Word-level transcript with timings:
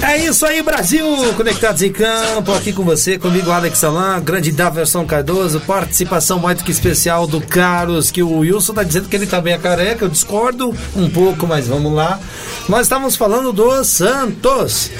É 0.00 0.16
isso 0.16 0.46
aí, 0.46 0.62
Brasil! 0.62 1.04
Conectados 1.36 1.82
em 1.82 1.92
campo, 1.92 2.52
aqui 2.52 2.72
com 2.72 2.84
você, 2.84 3.18
comigo 3.18 3.50
Alex 3.50 3.78
Salan, 3.78 4.20
grande 4.20 4.52
Daverson 4.52 5.04
Cardoso, 5.04 5.60
participação 5.60 6.38
mais 6.38 6.58
do 6.58 6.64
que 6.64 6.70
especial 6.70 7.26
do 7.26 7.40
Carlos, 7.40 8.10
que 8.10 8.22
o 8.22 8.38
Wilson 8.38 8.74
tá 8.74 8.84
dizendo 8.84 9.08
que 9.08 9.16
ele 9.16 9.26
também 9.26 9.54
é 9.54 9.58
careca, 9.58 10.04
eu 10.04 10.08
discordo 10.08 10.72
um 10.94 11.10
pouco, 11.10 11.46
mas 11.46 11.66
vamos 11.66 11.92
lá. 11.92 12.20
Nós 12.68 12.82
estávamos 12.82 13.16
falando 13.16 13.52
do 13.52 13.82
Santos. 13.82 14.90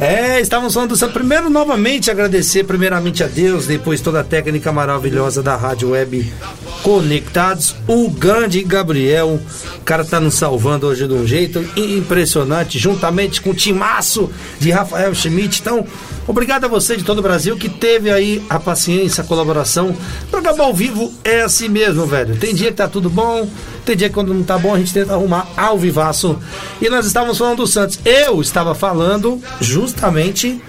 É, 0.00 0.40
estávamos 0.40 0.74
falando 0.74 0.96
do. 0.96 1.08
Primeiro, 1.08 1.50
novamente, 1.50 2.08
agradecer 2.08 2.62
primeiramente 2.62 3.24
a 3.24 3.26
Deus, 3.26 3.66
depois 3.66 4.00
toda 4.00 4.20
a 4.20 4.24
técnica 4.24 4.70
maravilhosa 4.70 5.42
da 5.42 5.56
Rádio 5.56 5.90
Web 5.90 6.32
Conectados. 6.84 7.74
O 7.88 8.08
grande 8.08 8.62
Gabriel, 8.62 9.40
o 9.76 9.80
cara 9.80 10.04
tá 10.04 10.20
nos 10.20 10.34
salvando 10.34 10.86
hoje 10.86 11.08
de 11.08 11.14
um 11.14 11.26
jeito 11.26 11.68
impressionante, 11.76 12.78
juntamente 12.78 13.40
com 13.40 13.50
o 13.50 13.54
timaço 13.54 14.30
de 14.60 14.70
Rafael 14.70 15.12
Schmidt. 15.16 15.60
Então, 15.60 15.84
obrigado 16.28 16.66
a 16.66 16.68
você 16.68 16.96
de 16.96 17.02
todo 17.02 17.18
o 17.18 17.22
Brasil 17.22 17.56
que 17.56 17.68
teve 17.68 18.10
aí 18.10 18.40
a 18.48 18.60
paciência, 18.60 19.24
a 19.24 19.26
colaboração. 19.26 19.96
Programa 20.30 20.62
ao 20.62 20.72
vivo 20.72 21.12
é 21.24 21.40
assim 21.40 21.68
mesmo, 21.68 22.06
velho. 22.06 22.36
Tem 22.36 22.54
dia 22.54 22.68
que 22.68 22.76
tá 22.76 22.86
tudo 22.86 23.10
bom, 23.10 23.48
tem 23.84 23.96
dia 23.96 24.08
que 24.08 24.14
quando 24.14 24.32
não 24.32 24.44
tá 24.44 24.56
bom 24.56 24.74
a 24.74 24.78
gente 24.78 24.92
tenta 24.92 25.14
arrumar 25.14 25.48
ao 25.56 25.76
vivaço. 25.76 26.38
E 26.80 26.88
nós 26.88 27.06
estávamos 27.06 27.38
falando 27.38 27.56
do 27.56 27.66
Santos. 27.66 27.98
Eu 28.04 28.40
estava 28.40 28.74
falando 28.74 29.40
justamente 29.60 30.62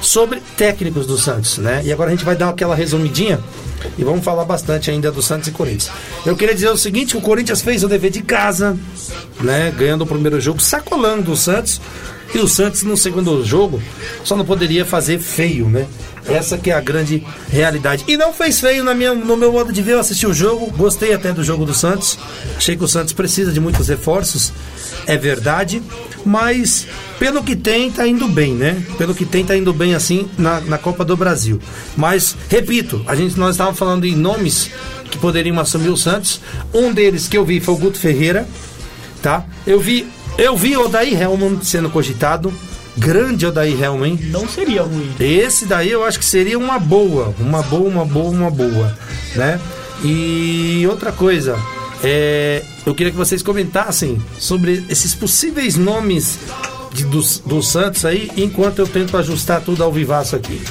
sobre 0.00 0.42
técnicos 0.56 1.06
do 1.06 1.16
Santos, 1.16 1.58
né? 1.58 1.82
E 1.84 1.92
agora 1.92 2.10
a 2.10 2.14
gente 2.14 2.24
vai 2.24 2.36
dar 2.36 2.50
aquela 2.50 2.74
resumidinha 2.74 3.40
e 3.98 4.04
vamos 4.04 4.24
falar 4.24 4.44
bastante 4.44 4.90
ainda 4.90 5.10
do 5.10 5.22
Santos 5.22 5.48
e 5.48 5.50
Corinthians. 5.50 5.90
Eu 6.24 6.36
queria 6.36 6.54
dizer 6.54 6.68
o 6.70 6.76
seguinte: 6.76 7.16
o 7.16 7.20
Corinthians 7.20 7.62
fez 7.62 7.82
o 7.84 7.88
dever 7.88 8.10
de 8.10 8.22
casa, 8.22 8.76
né? 9.40 9.72
Ganhando 9.76 10.02
o 10.02 10.06
primeiro 10.06 10.40
jogo, 10.40 10.60
sacolando 10.60 11.32
o 11.32 11.36
Santos. 11.36 11.80
E 12.34 12.38
o 12.38 12.48
Santos 12.48 12.82
no 12.82 12.96
segundo 12.96 13.44
jogo 13.44 13.80
só 14.24 14.36
não 14.36 14.44
poderia 14.44 14.84
fazer 14.84 15.20
feio, 15.20 15.68
né? 15.68 15.86
Essa 16.26 16.56
que 16.56 16.70
é 16.70 16.74
a 16.74 16.80
grande 16.80 17.24
realidade. 17.48 18.04
E 18.08 18.16
não 18.16 18.32
fez 18.32 18.58
feio 18.58 18.82
na 18.82 18.94
minha, 18.94 19.14
no 19.14 19.36
meu 19.36 19.52
modo 19.52 19.72
de 19.72 19.82
ver. 19.82 19.92
Eu 19.92 20.00
assisti 20.00 20.26
o 20.26 20.34
jogo, 20.34 20.70
gostei 20.76 21.12
até 21.12 21.32
do 21.32 21.44
jogo 21.44 21.64
do 21.64 21.74
Santos. 21.74 22.18
Achei 22.56 22.76
que 22.76 22.82
o 22.82 22.88
Santos 22.88 23.12
precisa 23.12 23.52
de 23.52 23.60
muitos 23.60 23.88
reforços, 23.88 24.52
é 25.06 25.16
verdade. 25.16 25.82
Mas 26.24 26.88
pelo 27.18 27.44
que 27.44 27.54
tem, 27.54 27.90
tá 27.92 28.06
indo 28.06 28.26
bem, 28.26 28.54
né? 28.54 28.82
Pelo 28.96 29.14
que 29.14 29.26
tem, 29.26 29.44
tá 29.44 29.54
indo 29.54 29.72
bem 29.72 29.94
assim 29.94 30.28
na, 30.38 30.60
na 30.62 30.78
Copa 30.78 31.04
do 31.04 31.16
Brasil. 31.16 31.60
Mas, 31.96 32.34
repito, 32.48 33.04
a 33.06 33.14
gente, 33.14 33.38
nós 33.38 33.52
estávamos 33.52 33.78
falando 33.78 34.06
em 34.06 34.16
nomes 34.16 34.70
que 35.10 35.18
poderiam 35.18 35.60
assumir 35.60 35.90
o 35.90 35.96
Santos. 35.96 36.40
Um 36.72 36.92
deles 36.92 37.28
que 37.28 37.36
eu 37.36 37.44
vi 37.44 37.60
foi 37.60 37.74
o 37.74 37.78
Guto 37.78 37.98
Ferreira, 37.98 38.48
tá? 39.22 39.44
Eu 39.66 39.78
vi, 39.78 40.08
eu 40.36 40.56
vi 40.56 40.76
o 40.76 40.86
Odair 40.86 41.20
Helman 41.20 41.60
sendo 41.62 41.88
cogitado. 41.90 42.52
Grande 42.96 43.46
Odair 43.46 43.80
Helman. 43.82 44.18
Não 44.30 44.48
seria 44.48 44.82
ruim. 44.82 45.12
Esse 45.18 45.66
daí 45.66 45.90
eu 45.90 46.04
acho 46.04 46.18
que 46.18 46.24
seria 46.24 46.58
uma 46.58 46.78
boa. 46.78 47.34
Uma 47.38 47.62
boa, 47.62 47.88
uma 47.88 48.04
boa, 48.04 48.30
uma 48.30 48.50
boa. 48.50 48.98
Né? 49.34 49.60
E 50.02 50.86
outra 50.88 51.12
coisa. 51.12 51.58
É, 52.02 52.62
eu 52.84 52.94
queria 52.94 53.10
que 53.10 53.16
vocês 53.16 53.42
comentassem 53.42 54.20
sobre 54.38 54.84
esses 54.88 55.14
possíveis 55.14 55.76
nomes 55.76 56.38
de, 56.92 57.04
do, 57.04 57.20
do 57.46 57.62
Santos 57.62 58.04
aí, 58.04 58.30
enquanto 58.36 58.78
eu 58.80 58.86
tento 58.86 59.16
ajustar 59.16 59.60
tudo 59.60 59.82
ao 59.82 59.90
vivaço 59.90 60.36
aqui. 60.36 60.62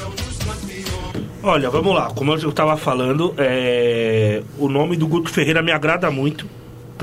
Olha, 1.42 1.70
vamos 1.70 1.94
lá. 1.94 2.12
Como 2.12 2.32
eu 2.32 2.50
estava 2.50 2.78
falando, 2.78 3.34
é... 3.38 4.44
o 4.58 4.70
nome 4.70 4.96
do 4.96 5.08
Guto 5.08 5.30
Ferreira 5.30 5.62
me 5.62 5.72
agrada 5.72 6.10
muito 6.12 6.48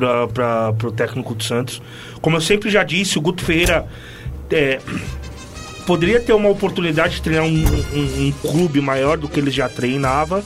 para 0.00 0.74
o 0.88 0.92
técnico 0.92 1.34
do 1.34 1.42
Santos. 1.42 1.80
Como 2.20 2.36
eu 2.36 2.40
sempre 2.40 2.70
já 2.70 2.82
disse, 2.82 3.18
o 3.18 3.20
Guto 3.20 3.44
Ferreira 3.44 3.86
é, 4.50 4.80
poderia 5.86 6.20
ter 6.20 6.32
uma 6.32 6.48
oportunidade 6.48 7.16
de 7.16 7.22
treinar 7.22 7.44
um, 7.44 7.64
um, 7.64 8.26
um, 8.26 8.32
clube 8.32 8.80
maior 8.80 9.16
do 9.16 9.28
que 9.28 9.40
ele 9.40 9.50
já 9.50 9.68
treinava, 9.68 10.42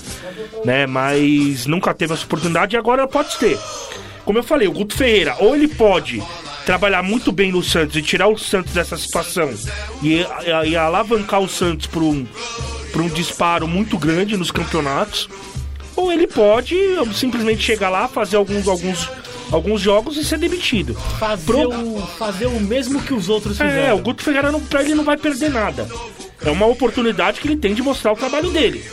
né? 0.64 0.86
Mas 0.86 1.66
nunca 1.66 1.92
teve 1.94 2.14
essa 2.14 2.24
oportunidade 2.24 2.74
e 2.74 2.78
agora 2.78 3.06
pode 3.06 3.36
ter. 3.38 3.58
Como 4.24 4.38
eu 4.38 4.42
falei, 4.42 4.66
o 4.66 4.72
Guto 4.72 4.96
Ferreira, 4.96 5.36
ou 5.38 5.54
ele 5.54 5.68
pode 5.68 6.22
trabalhar 6.64 7.02
muito 7.02 7.30
bem 7.30 7.52
no 7.52 7.62
Santos 7.62 7.94
e 7.96 8.02
tirar 8.02 8.28
o 8.28 8.38
Santos 8.38 8.72
dessa 8.72 8.96
situação 8.96 9.52
e, 10.02 10.20
e, 10.22 10.70
e 10.70 10.76
alavancar 10.76 11.40
o 11.40 11.48
Santos 11.48 11.86
para 11.86 12.00
um, 12.00 12.26
um 12.96 13.08
disparo 13.08 13.68
muito 13.68 13.98
grande 13.98 14.36
nos 14.36 14.50
campeonatos, 14.50 15.28
ou 15.94 16.10
ele 16.10 16.26
pode 16.26 16.74
simplesmente 17.12 17.62
chegar 17.62 17.90
lá, 17.90 18.08
fazer 18.08 18.36
alguns, 18.36 18.66
alguns, 18.66 19.10
alguns 19.50 19.80
jogos 19.80 20.16
e 20.16 20.24
ser 20.24 20.38
demitido. 20.38 20.94
Fazer, 21.18 21.44
Pro... 21.44 21.68
o, 21.68 22.06
fazer 22.18 22.46
o 22.46 22.60
mesmo 22.60 23.02
que 23.02 23.14
os 23.14 23.28
outros 23.28 23.58
fizeram. 23.58 23.88
É, 23.88 23.94
o 23.94 23.98
Guto 23.98 24.22
Ferreira 24.22 24.50
não, 24.50 24.60
pra 24.60 24.82
ele 24.82 24.94
não 24.94 25.04
vai 25.04 25.16
perder 25.16 25.50
nada. 25.50 25.88
É 26.44 26.50
uma 26.50 26.66
oportunidade 26.66 27.40
que 27.40 27.48
ele 27.48 27.56
tem 27.56 27.74
de 27.74 27.82
mostrar 27.82 28.12
o 28.12 28.16
trabalho 28.16 28.50
dele 28.50 28.84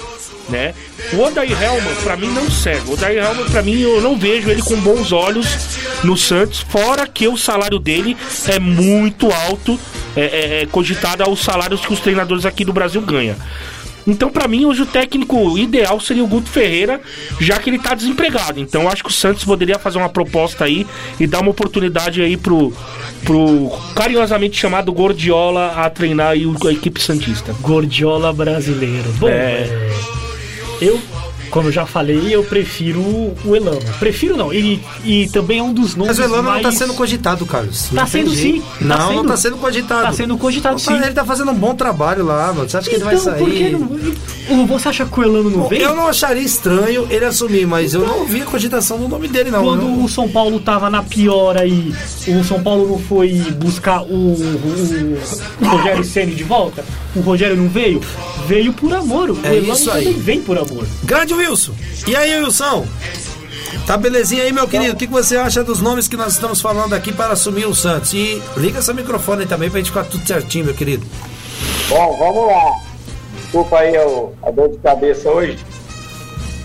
né? 0.50 0.74
O 1.14 1.22
Odair 1.22 1.52
Helman, 1.52 1.96
pra 2.04 2.16
mim, 2.16 2.28
não 2.28 2.50
serve. 2.50 2.90
O 2.90 2.94
Odair 2.94 3.24
Helman, 3.24 3.46
pra 3.46 3.62
mim, 3.62 3.80
eu 3.80 4.02
não 4.02 4.18
vejo 4.18 4.50
ele 4.50 4.62
com 4.62 4.76
bons 4.78 5.12
olhos 5.12 5.48
no 6.04 6.18
Santos, 6.18 6.60
fora 6.60 7.08
que 7.08 7.28
o 7.28 7.38
salário 7.38 7.80
dele 7.80 8.18
é 8.48 8.60
muito 8.60 9.32
alto, 9.32 9.80
é, 10.16 10.22
é, 10.22 10.62
é 10.62 10.66
cogitado 10.66 11.24
aos 11.24 11.40
salários 11.40 11.82
que 11.82 11.94
os 11.94 12.00
treinadores 12.00 12.46
aqui 12.46 12.66
do 12.66 12.74
Brasil 12.74 13.02
ganham. 13.02 13.36
Então, 14.06 14.30
para 14.30 14.48
mim, 14.48 14.66
hoje 14.66 14.82
o 14.82 14.86
técnico 14.86 15.58
ideal 15.58 16.00
seria 16.00 16.24
o 16.24 16.28
Guto 16.28 16.50
Ferreira, 16.50 17.02
já 17.40 17.58
que 17.60 17.70
ele 17.70 17.80
tá 17.80 17.94
desempregado. 17.94 18.60
Então, 18.60 18.90
acho 18.90 19.04
que 19.04 19.10
o 19.10 19.14
Santos 19.14 19.44
poderia 19.44 19.78
fazer 19.78 19.98
uma 19.98 20.10
proposta 20.10 20.66
aí 20.66 20.88
e 21.20 21.28
dar 21.28 21.42
uma 21.42 21.52
oportunidade 21.52 22.22
aí 22.22 22.38
pro, 22.38 22.74
pro 23.24 23.72
carinhosamente 23.96 24.60
chamado 24.60 24.92
Gordiola 24.92 25.74
a 25.76 25.90
treinar 25.90 26.32
aí 26.32 26.44
a 26.44 26.72
equipe 26.72 27.02
Santista. 27.02 27.54
Gordiola 27.62 28.34
brasileiro. 28.34 29.12
Bom, 29.20 29.28
é... 29.28 29.32
é... 29.32 29.92
Eu, 30.82 31.00
como 31.52 31.68
eu 31.68 31.72
já 31.72 31.86
falei, 31.86 32.34
eu 32.34 32.44
prefiro 32.44 33.02
o 33.02 33.56
Elano. 33.56 33.82
Prefiro 34.00 34.38
não, 34.38 34.52
ele 34.54 34.82
e 35.04 35.28
também 35.30 35.60
é 35.60 35.64
um 35.64 35.74
dos 35.74 35.96
nomes. 35.96 36.18
Mas 36.18 36.20
o 36.20 36.30
Elano 36.30 36.44
mais... 36.44 36.64
não 36.64 36.72
tá 36.72 36.78
sendo 36.78 36.94
cogitado, 36.94 37.46
Carlos. 37.46 37.90
Tá 37.94 38.08
sendo 38.08 38.32
sim. 38.32 38.64
Não, 38.80 38.98
tá 38.98 39.08
sendo, 39.08 39.16
não 39.16 39.26
tá 39.26 39.38
sendo 39.38 39.58
cogitado. 39.58 40.02
Tá 40.04 40.14
sendo 40.14 40.38
cogitado 40.38 40.80
sim. 40.80 40.94
Ele 40.94 41.12
tá 41.12 41.26
fazendo 41.26 41.52
um 41.52 41.56
bom 41.56 41.76
trabalho 41.76 42.26
lá, 42.26 42.54
mano. 42.54 42.70
Você 42.70 42.78
acha 42.78 42.90
que 42.90 42.96
então, 42.96 43.12
ele 43.12 43.20
vai 43.20 43.34
então, 43.34 43.34
sair? 43.34 43.78
Por 43.78 44.48
que 44.48 44.54
não... 44.56 44.66
Você 44.68 44.90
acha 44.90 45.06
que 45.06 45.20
o 45.20 45.24
Elano 45.24 45.50
não 45.50 45.68
vem? 45.68 45.82
Eu 45.82 45.96
não 45.96 46.08
acharia 46.08 46.42
estranho 46.42 47.06
ele 47.10 47.26
assumir, 47.26 47.68
mas 47.68 47.94
eu 47.94 48.06
não 48.06 48.26
vi 48.26 48.42
a 48.42 48.46
cogitação 48.46 48.98
do 48.98 49.08
nome 49.08 49.28
dele, 49.28 49.52
não. 49.52 49.64
Quando 49.64 49.84
não. 49.84 50.06
o 50.06 50.10
São 50.10 50.30
Paulo 50.30 50.60
tava 50.60 50.90
na 50.90 51.04
pior 51.04 51.58
aí, 51.58 51.94
o 52.28 52.44
São 52.44 52.64
Paulo 52.64 52.88
não 52.88 53.00
foi 53.00 53.34
buscar 53.56 54.02
o, 54.02 54.14
o, 54.14 55.18
o 55.62 55.66
Rogério 55.66 56.04
Ceni 56.04 56.34
de 56.34 56.44
volta? 56.44 56.84
O 57.16 57.20
Rogério 57.20 57.58
não 57.58 57.68
veio? 57.68 58.02
Veio 58.48 58.72
por 58.72 58.94
amor. 58.94 59.32
O 59.32 59.40
é 59.44 59.58
Elano 59.58 59.74
isso 59.74 59.92
aí. 59.92 60.06
também 60.06 60.20
vem 60.22 60.42
por 60.42 60.58
amor. 60.58 60.86
Grande 61.04 61.34
Wilson. 61.42 61.74
E 62.08 62.16
aí, 62.16 62.40
Wilson? 62.40 62.86
Tá 63.86 63.98
belezinha 63.98 64.44
aí, 64.44 64.52
meu 64.52 64.68
querido? 64.68 64.94
O 64.94 64.96
que, 64.96 65.08
que 65.08 65.14
você 65.14 65.38
acha 65.38 65.64
dos 65.64 65.82
nomes 65.82 66.08
que 66.08 66.16
nós 66.16 66.34
estamos 66.34 66.62
falando 66.62 66.94
aqui 66.94 67.12
para 67.12 67.34
assumir 67.34 67.66
o 67.66 67.74
Santos? 67.74 68.14
E 68.14 68.42
liga 68.58 68.82
seu 68.82 68.94
microfone 68.94 69.46
também 69.46 69.70
pra 69.70 69.80
gente 69.80 69.90
ficar 69.90 70.04
tudo 70.04 70.26
certinho, 70.26 70.66
meu 70.66 70.74
querido. 70.74 71.06
Bom, 71.90 72.18
vamos 72.18 72.48
lá. 72.48 72.80
Desculpa 73.42 73.80
aí 73.80 73.94
a 73.98 74.52
dor 74.52 74.70
de 74.70 74.78
cabeça 74.78 75.30
hoje. 75.30 75.60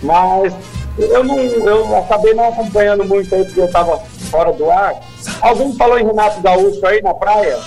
Mas 0.02 0.52
eu 0.98 1.24
não 1.24 1.38
eu 1.38 1.96
acabei 1.98 2.34
não 2.34 2.48
acompanhando 2.48 3.04
muito 3.04 3.34
aí 3.34 3.44
porque 3.44 3.60
eu 3.60 3.70
tava 3.70 3.98
fora 4.30 4.52
do 4.52 4.70
ar. 4.70 4.94
Alguém 5.40 5.74
falou 5.76 5.98
em 5.98 6.06
Renato 6.06 6.40
Gaúcho 6.40 6.84
aí 6.86 7.02
na 7.02 7.14
praia? 7.14 7.58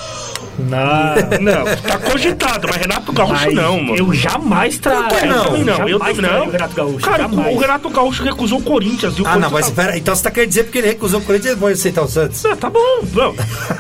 Não. 0.60 1.40
Não, 1.40 1.66
tá 1.78 1.98
cogitado, 1.98 2.68
mas 2.68 2.78
Renato 2.78 3.14
Gaúcho 3.14 3.34
mas 3.34 3.54
não, 3.54 3.82
mano. 3.82 3.96
Eu 3.96 4.14
jamais 4.14 4.78
trago. 4.78 5.16
Não, 5.26 5.58
não, 5.58 5.80
não. 5.80 5.90
Eu 5.90 6.00
não. 6.00 6.48
O 6.48 6.52
Renato 6.52 6.76
Gaúcho. 6.76 7.06
Cara, 7.06 7.24
jamais. 7.24 7.56
o 7.56 7.60
Renato 7.60 7.90
Gaúcho 7.90 8.24
recusou 8.24 8.60
o 8.60 8.64
Corinthians. 8.64 9.18
E 9.18 9.22
o 9.22 9.26
ah, 9.26 9.30
Corinthians 9.30 9.42
não, 9.42 9.52
mas 9.52 9.68
espera. 9.68 9.98
Então 9.98 10.16
você 10.16 10.24
tá 10.24 10.32
querendo 10.32 10.50
dizer 10.50 10.64
porque 10.64 10.78
ele 10.80 10.88
recusou 10.88 11.20
o 11.20 11.24
Corinthians, 11.24 11.52
ele 11.52 11.62
pode 11.62 11.74
aceitar 11.74 12.04
o 12.04 12.08
Santos? 12.08 12.46
Ah, 12.46 12.56
tá 12.56 12.70
bom, 12.70 13.00
vamos. 13.04 13.38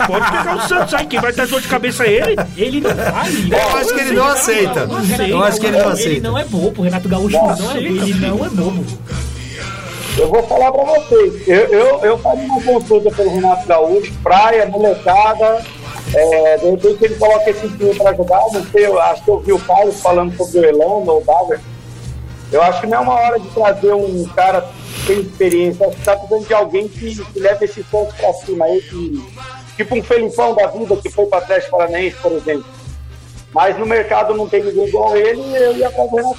Pode 0.08 0.32
pegar 0.32 0.56
o 0.56 0.68
Santos 0.68 0.94
aí, 0.94 1.06
quem 1.06 1.20
vai 1.20 1.34
ter 1.34 1.48
dor 1.48 1.62
de 1.62 1.68
cabeça 1.68 2.06
é 2.06 2.14
ele. 2.14 2.36
Ele 2.56 2.82
não 2.82 2.96
vai. 2.96 3.30
Eu 3.30 3.78
acho 3.78 3.94
que 3.94 4.00
ele 4.02 4.12
não 4.12 4.28
aceita. 4.28 4.88
Eu 5.28 5.44
acho 5.44 5.60
que 5.60 5.66
ele 5.66 5.78
não 5.78 5.90
aceita. 5.90 6.10
Ele 6.10 6.22
não 6.22 6.38
é 6.38 6.46
bobo, 6.46 6.82
o 6.82 6.84
Renato 6.84 7.10
Gaúcho 7.10 7.38
não 7.38 7.72
é 7.72 7.78
Ele 7.78 8.14
não 8.14 8.46
é 8.46 8.50
bobo. 8.50 8.86
Eu 10.18 10.28
vou 10.28 10.44
falar 10.44 10.72
pra 10.72 10.84
vocês. 10.84 11.48
Eu, 11.48 11.68
eu, 11.68 12.00
eu 12.04 12.18
faria 12.18 12.44
uma 12.44 12.62
consulta 12.62 13.10
pelo 13.12 13.30
Renato 13.30 13.68
Gaúcho, 13.68 14.12
praia, 14.22 14.66
molecada 14.66 15.64
é, 16.14 16.58
de 16.58 16.70
repente 16.72 17.06
ele 17.06 17.16
coloca 17.16 17.50
esse 17.50 17.68
time 17.70 17.94
para 17.96 18.14
jogar, 18.14 18.42
não 18.52 18.64
sei, 18.66 18.86
eu 18.86 19.00
acho 19.00 19.24
que 19.24 19.30
eu 19.30 19.40
vi 19.40 19.54
o 19.54 19.60
Carlos 19.60 20.02
falando 20.02 20.36
sobre 20.36 20.60
o 20.60 20.66
Elano 20.66 21.12
ou 21.12 21.22
o 21.22 21.24
Daver. 21.24 21.60
Eu 22.52 22.62
acho 22.64 22.82
que 22.82 22.88
não 22.88 22.98
é 22.98 23.02
uma 23.02 23.14
hora 23.14 23.40
de 23.40 23.48
trazer 23.50 23.94
um 23.94 24.26
cara 24.30 24.68
sem 25.06 25.20
experiência, 25.20 25.86
acho 25.86 25.96
que 25.96 26.02
está 26.02 26.16
precisando 26.16 26.48
de 26.48 26.54
alguém 26.54 26.88
que, 26.88 27.16
que 27.16 27.40
leve 27.40 27.66
esse 27.66 27.84
ponto 27.84 28.14
para 28.16 28.34
cima 28.34 28.66
aí, 28.66 28.82
que, 28.82 29.24
tipo 29.76 29.96
um 29.96 30.04
Felipão 30.04 30.56
da 30.56 30.68
vida 30.68 30.96
que 30.96 31.10
foi 31.10 31.28
para 31.28 31.40
Atlético 31.40 31.78
Paranaense, 31.78 32.18
por 32.22 32.32
exemplo. 32.32 32.66
Mas 33.54 33.78
no 33.78 33.86
mercado 33.86 34.34
não 34.36 34.48
tem 34.48 34.64
ninguém 34.64 34.88
igual 34.88 35.16
ele, 35.16 35.42
eu 35.56 35.78
ia 35.78 35.92
fazer 35.92 36.22
na 36.22 36.34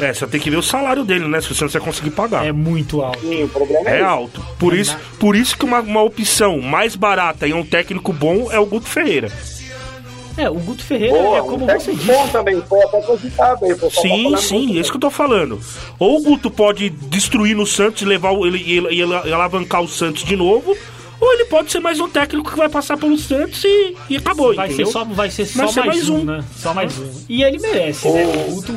É, 0.00 0.12
você 0.12 0.26
tem 0.26 0.40
que 0.40 0.50
ver 0.50 0.56
o 0.56 0.62
salário 0.62 1.04
dele, 1.04 1.28
né? 1.28 1.40
Se 1.40 1.54
você 1.54 1.64
não 1.64 1.70
vai 1.70 1.80
conseguir 1.82 2.10
pagar. 2.10 2.44
É 2.46 2.52
muito 2.52 3.02
alto. 3.02 3.20
Sim, 3.20 3.44
o 3.44 3.48
problema 3.48 3.90
é, 3.90 4.00
é 4.00 4.02
alto. 4.02 4.44
Por, 4.58 4.72
é 4.74 4.76
isso, 4.80 4.96
por 5.18 5.36
isso 5.36 5.56
que 5.56 5.64
uma, 5.64 5.80
uma 5.80 6.02
opção 6.02 6.60
mais 6.60 6.96
barata 6.96 7.46
e 7.46 7.52
um 7.52 7.64
técnico 7.64 8.12
bom 8.12 8.50
é 8.50 8.58
o 8.58 8.66
Guto 8.66 8.88
Ferreira. 8.88 9.30
É, 10.36 10.48
o 10.48 10.54
Guto 10.54 10.82
Ferreira 10.82 11.12
Boa, 11.14 11.38
é 11.38 11.40
como 11.42 11.56
um 11.64 11.66
você 11.66 11.72
técnico 11.92 11.94
disse. 11.96 12.06
bom 12.12 12.28
também, 12.28 12.62
foi 12.66 12.82
até 12.82 13.02
cogitado 13.02 13.64
aí. 13.66 13.74
pessoal 13.74 13.90
Sim, 14.02 14.36
sim, 14.38 14.54
muito 14.66 14.76
é 14.78 14.80
isso 14.80 14.90
que 14.90 14.96
eu 14.96 15.00
tô 15.02 15.10
falando. 15.10 15.60
Ou 15.98 16.18
o 16.18 16.22
Guto 16.22 16.50
pode 16.50 16.88
destruir 16.88 17.54
no 17.54 17.66
Santos 17.66 18.00
e 18.00 18.06
levar 18.06 18.30
o- 18.30 18.46
ele, 18.46 18.58
ele, 18.72 19.02
ele 19.02 19.14
alavancar 19.32 19.82
o 19.82 19.88
Santos 19.88 20.24
de 20.24 20.34
novo, 20.34 20.74
ou 21.24 21.32
ele 21.34 21.44
pode 21.46 21.70
ser 21.70 21.78
mais 21.80 22.00
um 22.00 22.08
técnico 22.08 22.50
que 22.50 22.56
vai 22.56 22.68
passar 22.68 22.96
pelo 22.98 23.16
Santos 23.16 23.62
e, 23.64 23.96
e 24.10 24.16
acabou, 24.16 24.54
Vai 24.54 24.66
entendeu? 24.66 24.86
ser 24.86 24.92
só, 24.92 25.04
vai 25.04 25.30
ser 25.30 25.46
só 25.46 25.58
Vai 25.64 25.68
ser 25.72 25.80
mais, 25.80 25.96
mais 25.96 26.08
um, 26.08 26.16
um. 26.18 26.24
né? 26.24 26.44
Só 26.56 26.74
mais 26.74 26.98
um. 26.98 27.10
E 27.28 27.42
ele 27.44 27.58
merece, 27.60 28.08
né? 28.10 28.24
O 28.48 28.54
Guto. 28.54 28.72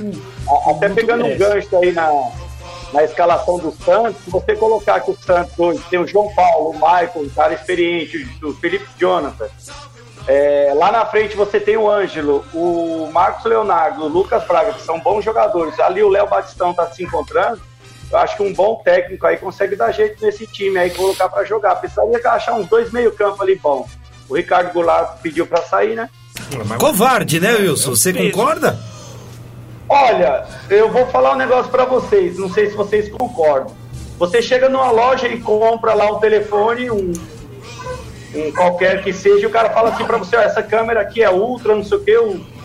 A- 0.48 0.72
Até 0.72 0.88
Muito 0.88 0.96
pegando 1.00 1.22
um 1.26 1.28
merece. 1.28 1.40
gancho 1.40 1.78
aí 1.78 1.92
na, 1.92 2.32
na 2.94 3.04
escalação 3.04 3.58
do 3.58 3.72
Santos, 3.84 4.24
se 4.24 4.30
você 4.30 4.56
colocar 4.56 5.00
que 5.00 5.10
o 5.12 5.18
Santos 5.20 5.58
hoje 5.58 5.82
tem 5.90 6.00
o 6.00 6.06
João 6.08 6.32
Paulo, 6.36 6.70
o 6.70 6.74
Michael, 6.74 7.12
um 7.18 7.30
cara 7.30 7.54
experiente, 7.54 8.28
o 8.44 8.54
Felipe 8.54 8.86
Jonathan. 9.00 9.48
É, 10.28 10.74
lá 10.76 10.92
na 10.92 11.06
frente 11.06 11.36
você 11.36 11.60
tem 11.60 11.78
o 11.78 11.90
Ângelo, 11.90 12.44
o 12.54 13.10
Marcos 13.14 13.46
Leonardo, 13.46 14.06
o 14.06 14.08
Lucas 14.08 14.44
Braga, 14.48 14.74
que 14.74 14.82
são 14.82 15.00
bons 15.00 15.24
jogadores. 15.24 15.80
Ali 15.80 16.02
o 16.04 16.10
Léo 16.10 16.28
Batistão 16.28 16.74
tá 16.74 16.88
se 16.92 17.04
encontrando. 17.04 17.62
Eu 18.12 18.18
acho 18.20 18.38
que 18.38 18.44
um 18.44 18.54
bom 18.54 18.82
técnico 18.84 19.26
aí 19.26 19.38
consegue 19.38 19.76
dar 19.76 19.92
jeito 19.92 20.24
nesse 20.24 20.46
time 20.48 20.78
aí, 20.78 20.90
colocar 20.92 21.28
para 21.30 21.44
jogar. 21.44 21.76
Precisaria 21.76 22.20
achar 22.30 22.54
uns 22.54 22.68
dois 22.68 22.92
meio-campo 22.92 23.42
ali 23.42 23.56
bom. 23.56 23.88
O 24.30 24.36
Ricardo 24.36 24.74
Goulart 24.74 25.20
pediu 25.22 25.46
para 25.46 25.62
sair, 25.62 25.96
né? 25.96 26.10
Covarde, 26.80 27.40
né, 27.40 27.56
Wilson? 27.56 27.96
Você 27.96 28.14
concorda? 28.14 28.78
Olha, 29.88 30.46
eu 30.70 30.92
vou 30.92 31.06
falar 31.08 31.34
um 31.34 31.38
negócio 31.38 31.72
pra 31.72 31.86
vocês, 31.86 32.38
não 32.38 32.52
sei 32.52 32.70
se 32.70 32.76
vocês 32.76 33.10
concordam. 33.10 33.76
Você 34.18 34.42
chega 34.42 34.68
numa 34.68 34.90
loja 34.92 35.28
e 35.28 35.40
compra 35.40 35.94
lá 35.94 36.12
um 36.12 36.20
telefone, 36.20 36.90
um, 36.90 37.14
um 38.34 38.52
qualquer 38.54 39.04
que 39.04 39.14
seja, 39.14 39.44
e 39.44 39.46
o 39.46 39.52
cara 39.52 39.70
fala 39.70 39.90
assim 39.90 40.06
pra 40.06 40.18
você, 40.18 40.36
ó, 40.38 40.42
essa 40.42 40.64
câmera 40.64 41.02
aqui 41.02 41.22
é 41.22 41.30
ultra, 41.30 41.76
não 41.76 41.84
sei 41.84 41.98
o 41.98 42.04
que, 42.04 42.18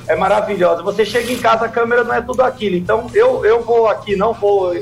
é 0.09 0.17
maravilhosa. 0.17 0.83
Você 0.83 1.05
chega 1.05 1.31
em 1.31 1.39
casa, 1.39 1.67
a 1.67 1.69
câmera 1.69 2.05
não 2.05 2.15
é 2.15 2.21
tudo 2.21 2.43
aquilo. 2.43 2.77
Então 2.77 3.11
eu, 3.15 3.45
eu 3.45 3.63
vou 3.63 3.89
aqui, 3.89 4.17
não 4.17 4.33
vou 4.33 4.73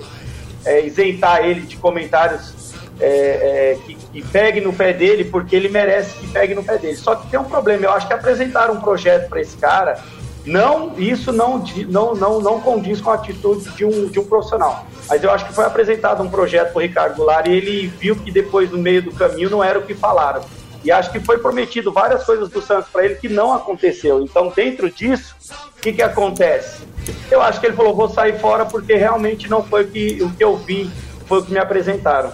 é, 0.65 0.85
isentar 0.85 1.45
ele 1.45 1.61
de 1.63 1.77
comentários 1.77 2.75
é, 3.01 3.07
é, 3.07 3.79
que, 3.87 3.95
que 3.95 4.23
pegue 4.23 4.61
no 4.61 4.73
pé 4.73 4.93
dele, 4.93 5.25
porque 5.25 5.55
ele 5.55 5.69
merece 5.69 6.19
que 6.19 6.27
pegue 6.29 6.55
no 6.55 6.65
pé 6.65 6.79
dele. 6.79 6.97
Só 6.97 7.15
que 7.15 7.29
tem 7.29 7.39
um 7.39 7.45
problema, 7.45 7.85
eu 7.85 7.93
acho 7.93 8.07
que 8.07 8.13
apresentaram 8.13 8.75
um 8.75 8.81
projeto 8.81 9.29
para 9.29 9.41
esse 9.41 9.57
cara, 9.57 10.03
não, 10.45 10.99
isso 10.99 11.31
não, 11.31 11.63
não, 11.89 12.15
não, 12.15 12.41
não 12.41 12.61
condiz 12.61 13.01
com 13.01 13.11
a 13.11 13.15
atitude 13.15 13.69
de 13.71 13.85
um, 13.85 14.07
de 14.07 14.19
um 14.19 14.25
profissional. 14.25 14.87
Mas 15.09 15.23
eu 15.23 15.31
acho 15.31 15.47
que 15.47 15.53
foi 15.53 15.65
apresentado 15.65 16.23
um 16.23 16.31
projeto 16.31 16.73
para 16.73 16.83
Ricardo 16.83 17.17
Goulart 17.17 17.47
e 17.47 17.53
ele 17.53 17.87
viu 17.87 18.17
que 18.17 18.31
depois, 18.31 18.71
no 18.71 18.79
meio 18.79 19.03
do 19.03 19.13
caminho, 19.13 19.51
não 19.51 19.63
era 19.63 19.79
o 19.79 19.83
que 19.83 19.95
falaram. 19.95 20.41
E 20.85 20.91
acho 20.91 21.11
que 21.11 21.21
foi 21.21 21.39
prometido 21.39 21.93
várias 21.93 22.25
coisas 22.25 22.49
do 22.49 22.63
Santos 22.63 22.89
para 22.91 23.05
ele 23.05 23.17
que 23.17 23.29
não 23.29 23.53
aconteceu. 23.53 24.23
Então, 24.23 24.53
dentro 24.55 24.91
disso, 24.91 25.35
o 25.77 25.81
que, 25.81 25.93
que 25.93 26.03
acontece? 26.03 26.83
Eu 27.31 27.43
acho 27.43 27.61
que 27.61 27.67
ele 27.67 27.77
falou: 27.77 27.95
vou 27.95 28.09
sair 28.09 28.39
fora 28.39 28.65
porque 28.65 28.95
realmente 28.95 29.49
não 29.49 29.63
foi 29.63 29.85
o 29.85 29.89
que, 29.89 30.23
o 30.23 30.31
que 30.31 30.45
eu 30.45 30.57
vi, 30.57 30.91
foi 31.27 31.41
o 31.41 31.43
que 31.43 31.53
me 31.53 31.59
apresentaram. 31.59 32.33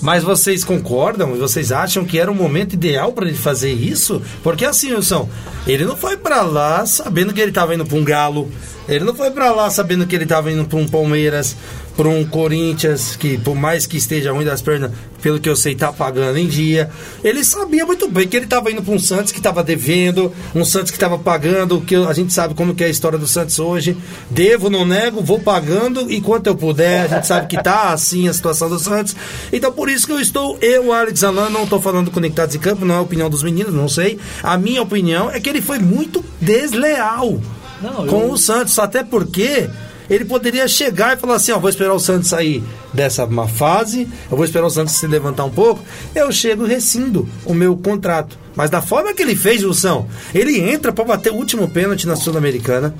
Mas 0.00 0.22
vocês 0.22 0.62
concordam? 0.62 1.34
Vocês 1.36 1.72
acham 1.72 2.04
que 2.04 2.18
era 2.18 2.30
o 2.30 2.34
momento 2.34 2.74
ideal 2.74 3.12
para 3.12 3.26
ele 3.26 3.36
fazer 3.36 3.72
isso? 3.72 4.20
Porque 4.42 4.64
assim, 4.64 4.92
Wilson, 4.92 5.28
ele 5.66 5.84
não 5.84 5.96
foi 5.96 6.16
para 6.16 6.42
lá 6.42 6.84
sabendo 6.84 7.32
que 7.32 7.40
ele 7.40 7.50
estava 7.50 7.74
indo 7.74 7.86
para 7.86 7.96
um 7.96 8.04
Galo. 8.04 8.50
Ele 8.88 9.04
não 9.04 9.14
foi 9.14 9.30
para 9.30 9.50
lá 9.50 9.70
sabendo 9.70 10.06
que 10.06 10.14
ele 10.14 10.24
estava 10.24 10.50
indo 10.50 10.64
para 10.64 10.78
um 10.78 10.86
Palmeiras, 10.86 11.56
para 11.96 12.08
um 12.08 12.24
Corinthians, 12.26 13.16
que 13.16 13.38
por 13.38 13.54
mais 13.54 13.86
que 13.86 13.96
esteja 13.96 14.30
ruim 14.32 14.44
das 14.44 14.60
pernas, 14.60 14.90
pelo 15.22 15.40
que 15.40 15.48
eu 15.48 15.56
sei, 15.56 15.74
tá 15.74 15.90
pagando 15.92 16.38
em 16.38 16.46
dia. 16.46 16.90
Ele 17.24 17.42
sabia 17.42 17.86
muito 17.86 18.06
bem 18.08 18.28
que 18.28 18.36
ele 18.36 18.44
estava 18.44 18.70
indo 18.70 18.82
para 18.82 18.92
um 18.94 18.98
Santos 18.98 19.32
que 19.32 19.38
estava 19.38 19.62
devendo, 19.64 20.30
um 20.54 20.64
Santos 20.64 20.90
que 20.90 20.96
estava 20.96 21.18
pagando, 21.18 21.80
que 21.80 21.94
a 21.96 22.12
gente 22.12 22.32
sabe 22.32 22.54
como 22.54 22.74
que 22.74 22.84
é 22.84 22.86
a 22.86 22.90
história 22.90 23.18
do 23.18 23.26
Santos 23.26 23.58
hoje. 23.58 23.96
Devo, 24.30 24.68
não 24.68 24.84
nego, 24.84 25.22
vou 25.22 25.40
pagando 25.40 26.12
enquanto 26.12 26.46
eu 26.48 26.54
puder. 26.54 27.06
A 27.06 27.08
gente 27.16 27.26
sabe 27.26 27.46
que 27.46 27.60
tá 27.62 27.90
assim 27.90 28.28
a 28.28 28.32
situação 28.34 28.68
do 28.68 28.78
Santos. 28.78 29.16
Então 29.52 29.72
por 29.72 29.88
isso 29.88 30.06
que 30.06 30.12
eu 30.12 30.20
estou, 30.20 30.58
eu, 30.60 30.92
Alex 30.92 31.24
Alan, 31.24 31.48
não 31.48 31.64
estou 31.64 31.80
falando 31.80 32.10
conectados 32.10 32.54
em 32.54 32.58
campo, 32.58 32.84
não 32.84 32.94
é 32.94 32.98
a 32.98 33.02
opinião 33.02 33.30
dos 33.30 33.42
meninos, 33.42 33.72
não 33.72 33.88
sei. 33.88 34.18
A 34.42 34.58
minha 34.58 34.82
opinião 34.82 35.30
é 35.30 35.40
que 35.40 35.48
ele 35.48 35.62
foi 35.62 35.78
muito 35.78 36.22
desleal 36.40 37.40
Não, 37.80 38.06
com 38.06 38.20
eu- 38.22 38.30
o 38.32 38.36
Santos, 38.38 38.78
até 38.78 39.02
porque 39.02 39.68
ele 40.08 40.24
poderia 40.24 40.66
chegar 40.68 41.16
e 41.16 41.20
falar 41.20 41.36
assim, 41.36 41.52
ó, 41.52 41.58
vou 41.58 41.70
esperar 41.70 41.92
o 41.94 42.00
Santos 42.00 42.28
sair 42.28 42.62
dessa 42.92 43.26
má 43.26 43.46
fase, 43.46 44.08
eu 44.30 44.36
vou 44.36 44.44
esperar 44.44 44.66
o 44.66 44.70
Santos 44.70 44.94
se 44.94 45.06
levantar 45.06 45.44
um 45.44 45.50
pouco, 45.50 45.82
eu 46.14 46.30
chego 46.32 46.66
e 46.66 46.68
rescindo 46.68 47.28
o 47.44 47.52
meu 47.52 47.76
contrato. 47.76 48.38
Mas 48.54 48.70
da 48.70 48.80
forma 48.80 49.12
que 49.12 49.22
ele 49.22 49.36
fez, 49.36 49.62
Wilson, 49.62 50.08
ele 50.34 50.60
entra 50.60 50.92
pra 50.92 51.04
bater 51.04 51.32
o 51.32 51.36
último 51.36 51.68
pênalti 51.68 52.06
na 52.06 52.16
Sul-Americana, 52.16 52.94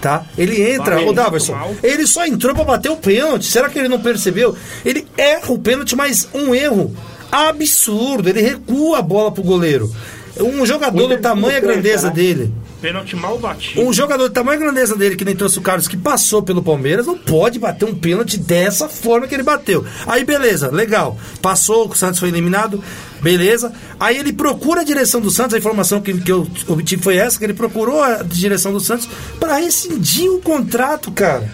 tá? 0.00 0.24
Ele 0.36 0.60
entra, 0.72 1.00
o 1.02 1.12
Daverson, 1.12 1.76
ele 1.82 2.06
só 2.06 2.26
entrou 2.26 2.54
pra 2.54 2.64
bater 2.64 2.90
o 2.90 2.96
pênalti. 2.96 3.46
Será 3.46 3.68
que 3.68 3.78
ele 3.78 3.88
não 3.88 4.00
percebeu? 4.00 4.56
Ele 4.84 5.06
erra 5.16 5.52
o 5.52 5.58
pênalti, 5.58 5.94
mas 5.94 6.28
um 6.32 6.54
erro 6.54 6.94
absurdo. 7.30 8.28
Ele 8.28 8.40
recua 8.40 8.98
a 8.98 9.02
bola 9.02 9.30
pro 9.30 9.42
goleiro. 9.42 9.90
Um 10.40 10.64
jogador 10.64 11.08
do 11.08 11.18
tamanho 11.18 11.58
e 11.58 11.60
grandeza 11.60 12.08
né? 12.08 12.14
dele. 12.14 12.52
Pênalti 12.80 13.14
mal 13.14 13.38
batido. 13.38 13.80
Um 13.80 13.92
jogador 13.92 14.28
de 14.28 14.34
tamanho 14.34 14.60
e 14.60 14.64
grandeza 14.64 14.96
dele, 14.96 15.14
que 15.14 15.24
nem 15.24 15.36
trouxe 15.36 15.58
o 15.58 15.62
Carlos, 15.62 15.86
que 15.86 15.96
passou 15.96 16.42
pelo 16.42 16.62
Palmeiras, 16.62 17.06
não 17.06 17.16
pode 17.16 17.58
bater 17.58 17.84
um 17.84 17.94
pênalti 17.94 18.36
dessa 18.36 18.88
forma 18.88 19.28
que 19.28 19.34
ele 19.34 19.44
bateu. 19.44 19.84
Aí, 20.04 20.24
beleza, 20.24 20.68
legal. 20.68 21.16
Passou, 21.40 21.88
o 21.88 21.94
Santos 21.94 22.18
foi 22.18 22.30
eliminado, 22.30 22.82
beleza. 23.20 23.72
Aí 24.00 24.18
ele 24.18 24.32
procura 24.32 24.80
a 24.80 24.84
direção 24.84 25.20
do 25.20 25.30
Santos, 25.30 25.54
a 25.54 25.58
informação 25.58 26.00
que, 26.00 26.20
que 26.20 26.32
eu 26.32 26.48
obtive 26.66 27.00
foi 27.00 27.16
essa, 27.16 27.38
que 27.38 27.44
ele 27.44 27.54
procurou 27.54 28.02
a 28.02 28.22
direção 28.22 28.72
do 28.72 28.80
Santos 28.80 29.08
para 29.38 29.58
rescindir 29.58 30.32
o 30.32 30.40
contrato, 30.40 31.12
cara. 31.12 31.48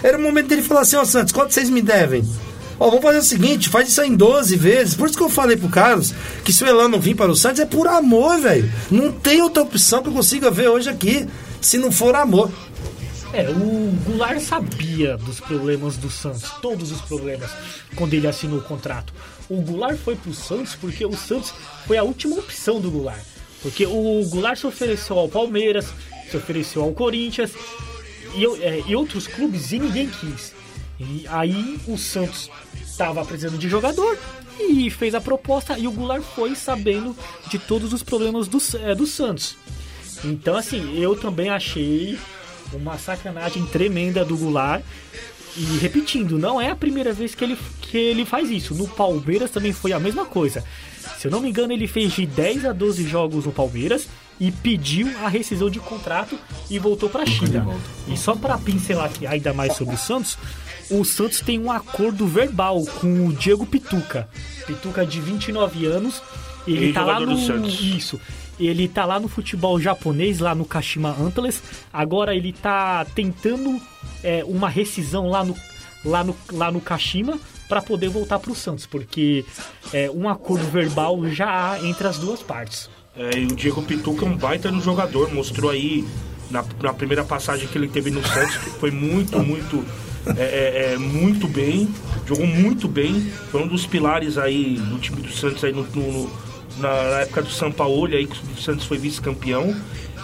Era 0.00 0.16
o 0.16 0.22
momento 0.22 0.46
dele 0.46 0.62
falar 0.62 0.82
assim, 0.82 0.94
ó 0.94 1.04
Santos, 1.04 1.32
quanto 1.32 1.52
vocês 1.52 1.68
me 1.70 1.82
devem? 1.82 2.22
Ó, 2.80 2.86
vamos 2.88 3.02
fazer 3.02 3.18
o 3.18 3.22
seguinte, 3.22 3.68
faz 3.68 3.88
isso 3.88 4.00
aí 4.00 4.08
em 4.08 4.16
12 4.16 4.56
vezes. 4.56 4.94
Por 4.94 5.08
isso 5.08 5.16
que 5.16 5.24
eu 5.24 5.28
falei 5.28 5.56
pro 5.56 5.68
Carlos 5.68 6.14
que 6.44 6.52
se 6.52 6.62
o 6.62 6.66
Elano 6.66 7.00
vir 7.00 7.14
para 7.14 7.30
o 7.30 7.36
Santos 7.36 7.60
é 7.60 7.66
por 7.66 7.88
amor, 7.88 8.40
velho. 8.40 8.70
Não 8.90 9.10
tem 9.12 9.42
outra 9.42 9.62
opção 9.62 10.02
que 10.02 10.08
eu 10.08 10.12
consiga 10.12 10.50
ver 10.50 10.68
hoje 10.68 10.88
aqui, 10.88 11.26
se 11.60 11.76
não 11.76 11.90
for 11.90 12.14
amor. 12.14 12.50
É, 13.32 13.50
o 13.50 13.92
Goulart 14.06 14.40
sabia 14.40 15.16
dos 15.18 15.38
problemas 15.38 15.96
do 15.96 16.08
Santos, 16.08 16.50
todos 16.62 16.90
os 16.90 17.00
problemas, 17.02 17.50
quando 17.94 18.14
ele 18.14 18.26
assinou 18.26 18.58
o 18.58 18.62
contrato. 18.62 19.12
O 19.50 19.60
Goulart 19.60 19.98
foi 19.98 20.16
pro 20.16 20.32
Santos 20.32 20.74
porque 20.74 21.04
o 21.04 21.14
Santos 21.14 21.52
foi 21.86 21.98
a 21.98 22.02
última 22.02 22.36
opção 22.36 22.80
do 22.80 22.90
Goulart. 22.90 23.22
Porque 23.60 23.84
o 23.84 24.24
Goulart 24.30 24.58
se 24.58 24.66
ofereceu 24.66 25.18
ao 25.18 25.28
Palmeiras, 25.28 25.86
se 26.30 26.36
ofereceu 26.36 26.82
ao 26.82 26.92
Corinthians 26.92 27.50
e, 28.34 28.46
é, 28.62 28.82
e 28.86 28.94
outros 28.94 29.26
clubes 29.26 29.72
e 29.72 29.78
ninguém 29.78 30.08
quis. 30.08 30.52
E 31.00 31.26
aí 31.28 31.78
o 31.86 31.96
Santos 31.96 32.50
estava 32.82 33.24
precisando 33.24 33.58
de 33.58 33.68
jogador 33.68 34.18
e 34.58 34.90
fez 34.90 35.14
a 35.14 35.20
proposta 35.20 35.78
e 35.78 35.86
o 35.86 35.92
Goulart 35.92 36.22
foi 36.22 36.54
sabendo 36.54 37.16
de 37.48 37.58
todos 37.58 37.92
os 37.92 38.02
problemas 38.02 38.48
do, 38.48 38.58
é, 38.82 38.94
do 38.94 39.06
Santos. 39.06 39.56
Então, 40.24 40.56
assim, 40.56 40.98
eu 40.98 41.14
também 41.14 41.48
achei 41.48 42.18
uma 42.72 42.98
sacanagem 42.98 43.64
tremenda 43.66 44.24
do 44.24 44.36
Goulart. 44.36 44.82
E 45.56 45.78
repetindo, 45.78 46.38
não 46.38 46.60
é 46.60 46.70
a 46.70 46.76
primeira 46.76 47.12
vez 47.12 47.34
que 47.34 47.42
ele, 47.42 47.58
que 47.80 47.96
ele 47.96 48.24
faz 48.24 48.50
isso. 48.50 48.74
No 48.74 48.86
Palmeiras 48.86 49.50
também 49.50 49.72
foi 49.72 49.92
a 49.92 49.98
mesma 49.98 50.24
coisa. 50.24 50.64
Se 51.18 51.26
eu 51.26 51.30
não 51.30 51.40
me 51.40 51.48
engano, 51.48 51.72
ele 51.72 51.86
fez 51.88 52.12
de 52.12 52.26
10 52.26 52.66
a 52.66 52.72
12 52.72 53.08
jogos 53.08 53.44
no 53.44 53.52
Palmeiras 53.52 54.08
e 54.38 54.52
pediu 54.52 55.08
a 55.24 55.28
rescisão 55.28 55.68
de 55.68 55.80
contrato 55.80 56.38
e 56.70 56.78
voltou 56.78 57.08
para 57.08 57.24
a 57.24 57.26
China. 57.26 57.66
E 58.06 58.16
só 58.16 58.36
para 58.36 58.56
pincelar 58.58 59.06
aqui 59.06 59.26
ainda 59.26 59.52
mais 59.52 59.74
sobre 59.74 59.96
o 59.96 59.98
Santos, 59.98 60.38
o 60.90 61.04
Santos 61.04 61.40
tem 61.40 61.58
um 61.58 61.70
acordo 61.70 62.26
verbal 62.26 62.84
com 63.00 63.26
o 63.26 63.32
Diego 63.32 63.66
Pituca. 63.66 64.28
Pituca 64.66 65.04
de 65.04 65.20
29 65.20 65.86
anos, 65.86 66.22
ele 66.66 66.92
tá 66.92 67.04
lá 67.04 67.20
no 67.20 67.32
isso. 67.68 68.20
Ele 68.58 68.88
tá 68.88 69.04
lá 69.04 69.20
no 69.20 69.28
futebol 69.28 69.80
japonês, 69.80 70.40
lá 70.40 70.54
no 70.54 70.64
Kashima 70.64 71.10
Antlers. 71.10 71.62
Agora 71.92 72.34
ele 72.34 72.52
tá 72.52 73.04
tentando 73.14 73.80
é, 74.22 74.44
uma 74.44 74.68
rescisão 74.68 75.28
lá 75.28 75.44
no, 75.44 75.56
lá 76.04 76.24
no, 76.24 76.36
lá 76.52 76.70
no 76.70 76.80
Kashima 76.80 77.38
para 77.68 77.82
poder 77.82 78.08
voltar 78.08 78.38
pro 78.38 78.54
Santos, 78.54 78.86
porque 78.86 79.44
é, 79.92 80.10
um 80.10 80.28
acordo 80.28 80.64
verbal 80.66 81.28
já 81.28 81.72
há 81.72 81.86
entre 81.86 82.08
as 82.08 82.18
duas 82.18 82.42
partes. 82.42 82.90
É, 83.14 83.38
e 83.38 83.44
o 83.44 83.54
Diego 83.54 83.82
Pituca 83.82 84.24
é 84.24 84.28
um 84.28 84.36
baita 84.36 84.70
no 84.70 84.80
jogador, 84.80 85.32
mostrou 85.32 85.70
aí 85.70 86.04
na, 86.50 86.64
na 86.80 86.94
primeira 86.94 87.24
passagem 87.24 87.68
que 87.68 87.76
ele 87.76 87.88
teve 87.88 88.10
no 88.10 88.26
Santos, 88.26 88.56
que 88.56 88.70
foi 88.70 88.90
muito, 88.90 89.38
muito, 89.40 89.84
é, 90.36 90.42
é, 90.42 90.92
é, 90.94 90.98
muito 90.98 91.46
bem, 91.48 91.88
jogou 92.26 92.46
muito 92.46 92.86
bem, 92.88 93.30
foi 93.50 93.62
um 93.62 93.66
dos 93.66 93.86
pilares 93.86 94.36
aí 94.38 94.74
do 94.90 94.98
time 94.98 95.20
do 95.22 95.32
Santos 95.32 95.62
aí 95.64 95.72
no, 95.72 95.82
no- 95.94 96.30
na, 96.78 96.88
época 97.20 97.42
do 97.42 97.50
São 97.50 97.72
Paulo, 97.72 98.06
aí 98.14 98.26
que 98.26 98.36
o 98.56 98.60
Santos 98.62 98.86
foi 98.86 98.98
vice-campeão. 98.98 99.74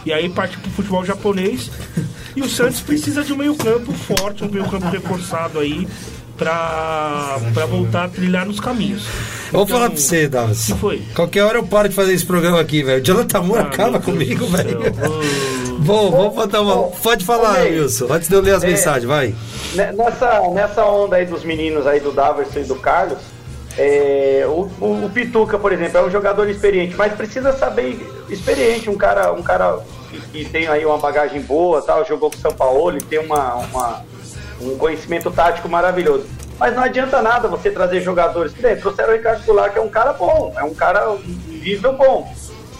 E 0.07 0.13
aí 0.13 0.29
parte 0.29 0.57
pro 0.59 0.71
futebol 0.71 1.05
japonês. 1.05 1.71
E 2.37 2.43
o 2.43 2.49
Santos 2.49 2.81
precisa 2.81 3.25
de 3.25 3.33
um 3.33 3.37
meio-campo 3.37 3.91
forte, 3.93 4.45
um 4.45 4.49
meio-campo 4.51 4.87
reforçado 4.89 5.59
aí. 5.59 5.89
pra, 6.37 7.39
pra 7.55 7.65
voltar 7.65 8.05
a 8.05 8.09
trilhar 8.09 8.45
nos 8.45 8.61
caminhos. 8.61 9.05
Vou 9.53 9.63
Então, 9.63 9.67
falar 9.79 9.89
pra 9.91 9.99
você, 9.99 10.29
Davis. 10.29 10.67
que 10.67 10.75
foi? 10.75 11.01
Qualquer 11.15 11.45
hora 11.45 11.59
eu 11.59 11.63
paro 11.67 11.89
de 11.89 11.95
fazer 11.95 12.13
esse 12.13 12.27
programa 12.27 12.61
aqui, 12.61 12.83
velho. 12.83 13.01
O 13.01 13.05
Jonathan 13.05 13.41
Moore 13.43 13.63
Ah, 13.63 13.67
acaba 13.69 14.01
comigo, 14.01 14.45
velho. 14.49 14.79
Bom, 15.85 16.11
vamos 16.11 16.35
botar 16.35 16.61
uma. 16.62 16.88
Pode 16.88 17.25
falar, 17.25 17.59
Ney. 17.61 17.81
Wilson, 17.81 18.07
antes 18.11 18.29
de 18.29 18.35
eu 18.35 18.41
ler 18.41 18.55
as 18.55 18.64
É. 18.64 18.69
mensagens, 18.69 19.05
vai. 19.05 19.35
Ne- 19.75 19.93
Nessa, 19.93 20.41
nessa 20.50 20.85
onda 20.87 21.17
aí 21.17 21.26
dos 21.26 21.45
meninos 21.45 21.87
aí 21.87 22.00
do 22.00 22.11
Daverson 22.11 22.61
e 22.61 22.64
do 22.64 22.75
Carlos, 22.76 23.19
é, 23.76 24.45
o, 24.47 24.69
o- 24.81 25.05
o 25.07 25.11
Pituca, 25.11 25.59
por 25.59 25.73
exemplo, 25.73 25.99
é 25.99 26.03
um 26.05 26.11
jogador 26.11 26.49
experiente, 26.49 26.95
mas 26.97 27.12
precisa 27.12 27.53
saber 27.53 27.99
experiente, 28.31 28.88
um 28.88 28.97
cara, 28.97 29.33
um 29.33 29.43
cara 29.43 29.79
que, 30.11 30.21
que 30.21 30.45
tem 30.47 30.67
aí 30.69 30.87
uma 30.87 30.97
bagagem 30.99 31.41
boa, 31.43 31.83
tal, 31.83 32.05
jogou 32.07 32.31
com 32.31 32.37
o 32.37 32.41
São 32.41 32.53
Paulo, 32.53 32.91
ele 32.91 33.03
tem 33.03 33.19
uma, 33.19 33.55
uma- 33.57 34.03
um 34.62 34.76
conhecimento 34.79 35.31
tático 35.31 35.69
maravilhoso. 35.69 36.25
Mas 36.59 36.75
não 36.75 36.85
adianta 36.85 37.21
nada 37.21 37.49
você 37.49 37.69
trazer 37.69 38.00
jogadores. 38.00 38.53
que 38.53 38.62
nem 38.62 38.76
trouxeram 38.76 39.12
o 39.12 39.17
Ricardo 39.17 39.45
Goulart, 39.45 39.73
que 39.73 39.79
é 39.79 39.83
um 39.83 39.88
cara 39.88 40.12
bom, 40.12 40.53
é 40.57 40.62
um 40.62 40.73
cara 40.73 41.11
um 41.11 41.19
nível 41.49 41.93
bom. 41.95 42.33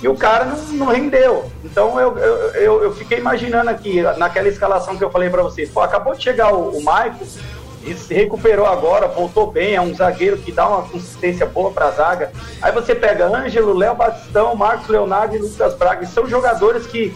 E 0.05 0.09
o 0.09 0.15
cara 0.15 0.45
não, 0.45 0.57
não 0.75 0.87
rendeu. 0.89 1.51
Então 1.65 1.99
eu, 1.99 2.19
eu, 2.19 2.83
eu, 2.83 2.95
fiquei 2.95 3.17
imaginando 3.17 3.71
aqui, 3.71 4.03
naquela 4.19 4.49
escalação 4.49 4.99
que 4.99 5.03
eu 5.03 5.11
falei 5.11 5.31
pra 5.31 5.43
vocês, 5.43 5.71
pô, 5.71 5.81
acabou 5.81 6.15
de 6.15 6.23
chegar 6.23 6.53
o, 6.53 6.77
o 6.77 6.83
e 7.87 7.95
se 7.95 8.13
recuperou 8.13 8.67
agora, 8.67 9.09
voltou 9.09 9.51
bem, 9.51 9.75
é 9.75 9.81
um 9.81 9.95
zagueiro 9.95 10.37
que 10.37 10.53
dá 10.53 10.69
uma 10.69 10.83
consistência 10.83 11.47
boa 11.47 11.71
pra 11.71 11.91
zaga. 11.91 12.33
Aí 12.61 12.71
você 12.71 12.95
pega 12.95 13.35
Ângelo, 13.35 13.73
Léo 13.73 13.95
Batistão, 13.95 14.55
Marcos 14.55 14.89
Leonardo 14.89 15.37
e 15.37 15.39
Lucas 15.39 15.75
Braga, 15.75 16.05
são 16.05 16.27
jogadores 16.27 16.87
que 16.87 17.15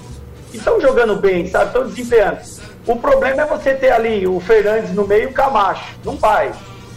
que 0.51 0.57
estão 0.57 0.81
jogando 0.81 1.17
bem, 1.17 1.47
sabe? 1.47 1.67
Estão 1.67 1.87
desempenhando. 1.87 2.39
O 2.87 2.97
problema 2.97 3.43
é 3.43 3.45
você 3.45 3.75
ter 3.75 3.91
ali 3.91 4.27
o 4.27 4.41
Fernandes 4.41 4.95
no 4.95 5.07
meio 5.07 5.25
e 5.25 5.27
o 5.27 5.33
Camacho. 5.35 5.95
Não 6.03 6.17
vai. 6.17 6.53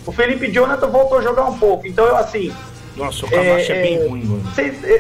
O 0.05 0.11
Felipe 0.13 0.49
Jonathan 0.49 0.87
voltou 0.87 1.17
a 1.17 1.21
jogar 1.21 1.43
um 1.43 1.59
pouco. 1.59 1.85
Então, 1.85 2.05
eu 2.05 2.15
assim, 2.15 2.53
Nossa, 3.05 3.25
o 3.25 3.29
Camacho 3.29 3.71
é, 3.71 3.81
bem 3.81 4.07
ruim, 4.07 4.23
mano. 4.23 4.43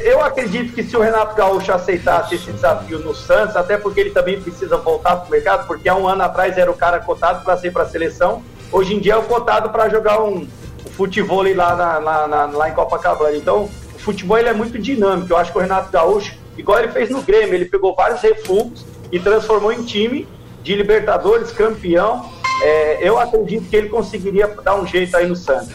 Eu 0.03 0.21
acredito 0.23 0.73
que 0.73 0.83
se 0.83 0.95
o 0.97 0.99
Renato 1.01 1.35
Gaúcho 1.35 1.71
aceitasse 1.71 2.35
esse 2.35 2.51
desafio 2.51 2.99
no 2.99 3.13
Santos, 3.15 3.55
até 3.55 3.77
porque 3.77 3.99
ele 3.99 4.09
também 4.11 4.41
precisa 4.41 4.77
voltar 4.77 5.15
para 5.17 5.27
o 5.27 5.31
mercado, 5.31 5.67
porque 5.67 5.87
há 5.87 5.95
um 5.95 6.07
ano 6.07 6.23
atrás 6.23 6.57
era 6.57 6.69
o 6.69 6.73
cara 6.73 6.99
cotado 6.99 7.43
para 7.43 7.55
ser 7.57 7.71
para 7.71 7.83
a 7.83 7.89
seleção, 7.89 8.41
hoje 8.71 8.95
em 8.95 8.99
dia 8.99 9.13
é 9.13 9.17
o 9.17 9.23
cotado 9.23 9.69
para 9.69 9.87
jogar 9.89 10.21
um, 10.21 10.37
um 10.85 10.89
futebol 10.91 11.43
lá, 11.55 11.75
na- 11.75 11.99
na- 11.99 12.27
na- 12.27 12.45
lá 12.57 12.69
em 12.69 12.73
Copacabana. 12.73 13.35
Então, 13.35 13.63
o 13.95 13.99
futebol 13.99 14.37
ele 14.37 14.49
é 14.49 14.53
muito 14.53 14.77
dinâmico. 14.79 15.31
Eu 15.31 15.37
acho 15.37 15.51
que 15.51 15.57
o 15.57 15.61
Renato 15.61 15.91
Gaúcho, 15.91 16.33
igual 16.57 16.79
ele 16.79 16.89
fez 16.91 17.09
no 17.09 17.21
Grêmio, 17.21 17.53
ele 17.55 17.65
pegou 17.65 17.95
vários 17.95 18.21
refugos 18.21 18.85
e 19.11 19.19
transformou 19.19 19.71
em 19.71 19.83
time 19.83 20.27
de 20.63 20.75
Libertadores, 20.75 21.51
campeão. 21.51 22.29
É, 22.63 22.99
eu 23.01 23.17
acredito 23.19 23.67
que 23.69 23.75
ele 23.75 23.89
conseguiria 23.89 24.47
dar 24.63 24.75
um 24.75 24.85
jeito 24.85 25.15
aí 25.17 25.27
no 25.27 25.35
Santos. 25.35 25.69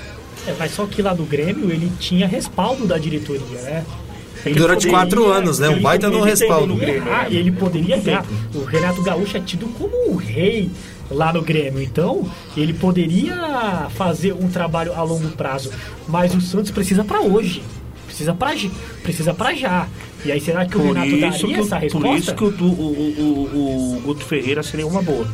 É, 0.46 0.54
mas 0.58 0.72
só 0.72 0.86
que 0.86 1.02
lá 1.02 1.12
do 1.12 1.24
Grêmio 1.24 1.70
ele 1.70 1.90
tinha 1.98 2.26
respaldo 2.26 2.86
da 2.86 2.98
diretoria, 2.98 3.60
né? 3.62 3.84
Ele 4.44 4.54
Durante 4.60 4.86
quatro 4.86 5.26
anos, 5.26 5.58
né? 5.58 5.68
Um 5.68 5.80
baita 5.80 6.06
no 6.08 6.18
poderia- 6.18 6.34
respaldo. 6.36 6.66
no 6.68 6.76
Grêmio, 6.76 7.12
ah, 7.12 7.26
e 7.28 7.36
ele 7.36 7.50
poderia 7.50 7.96
ganhar. 7.96 8.24
O 8.54 8.62
Renato 8.64 9.02
Gaúcho 9.02 9.36
é 9.36 9.40
tido 9.40 9.66
como 9.76 10.12
o 10.12 10.16
rei 10.16 10.70
lá 11.10 11.32
no 11.32 11.42
Grêmio, 11.42 11.82
então 11.82 12.30
ele 12.56 12.72
poderia 12.72 13.88
fazer 13.96 14.32
um 14.34 14.48
trabalho 14.48 14.92
a 14.94 15.02
longo 15.02 15.28
prazo, 15.30 15.72
mas 16.06 16.32
o 16.34 16.40
Santos 16.40 16.70
precisa 16.70 17.02
pra 17.02 17.20
hoje. 17.20 17.62
Precisa 18.06 18.32
pra, 18.34 18.54
precisa 19.02 19.34
pra 19.34 19.52
já. 19.52 19.88
E 20.24 20.30
aí, 20.32 20.40
será 20.40 20.64
que 20.64 20.76
o 20.76 20.80
Por 20.80 20.86
Renato 20.96 21.06
isso, 21.08 21.20
daria 21.20 21.38
que, 21.38 21.60
essa 21.60 21.76
o- 21.76 21.78
resposta? 21.80 22.08
por 22.08 22.16
isso 22.16 22.34
que 22.34 22.44
o, 22.44 22.66
o, 22.66 22.72
o, 22.72 23.56
o, 23.56 23.96
o 23.98 24.00
Guto 24.02 24.24
Ferreira 24.24 24.62
seria 24.62 24.86
uma 24.86 25.02
boa. 25.02 25.26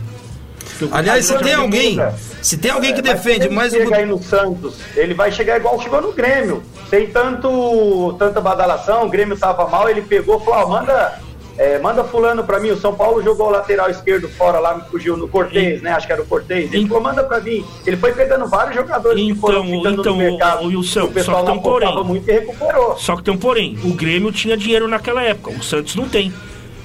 O 0.80 0.88
Aliás, 0.92 1.26
se 1.26 1.38
tem 1.38 1.54
alguém, 1.54 1.98
se 2.40 2.56
tem 2.56 2.70
alguém 2.70 2.92
que 2.92 3.00
É, 3.00 3.02
mas 3.02 3.12
defende 3.22 3.40
se 3.42 3.46
ele 3.46 3.54
mais 3.54 3.72
o 3.72 3.76
chega 3.76 3.96
aí 3.96 4.06
no 4.06 4.22
Santos, 4.22 4.74
ele 4.96 5.14
vai 5.14 5.30
chegar 5.30 5.56
igual 5.56 5.80
chegou 5.80 6.00
no 6.02 6.12
Grêmio. 6.12 6.62
Sem 6.90 7.06
tanto, 7.06 8.14
tanta 8.18 8.40
badalação, 8.40 9.06
o 9.06 9.08
Grêmio 9.08 9.36
tava 9.36 9.66
mal, 9.68 9.88
ele 9.88 10.02
pegou 10.02 10.38
falou, 10.40 10.60
ó, 10.64 10.68
manda, 10.68 11.18
é, 11.56 11.78
manda 11.78 12.02
fulano 12.04 12.44
pra 12.44 12.58
mim. 12.60 12.70
O 12.70 12.76
São 12.76 12.94
Paulo 12.94 13.22
jogou 13.22 13.46
o 13.46 13.50
lateral 13.50 13.88
esquerdo 13.90 14.28
fora 14.28 14.58
lá, 14.58 14.74
me 14.76 14.82
fugiu 14.90 15.16
no 15.16 15.28
Cortez, 15.28 15.80
né? 15.80 15.92
Acho 15.92 16.06
que 16.06 16.12
era 16.12 16.20
o 16.22 16.26
Cortez. 16.26 16.72
Ele 16.72 16.86
falou, 16.88 17.02
manda 17.02 17.22
pra 17.24 17.40
mim. 17.40 17.64
Ele 17.86 17.96
foi 17.96 18.12
pegando 18.12 18.46
vários 18.46 18.74
jogadores 18.74 19.22
que 19.22 19.34
foram 19.34 19.64
Então, 19.64 19.76
ficando 19.78 20.00
então, 20.00 20.12
no 20.12 20.18
mercado. 20.18 20.64
o- 20.64 20.68
o 20.68 20.80
o 20.80 20.82
pessoal 21.12 21.12
só 21.12 21.12
que 21.12 21.30
não 21.32 21.44
tem 21.44 21.56
um 21.56 21.60
porém. 21.62 22.04
muito 22.04 22.28
e 22.28 22.32
recuperou. 22.32 22.96
Só 22.98 23.16
que 23.16 23.22
tem 23.22 23.34
um 23.34 23.38
porém. 23.38 23.78
O 23.84 23.94
Grêmio 23.94 24.32
tinha 24.32 24.56
dinheiro 24.56 24.86
naquela 24.88 25.22
época. 25.22 25.50
O 25.50 25.62
Santos 25.62 25.94
não 25.94 26.08
tem. 26.08 26.32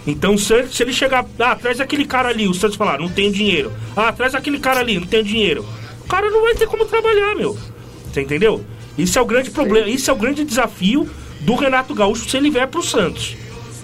Então, 0.07 0.35
o 0.35 0.39
Santos, 0.39 0.75
se 0.75 0.83
ele 0.83 0.93
chegar. 0.93 1.25
Ah, 1.37 1.53
traz 1.53 1.81
aquele 1.81 2.05
cara 2.05 2.29
ali. 2.29 2.47
O 2.47 2.53
Santos 2.53 2.77
falar, 2.77 2.97
não 2.97 3.09
tenho 3.09 3.31
dinheiro. 3.31 3.73
Ah, 3.95 4.11
traz 4.13 4.33
aquele 4.33 4.57
cara 4.57 4.79
ali, 4.79 4.97
não 4.97 5.05
tenho 5.05 5.23
dinheiro. 5.23 5.65
O 6.05 6.07
cara 6.07 6.29
não 6.31 6.41
vai 6.41 6.55
ter 6.55 6.65
como 6.65 6.85
trabalhar, 6.85 7.35
meu. 7.35 7.57
Você 8.09 8.21
entendeu? 8.21 8.63
Isso 8.97 9.19
é 9.19 9.21
o 9.21 9.25
grande 9.25 9.51
problema. 9.51 9.89
Isso 9.89 10.09
é 10.09 10.13
o 10.13 10.17
grande 10.17 10.45
desafio 10.45 11.07
do 11.41 11.55
Renato 11.55 11.93
Gaúcho 11.93 12.29
se 12.29 12.37
ele 12.37 12.49
vier 12.49 12.67
pro 12.67 12.81
Santos. 12.81 13.35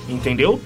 Entendeu? 0.08 0.62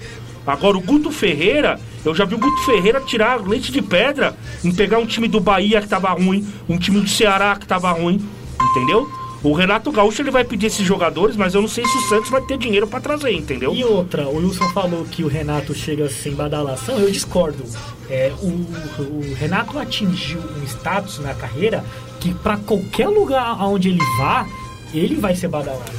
Agora, 0.46 0.78
o 0.78 0.80
Guto 0.80 1.10
Ferreira. 1.10 1.80
Eu 2.04 2.14
já 2.14 2.24
vi 2.24 2.36
o 2.36 2.38
Guto 2.38 2.64
Ferreira 2.64 3.00
tirar 3.00 3.46
leite 3.46 3.72
de 3.72 3.82
pedra 3.82 4.36
em 4.64 4.72
pegar 4.72 4.98
um 4.98 5.04
time 5.04 5.26
do 5.26 5.40
Bahia 5.40 5.80
que 5.82 5.88
tava 5.88 6.08
ruim, 6.10 6.46
um 6.68 6.78
time 6.78 7.00
do 7.00 7.08
Ceará 7.08 7.56
que 7.56 7.66
tava 7.66 7.90
ruim. 7.90 8.24
Entendeu? 8.70 9.10
O 9.42 9.52
Renato 9.52 9.92
Gaúcho 9.92 10.20
ele 10.22 10.32
vai 10.32 10.42
pedir 10.42 10.66
esses 10.66 10.84
jogadores, 10.84 11.36
mas 11.36 11.54
eu 11.54 11.60
não 11.60 11.68
sei 11.68 11.84
se 11.84 11.96
o 11.96 12.08
Santos 12.08 12.28
vai 12.28 12.42
ter 12.42 12.58
dinheiro 12.58 12.88
pra 12.88 13.00
trazer, 13.00 13.30
entendeu? 13.30 13.72
E 13.72 13.84
outra, 13.84 14.28
o 14.28 14.36
Wilson 14.36 14.68
falou 14.70 15.04
que 15.04 15.22
o 15.22 15.28
Renato 15.28 15.72
chega 15.74 16.08
sem 16.08 16.34
badalação, 16.34 16.98
eu 16.98 17.10
discordo. 17.10 17.64
É, 18.10 18.32
o, 18.42 18.46
o 18.46 19.34
Renato 19.36 19.78
atingiu 19.78 20.40
um 20.40 20.64
status 20.64 21.20
na 21.20 21.34
carreira 21.34 21.84
que 22.18 22.34
pra 22.34 22.56
qualquer 22.56 23.08
lugar 23.08 23.56
aonde 23.60 23.90
ele 23.90 24.02
vá, 24.18 24.44
ele 24.92 25.14
vai 25.14 25.36
ser 25.36 25.48
badalado. 25.48 25.92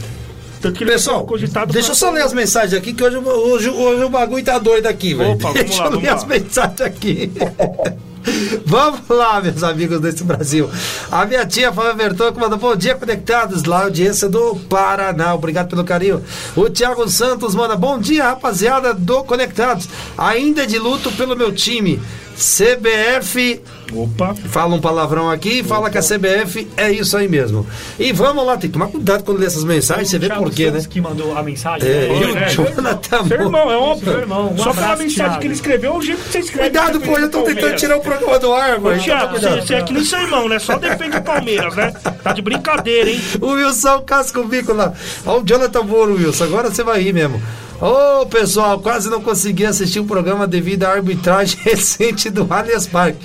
Ele 0.61 0.85
Pessoal, 0.85 1.25
deixa 1.71 1.91
eu 1.91 1.95
só 1.95 2.09
ler 2.09 2.21
as 2.21 2.33
mensagens 2.33 2.73
aqui, 2.73 2.91
que 2.91 3.01
hoje, 3.01 3.15
hoje, 3.15 3.69
hoje 3.69 4.03
o 4.03 4.09
bagulho 4.09 4.43
tá 4.43 4.59
doido 4.59 4.87
aqui, 4.87 5.13
velho. 5.13 5.37
Deixa 5.53 5.83
lá, 5.83 5.89
eu 5.89 5.91
ler 5.91 6.07
vamos 6.07 6.09
as 6.09 6.21
lá. 6.23 6.27
mensagens 6.27 6.81
aqui. 6.81 7.31
Vamos 8.65 9.01
lá, 9.09 9.41
meus 9.41 9.63
amigos 9.63 9.99
desse 9.99 10.23
Brasil. 10.23 10.69
A 11.11 11.25
minha 11.25 11.45
tia 11.45 11.71
Fábio 11.71 11.95
Bertocco 11.95 12.39
mandou 12.39 12.57
bom 12.57 12.75
dia 12.75 12.95
conectados 12.95 13.63
lá, 13.63 13.83
audiência 13.83 14.29
do 14.29 14.55
Paraná. 14.69 15.33
Obrigado 15.33 15.69
pelo 15.69 15.83
carinho. 15.83 16.23
O 16.55 16.69
Thiago 16.69 17.07
Santos 17.09 17.55
manda 17.55 17.75
bom 17.75 17.97
dia, 17.99 18.23
rapaziada 18.25 18.93
do 18.93 19.23
Conectados. 19.23 19.87
Ainda 20.17 20.65
de 20.65 20.77
luto 20.77 21.11
pelo 21.11 21.35
meu 21.35 21.51
time. 21.51 22.01
CBF 22.35 23.61
Opa. 23.93 24.35
Fala 24.35 24.75
um 24.75 24.79
palavrão 24.81 25.29
aqui 25.29 25.59
e 25.59 25.63
fala 25.63 25.89
que 25.89 25.97
a 25.97 26.01
CBF 26.01 26.67
é 26.77 26.91
isso 26.91 27.17
aí 27.17 27.27
mesmo. 27.27 27.65
E 27.99 28.11
vamos 28.13 28.45
lá, 28.45 28.53
tem 28.57 28.69
que 28.69 28.73
tomar 28.73 28.87
cuidado 28.87 29.23
quando 29.23 29.39
lê 29.39 29.45
essas 29.47 29.63
mensagens, 29.63 30.09
você 30.09 30.19
vê 30.19 30.29
por 30.29 30.51
quê, 30.51 30.69
né? 30.71 30.81
Que 30.87 31.01
mandou 31.01 31.37
a 31.37 31.41
mensagem. 31.43 31.87
É, 31.87 32.07
né? 32.07 32.19
e 32.21 32.25
o 32.25 32.37
É, 32.37 32.49
Jonathan 32.49 33.25
Seu 33.27 33.41
irmão, 33.41 33.71
é 33.71 33.77
óbvio. 33.77 34.11
Seu 34.11 34.19
irmão, 34.21 34.53
um 34.53 34.57
Só 34.57 34.73
pela 34.73 34.87
mensagem 34.89 35.09
Thiago. 35.09 35.39
que 35.39 35.47
ele 35.47 35.53
escreveu, 35.53 35.95
o 35.95 36.01
jeito 36.01 36.21
que 36.23 36.31
você 36.31 36.39
escreve. 36.39 36.69
Cuidado, 36.69 36.99
pô, 37.01 37.17
eu 37.17 37.29
tô 37.29 37.41
tentando 37.43 37.75
tirar 37.75 37.97
o 37.97 38.01
programa 38.01 38.39
do 38.39 38.53
ar, 38.53 38.77
Ô, 38.77 38.81
mano. 38.81 39.01
Thiago, 39.01 39.39
você, 39.39 39.49
você 39.49 39.73
é 39.75 39.81
que 39.81 39.93
nem 39.93 40.05
seu 40.05 40.19
irmão, 40.19 40.47
né? 40.47 40.59
Só 40.59 40.77
defende 40.77 41.17
o 41.17 41.21
Palmeiras, 41.21 41.75
né? 41.75 41.91
Tá 42.23 42.33
de 42.33 42.41
brincadeira, 42.41 43.09
hein? 43.09 43.19
O 43.41 43.51
Wilson 43.53 44.01
casca 44.01 44.39
o 44.39 44.47
bico 44.47 44.73
lá. 44.73 44.93
Olha 45.25 45.41
o 45.41 45.43
Jonathan 45.43 45.83
Moro, 45.83 46.15
Wilson. 46.15 46.43
Agora 46.43 46.69
você 46.69 46.83
vai 46.83 47.01
rir 47.01 47.13
mesmo. 47.13 47.41
Ô, 47.81 48.25
pessoal, 48.25 48.77
quase 48.79 49.09
não 49.09 49.21
consegui 49.21 49.65
assistir 49.65 50.01
o 50.01 50.05
programa 50.05 50.45
devido 50.45 50.83
à 50.83 50.89
arbitragem 50.91 51.57
recente 51.63 52.29
do 52.29 52.45
Allianz 52.49 52.85
Parque. 52.85 53.17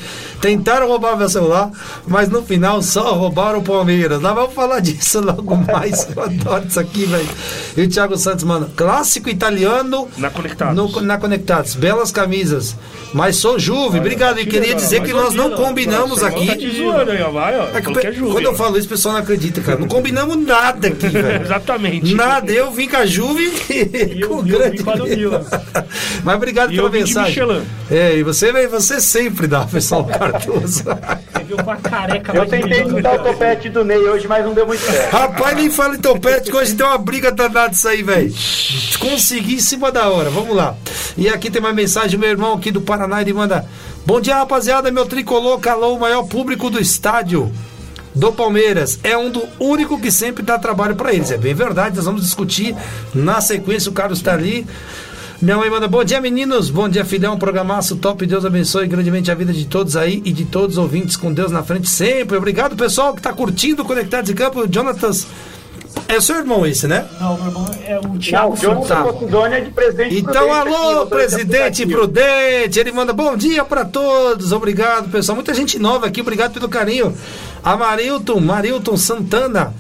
Tentaram 0.57 0.87
roubar 0.87 1.17
meu 1.17 1.29
celular, 1.29 1.71
mas 2.07 2.29
no 2.29 2.43
final 2.43 2.81
só 2.81 3.13
roubaram 3.15 3.59
o 3.59 3.63
Palmeiras. 3.63 4.21
Nós 4.21 4.35
vamos 4.35 4.55
falar 4.55 4.79
disso 4.81 5.21
logo 5.21 5.57
mais. 5.57 6.07
Eu 6.15 6.23
adoro 6.23 6.65
isso 6.69 6.79
aqui, 6.79 7.05
velho. 7.07 7.29
E 7.77 7.83
o 7.83 7.89
Thiago 7.89 8.17
Santos, 8.17 8.45
mano, 8.45 8.71
clássico 8.77 9.29
italiano 9.29 10.09
Na 10.17 10.31
Conectados. 10.31 10.77
no- 10.77 11.01
na 11.01 11.19
Conectados. 11.19 11.75
Belas 11.75 12.13
camisas. 12.13 12.77
Mas 13.13 13.37
sou 13.37 13.59
Juve. 13.59 13.99
Obrigado. 13.99 14.39
E 14.41 14.47
queria 14.47 14.75
dizer 14.75 15.03
que 15.03 15.13
nós 15.13 15.35
não 15.35 15.51
combinamos 15.53 16.23
aqui. 16.23 16.47
quando 18.33 18.45
eu 18.47 18.55
falo 18.55 18.77
isso, 18.79 18.87
o 18.87 18.91
pessoal 18.91 19.15
não 19.15 19.21
acredita, 19.23 19.61
cara. 19.61 19.79
Não 19.79 19.89
combinamos 19.89 20.37
nada 20.37 20.89
aqui, 20.89 21.09
velho. 21.09 21.43
Exatamente. 21.45 22.15
Nada, 22.15 22.51
eu 22.53 22.71
vim 22.73 22.89
com 22.89 22.97
a 22.97 23.07
Juve 23.07 23.51
com 24.29 24.43
grande. 24.43 24.83
Mas 26.23 26.35
obrigado 26.37 26.71
pela 26.71 26.91
mensagem. 26.91 27.35
É, 27.91 28.17
e 28.17 28.23
você, 28.23 28.53
você 28.67 29.01
sempre 29.01 29.47
dá, 29.47 29.65
pessoal 29.65 30.05
Cardoso. 30.45 30.85
Você 30.85 31.45
viu 31.45 31.57
com 31.57 31.71
a 31.71 31.77
careca 31.77 32.35
Eu 32.35 32.47
tentei 32.47 32.83
imitar 32.83 33.15
o 33.15 33.19
do 33.19 33.25
topete 33.25 33.69
do 33.69 33.85
Ney 33.85 33.99
hoje, 33.99 34.29
mas 34.29 34.45
não 34.45 34.55
deu 34.55 34.67
muito 34.67 34.83
certo. 34.83 35.13
Rapaz, 35.13 35.57
nem 35.57 35.71
fala 35.71 35.95
em 35.97 35.99
topete, 35.99 36.51
que 36.51 36.57
hoje 36.57 36.75
deu 36.75 36.87
uma 36.87 36.99
briga 36.99 37.33
danada 37.33 37.73
isso 37.73 37.89
aí, 37.89 38.03
velho. 38.03 38.33
Consegui 38.99 39.55
em 39.55 39.61
cima 39.61 39.91
da 39.91 40.09
hora, 40.09 40.31
vamos 40.31 40.55
lá. 40.55 40.75
E 41.17 41.29
aqui 41.29 41.51
tem 41.51 41.61
uma 41.61 41.73
mensagem, 41.73 42.19
meu 42.19 42.29
irmão 42.29 42.55
aqui 42.55 42.71
do 42.71 42.81
Paraná, 42.81 43.21
ele 43.21 43.33
manda: 43.33 43.67
Bom 44.07 44.21
dia, 44.21 44.37
rapaziada, 44.37 44.91
meu 44.91 45.07
tricolor 45.07 45.59
calou 45.59 45.97
o 45.97 46.01
maior 46.01 46.25
público 46.25 46.71
do 46.71 46.81
estádio. 46.81 47.53
Do 48.15 48.33
Palmeiras 48.33 49.01
é 49.03 49.19
um 49.19 49.29
do 49.29 49.43
único 49.59 50.01
que 50.01 50.09
sempre 50.09 50.41
dá 50.45 50.57
trabalho 50.57 50.95
pra 50.95 51.13
eles. 51.13 51.33
É 51.33 51.37
bem 51.37 51.53
verdade, 51.53 51.97
nós 51.97 52.05
vamos 52.05 52.23
discutir 52.23 52.77
na 53.13 53.41
sequência. 53.41 53.91
O 53.91 53.95
Carlos 53.95 54.23
tá 54.23 54.33
ali. 54.33 54.65
Minha 55.43 55.57
mãe 55.57 55.69
manda, 55.69 55.89
bom 55.89 56.03
dia 56.05 56.21
meninos, 56.21 56.71
bom 56.71 56.89
dia 56.89 57.05
filhão, 57.05 57.39
programaço 57.39 57.97
top, 57.97 58.25
Deus 58.25 58.45
abençoe 58.45 58.87
grandemente 58.87 59.31
a 59.31 59.35
vida 59.35 59.53
de 59.53 59.67
todos 59.67 59.97
aí 59.97 60.23
e 60.25 60.33
de 60.33 60.45
todos 60.45 60.79
os 60.79 60.83
ouvintes, 60.83 61.17
com 61.17 61.33
Deus 61.33 61.51
na 61.51 61.63
frente 61.63 61.89
sempre. 61.89 62.37
Obrigado 62.37 62.77
pessoal 62.77 63.13
que 63.13 63.21
tá 63.21 63.33
curtindo 63.33 63.85
Conectados 63.85 64.31
em 64.31 64.35
Campo, 64.35 64.67
Jonatas... 64.71 65.27
É 66.09 66.21
seu 66.21 66.37
irmão 66.37 66.67
esse, 66.67 66.87
né? 66.87 67.07
Não, 67.21 67.37
meu 67.37 67.47
irmão 67.47 67.71
é 67.87 67.99
o 67.99 68.03
Não, 68.09 68.19
Thiago 68.19 68.53
o 68.53 68.57
Jonathan 68.57 69.05
Tá. 69.29 69.57
É 69.57 69.61
de 69.61 69.71
presidente 69.71 70.19
Então, 70.19 70.33
Prudente 70.33 70.51
aqui, 70.51 70.75
alô, 70.75 70.95
no 71.01 71.07
presidente. 71.07 71.87
Prudente. 71.87 72.79
Ele 72.79 72.93
manda 72.93 73.13
bom 73.13 73.37
dia 73.37 73.65
pra 73.65 73.85
todos. 73.85 74.53
Obrigado, 74.53 75.09
pessoal. 75.11 75.37
Muita 75.37 75.55
gente 75.55 75.79
nova 75.79 76.07
aqui. 76.07 76.21
Obrigado 76.21 76.53
pelo 76.53 76.69
carinho. 76.69 77.15
A 77.63 77.77
Marilton, 77.77 78.41
Marilton 78.41 78.97
Santana. 78.97 79.73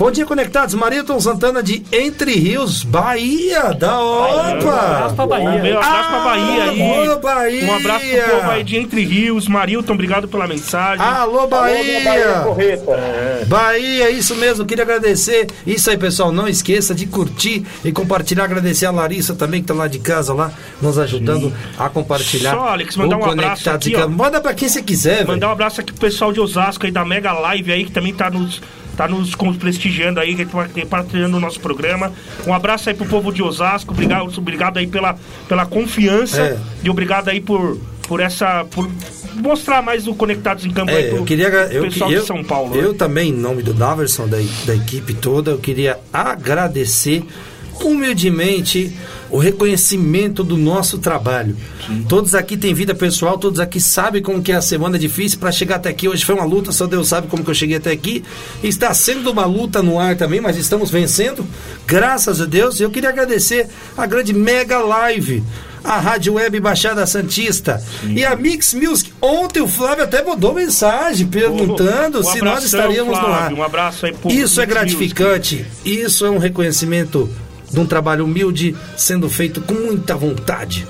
Bom 0.00 0.10
dia, 0.10 0.24
conectados. 0.24 0.74
Marilton 0.74 1.20
Santana 1.20 1.62
de 1.62 1.82
Entre 1.92 2.32
Rios, 2.32 2.82
Bahia. 2.82 3.74
Da 3.74 4.02
Um 4.02 4.24
abraço 4.24 5.12
Opa! 5.12 5.12
pra 5.14 5.26
Bahia. 5.26 5.62
Meu 5.62 5.76
abraço 5.78 6.08
pra 6.08 6.18
Bahia 6.20 6.64
aí. 6.70 7.06
Alô, 7.06 7.18
Bahia. 7.18 7.64
Um 7.66 7.76
abraço 7.76 8.06
pro 8.06 8.30
povo 8.30 8.50
aí 8.50 8.64
de 8.64 8.76
Entre 8.78 9.04
Rios. 9.04 9.46
Marilton, 9.46 9.92
obrigado 9.92 10.26
pela 10.26 10.46
mensagem. 10.46 11.04
Alô, 11.04 11.40
Alô, 11.40 11.48
Bahia. 11.48 12.02
Bahia 12.02 12.40
Correta. 12.44 13.44
Bahia, 13.46 14.10
isso 14.10 14.34
mesmo, 14.36 14.64
queria 14.64 14.84
agradecer. 14.84 15.48
Isso 15.66 15.90
aí, 15.90 15.98
pessoal, 15.98 16.32
não 16.32 16.48
esqueça 16.48 16.94
de 16.94 17.04
curtir 17.04 17.66
e 17.84 17.92
compartilhar. 17.92 18.44
Agradecer 18.44 18.86
a 18.86 18.90
Larissa 18.90 19.34
também, 19.34 19.60
que 19.60 19.68
tá 19.68 19.74
lá 19.74 19.86
de 19.86 19.98
casa, 19.98 20.32
lá, 20.32 20.50
nos 20.80 20.98
ajudando 20.98 21.52
a 21.78 21.90
compartilhar. 21.90 22.52
Só, 22.52 22.68
Alex, 22.68 22.96
mandar 22.96 23.18
um 23.18 23.24
abraço 23.32 23.68
aqui. 23.68 23.94
Manda 24.06 24.40
pra 24.40 24.54
quem 24.54 24.66
você 24.66 24.82
quiser, 24.82 25.16
velho. 25.16 25.28
Mandar 25.28 25.48
um 25.48 25.52
abraço 25.52 25.82
aqui 25.82 25.92
pro 25.92 26.00
pessoal 26.00 26.32
de 26.32 26.40
Osasco 26.40 26.86
aí 26.86 26.90
da 26.90 27.04
Mega 27.04 27.34
Live 27.34 27.70
aí, 27.70 27.84
que 27.84 27.92
também 27.92 28.14
tá 28.14 28.30
nos, 28.30 28.62
tá 29.00 29.08
nos 29.08 29.34
prestigiando 29.56 30.20
aí, 30.20 30.34
que 30.34 30.44
tá 30.44 31.34
o 31.38 31.40
nosso 31.40 31.58
programa. 31.58 32.12
Um 32.46 32.52
abraço 32.52 32.90
aí 32.90 32.94
pro 32.94 33.06
povo 33.06 33.32
de 33.32 33.42
Osasco, 33.42 33.94
obrigado, 33.94 34.30
obrigado 34.36 34.76
aí 34.76 34.86
pela, 34.86 35.16
pela 35.48 35.64
confiança 35.64 36.42
É. 36.42 36.58
e 36.84 36.90
obrigado 36.90 37.30
aí 37.30 37.40
por, 37.40 37.78
por 38.06 38.20
essa. 38.20 38.66
por 38.70 38.90
mostrar 39.36 39.80
mais 39.80 40.06
o 40.06 40.14
Conectados 40.14 40.66
em 40.66 40.70
Campo 40.70 40.90
aí 40.90 41.04
É, 41.04 41.08
pro 41.08 41.18
eu 41.18 41.24
queria 41.24 41.48
eu, 41.48 41.82
pessoal 41.84 42.12
eu, 42.12 42.20
de 42.20 42.26
São 42.26 42.44
Paulo. 42.44 42.76
Eu 42.76 42.92
né? 42.92 42.98
também, 42.98 43.30
em 43.30 43.36
nome 43.36 43.62
do 43.62 43.72
Daverson, 43.72 44.28
da, 44.28 44.36
da 44.66 44.74
equipe 44.74 45.14
toda, 45.14 45.52
eu 45.52 45.58
queria 45.58 45.98
agradecer 46.12 47.24
humildemente 47.82 48.92
o 49.30 49.38
reconhecimento 49.38 50.42
do 50.42 50.56
nosso 50.56 50.98
trabalho. 50.98 51.56
Todos 52.08 52.34
aqui 52.34 52.56
têm 52.56 52.74
vida 52.74 52.94
pessoal, 52.94 53.38
todos 53.38 53.60
aqui 53.60 53.80
sabem 53.80 54.22
como 54.22 54.42
que 54.42 54.52
é 54.52 54.56
a 54.56 54.62
semana 54.62 54.98
difícil 54.98 55.38
para 55.38 55.52
chegar 55.52 55.76
até 55.76 55.88
aqui. 55.88 56.08
Hoje 56.08 56.24
foi 56.24 56.34
uma 56.34 56.44
luta, 56.44 56.72
só 56.72 56.86
Deus 56.86 57.08
sabe 57.08 57.28
como 57.28 57.44
que 57.44 57.50
eu 57.50 57.54
cheguei 57.54 57.76
até 57.76 57.92
aqui. 57.92 58.24
Está 58.62 58.92
sendo 58.92 59.30
uma 59.30 59.44
luta 59.44 59.82
no 59.82 59.98
ar 59.98 60.16
também, 60.16 60.40
mas 60.40 60.56
estamos 60.56 60.90
vencendo, 60.90 61.46
graças 61.86 62.40
a 62.40 62.44
Deus. 62.44 62.80
E 62.80 62.82
eu 62.82 62.90
queria 62.90 63.08
agradecer 63.10 63.68
a 63.96 64.04
grande 64.06 64.32
Mega 64.32 64.78
Live 64.80 65.42
a 65.82 65.98
Rádio 65.98 66.34
Web 66.34 66.60
Baixada 66.60 67.06
Santista 67.06 67.82
e 68.08 68.22
a 68.22 68.36
Mix 68.36 68.74
Music. 68.74 69.12
Ontem 69.20 69.60
o 69.60 69.68
Flávio 69.68 70.04
até 70.04 70.22
mandou 70.22 70.52
mensagem 70.52 71.26
perguntando 71.26 72.20
Um 72.20 72.22
se 72.22 72.42
nós 72.42 72.64
estaríamos 72.64 73.18
no 73.18 73.26
ar. 73.26 73.38
Flávio, 73.38 73.56
Um 73.56 73.62
abraço 73.62 74.06
aí 74.06 74.12
pro 74.12 74.30
Isso 74.30 74.60
é 74.60 74.66
Mix 74.66 74.74
gratificante, 74.74 75.64
isso 75.84 76.26
é 76.26 76.30
um 76.30 76.36
reconhecimento 76.36 77.30
de 77.70 77.80
um 77.80 77.86
trabalho 77.86 78.24
humilde 78.24 78.76
sendo 78.96 79.28
feito 79.28 79.60
com 79.60 79.74
muita 79.74 80.16
vontade. 80.16 80.86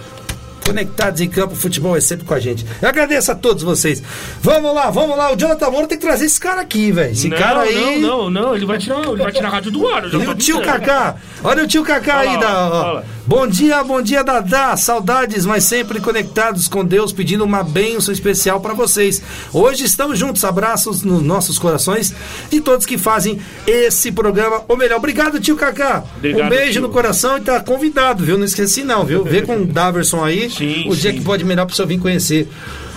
Conectados 0.65 1.21
em 1.21 1.29
campo, 1.29 1.57
futebol 1.57 1.97
é 1.97 2.01
sempre 2.01 2.25
com 2.25 2.33
a 2.33 2.39
gente. 2.39 2.65
Eu 2.81 2.89
agradeço 2.89 3.33
a 3.33 3.35
todos 3.35 3.63
vocês. 3.65 4.01
Vamos 4.41 4.73
lá, 4.73 4.89
vamos 4.89 5.17
lá. 5.17 5.33
O 5.33 5.37
Jonathan 5.37 5.69
Moura 5.69 5.89
tem 5.89 5.99
que 5.99 6.05
trazer 6.07 6.27
esse 6.27 6.39
cara 6.39 6.61
aqui, 6.61 6.93
velho. 6.93 7.11
Esse 7.11 7.29
não, 7.29 7.37
cara 7.37 7.63
aí. 7.63 8.01
Não, 8.01 8.31
não, 8.31 8.31
não, 8.31 8.57
ele 8.57 8.67
vai 8.67 8.79
tirar, 8.79 9.01
ele 9.01 9.17
vai 9.17 9.33
tirar 9.33 9.49
a 9.49 9.51
rádio 9.51 9.73
do 9.73 9.89
ar. 9.89 10.05
E 10.05 10.17
o 10.17 10.35
tio. 10.35 10.63
Kaká? 10.63 11.17
Olha 11.43 11.65
o 11.65 11.67
tio 11.67 11.83
Kaká 11.83 12.19
aí. 12.21 12.37
lá, 12.37 12.41
Da, 12.41 12.69
ó. 12.69 13.03
Bom 13.27 13.47
dia, 13.47 13.85
bom 13.85 14.00
dia, 14.00 14.25
Dadá. 14.25 14.77
Saudades, 14.77 15.45
mas 15.45 15.65
sempre 15.65 16.00
conectados 16.00 16.67
com 16.69 16.85
Deus, 16.85 17.12
pedindo 17.12 17.45
uma 17.45 17.62
bênção 17.62 18.12
especial 18.12 18.61
para 18.61 18.73
vocês. 18.73 19.23
Hoje 19.53 19.85
estamos 19.85 20.19
juntos. 20.19 20.43
Abraços 20.43 21.03
nos 21.03 21.23
nossos 21.23 21.59
corações 21.59 22.15
de 22.50 22.61
todos 22.61 22.87
que 22.87 22.97
fazem 22.97 23.39
esse 23.67 24.11
programa. 24.11 24.62
Ou 24.67 24.77
melhor, 24.77 24.97
obrigado, 24.97 25.39
tio 25.39 25.55
Kaká. 25.57 26.03
Obrigado, 26.17 26.47
um 26.47 26.49
beijo 26.49 26.73
tio. 26.73 26.83
no 26.83 26.89
coração 26.89 27.37
e 27.37 27.43
tá 27.43 27.61
convidado, 27.61 28.25
viu? 28.25 28.39
Não 28.39 28.45
esqueci, 28.45 28.83
não, 28.83 29.05
viu? 29.05 29.23
Vê 29.23 29.43
com 29.43 29.59
o 29.59 29.66
Daverson 29.66 30.25
aí 30.25 30.51
Sim, 30.51 30.88
o 30.88 30.97
dia 30.97 31.12
sim. 31.12 31.18
que 31.18 31.25
pode 31.25 31.44
melhor 31.44 31.66
para 31.66 31.73
o 31.75 31.77
senhor 31.77 31.88
vir 31.88 32.01
conhecer. 32.01 32.49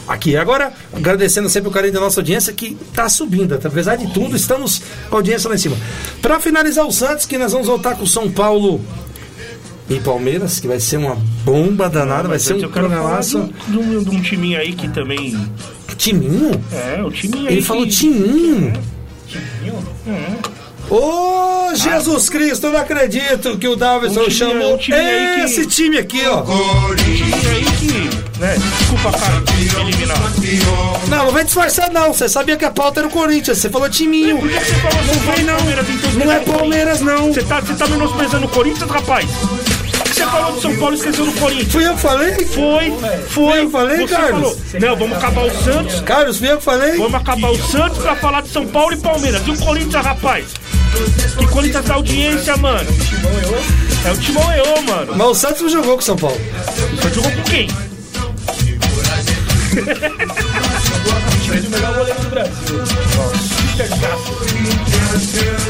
Aqui, 0.08 0.36
agora, 0.36 0.74
agradecendo 0.92 1.48
sempre 1.48 1.70
o 1.70 1.72
carinho 1.72 1.94
da 1.94 2.00
nossa 2.00 2.20
audiência 2.20 2.52
que 2.52 2.76
tá 2.94 3.08
subindo. 3.08 3.54
Apesar 3.54 3.96
de 3.96 4.12
tudo, 4.14 4.36
estamos 4.36 4.82
com 5.10 5.16
a 5.16 5.20
audiência 5.20 5.48
lá 5.48 5.56
em 5.56 5.60
cima. 5.60 5.78
Para 6.22 6.40
finalizar 6.40 6.86
o 6.86 6.92
Santos, 6.92 7.26
que 7.26 7.38
nós 7.38 7.52
vamos 7.54 7.68
voltar 7.68 7.96
com 7.96 8.04
o 8.04 8.08
São 8.08 8.30
Paulo 8.30 8.82
e 9.90 10.00
Palmeiras, 10.00 10.60
que 10.60 10.68
vai 10.68 10.80
ser 10.80 10.98
uma 10.98 11.16
bomba 11.44 11.90
danada, 11.90 12.28
vai 12.28 12.40
ser 12.40 12.54
um 12.56 12.70
programaço. 12.70 13.50
de 13.68 13.78
um, 13.78 14.04
de 14.04 14.10
um- 14.16 14.22
timinho 14.22 14.58
aí 14.60 14.74
que 14.74 14.88
também. 14.88 15.38
Timinho? 15.98 16.52
É, 16.72 17.02
o 17.04 17.12
timinho 17.12 17.48
aí. 17.48 17.54
Ele 17.54 17.62
que- 17.62 17.68
falou 17.68 17.88
timinho. 17.88 18.74
Ô, 20.90 21.74
Jesus 21.76 22.30
Cristo, 22.30 22.68
eu 22.68 22.74
não 22.74 22.80
acredito 22.80 23.58
que 23.58 23.68
o 23.68 23.76
Davidson 23.76 24.22
Um 24.22 24.24
time- 24.26 24.36
chamou 24.36 24.78
time 24.78 24.98
que- 24.98 25.42
esse 25.46 25.66
time 25.66 25.98
aqui, 25.98 26.22
ó. 26.28 26.42
Um 26.44 26.96
time 26.96 27.34
aí 27.50 27.66
que. 27.80 28.03
Né, 28.40 28.58
desculpa, 28.80 29.12
cara, 29.12 29.44
eliminar. 29.82 30.18
Não, 31.08 31.26
não 31.26 31.32
vai 31.32 31.44
disfarçar, 31.44 31.92
não. 31.92 32.14
Você 32.14 32.28
sabia 32.28 32.58
que 32.58 32.66
a 32.66 32.72
pauta 32.72 33.00
era 33.00 33.08
o 33.08 33.12
Corinthians. 33.12 33.58
Você 33.60 33.70
falou 33.70 33.90
timinho. 33.90 34.40
Por 34.40 34.50
que 34.50 34.60
você 34.60 34.74
falou 34.76 35.04
São 35.04 35.20
Paulo 35.20 35.40
e 35.40 35.46
Palmeiras 35.46 35.90
então 35.90 36.12
Não 36.14 36.32
é 36.32 36.40
Palmeiras, 36.40 37.02
não. 37.02 37.34
Você 37.34 37.44
tá, 37.44 37.60
você 37.60 37.74
tá 37.76 37.88
menosprezando 37.88 38.46
o 38.46 38.50
Corinthians, 38.50 38.90
rapaz? 38.90 39.30
Você 40.08 40.26
falou 40.26 40.52
de 40.54 40.62
São 40.62 40.76
Paulo 40.78 40.94
e 40.94 40.98
esqueceu 40.98 41.26
do 41.26 41.32
Corinthians. 41.34 41.72
Fui 41.72 41.88
eu 41.88 41.94
que 41.96 42.02
falei? 42.02 42.34
Foi, 42.46 42.94
foi. 43.30 43.60
Eu 43.62 43.70
falei, 43.70 43.98
você 44.08 44.16
Carlos? 44.16 44.42
falou. 44.42 44.58
Não, 44.82 44.96
vamos 44.98 45.18
acabar 45.18 45.46
o 45.46 45.64
Santos. 45.64 46.00
Carlos, 46.02 46.38
fui 46.38 46.52
eu 46.52 46.58
que 46.58 46.64
falei? 46.64 46.98
Vamos 46.98 47.16
acabar 47.16 47.50
o 47.52 47.58
Santos 47.68 47.98
pra 48.00 48.16
falar 48.16 48.42
de 48.42 48.50
São 48.50 48.68
Paulo 48.68 48.94
e 48.94 48.98
Palmeiras. 48.98 49.42
E 49.46 49.52
o 49.52 49.58
Corinthians, 49.58 50.06
rapaz? 50.06 50.46
Que 51.38 51.48
Corinthians 51.48 51.86
da 51.86 51.94
audiência, 51.96 52.58
mano. 52.58 52.90
É 54.06 54.12
o 54.12 54.18
Timão 54.18 54.52
Eu, 54.54 54.82
mano. 54.84 55.14
Mas 55.16 55.28
o 55.28 55.36
Santos 55.36 55.62
não 55.62 55.70
jogou 55.70 55.94
com 55.94 56.00
o 56.02 56.04
São 56.04 56.16
Paulo. 56.18 56.40
Você 56.96 57.10
jogou 57.14 57.32
com 57.32 57.42
quem? 57.44 57.68
Brasil. 62.34 63.33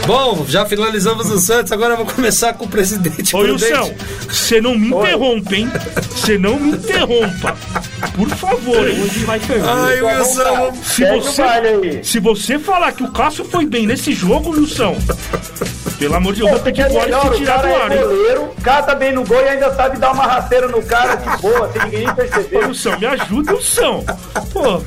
Bom, 0.06 0.46
já 0.48 0.66
finalizamos 0.66 1.30
o 1.30 1.40
Santos, 1.40 1.72
agora 1.72 1.94
eu 1.94 1.98
vou 1.98 2.06
começar 2.06 2.54
com 2.54 2.66
o 2.66 2.68
presidente 2.68 3.34
Ô, 3.36 3.40
Prudente. 3.40 3.64
Wilson, 3.74 3.94
você 4.28 4.60
não 4.62 4.78
me 4.78 4.90
interrompa, 4.90 5.56
hein? 5.56 5.72
Você 6.12 6.38
não 6.38 6.60
me 6.60 6.72
interrompa. 6.72 7.56
Por 8.16 8.30
favor, 8.30 8.88
hein? 8.90 9.10
Vai 9.26 9.40
ferver. 9.40 9.70
Ai, 9.70 10.02
Wilson, 10.02 10.74
Se 10.84 11.06
você, 11.06 12.04
se 12.04 12.20
você 12.20 12.60
falar 12.60 12.92
que 12.92 13.04
o 13.04 13.12
Cássio 13.12 13.46
foi 13.46 13.66
bem 13.66 13.88
nesse 13.88 14.12
jogo, 14.12 14.50
Wilson, 14.52 14.98
pelo 15.98 16.16
amor 16.16 16.34
de 16.34 16.42
Deus, 16.42 16.52
eu 16.52 16.58
vou 16.60 16.68
É 16.68 16.72
pro 16.74 17.02
melhor, 17.02 17.22
Alex 17.22 17.36
o 17.36 17.38
tirar 17.40 17.62
do 17.62 17.68
é 17.68 17.76
ar, 17.76 17.92
hein? 17.92 18.02
goleiro, 18.02 18.50
cata 18.62 18.96
bem 18.96 19.14
no 19.14 19.24
gol 19.26 19.40
e 19.42 19.48
ainda 19.48 19.74
sabe 19.74 19.98
dar 19.98 20.12
uma 20.12 20.24
rasteira 20.26 20.68
no 20.68 20.82
cara 20.84 21.16
de 21.16 21.42
boa, 21.42 21.72
sem 21.72 21.82
ninguém 21.84 22.10
Ô, 22.10 22.14
perceber. 22.16 22.66
Wilson, 22.68 22.98
me 23.00 23.06
ajuda, 23.06 23.54
Wilson. 23.54 24.06
Pô, 24.52 24.82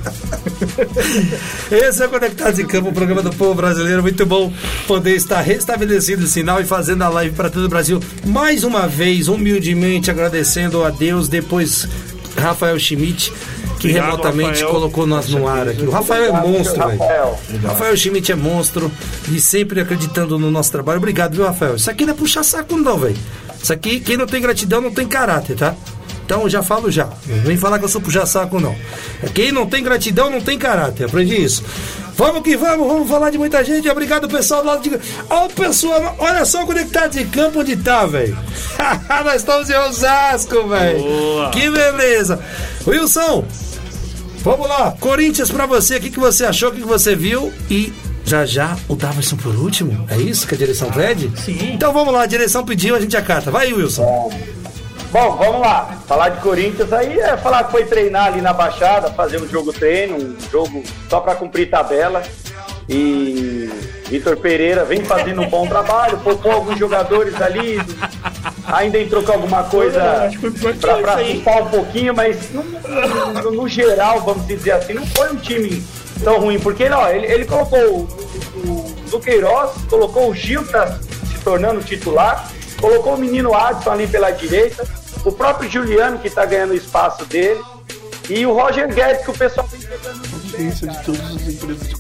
Esse 1.75 2.03
é 2.03 2.07
o 2.07 2.09
Conectados 2.11 2.59
em 2.59 2.67
Campo, 2.67 2.89
o 2.91 2.93
programa 3.07 3.23
do 3.23 3.37
povo 3.37 3.55
brasileiro. 3.55 4.03
Muito 4.03 4.27
bom 4.27 4.53
poder 4.87 5.15
estar 5.15 5.41
restabelecido 5.41 6.25
o 6.25 6.27
sinal 6.27 6.61
e 6.61 6.65
fazendo 6.65 7.03
a 7.03 7.09
live 7.09 7.35
para 7.37 7.49
todo 7.49 7.65
o 7.65 7.69
Brasil. 7.69 8.01
Mais 8.25 8.65
uma 8.65 8.89
vez, 8.89 9.29
humildemente 9.29 10.11
agradecendo 10.11 10.83
a 10.83 10.91
Deus, 10.91 11.29
depois 11.29 11.89
Rafael 12.37 12.77
Schmidt, 12.79 13.33
que 13.79 13.89
Obrigado, 13.89 14.07
remotamente 14.07 14.61
Rafael. 14.61 14.69
colocou 14.71 15.07
nós 15.07 15.29
no 15.29 15.47
ar 15.47 15.69
aqui. 15.69 15.83
O 15.83 15.91
Rafael 15.91 16.25
é 16.25 16.33
monstro, 16.41 16.87
velho. 16.87 16.99
Rafael. 16.99 17.41
Rafael 17.63 17.97
Schmidt 17.97 18.33
é 18.33 18.35
monstro 18.35 18.91
e 19.31 19.41
sempre 19.41 19.81
acreditando 19.81 20.37
no 20.37 20.51
nosso 20.51 20.73
trabalho. 20.73 20.99
Obrigado, 20.99 21.35
viu, 21.35 21.45
Rafael? 21.45 21.77
Isso 21.77 21.91
aqui 21.91 22.05
não 22.05 22.13
é 22.13 22.17
puxar 22.17 22.43
saco, 22.43 22.77
não, 22.77 22.99
velho. 22.99 23.17
Isso 23.63 23.73
aqui, 23.73 24.01
quem 24.01 24.17
não 24.17 24.27
tem 24.27 24.41
gratidão 24.43 24.81
não 24.81 24.91
tem 24.91 25.07
caráter, 25.07 25.57
tá? 25.57 25.75
Então 26.27 26.43
eu 26.43 26.51
já 26.51 26.61
falo 26.61 26.91
já. 26.91 27.09
Não 27.25 27.43
vem 27.45 27.57
falar 27.57 27.79
que 27.79 27.85
eu 27.85 27.89
sou 27.89 28.01
puxar 28.01 28.27
saco, 28.27 28.59
não. 28.61 28.75
Quem 29.33 29.53
não 29.53 29.65
tem 29.65 29.83
gratidão 29.83 30.29
não 30.29 30.41
tem 30.41 30.59
caráter. 30.59 31.07
Aprendi 31.07 31.41
isso. 31.41 31.63
Vamos 32.17 32.43
que 32.43 32.57
vamos, 32.57 32.85
vamos 32.87 33.09
falar 33.09 33.31
de 33.31 33.39
muita 33.39 33.63
gente. 33.63 33.89
Obrigado, 33.89 34.29
pessoal 34.29 34.63
do 34.63 34.67
lado 34.67 34.83
de. 34.83 34.99
Ó, 35.31 35.47
o 35.47 35.51
pessoal, 35.51 36.17
olha 36.19 36.45
só 36.45 36.65
o 36.65 36.67
Conectados 36.67 37.17
em 37.17 37.27
Campo 37.29 37.61
onde 37.61 37.77
tá, 37.77 38.05
velho. 38.07 38.37
Nós 39.25 39.37
estamos 39.37 39.71
em 39.71 39.77
Osasco, 39.77 40.67
velho. 40.67 41.05
Que 41.53 41.71
beleza. 41.71 42.41
Wilson, 42.87 43.45
Vamos 44.47 44.69
lá, 44.69 44.93
Corinthians 45.01 45.51
pra 45.51 45.67
você, 45.67 45.97
o 45.97 46.01
que, 46.01 46.09
que 46.09 46.21
você 46.21 46.45
achou, 46.45 46.69
o 46.69 46.73
que, 46.73 46.81
que 46.81 46.87
você 46.87 47.17
viu 47.17 47.53
e 47.69 47.93
já 48.25 48.47
já 48.47 48.77
o 48.89 48.95
Davidson 48.95 49.37
por 49.37 49.53
último? 49.57 50.07
É 50.09 50.19
isso 50.19 50.47
que 50.47 50.55
a 50.55 50.59
direção 50.59 50.89
pede? 50.91 51.33
sim. 51.37 51.73
Então 51.73 51.93
vamos 51.93 52.15
lá, 52.15 52.23
a 52.23 52.27
direção 52.27 52.65
pediu, 52.65 52.95
a 52.95 53.01
gente 53.01 53.17
acata. 53.17 53.51
Vai, 53.51 53.73
Wilson. 53.73 54.31
Bom, 55.17 55.35
vamos 55.37 55.63
lá. 55.63 55.97
Falar 56.07 56.29
de 56.29 56.43
Corinthians 56.43 56.93
aí 56.93 57.19
é 57.19 57.39
falar 57.39 57.65
que 57.65 57.71
foi 57.71 57.87
treinar 57.87 58.27
ali 58.27 58.43
na 58.43 58.53
Baixada, 58.53 59.11
fazer 59.13 59.41
um 59.41 59.49
jogo 59.49 59.73
treino, 59.73 60.15
um 60.19 60.37
jogo 60.53 60.83
só 61.09 61.21
para 61.21 61.35
cumprir 61.35 61.71
tabela. 61.71 62.23
E 62.87 63.71
Vitor 64.09 64.37
Pereira 64.37 64.85
vem 64.85 65.03
fazendo 65.07 65.41
um 65.41 65.49
bom 65.49 65.67
trabalho, 65.73 66.19
poupou 66.19 66.53
alguns 66.53 66.79
jogadores 66.79 67.41
ali 67.41 67.79
ainda 68.67 68.99
entrou 68.99 69.23
com 69.23 69.33
alguma 69.33 69.65
coisa 69.65 70.03
aí. 70.25 70.37
assustar 71.33 71.63
um 71.63 71.71
pouquinho, 71.71 72.15
mas 72.15 72.51
no, 72.53 72.63
no- 72.63 73.51
no 73.53 73.69
geral, 73.69 74.21
vamos 74.21 74.47
dizer 74.47 74.73
assim, 74.73 74.93
não 74.93 75.07
foi 75.07 75.33
um 75.33 75.37
time 75.37 75.83
tão 76.23 76.41
ruim, 76.41 76.59
porque 76.59 76.85
ó, 76.91 77.09
ele, 77.09 77.25
ele 77.27 77.45
colocou 77.47 77.79
o, 77.79 78.09
o, 78.67 78.71
o 79.07 79.11
Duqueiroz, 79.11 79.71
colocou 79.89 80.29
o 80.29 80.35
Gil, 80.35 80.63
tá 80.67 80.99
se 81.33 81.39
tornando 81.43 81.81
titular, 81.83 82.51
colocou 82.79 83.15
o 83.15 83.19
menino 83.19 83.55
Adson 83.55 83.91
ali 83.93 84.07
pela 84.07 84.31
direita, 84.31 84.87
o 85.29 85.33
próprio 85.33 85.71
Juliano, 85.71 86.19
que 86.19 86.31
tá 86.31 86.45
ganhando 86.47 86.71
o 86.71 86.77
espaço 86.77 87.25
dele, 87.27 87.61
e 88.31 88.45
o 88.47 88.53
Roger 88.53 88.93
Guedes, 88.93 89.25
que 89.25 89.31
o 89.31 89.35
pessoal 89.35 89.67
vem 89.69 89.81
pegando 89.81 90.21
bem. 90.51 90.69
de 90.71 91.05
todas 91.05 91.21
as 91.21 91.43
empresas 91.49 91.89
de. 91.89 91.97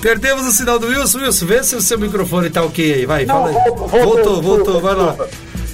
Perdemos 0.00 0.46
o 0.46 0.50
sinal 0.52 0.78
do 0.78 0.86
Wilson. 0.88 1.18
Wilson, 1.18 1.46
vê 1.46 1.62
se 1.64 1.74
o 1.74 1.80
seu 1.80 1.98
microfone 1.98 2.50
tá 2.50 2.62
ok 2.62 2.92
aí. 2.92 3.06
Vai, 3.06 3.24
Não, 3.24 3.44
fala 3.46 3.48
aí. 3.48 3.54
voltou, 3.70 3.88
Voltou, 3.88 4.42
voltou, 4.42 4.80
vai 4.80 4.94
lá. 4.94 5.16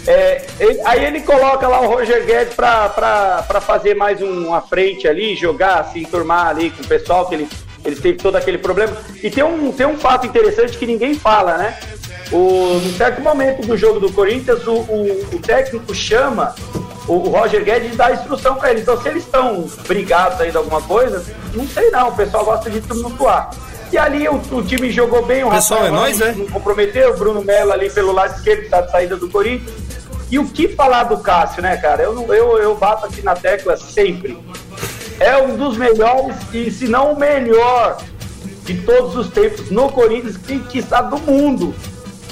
É, 0.07 0.47
ele- 0.61 0.81
aí 0.85 1.05
ele 1.05 1.21
coloca 1.21 1.67
lá 1.69 1.81
o 1.81 1.89
Roger 1.89 2.25
Guedes 2.25 2.55
pra, 2.55 2.89
pra, 2.89 3.43
pra 3.47 3.61
fazer 3.61 3.95
mais 3.95 4.23
um, 4.23 4.47
uma 4.47 4.61
frente 4.63 5.07
ali, 5.09 5.35
jogar, 5.37 5.85
se 5.93 5.99
enturmar 6.01 6.47
ali 6.47 6.71
com 6.71 6.83
o 6.83 6.87
pessoal, 6.87 7.27
que 7.29 7.35
ele, 7.35 7.49
ele 7.85 7.97
teve 7.97 8.19
todo 8.19 8.37
aquele 8.37 8.57
problema. 8.59 8.97
E 9.23 9.31
tem 9.31 9.43
um, 9.45 9.71
tem 9.73 9.87
um 9.87 9.99
fato 9.99 10.27
interessante 10.27 10.79
que 10.79 10.87
ninguém 10.87 11.15
fala, 11.15 11.59
né? 11.59 11.79
O, 12.33 12.81
num 12.83 12.93
certo 12.95 13.21
momento 13.21 13.67
do 13.67 13.77
jogo 13.77 13.99
do 13.99 14.13
Corinthians, 14.13 14.67
o, 14.67 14.73
o, 14.73 15.29
o 15.33 15.39
técnico 15.41 15.95
chama 15.95 16.55
o, 17.09 17.15
o 17.15 17.29
Roger 17.31 17.65
Guedes 17.65 17.93
e 17.93 17.97
dá 17.97 18.13
instrução 18.13 18.55
pra 18.55 18.71
ele. 18.71 18.81
Então, 18.81 19.01
se 19.01 19.09
eles 19.09 19.25
estão 19.25 19.69
brigados 19.87 20.41
aí 20.41 20.51
de 20.51 20.57
alguma 20.57 20.81
coisa, 20.83 21.25
não 21.55 21.67
sei 21.67 21.91
não, 21.91 22.09
o 22.09 22.17
pessoal 22.17 22.45
gosta 22.45 22.71
de 22.71 22.81
tumultuar. 22.81 23.51
E 23.93 23.99
ali 23.99 24.29
o, 24.29 24.41
o 24.53 24.63
time 24.63 24.91
jogou 24.91 25.27
bem, 25.27 25.43
o 25.43 25.49
Rafael 25.49 25.87
é 25.87 25.91
nóis, 25.91 26.19
né? 26.19 26.35
não 26.37 26.47
comprometeu, 26.47 27.13
o 27.13 27.17
Bruno 27.17 27.43
Mello 27.43 27.73
ali 27.73 27.91
pelo 27.91 28.13
lado 28.13 28.37
esquerdo, 28.37 28.63
que 28.63 28.69
tá 28.69 28.83
de 28.83 28.93
saída 28.93 29.17
do 29.17 29.29
Corinthians. 29.29 29.75
E 30.31 30.39
o 30.39 30.47
que 30.47 30.69
falar 30.69 31.05
do 31.05 31.19
Cássio, 31.19 31.61
né, 31.61 31.77
cara? 31.77 32.05
Eu, 32.05 32.33
eu, 32.33 32.59
eu 32.59 32.77
bato 32.77 33.07
aqui 33.07 33.21
na 33.21 33.35
tecla 33.35 33.77
sempre. 33.77 34.39
É 35.19 35.37
um 35.37 35.57
dos 35.57 35.77
melhores, 35.77 36.37
e 36.53 36.71
se 36.71 36.87
não 36.87 37.13
o 37.13 37.19
melhor 37.19 37.99
de 38.63 38.75
todos 38.83 39.17
os 39.17 39.29
tempos 39.29 39.71
no 39.71 39.91
Corinthians, 39.91 40.37
que, 40.37 40.61
que 40.61 40.79
está 40.79 41.03
do 41.03 41.19
mundo. 41.19 41.75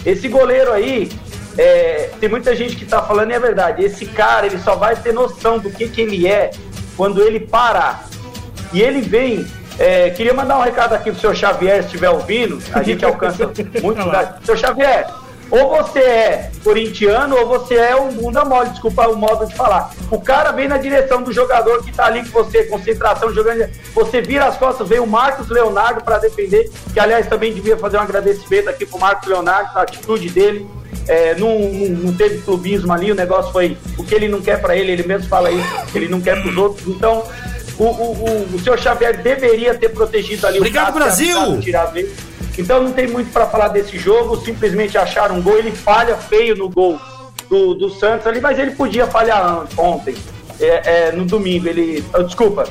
Esse 0.04 0.28
goleiro 0.28 0.72
aí, 0.72 1.11
é, 1.56 2.11
tem 2.20 2.28
muita 2.28 2.54
gente 2.54 2.76
que 2.76 2.84
tá 2.84 3.02
falando, 3.02 3.30
e 3.30 3.34
é 3.34 3.40
verdade. 3.40 3.84
Esse 3.84 4.06
cara, 4.06 4.46
ele 4.46 4.58
só 4.58 4.76
vai 4.76 4.96
ter 4.96 5.12
noção 5.12 5.58
do 5.58 5.70
que, 5.70 5.88
que 5.88 6.00
ele 6.00 6.26
é 6.26 6.50
quando 6.96 7.22
ele 7.22 7.40
parar. 7.40 8.08
E 8.72 8.80
ele 8.80 9.00
vem. 9.00 9.46
é, 9.78 10.11
queria 10.11 10.34
mandar 10.34 10.58
um 10.58 10.62
recado 10.62 10.94
aqui 10.94 11.11
pro 11.11 11.20
seu 11.20 11.34
Xavier, 11.34 11.80
se 11.82 11.87
estiver 11.87 12.11
ouvindo. 12.11 12.58
A 12.72 12.82
gente 12.82 13.04
alcança 13.04 13.50
muito 13.82 14.02
lugar. 14.02 14.40
Seu 14.44 14.56
Xavier, 14.56 15.08
ou 15.50 15.70
você 15.70 16.00
é 16.00 16.50
corintiano 16.62 17.37
ou 17.37 17.46
você 17.46 17.74
é 17.74 17.96
um 17.96 18.12
bunda 18.12 18.44
mole, 18.44 18.70
desculpa 18.70 19.08
o 19.08 19.16
modo 19.16 19.46
de 19.46 19.54
falar. 19.54 19.94
O 20.11 20.20
cara 20.20 20.52
vem 20.52 20.68
na 20.68 20.76
direção 20.76 21.22
do 21.22 21.32
jogador 21.32 21.82
que 21.82 21.92
tá 21.92 22.06
ali 22.06 22.28
com 22.28 22.42
você, 22.42 22.64
concentração, 22.64 23.32
jogando. 23.32 23.68
Você 23.94 24.20
vira 24.20 24.46
as 24.46 24.56
costas, 24.56 24.88
vem 24.88 25.00
o 25.00 25.06
Marcos 25.06 25.48
Leonardo 25.48 26.02
para 26.02 26.18
defender, 26.18 26.70
que 26.92 27.00
aliás 27.00 27.26
também 27.26 27.52
devia 27.52 27.76
fazer 27.76 27.96
um 27.96 28.02
agradecimento 28.02 28.68
aqui 28.68 28.84
pro 28.84 28.98
Marcos 28.98 29.28
Leonardo, 29.28 29.70
a 29.78 29.82
atitude 29.82 30.28
dele. 30.28 30.66
É, 31.06 31.34
não, 31.37 31.58
não, 31.58 31.88
não 31.88 32.14
teve 32.14 32.38
clubismo 32.38 32.92
ali, 32.92 33.11
o 33.11 33.14
negócio 33.14 33.50
foi 33.50 33.78
o 33.96 34.04
que 34.04 34.14
ele 34.14 34.28
não 34.28 34.42
quer 34.42 34.61
para 34.61 34.76
ele, 34.76 34.92
ele 34.92 35.02
mesmo 35.04 35.26
fala 35.26 35.50
isso, 35.50 35.87
que 35.90 35.96
ele 35.96 36.08
não 36.08 36.20
quer 36.20 36.40
para 36.40 36.50
os 36.50 36.56
outros. 36.56 36.87
Então, 36.87 37.24
o, 37.78 37.84
o, 37.84 38.12
o, 38.12 38.56
o 38.56 38.61
senhor 38.61 38.78
Xavier 38.78 39.22
deveria 39.22 39.74
ter 39.74 39.88
protegido 39.90 40.46
ali 40.46 40.58
Obrigado, 40.58 40.90
o 40.90 40.98
Brasil! 40.98 41.61
tirar 41.61 41.87
dele. 41.87 42.14
Então 42.59 42.83
não 42.83 42.92
tem 42.92 43.07
muito 43.07 43.33
para 43.33 43.47
falar 43.47 43.68
desse 43.68 43.97
jogo, 43.97 44.37
simplesmente 44.37 44.99
acharam 44.99 45.37
um 45.37 45.42
gol, 45.42 45.57
ele 45.57 45.71
falha 45.71 46.16
feio 46.16 46.57
no 46.57 46.68
gol 46.68 46.99
do, 47.49 47.75
do 47.75 47.88
Santos 47.88 48.27
ali, 48.27 48.40
mas 48.40 48.59
ele 48.59 48.73
podia 48.73 49.07
falhar 49.07 49.64
ontem, 49.77 50.16
é, 50.61 51.09
é, 51.09 51.12
no 51.12 51.25
domingo, 51.25 51.68
ele, 51.68 52.05
ah, 52.12 52.23
desculpa, 52.23 52.68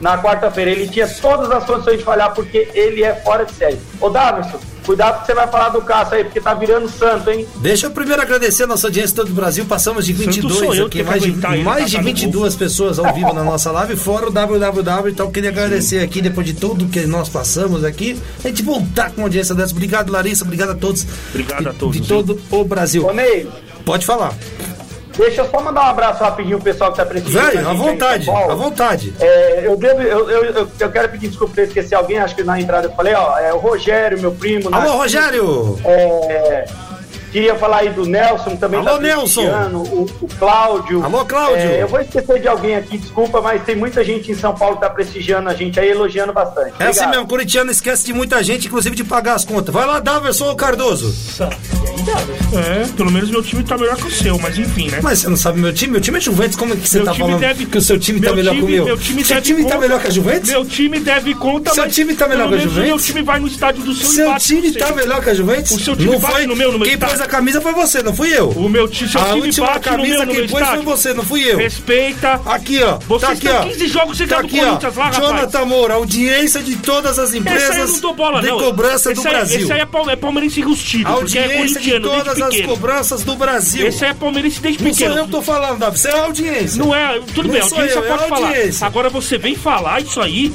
na 0.00 0.22
quarta-feira, 0.22 0.70
ele 0.70 0.86
tinha 0.86 1.08
todas 1.08 1.50
as 1.50 1.64
condições 1.64 1.98
de 1.98 2.04
falhar 2.04 2.32
porque 2.32 2.68
ele 2.74 3.02
é 3.02 3.14
fora 3.14 3.44
de 3.44 3.52
série. 3.52 3.78
Ô 4.00 4.08
Davidson, 4.08 4.60
cuidado 4.84 5.20
que 5.20 5.26
você 5.26 5.34
vai 5.34 5.46
falar 5.48 5.70
do 5.70 5.80
Cássio 5.82 6.16
aí, 6.16 6.24
porque 6.24 6.40
tá 6.40 6.54
virando 6.54 6.88
santo, 6.88 7.30
hein? 7.30 7.46
Deixa 7.56 7.86
eu 7.86 7.90
primeiro 7.90 8.20
agradecer 8.20 8.64
a 8.64 8.66
nossa 8.66 8.86
audiência 8.86 9.16
todo 9.16 9.30
o 9.30 9.34
Brasil. 9.34 9.64
Passamos 9.64 10.06
de 10.06 10.12
Santo 10.14 10.26
22 10.26 10.54
sou 10.58 10.74
eu 10.74 10.86
aqui, 10.86 11.02
mais 11.02 11.22
de, 11.22 11.32
mais 11.32 11.90
de 11.90 11.96
tacar 11.96 12.04
no 12.04 12.14
22 12.14 12.56
pessoas 12.56 12.98
ao 12.98 13.12
vivo 13.14 13.32
na 13.32 13.44
nossa 13.44 13.70
live, 13.70 13.96
fora 13.96 14.28
o 14.28 14.30
www. 14.30 15.10
Então, 15.10 15.30
queria 15.30 15.50
agradecer 15.50 16.00
aqui, 16.00 16.20
depois 16.20 16.46
de 16.46 16.54
tudo 16.54 16.86
que 16.86 17.06
nós 17.06 17.28
passamos 17.28 17.84
aqui, 17.84 18.20
a 18.44 18.48
gente 18.48 18.62
voltar 18.62 19.10
com 19.10 19.22
uma 19.22 19.26
audiência 19.26 19.54
dessa. 19.54 19.72
Obrigado, 19.72 20.10
Larissa. 20.10 20.44
Obrigado 20.44 20.70
a 20.70 20.74
todos. 20.74 21.06
Obrigado 21.30 21.62
de, 21.62 21.68
a 21.68 21.72
todos, 21.72 22.00
De 22.00 22.06
todo 22.06 22.40
o 22.50 22.64
Brasil. 22.64 23.06
Ô 23.06 23.12
Ney, 23.12 23.48
Pode 23.84 24.06
falar. 24.06 24.34
Deixa 25.16 25.42
eu 25.42 25.50
só 25.50 25.60
mandar 25.60 25.82
um 25.82 25.90
abraço 25.90 26.22
rapidinho 26.22 26.58
pro 26.58 26.72
pessoal 26.72 26.90
que 26.90 26.98
tá 26.98 27.06
prestigiando. 27.06 27.50
Velho, 27.50 27.68
à 27.68 27.72
vontade, 27.72 28.30
à 28.30 28.54
vontade. 28.54 29.14
É, 29.20 29.66
eu, 29.66 29.76
devo, 29.76 30.02
eu, 30.02 30.30
eu, 30.30 30.68
eu, 30.78 30.90
quero 30.90 31.08
pedir 31.08 31.28
desculpa 31.28 31.54
se 31.54 31.60
eu 31.60 31.66
esqueci 31.66 31.94
alguém, 31.94 32.18
acho 32.18 32.34
que 32.34 32.42
na 32.42 32.60
entrada 32.60 32.88
eu 32.88 32.92
falei, 32.92 33.14
ó, 33.14 33.38
é 33.38 33.52
o 33.52 33.58
Rogério, 33.58 34.20
meu 34.20 34.32
primo. 34.32 34.74
Alô, 34.74 34.98
Rogério! 34.98 35.78
É, 35.84 36.64
queria 37.34 37.56
falar 37.56 37.78
aí 37.78 37.90
do 37.90 38.06
Nelson 38.06 38.54
também. 38.54 38.78
Alô, 38.78 38.90
tá 38.92 38.98
prestigiando, 38.98 39.78
O, 39.78 40.02
o 40.22 40.28
Cláudio. 40.38 41.04
Alô, 41.04 41.24
Cláudio. 41.24 41.58
É, 41.58 41.82
eu 41.82 41.88
vou 41.88 42.00
esquecer 42.00 42.40
de 42.40 42.46
alguém 42.46 42.76
aqui, 42.76 42.96
desculpa, 42.96 43.40
mas 43.40 43.60
tem 43.64 43.74
muita 43.74 44.04
gente 44.04 44.30
em 44.30 44.34
São 44.36 44.54
Paulo 44.54 44.76
que 44.76 44.82
tá 44.82 44.90
prestigiando 44.90 45.48
a 45.48 45.54
gente 45.54 45.78
aí, 45.80 45.88
elogiando 45.90 46.32
bastante. 46.32 46.74
É 46.78 46.84
assim 46.84 47.00
Obrigado. 47.00 47.10
mesmo, 47.10 47.26
corintiano 47.26 47.70
esquece 47.72 48.06
de 48.06 48.12
muita 48.12 48.40
gente, 48.42 48.68
inclusive 48.68 48.94
de 48.94 49.02
pagar 49.02 49.34
as 49.34 49.44
contas. 49.44 49.74
Vai 49.74 49.84
lá, 49.84 49.98
Daverson 49.98 50.44
ou 50.46 50.54
Cardoso. 50.54 51.12
É, 52.54 52.86
pelo 52.96 53.10
menos 53.10 53.30
meu 53.30 53.42
time 53.42 53.64
tá 53.64 53.76
melhor 53.76 53.96
que 53.96 54.06
o 54.06 54.10
seu, 54.10 54.38
mas 54.38 54.56
enfim, 54.58 54.88
né? 54.90 55.00
Mas 55.02 55.18
você 55.20 55.28
não 55.28 55.36
sabe 55.36 55.58
meu 55.60 55.72
time? 55.72 55.92
Meu 55.92 56.00
time 56.00 56.18
é 56.18 56.20
Juventus, 56.20 56.54
como 56.56 56.72
é 56.72 56.76
que 56.76 56.88
você 56.88 56.98
Meu 56.98 57.06
tá 57.06 57.12
time 57.12 57.24
falando 57.24 57.40
deve- 57.40 57.66
que 57.66 57.78
o 57.78 57.80
seu 57.80 57.98
time 57.98 58.20
tá 58.20 58.26
meu 58.26 58.36
melhor 58.36 58.52
que 58.54 58.58
o 58.62 58.64
time- 58.66 58.76
meu? 58.76 58.84
meu 58.84 58.98
time 58.98 59.24
seu 59.24 59.34
deve 59.36 59.46
time 59.46 59.62
tá 59.62 59.68
conta- 59.70 59.80
melhor 59.80 60.00
que 60.00 60.06
a 60.06 60.10
Juventus? 60.10 60.50
Meu 60.50 60.64
time 60.64 61.00
deve 61.00 61.34
conta, 61.34 61.70
Seu 61.74 61.84
mas 61.84 61.94
time 61.94 62.14
tá 62.14 62.28
melhor 62.28 62.48
que 62.48 62.54
a 62.54 62.58
Juventus? 62.58 62.86
Meu 62.88 62.98
time 62.98 63.22
vai 63.22 63.40
no 63.40 63.46
estádio 63.48 63.82
do 63.82 63.94
seu 63.94 64.06
e 64.10 64.12
Seu 64.14 64.38
time 64.38 64.72
tá 64.72 64.92
melhor 64.94 65.22
que 65.22 65.30
a 65.30 65.34
Juventus? 65.34 65.70
O 65.72 65.80
seu 65.80 65.96
time 65.96 66.12
não 66.12 66.20
bate 66.20 66.34
foi 66.34 66.46
no 66.46 66.54
meu, 66.56 66.72
no 66.72 66.78
meu 66.78 66.84
Quem 66.86 66.94
estádio. 66.94 67.16
pôs 67.16 67.23
a 67.24 67.28
camisa 67.28 67.60
foi 67.60 67.72
você, 67.72 68.02
não 68.02 68.14
fui 68.14 68.36
eu. 68.36 68.48
O 68.50 68.68
meu 68.68 68.86
time, 68.88 69.10
seu 69.10 69.20
a 69.20 69.24
time 69.26 69.40
última 69.40 69.66
bate 69.66 69.78
no 69.78 69.84
camisa 69.96 70.18
meu, 70.18 70.26
no 70.26 70.32
quem 70.32 70.48
pôs 70.48 70.68
foi 70.68 70.78
você, 70.82 71.14
não 71.14 71.24
fui 71.24 71.42
eu. 71.50 71.56
Respeita. 71.58 72.40
Aqui, 72.46 72.82
ó. 72.82 72.98
Vocês 73.06 73.38
tá 73.40 73.48
aqui, 73.48 73.48
ó. 73.48 73.62
15 73.68 73.86
jogos 73.88 74.18
sem 74.18 74.26
tá 74.26 74.38
aqui, 74.38 74.60
ó. 74.60 74.78
Lá. 74.96 75.10
Jonathan 75.10 75.64
Moura, 75.64 75.94
audiência 75.94 76.62
de 76.62 76.76
todas 76.76 77.18
as 77.18 77.34
empresas 77.34 78.00
não 78.00 78.14
bola, 78.14 78.40
de 78.40 78.48
não. 78.48 78.58
cobrança 78.58 79.12
esse 79.12 79.22
do 79.22 79.28
aí, 79.28 79.34
Brasil. 79.34 79.60
Esse 79.60 79.72
aí 79.72 79.80
é, 79.80 79.86
pal- 79.86 80.08
é 80.10 80.16
palmeirense 80.16 80.60
enrustido, 80.60 81.08
é 81.08 81.12
Audiência 81.12 81.80
de 81.80 81.90
corintiano 81.90 82.08
todas 82.08 82.40
as 82.42 82.60
cobranças 82.62 83.22
do 83.24 83.34
Brasil. 83.36 83.86
Esse 83.86 84.04
aí 84.04 84.10
é 84.10 84.14
palmeirense 84.14 84.60
desde 84.60 84.82
Não 84.84 84.92
sou 84.92 85.06
pequeno. 85.06 85.20
eu 85.20 85.24
que 85.26 85.30
tô 85.30 85.42
falando, 85.42 85.78
Davi. 85.78 85.98
Você 85.98 86.08
é 86.08 86.18
audiência. 86.18 86.78
Não 86.82 86.94
é, 86.94 87.20
tudo 87.34 87.48
Não 87.48 87.54
bem, 87.54 87.62
sou 87.62 87.78
audiência 87.78 87.98
eu, 87.98 88.04
é 88.04 88.08
pode 88.08 88.24
a 88.24 88.28
falar. 88.28 88.46
audiência. 88.48 88.86
Agora 88.86 89.08
você 89.10 89.38
vem 89.38 89.54
falar 89.56 90.00
isso 90.02 90.20
aí. 90.20 90.52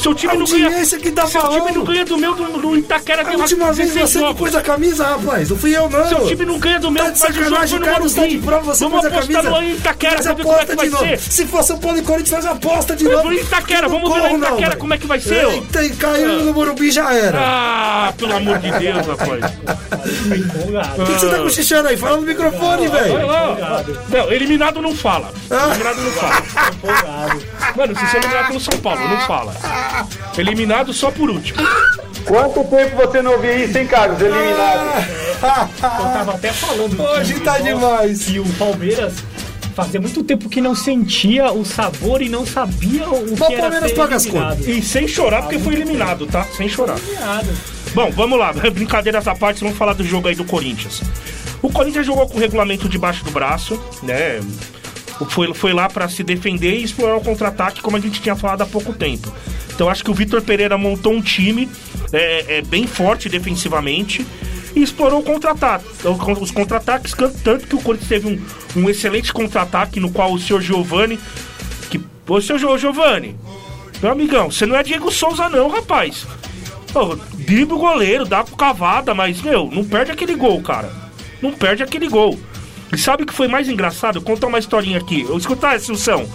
Seu 0.00 0.14
time 0.14 0.34
não 0.36 0.46
ganha. 0.46 0.66
audiência 0.66 0.98
que 0.98 1.10
tá 1.10 1.26
seu 1.26 1.40
time 1.42 1.52
falando. 1.58 1.74
não 1.74 1.84
ganha 1.84 2.04
do 2.06 2.16
meu 2.16 2.34
do, 2.34 2.44
do 2.60 2.76
Itaquera 2.78 3.22
A 3.26 3.36
última 3.36 3.70
vez 3.72 3.92
16 3.92 4.10
você 4.22 4.26
que 4.28 4.34
pôs 4.34 4.54
a 4.54 4.62
camisa, 4.62 5.04
rapaz. 5.06 5.50
Não 5.50 5.56
fui 5.58 5.76
eu, 5.76 5.90
não. 5.90 6.09
Seu 6.16 6.26
time 6.26 6.44
não 6.44 6.58
ganha 6.58 6.78
do 6.80 6.90
meu, 6.90 7.04
Tá 7.04 7.10
de 7.10 7.20
mas 7.20 7.30
o 7.30 7.42
jogo 7.44 7.56
foi 7.66 7.78
o 7.78 8.02
no 8.02 8.08
de 8.08 8.14
Morumbi. 8.16 8.38
prova, 8.38 8.64
você 8.74 8.84
Vamos 8.84 9.04
apostar 9.04 9.42
camisa. 9.42 9.50
no 9.50 9.62
Itaquera 9.70 10.22
ver 10.22 10.28
como 10.36 10.38
é 10.38 10.42
aposta 10.54 10.66
que 10.66 10.76
vai 10.76 10.86
de 10.86 10.92
novo. 10.92 11.04
ser. 11.06 11.18
Se 11.18 11.46
for 11.46 11.62
São 11.62 11.78
Paulo 11.78 11.98
e 11.98 12.02
Corinthians, 12.02 12.44
faz 12.44 12.46
aposta 12.56 12.96
de 12.96 13.04
novo. 13.04 13.24
no 13.28 13.32
Itaquera, 13.32 13.88
vamos 13.88 14.12
ver 14.12 14.20
lá 14.20 14.28
não, 14.30 14.36
Itaquera 14.38 14.76
como 14.76 14.94
é 14.94 14.98
que 14.98 15.06
vai 15.06 15.20
ser. 15.20 15.44
Eita, 15.46 15.84
e 15.84 15.90
caiu 15.90 16.42
no 16.44 16.52
Morumbi 16.54 16.90
já 16.90 17.12
era. 17.12 17.38
Ah, 17.40 18.12
pelo 18.16 18.36
amor 18.36 18.58
de 18.58 18.70
Deus, 18.70 19.06
rapaz. 19.06 19.40
Tá 19.40 20.36
empolgado. 20.36 21.02
O 21.02 21.06
que, 21.06 21.12
que 21.14 21.20
você 21.20 21.28
tá 21.28 21.38
cochichando 21.38 21.88
aí? 21.88 21.96
Fala 21.96 22.16
no 22.16 22.22
microfone, 22.22 22.88
Olha 22.88 23.02
velho. 23.02 23.26
lá. 23.26 23.84
Não, 24.08 24.32
eliminado 24.32 24.82
não 24.82 24.94
fala. 24.94 25.32
Ah. 25.50 25.68
Eliminado 25.70 26.00
não 26.00 26.10
fala. 26.12 26.42
Empolgado. 26.72 27.42
Mano, 27.76 27.96
se 27.96 28.06
você 28.06 28.16
é 28.16 28.20
eliminado 28.20 28.46
pelo 28.48 28.60
São 28.60 28.78
Paulo, 28.80 29.08
não 29.08 29.20
fala. 29.26 29.54
Eliminado 30.36 30.92
só 30.92 31.10
por 31.10 31.30
último. 31.30 31.60
Quanto 32.24 32.64
tempo 32.64 32.96
você 32.96 33.22
não 33.22 33.32
ouvia 33.32 33.64
isso, 33.64 33.76
hein, 33.78 33.86
Carlos? 33.86 34.20
Eliminado. 34.20 35.19
Eu 35.42 36.12
tava 36.12 36.32
até 36.34 36.52
falando. 36.52 37.00
Hoje 37.00 37.34
que- 37.34 37.40
tá 37.40 37.58
demais. 37.58 38.24
Que 38.24 38.38
o 38.38 38.46
Palmeiras 38.54 39.14
fazia 39.74 40.00
muito 40.00 40.22
tempo 40.22 40.48
que 40.48 40.60
não 40.60 40.74
sentia 40.74 41.52
o 41.52 41.64
sabor 41.64 42.20
e 42.20 42.28
não 42.28 42.44
sabia 42.44 43.08
o 43.08 43.36
Mas 43.38 43.46
que 43.48 43.54
era 43.54 43.62
Palmeiras 43.62 43.92
paga 43.92 44.16
as 44.16 44.26
eliminado. 44.26 44.68
E 44.68 44.82
sem 44.82 45.08
chorar, 45.08 45.42
porque 45.42 45.58
foi 45.58 45.74
eliminado, 45.74 46.26
tá? 46.26 46.44
Sem 46.56 46.68
chorar. 46.68 46.98
Nada. 47.18 47.48
Bom, 47.94 48.10
vamos 48.10 48.38
lá. 48.38 48.52
Brincadeiras 48.72 49.26
à 49.26 49.34
parte, 49.34 49.60
vamos 49.60 49.78
falar 49.78 49.94
do 49.94 50.04
jogo 50.04 50.28
aí 50.28 50.34
do 50.34 50.44
Corinthians. 50.44 51.00
O 51.62 51.70
Corinthians 51.70 52.06
jogou 52.06 52.26
com 52.28 52.36
o 52.36 52.40
regulamento 52.40 52.88
debaixo 52.88 53.24
do 53.24 53.30
braço, 53.30 53.80
né? 54.02 54.40
Foi, 55.28 55.52
foi 55.52 55.72
lá 55.74 55.88
pra 55.88 56.08
se 56.08 56.22
defender 56.22 56.78
e 56.78 56.82
explorar 56.82 57.16
o 57.16 57.20
contra-ataque, 57.20 57.82
como 57.82 57.96
a 57.96 58.00
gente 58.00 58.20
tinha 58.22 58.34
falado 58.34 58.62
há 58.62 58.66
pouco 58.66 58.92
tempo. 58.94 59.30
Então 59.74 59.88
acho 59.88 60.02
que 60.02 60.10
o 60.10 60.14
Vitor 60.14 60.40
Pereira 60.42 60.78
montou 60.78 61.12
um 61.12 61.20
time 61.20 61.68
é, 62.12 62.58
é, 62.58 62.62
bem 62.62 62.86
forte 62.86 63.28
defensivamente 63.28 64.26
e 64.74 64.82
explorou 64.82 65.20
o 65.20 65.22
contra-ataque. 65.22 65.84
Os 66.40 66.50
contra-ataques, 66.50 67.14
tanto 67.42 67.66
que 67.66 67.74
o 67.74 67.80
Corinthians 67.82 68.08
teve 68.08 68.28
um, 68.28 68.80
um 68.82 68.88
excelente 68.90 69.32
contra-ataque 69.32 69.98
no 70.00 70.10
qual 70.10 70.32
o 70.32 70.38
senhor 70.38 70.60
Giovani. 70.62 71.18
Que, 71.90 72.00
ô, 72.28 72.40
senhor 72.40 72.58
Gio- 72.58 72.78
Giovani, 72.78 73.36
meu 74.02 74.12
amigão, 74.12 74.50
você 74.50 74.64
não 74.66 74.76
é 74.76 74.82
Diego 74.82 75.10
Souza, 75.10 75.48
não, 75.48 75.68
rapaz. 75.68 76.26
Ô, 76.94 77.16
dribla 77.34 77.76
o 77.76 77.80
goleiro, 77.80 78.24
dá 78.24 78.42
pro 78.44 78.56
cavada, 78.56 79.14
mas, 79.14 79.40
meu, 79.42 79.68
não 79.72 79.84
perde 79.84 80.12
aquele 80.12 80.34
gol, 80.34 80.60
cara. 80.62 80.90
não 81.42 81.52
perde 81.52 81.82
aquele 81.82 82.08
gol. 82.08 82.38
E 82.92 82.98
sabe 82.98 83.22
o 83.22 83.26
que 83.26 83.32
foi 83.32 83.46
mais 83.48 83.68
engraçado? 83.68 84.14
Vou 84.20 84.22
contar 84.34 84.48
uma 84.48 84.58
historinha 84.58 84.98
aqui. 84.98 85.22
Eu 85.22 85.36
escutar, 85.38 85.78
Silção. 85.80 86.28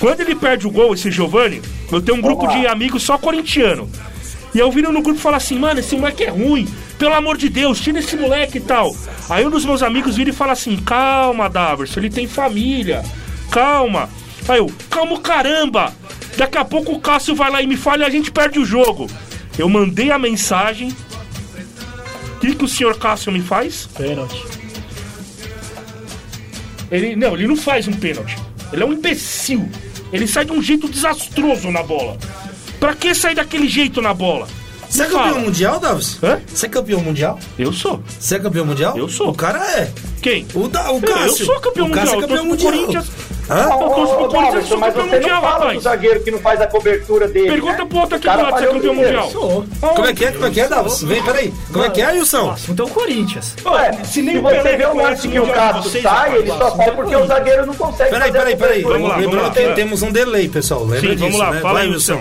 Quando 0.00 0.20
ele 0.20 0.34
perde 0.36 0.66
o 0.66 0.70
gol, 0.70 0.94
esse 0.94 1.10
Giovani, 1.10 1.60
eu 1.90 2.00
tenho 2.00 2.16
um 2.18 2.20
grupo 2.20 2.42
Vamos 2.42 2.54
lá. 2.54 2.60
de 2.60 2.66
amigos 2.68 3.02
só 3.02 3.18
corintiano. 3.18 3.90
E 4.54 4.58
eu 4.58 4.70
viro 4.70 4.92
no 4.92 5.02
grupo 5.02 5.18
e 5.18 5.22
falo 5.22 5.36
assim, 5.36 5.58
mano, 5.58 5.80
esse 5.80 5.96
moleque 5.96 6.24
é 6.24 6.30
ruim. 6.30 6.66
Pelo 6.98 7.14
amor 7.14 7.36
de 7.36 7.48
Deus, 7.48 7.80
tira 7.80 7.98
esse 7.98 8.16
moleque 8.16 8.58
e 8.58 8.60
tal. 8.60 8.94
Aí 9.28 9.46
um 9.46 9.50
dos 9.50 9.64
meus 9.64 9.82
amigos 9.82 10.16
vira 10.16 10.30
e 10.30 10.32
fala 10.32 10.52
assim, 10.52 10.76
calma, 10.76 11.48
Daverson, 11.48 12.00
ele 12.00 12.10
tem 12.10 12.26
família. 12.26 13.04
Calma. 13.50 14.08
Aí 14.48 14.58
eu, 14.58 14.72
calma 14.90 15.20
caramba. 15.20 15.92
Daqui 16.36 16.56
a 16.56 16.64
pouco 16.64 16.92
o 16.92 17.00
Cássio 17.00 17.34
vai 17.34 17.50
lá 17.50 17.62
e 17.62 17.66
me 17.66 17.76
fala 17.76 18.02
e 18.02 18.06
a 18.06 18.10
gente 18.10 18.30
perde 18.30 18.58
o 18.58 18.64
jogo. 18.64 19.08
Eu 19.58 19.68
mandei 19.68 20.10
a 20.10 20.18
mensagem. 20.18 20.88
O 22.36 22.40
que, 22.40 22.54
que 22.54 22.64
o 22.64 22.68
senhor 22.68 22.98
Cássio 22.98 23.32
me 23.32 23.42
faz? 23.42 23.88
Pênalti. 23.96 24.44
Ele 26.90 27.16
não, 27.16 27.34
ele 27.34 27.46
não 27.46 27.56
faz 27.56 27.86
um 27.86 27.92
pênalti. 27.92 28.36
Ele 28.72 28.82
é 28.82 28.86
um 28.86 28.92
imbecil. 28.92 29.68
Ele 30.12 30.26
sai 30.26 30.44
de 30.44 30.52
um 30.52 30.62
jeito 30.62 30.88
desastroso 30.88 31.70
na 31.70 31.82
bola. 31.82 32.16
Pra 32.80 32.94
que 32.94 33.14
sair 33.14 33.34
daquele 33.34 33.68
jeito 33.68 34.00
na 34.00 34.14
bola? 34.14 34.46
Você 34.88 35.02
é 35.02 35.04
campeão 35.04 35.22
fala. 35.28 35.38
mundial, 35.40 35.78
Davis? 35.78 36.18
Hã? 36.22 36.40
Você 36.46 36.64
é 36.64 36.68
campeão 36.70 37.00
mundial? 37.00 37.38
Eu 37.58 37.72
sou. 37.74 38.00
Você 38.18 38.36
é 38.36 38.38
campeão 38.38 38.64
mundial? 38.64 38.96
Eu 38.96 39.06
sou. 39.06 39.28
O 39.28 39.34
cara 39.34 39.58
é. 39.78 39.90
Quem? 40.22 40.46
O, 40.54 40.66
da, 40.66 40.90
o 40.90 40.96
Eu- 40.96 41.00
Cássio. 41.02 41.42
Eu 41.42 41.46
sou 41.46 41.60
campeão 41.60 41.84
o 41.86 41.88
mundial. 41.90 42.04
Cássio 42.06 42.18
é 42.20 42.22
eu 42.24 42.28
campeão 42.28 42.44
mundial. 42.46 42.72
Corinthians. 42.72 43.06
Hã? 43.50 43.54
Eu 43.64 43.68
Ô, 43.68 43.78
Corinthians, 43.78 44.10
eu 44.20 44.28
Davidson, 44.28 44.68
sou 44.68 44.78
mas 44.78 44.94
campeão 44.94 45.08
você 45.08 45.10
não 45.10 45.20
mundial, 45.36 45.42
fala 45.42 45.74
do 45.74 45.80
zagueiro 45.80 46.20
que 46.22 46.30
não 46.30 46.38
faz 46.38 46.60
a 46.62 46.66
cobertura 46.66 47.28
dele. 47.28 47.48
Pergunta 47.50 47.78
né? 47.78 47.84
pro 47.86 47.98
outro 47.98 48.16
aqui 48.16 48.28
O 48.28 48.32
do 48.32 48.42
lado 48.42 48.58
se 48.58 48.64
é 48.64 48.66
campeão 48.68 48.94
mundial. 48.94 49.30
Sou. 49.30 49.66
Como 49.80 50.06
é 50.06 50.14
que 50.14 50.24
é? 50.24 50.32
Como 50.32 50.46
é 50.46 50.50
que 50.50 50.60
é, 50.60 50.68
Davis? 50.68 51.02
Vem, 51.02 51.22
peraí. 51.22 51.54
Como 51.72 51.84
é 51.84 51.90
que 51.90 52.00
é, 52.02 52.12
Wilson? 52.12 52.56
Então 52.70 52.86
o 52.86 52.90
Corinthians. 52.90 53.56
Ué, 53.66 53.92
Se 54.04 54.22
nem 54.22 54.38
o 54.38 54.42
você 54.42 54.76
vê 54.76 54.86
o 54.86 54.96
lance 54.96 55.28
o 55.28 55.30
que 55.30 55.38
o 55.38 55.46
mundial 55.46 55.72
Cássio 55.74 56.02
sai, 56.02 56.36
ele 56.38 56.48
só 56.48 56.76
sai 56.76 56.90
porque 56.92 57.14
o 57.16 57.26
zagueiro 57.26 57.66
não 57.66 57.74
consegue 57.74 58.10
Peraí, 58.10 58.28
fazer 58.32 58.38
a 58.38 58.40
peraí, 58.42 58.56
peraí. 58.56 58.82
cobertura. 58.82 58.94
Vamos 58.98 59.08
lá, 59.10 59.16
Lembrando 59.18 59.52
que 59.52 59.74
temos 59.74 60.02
um 60.02 60.10
delay, 60.12 60.48
pessoal. 60.48 60.84
Lembra 60.84 61.00
disso, 61.14 61.18
vamos 61.18 61.38
lá, 61.38 61.50
né? 61.50 61.60
fala 61.60 61.74
Vai, 61.74 61.82
aí, 61.84 61.90
Wilson. 61.90 62.20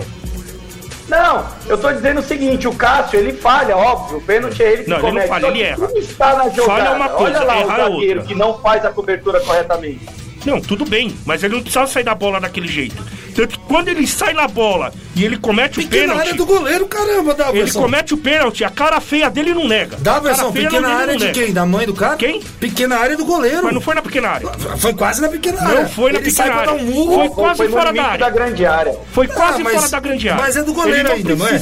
Não, 1.07 1.45
eu 1.67 1.77
tô 1.77 1.91
dizendo 1.91 2.19
o 2.19 2.23
seguinte, 2.23 2.67
o 2.67 2.73
Cássio, 2.73 3.17
ele 3.19 3.31
falha, 3.33 3.77
óbvio, 3.77 4.17
o 4.17 4.21
pênalti 4.21 4.61
é 4.61 4.73
ele 4.73 4.83
que 4.83 4.89
Não, 4.89 4.97
ele 4.97 5.05
não 5.05 5.11
comete. 5.11 5.27
falha, 5.29 5.45
ele 5.47 5.55
que 5.57 5.63
erra. 5.63 5.89
está 5.95 6.35
na 6.35 6.49
jogada, 6.49 6.65
Falha 6.65 6.87
é 6.87 6.91
uma 6.95 7.09
coisa, 7.09 7.37
olha 7.39 7.47
lá 7.47 7.55
o 7.55 7.61
errar 7.61 7.79
é 7.79 7.83
zagueiro 7.83 8.19
outra. 8.19 8.33
que 8.33 8.35
não 8.39 8.59
faz 8.59 8.85
a 8.85 8.89
cobertura 8.91 9.39
corretamente. 9.39 10.05
Não, 10.45 10.59
tudo 10.61 10.85
bem, 10.85 11.15
mas 11.25 11.43
ele 11.43 11.53
não 11.55 11.61
precisava 11.61 11.87
sair 11.87 12.03
da 12.03 12.13
bola 12.15 12.39
daquele 12.39 12.67
jeito. 12.67 13.01
Tanto 13.37 13.49
que 13.59 13.59
quando 13.67 13.87
ele 13.87 14.07
sai 14.07 14.33
na 14.33 14.47
bola 14.47 14.91
e 15.15 15.23
ele 15.23 15.37
comete 15.37 15.79
o 15.79 15.83
Pequena 15.83 16.01
pênalti, 16.07 16.19
área 16.21 16.33
do 16.33 16.43
goleiro, 16.45 16.87
caramba, 16.87 17.29
ele 17.31 17.37
Daverson. 17.37 17.81
comete 17.81 18.13
o 18.15 18.17
pênalti, 18.17 18.63
a 18.63 18.69
cara 18.71 18.99
feia 18.99 19.29
dele 19.29 19.53
não 19.53 19.67
nega. 19.67 19.95
Cara 20.03 20.21
feia 20.51 20.51
pequena 20.51 20.87
área 20.89 21.13
não 21.13 21.19
de 21.19 21.25
nega. 21.25 21.39
quem? 21.39 21.53
Da 21.53 21.63
mãe 21.63 21.85
do 21.85 21.93
cara? 21.93 22.15
Quem? 22.17 22.41
Pequena 22.59 22.97
área 22.97 23.15
do 23.15 23.23
goleiro. 23.23 23.61
Mas 23.63 23.73
não 23.75 23.79
foi 23.81 23.93
na 23.93 24.01
pequena 24.01 24.29
área. 24.29 24.49
Foi 24.79 24.91
quase 24.93 25.21
na 25.21 25.29
pequena 25.29 25.61
área. 25.61 25.81
Não 25.81 25.89
foi 25.89 26.11
na 26.13 26.17
Ele 26.19 26.31
pequena 26.31 26.55
área. 26.55 26.73
um 26.73 26.83
murro. 26.83 27.13
Foi 27.15 27.29
quase 27.29 27.57
Foi 27.57 27.69
fora 27.69 27.93
da 27.93 28.03
área. 28.03 28.17
da 28.25 28.29
grande 28.31 28.65
área. 28.65 28.97
Foi 29.11 29.27
quase 29.27 29.61
Ah, 29.61 29.63
mas- 29.63 29.73
fora 29.75 29.89
da 29.89 29.99
grande 29.99 30.29
área. 30.29 30.43
mas 30.43 30.55
é 30.57 30.63
do 30.63 30.73
goleiro 30.73 31.07
Ele 31.09 31.13
ainda, 31.13 31.35
não 31.35 31.47
é? 31.47 31.61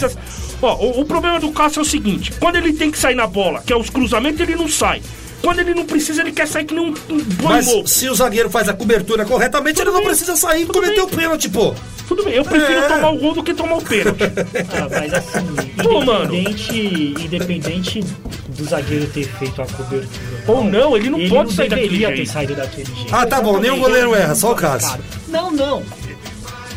Ó, 0.62 0.76
o, 0.76 1.02
o 1.02 1.06
problema 1.06 1.42
do 1.42 1.52
Cássio 1.52 1.80
é 1.80 1.82
o 1.82 1.86
seguinte: 1.86 2.32
quando 2.40 2.56
ele 2.56 2.72
tem 2.72 2.90
que 2.90 2.98
sair 2.98 3.16
na 3.16 3.28
bola, 3.28 3.62
que 3.66 3.74
é 3.74 3.76
os 3.76 3.90
cruzamentos, 3.90 4.40
ele 4.40 4.56
não 4.56 4.70
sai. 4.70 5.02
Quando 5.46 5.60
ele 5.60 5.74
não 5.76 5.86
precisa, 5.86 6.22
ele 6.22 6.32
quer 6.32 6.48
sair 6.48 6.66
que 6.66 6.74
nem 6.74 6.86
um, 6.90 6.94
um 7.10 7.18
boi 7.24 7.54
Mas 7.54 7.68
louco. 7.68 7.88
se 7.88 8.10
o 8.10 8.16
zagueiro 8.16 8.50
faz 8.50 8.68
a 8.68 8.74
cobertura 8.74 9.24
corretamente, 9.26 9.76
Tudo 9.78 9.90
ele 9.90 9.92
não 9.94 10.00
bem. 10.00 10.08
precisa 10.10 10.36
sair 10.36 10.64
e 10.64 10.66
cometer 10.66 11.02
o 11.02 11.08
pênalti, 11.08 11.48
pô. 11.50 11.74
Tudo 12.08 12.24
bem, 12.24 12.34
eu 12.34 12.44
prefiro 12.44 12.80
É. 12.80 12.88
tomar 12.88 13.12
o 13.12 13.18
gol 13.20 13.34
do 13.36 13.44
que 13.44 13.54
tomar 13.54 13.76
o 13.78 13.82
pênalti. 13.84 14.20
Ah, 14.74 14.88
mas 14.90 15.14
assim, 15.14 15.46
Pô, 15.84 16.02
mano. 16.04 16.34
independente, 16.36 17.16
independente 17.24 18.04
do 18.50 18.66
zagueiro 18.66 19.06
ter 19.08 19.26
feito 19.38 19.62
a 19.62 19.66
cobertura. 19.68 20.08
Ou 20.48 20.64
não, 20.64 20.98
ele 20.98 21.10
não 21.10 21.20
ele 21.20 21.30
pode 21.30 21.50
não 21.50 21.56
sair 21.56 21.70
daquele 21.70 21.88
deveria 21.90 22.10
ter 22.10 22.16
jeito. 22.18 22.32
saído 22.32 22.56
daquele 22.56 22.96
jeito. 22.96 23.14
Ah, 23.16 23.26
tá 23.28 23.40
bom, 23.42 23.60
nenhum 23.60 23.80
goleiro 23.80 24.16
erra, 24.16 24.34
só 24.36 24.52
o 24.52 24.56
Cássio. 24.56 24.90
Cara, 24.90 25.04
Não, 25.28 25.52
não. 25.52 25.84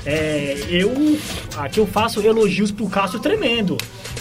É, 0.06 0.56
eu 0.70 1.18
aqui 1.58 1.80
eu 1.80 1.86
faço 1.86 2.20
elogios 2.20 2.70
pro 2.70 2.86
Cássio 2.88 3.18
tremendo. 3.18 3.76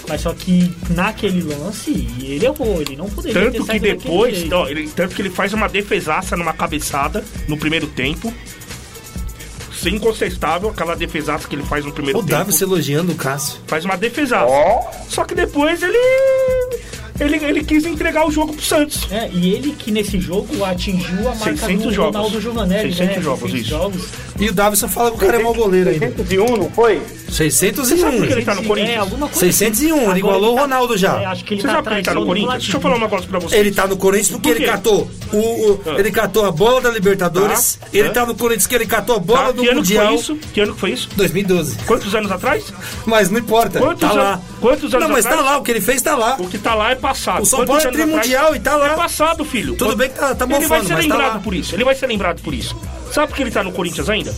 Mas 0.08 0.22
só 0.22 0.34
que 0.34 0.74
naquele 0.90 1.42
lance 1.42 1.92
ele 2.22 2.46
errou, 2.46 2.82
ele 2.82 2.96
não 2.96 3.10
poderia 3.10 3.52
ter 3.52 3.58
Tanto 3.58 3.72
que 3.72 3.80
depois, 3.80 4.52
ó, 4.52 4.68
ele, 4.68 4.88
tanto 4.90 5.14
que 5.16 5.22
ele 5.22 5.30
faz 5.30 5.54
uma 5.54 5.68
defesaça 5.68 6.38
numa 6.38 6.54
cabeçada 6.54 7.24
no 7.48 7.58
primeiro 7.58 7.88
tempo. 7.88 8.34
Sem 9.74 9.96
incontestável, 9.96 10.70
aquela 10.70 10.96
defesaça 10.96 11.48
que 11.48 11.56
ele 11.56 11.64
faz 11.64 11.86
no 11.86 11.92
primeiro 11.92 12.20
O 12.20 12.22
tempo. 12.24 12.36
Davis 12.36 12.60
elogiando 12.62 13.12
o 13.12 13.16
Cássio. 13.16 13.60
Faz 13.68 13.86
uma 13.86 13.96
defesaça. 13.96 14.46
Ó, 14.46 14.92
Só 15.08 15.24
que 15.24 15.36
depois 15.36 15.84
ele. 15.84 15.98
Ele, 17.20 17.36
ele 17.44 17.64
quis 17.64 17.86
entregar 17.86 18.28
o 18.28 18.32
jogo 18.32 18.54
pro 18.54 18.64
Santos. 18.64 19.08
É, 19.12 19.30
e 19.34 19.54
ele 19.54 19.72
que 19.72 19.92
nesse 19.92 20.20
jogo 20.20 20.64
atingiu 20.64 21.20
a 21.30 21.36
marca 21.36 21.56
600 21.58 21.84
do 21.86 21.92
jogos. 21.92 22.16
Ronaldo 22.16 22.42
Giovanelli, 22.42 22.94
600 22.94 23.16
né? 23.18 23.22
jogos, 23.22 23.54
isso. 23.54 23.70
jogos. 23.70 24.04
E 24.40 24.50
o 24.50 24.54
Davidson 24.54 24.88
fala 24.88 25.10
que 25.12 25.18
o 25.18 25.20
cara 25.20 25.40
é 25.40 25.44
mau 25.44 25.54
goleiro 25.54 25.90
ainda. 25.90 26.08
601, 26.16 26.58
não 26.58 26.70
foi? 26.72 27.02
601. 27.30 27.98
sabe 28.00 28.18
por 28.18 28.28
que 28.28 28.34
ele 28.34 28.46
tá 28.46 28.56
no 28.56 28.62
É, 28.62 28.66
Corinthians? 28.66 29.00
alguma 29.00 29.28
coisa 29.28 29.40
601, 29.40 29.96
ele 29.96 30.04
Agora 30.06 30.20
igualou 30.20 30.52
o 30.54 30.56
tá- 30.56 30.62
Ronaldo 30.62 30.98
já. 30.98 31.22
É, 31.22 31.26
acho 31.26 31.44
que 31.44 31.54
ele 31.56 31.62
Você 31.62 31.68
tá 31.68 31.74
sabe 31.74 31.84
por 31.84 31.90
que 31.92 31.96
ele 31.98 32.04
tá 32.06 32.14
no 32.14 32.26
Corinthians? 32.26 32.54
Deixa 32.64 32.78
eu 32.78 32.82
falar 32.82 32.96
um 32.96 33.00
negócio 33.00 33.28
pra 33.30 33.40
você. 33.40 33.56
Ele 33.58 33.72
tá 33.72 33.88
no 33.88 33.98
Corinthians 33.98 34.30
porque 34.30 34.50
Por 34.50 34.56
ele 34.58 34.66
catou 34.66 35.12
o, 35.34 35.38
o- 35.38 35.82
Ah. 35.86 35.96
ele 36.00 36.12
catou 36.12 36.46
a 36.46 36.52
bola 36.52 36.80
da 36.82 36.90
Libertadores. 36.92 37.76
Tá. 37.82 37.88
Ele 37.94 38.08
Ah. 38.08 38.12
tá 38.12 38.26
no 38.26 38.36
Corinthians 38.36 38.68
que 38.68 38.76
ele 38.76 38.86
catou 38.86 39.16
a 39.16 39.20
bola 39.20 39.40
Tá, 39.46 39.52
do 39.52 39.62
que 39.64 39.68
ano 39.70 39.82
que 39.84 39.94
Mundial 39.94 40.06
foi 40.08 40.16
isso? 40.16 40.36
Que 40.54 40.62
ano 40.62 40.74
que 40.74 40.80
foi 40.80 40.92
isso? 40.92 41.10
2012. 41.16 41.76
Quantos 41.86 42.14
anos 42.16 42.32
atrás? 42.32 42.74
Mas 43.06 43.30
não 43.30 43.40
importa, 43.40 43.80
Quantos 43.80 44.00
tá 44.02 44.08
anos- 44.12 44.18
lá. 44.24 44.42
Quantos 44.60 44.94
anos 44.94 45.08
Não, 45.08 45.14
mas 45.16 45.26
atrás? 45.26 45.44
tá 45.46 45.52
lá, 45.52 45.58
o 45.58 45.64
que 45.64 45.72
ele 45.72 45.82
fez 45.82 46.02
tá 46.02 46.16
lá. 46.16 46.36
O 46.40 46.48
que 46.48 46.58
tá 46.58 46.74
lá 46.76 46.92
é 46.92 46.96
passado. 46.96 47.44
O 47.44 47.46
São 47.46 47.60
Quantos 47.66 47.84
Paulo 47.84 47.88
é 47.98 48.04
trimundial 48.04 48.56
e 48.56 48.60
tá 48.60 48.76
lá. 48.76 48.94
É 48.94 48.96
passado, 48.96 49.46
filho. 49.46 49.76
Tudo 49.76 49.96
bem 49.96 50.10
que 50.10 50.16
tá- 50.20 50.36
tá 50.36 50.46
Ele 50.46 50.54
vai 50.54 50.62
mofando, 50.62 50.88
ser 50.88 50.94
mas 50.96 51.06
tá 51.08 51.14
lembrado 51.16 51.34
lá. 51.36 51.40
por 51.40 51.54
isso. 51.54 51.76
Ele 51.76 51.84
vai 51.84 51.96
ser 51.96 52.08
lembrado 52.08 52.42
por 52.42 52.54
isso. 52.54 52.76
Sabe 53.12 53.28
por 53.28 53.36
que 53.36 53.44
ele 53.44 53.52
tá 53.52 53.64
no 53.64 53.72
Corinthians 53.72 54.10
ainda? 54.10 54.34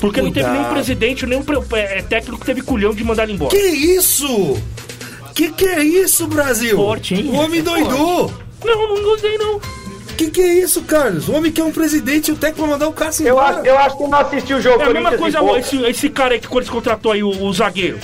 Porque 0.00 0.20
não 0.20 0.30
teve 0.30 0.46
Cuidado. 0.46 0.60
nenhum 0.62 0.74
presidente, 0.74 1.26
nenhum 1.26 1.42
pre- 1.42 1.60
é, 1.78 2.02
técnico 2.02 2.38
que 2.38 2.46
teve 2.46 2.60
culhão 2.60 2.92
de 2.92 3.02
mandar 3.04 3.22
ele 3.24 3.32
embora. 3.32 3.50
Que 3.50 3.56
isso? 3.62 4.58
Que 5.34 5.50
que 5.50 5.66
é 5.66 5.82
isso, 5.82 6.26
Brasil? 6.26 6.76
Forte, 6.76 7.14
hein? 7.14 7.30
O 7.30 7.34
homem 7.36 7.60
É 7.60 7.62
doidou. 7.62 8.32
Não, 8.64 8.88
não 8.94 9.02
gostei 9.02 9.36
não. 9.38 9.60
Que 10.16 10.30
que 10.30 10.40
é 10.40 10.54
isso, 10.60 10.82
Carlos? 10.82 11.28
O 11.28 11.32
homem 11.32 11.50
que 11.50 11.60
é 11.60 11.64
um 11.64 11.72
presidente 11.72 12.28
e 12.28 12.32
o 12.32 12.36
técnico 12.36 12.60
vai 12.62 12.70
mandar 12.70 12.86
o 12.86 12.92
Cássio 12.92 13.26
Eu 13.26 13.34
embora. 13.34 13.56
acho, 13.56 13.66
eu 13.66 13.78
acho 13.78 13.96
que 13.98 14.04
não 14.06 14.18
assistiu 14.20 14.56
o 14.58 14.60
jogo 14.60 14.80
É 14.82 14.86
a 14.86 14.90
mesma 14.90 15.12
coisa, 15.18 15.38
esse, 15.58 15.76
esse 15.84 16.08
cara 16.08 16.34
aí 16.34 16.40
que 16.40 16.46
o 16.46 16.50
Corinthians 16.50 16.72
contratou 16.74 17.10
aí, 17.12 17.22
o, 17.24 17.30
o 17.30 17.52
zagueiro. 17.52 17.98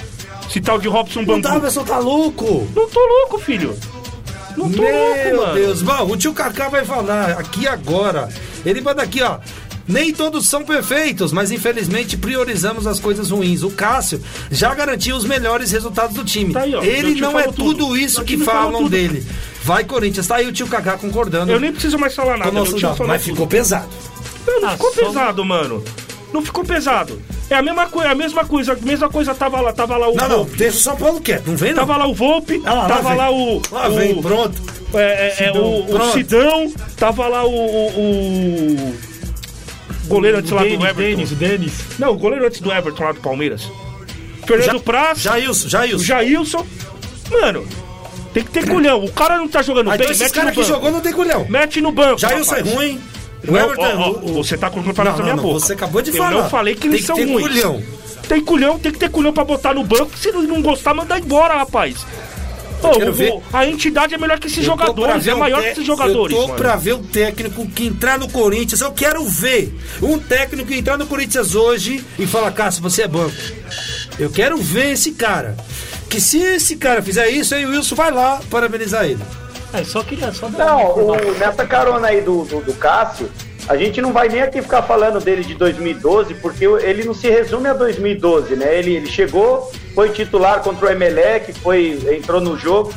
Esse 0.50 0.60
tal 0.60 0.78
de 0.78 0.88
Robson 0.88 1.20
O 1.22 1.26
Bambu. 1.26 1.42
Davidson 1.42 1.84
tá 1.84 1.98
louco. 1.98 2.68
Não 2.74 2.88
tô 2.88 3.00
louco, 3.00 3.38
filho. 3.38 3.74
Não 4.56 4.68
tô 4.70 4.82
Meu 4.82 4.92
louco, 4.92 5.36
mano. 5.42 5.54
Deus. 5.54 5.80
Bom, 5.80 6.10
o 6.10 6.16
tio 6.16 6.34
Kaká 6.34 6.68
vai 6.68 6.84
falar 6.84 7.30
aqui 7.38 7.68
agora. 7.68 8.28
Ele 8.66 8.80
vai 8.80 8.94
daqui, 8.94 9.22
ó. 9.22 9.38
Nem 9.86 10.12
todos 10.12 10.48
são 10.48 10.64
perfeitos, 10.64 11.32
mas 11.32 11.50
infelizmente 11.50 12.16
priorizamos 12.16 12.86
as 12.86 13.00
coisas 13.00 13.30
ruins. 13.30 13.62
O 13.62 13.70
Cássio 13.70 14.20
já 14.50 14.72
garantiu 14.74 15.16
os 15.16 15.24
melhores 15.24 15.70
resultados 15.70 16.14
do 16.16 16.24
time. 16.24 16.52
Tá 16.52 16.60
aí, 16.62 16.74
ó. 16.74 16.82
Ele 16.82 17.20
não 17.20 17.38
é 17.38 17.44
tudo, 17.44 17.86
tudo. 17.86 17.96
isso 17.96 18.22
que 18.24 18.36
falam 18.38 18.82
tudo. 18.82 18.90
dele. 18.90 19.24
Vai, 19.64 19.84
Corinthians. 19.84 20.26
Tá 20.26 20.36
aí 20.36 20.46
o 20.48 20.52
tio 20.52 20.66
Kaká 20.68 20.96
concordando. 20.98 21.50
Eu 21.50 21.58
nem 21.60 21.72
preciso 21.72 21.98
mais 21.98 22.14
falar 22.14 22.36
nada. 22.36 22.50
o 22.50 22.54
nosso 22.54 22.78
falou 22.78 23.06
mas 23.06 23.22
tudo. 23.22 23.32
ficou 23.32 23.46
pesado. 23.46 23.88
Não, 24.46 24.60
não 24.60 24.68
Ah, 24.68 24.72
ficou 24.72 24.94
só- 24.94 25.06
pesado, 25.06 25.44
mano. 25.44 25.82
Não 26.32 26.42
ficou 26.42 26.64
pesado. 26.64 27.20
É 27.48 27.56
a 27.56 27.62
mesma 27.62 27.86
coisa, 27.88 28.10
a 28.10 28.14
mesma 28.14 28.44
coisa, 28.44 28.72
a 28.72 28.76
mesma 28.76 29.08
coisa 29.08 29.34
tava 29.34 29.60
lá, 29.60 29.72
tava 29.72 29.96
lá 29.96 30.08
o 30.08 30.14
Não, 30.14 30.28
não, 30.28 30.36
Volpe. 30.38 30.56
deixa 30.56 30.76
o 30.76 30.80
São 30.80 30.96
Paulo 30.96 31.20
quieto, 31.20 31.48
não 31.48 31.56
vem 31.56 31.70
não. 31.72 31.84
Tava 31.84 31.96
lá 31.96 32.06
o 32.06 32.14
Volpe, 32.14 32.62
Ah, 32.64 32.72
lá 32.74 32.88
tava 32.88 33.08
vem. 33.08 33.18
lá 33.18 33.30
o. 33.32 33.62
Lá 33.72 33.88
o- 33.88 33.94
vem, 33.94 34.22
pronto. 34.22 34.62
É, 34.94 34.98
é, 34.98 35.26
é, 35.26 35.30
Sidão, 35.48 35.62
o, 35.64 35.80
o 35.80 35.86
pronto. 35.86 36.12
Sidão, 36.12 36.72
tava 36.96 37.26
lá 37.28 37.44
o. 37.44 37.50
o, 37.50 38.94
o 40.04 40.08
goleiro 40.08 40.38
antes 40.38 40.50
lá 40.52 40.62
do 40.62 40.68
Everton. 40.68 40.94
Denis, 41.00 41.30
Denis. 41.30 41.72
Não, 41.98 42.10
o 42.12 42.16
goleiro 42.18 42.46
antes 42.46 42.60
do 42.60 42.72
Everton 42.72 43.04
lá 43.04 43.12
do 43.12 43.20
Palmeiras. 43.20 43.68
Fernando 44.46 44.80
Praz, 44.80 45.18
Jailson, 45.20 45.66
o 45.66 45.70
Jailson. 45.70 46.04
Jailson. 46.04 46.66
Mano, 47.30 47.66
tem 48.34 48.42
que 48.42 48.50
ter 48.50 48.68
culhão. 48.68 49.04
O 49.04 49.12
cara 49.12 49.36
não 49.38 49.46
tá 49.48 49.62
jogando 49.62 49.88
Ah, 49.90 49.96
bem, 49.96 50.00
então 50.06 50.10
esses 50.12 50.22
mete 50.22 50.30
no 50.34 50.40
caras 50.40 50.54
que 50.54 50.60
banco. 50.60 50.72
jogou 50.72 50.90
não 50.90 51.00
tem 51.00 51.12
culhão. 51.12 51.46
Mete 51.48 51.80
no 51.80 51.92
banco. 51.92 52.18
Jailson 52.18 52.54
é 52.56 52.60
ruim. 52.60 53.00
Não, 53.42 53.56
é 53.58 53.64
ó, 53.64 54.10
ó, 54.10 54.12
Você 54.34 54.56
tá 54.58 54.68
colocando 54.70 54.94
palavras 54.94 55.20
Não, 55.20 55.26
na 55.26 55.32
minha 55.32 55.36
não, 55.36 55.42
não, 55.42 55.52
boca. 55.54 55.66
você 55.66 55.72
acabou 55.72 56.02
de 56.02 56.10
Eu 56.10 56.16
falar. 56.16 56.30
não 56.42 56.48
falei 56.50 56.74
que 56.74 56.86
eles 56.88 57.04
são 57.04 57.16
ruins. 57.16 57.46
culhão. 57.48 57.82
Tem 58.28 58.40
culhão, 58.40 58.78
tem 58.78 58.92
que 58.92 58.98
ter 58.98 59.10
culhão 59.10 59.32
pra 59.32 59.44
botar 59.44 59.74
no 59.74 59.82
banco. 59.82 60.10
Se 60.16 60.30
não 60.30 60.42
não 60.42 60.62
gostar, 60.62 60.94
manda 60.94 61.18
embora, 61.18 61.54
rapaz. 61.56 62.06
Ô, 62.82 62.90
quero 62.92 63.10
o- 63.10 63.14
ver. 63.14 63.30
o- 63.32 63.42
a 63.52 63.66
entidade 63.66 64.14
é 64.14 64.18
melhor 64.18 64.38
que 64.38 64.46
esses 64.46 64.58
Eu 64.58 64.64
jogadores, 64.64 65.26
é 65.26 65.34
maior 65.34 65.60
que 65.62 65.68
esses 65.68 65.84
jogadores. 65.86 66.34
Eu 66.34 66.42
tô 66.42 66.48
mano. 66.48 66.58
pra 66.58 66.76
ver 66.76 66.94
o 66.94 66.98
técnico 66.98 67.66
que 67.68 67.86
entrar 67.86 68.18
no 68.18 68.28
Corinthians. 68.28 68.80
Eu 68.80 68.92
quero 68.92 69.22
ver 69.24 69.74
um 70.00 70.18
técnico 70.18 70.68
que 70.68 70.78
entrar 70.78 70.96
no 70.96 71.06
Corinthians 71.06 71.54
hoje 71.54 72.02
e 72.18 72.26
falar, 72.26 72.50
Cássio, 72.52 72.82
você 72.82 73.02
é 73.02 73.08
banco. 73.08 73.34
Eu 74.18 74.30
quero 74.30 74.56
ver 74.58 74.92
esse 74.92 75.12
cara. 75.12 75.56
Que 76.08 76.20
se 76.20 76.38
esse 76.38 76.76
cara 76.76 77.02
fizer 77.02 77.28
isso, 77.28 77.54
aí 77.54 77.64
o 77.66 77.70
Wilson 77.70 77.94
vai 77.94 78.10
lá 78.10 78.40
parabenizar 78.50 79.04
ele. 79.04 79.18
É, 79.72 79.84
só 79.84 80.02
queria 80.02 80.32
só 80.32 80.48
dar 80.48 80.66
Não, 80.66 80.94
o- 80.96 81.34
nessa 81.38 81.66
carona 81.66 82.08
aí 82.08 82.20
do, 82.20 82.44
do, 82.44 82.60
do 82.60 82.74
Cássio, 82.74 83.30
a 83.68 83.76
gente 83.76 84.00
não 84.02 84.12
vai 84.12 84.28
nem 84.28 84.42
aqui 84.42 84.60
ficar 84.60 84.82
falando 84.82 85.20
dele 85.20 85.44
de 85.44 85.54
2012, 85.54 86.34
porque 86.34 86.64
ele 86.64 87.04
não 87.04 87.14
se 87.14 87.28
resume 87.28 87.68
a 87.68 87.72
2012, 87.74 88.56
né? 88.56 88.76
Ele, 88.76 88.96
ele 88.96 89.06
chegou, 89.08 89.70
foi 89.94 90.08
titular 90.10 90.60
contra 90.60 90.86
o 90.86 90.90
Emelec, 90.90 91.52
foi, 91.54 91.98
entrou 92.10 92.40
no 92.40 92.58
jogo, 92.58 92.92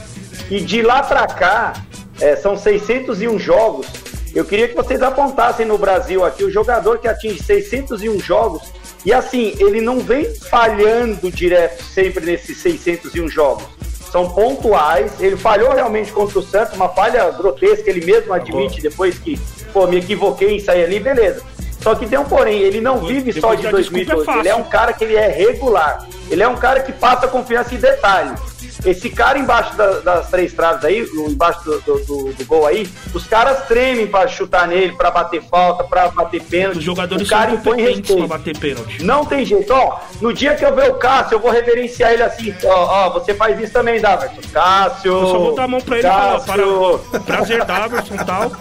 e 0.49 0.59
de 0.59 0.81
lá 0.81 1.03
pra 1.03 1.27
cá, 1.27 1.73
é, 2.19 2.36
são 2.36 2.57
601 2.57 3.38
jogos. 3.38 3.86
Eu 4.33 4.45
queria 4.45 4.67
que 4.67 4.75
vocês 4.75 5.01
apontassem 5.03 5.65
no 5.65 5.77
Brasil 5.77 6.25
aqui 6.25 6.43
o 6.43 6.49
jogador 6.51 6.97
que 6.97 7.07
atinge 7.07 7.41
601 7.43 8.19
jogos 8.19 8.63
e 9.05 9.13
assim, 9.13 9.53
ele 9.59 9.79
não 9.81 9.99
vem 9.99 10.33
falhando 10.33 11.29
direto 11.31 11.83
sempre 11.83 12.25
nesses 12.25 12.57
601 12.57 13.27
jogos. 13.27 13.65
São 14.13 14.30
pontuais. 14.30 15.19
Ele 15.19 15.36
falhou 15.36 15.73
realmente 15.73 16.12
contra 16.12 16.38
o 16.38 16.43
Santos, 16.43 16.76
uma 16.76 16.88
falha 16.88 17.32
grotesca, 17.32 17.89
ele 17.89 18.06
mesmo 18.06 18.32
admite 18.32 18.80
depois 18.80 19.17
que, 19.17 19.39
pô, 19.73 19.88
me 19.88 19.97
equivoquei 19.97 20.56
em 20.56 20.60
sair 20.60 20.84
ali, 20.84 20.99
beleza. 20.99 21.41
Só 21.82 21.95
que 21.95 22.06
tem 22.06 22.19
um 22.19 22.23
porém, 22.23 22.60
ele 22.60 22.80
não 22.80 22.99
vive 22.99 23.34
só 23.34 23.56
de 23.56 23.67
2012. 23.67 24.30
É 24.30 24.39
ele 24.39 24.49
é 24.49 24.56
um 24.56 24.65
cara 24.65 24.93
que 24.93 25.04
ele 25.04 25.15
é 25.15 25.28
regular. 25.30 26.08
Ele 26.30 26.43
é 26.43 26.47
um 26.47 26.56
cara 26.56 26.82
que 26.82 26.93
passa 26.93 27.28
confiança 27.28 27.73
em 27.73 27.80
detalhes. 27.80 28.39
Esse 28.86 29.09
cara 29.09 29.38
embaixo 29.38 29.75
da, 29.75 29.99
das 29.99 30.29
três 30.29 30.53
traves 30.53 30.83
aí, 30.83 31.07
embaixo 31.27 31.63
do, 31.63 31.79
do, 31.81 32.33
do, 32.33 32.45
gol 32.45 32.65
aí, 32.65 32.88
os 33.13 33.25
caras 33.25 33.65
tremem 33.67 34.07
para 34.07 34.27
chutar 34.27 34.67
nele, 34.67 34.93
para 34.93 35.12
bater 35.12 35.41
falta, 35.43 35.83
para 35.83 36.09
bater 36.09 36.41
pênalti. 36.41 36.77
Os 36.77 36.83
jogadores 36.83 37.27
o 37.27 37.29
cara 37.29 37.51
são 37.51 37.59
impõe 37.59 37.81
respeito. 37.81 38.17
pra 38.17 38.27
bater 38.27 38.57
pênalti. 38.57 39.03
Não 39.03 39.25
tem 39.25 39.45
jeito. 39.45 39.71
Ó, 39.73 39.99
no 40.21 40.33
dia 40.33 40.55
que 40.55 40.65
eu 40.65 40.75
ver 40.75 40.91
o 40.91 40.95
Cássio, 40.95 41.36
eu 41.36 41.39
vou 41.39 41.51
reverenciar 41.51 42.12
ele 42.12 42.23
assim. 42.23 42.53
Ó, 42.63 42.69
ó 42.69 43.09
você 43.12 43.33
faz 43.33 43.59
isso 43.59 43.73
também, 43.73 43.99
Daverson. 44.01 44.41
Cássio. 44.51 45.12
Eu 45.12 45.27
só 45.27 45.39
vou 45.39 45.55
dar 45.55 45.63
a 45.63 45.67
mão 45.67 45.81
pra 45.81 45.97
ele 45.97 46.07
e 46.07 46.12
falar, 46.12 46.39
para, 46.41 47.19
prazer, 47.19 47.65
Daverson 47.65 48.15
e 48.15 48.25
tal. 48.25 48.51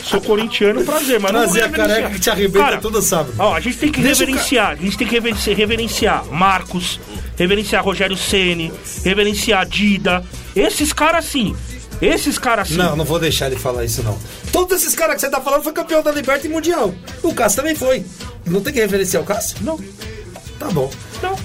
Sou 0.00 0.20
corintiano, 0.20 0.84
prazer, 0.84 1.20
mas 1.20 1.30
Prazer, 1.32 1.62
não 1.62 1.68
vou 1.68 1.78
careca 1.86 2.10
que 2.10 2.20
te 2.20 2.30
arrebenta 2.30 2.64
Cara, 2.64 2.78
todo 2.78 3.00
sábado. 3.02 3.34
Ó, 3.38 3.54
a 3.54 3.60
gente 3.60 3.78
tem 3.78 3.90
que 3.90 4.00
Deixa 4.00 4.24
reverenciar, 4.24 4.70
a 4.70 4.74
gente 4.76 4.96
tem 4.96 5.06
que 5.06 5.14
rever- 5.14 5.34
reverenciar 5.34 6.24
Marcos, 6.26 7.00
reverenciar 7.36 7.84
Rogério 7.84 8.16
Ceni, 8.16 8.72
reverenciar 9.04 9.61
Dida. 9.64 10.24
Esses 10.54 10.92
caras 10.92 11.24
sim. 11.24 11.56
Esses 12.00 12.38
caras 12.38 12.68
sim. 12.68 12.76
Não, 12.76 12.96
não 12.96 13.04
vou 13.04 13.18
deixar 13.18 13.46
ele 13.46 13.56
falar 13.56 13.84
isso, 13.84 14.02
não. 14.02 14.18
Todos 14.50 14.82
esses 14.82 14.94
caras 14.94 15.14
que 15.16 15.20
você 15.20 15.30
tá 15.30 15.40
falando 15.40 15.62
foi 15.62 15.72
campeão 15.72 16.02
da 16.02 16.10
Liberta 16.10 16.46
e 16.46 16.50
Mundial. 16.50 16.94
O 17.22 17.32
Cássio 17.34 17.62
também 17.62 17.74
foi. 17.76 18.04
Não 18.44 18.60
tem 18.60 18.72
que 18.72 18.80
referenciar 18.80 19.22
o 19.22 19.26
Cássio? 19.26 19.58
Não. 19.60 19.78
Tá 20.58 20.66
bom. 20.70 20.90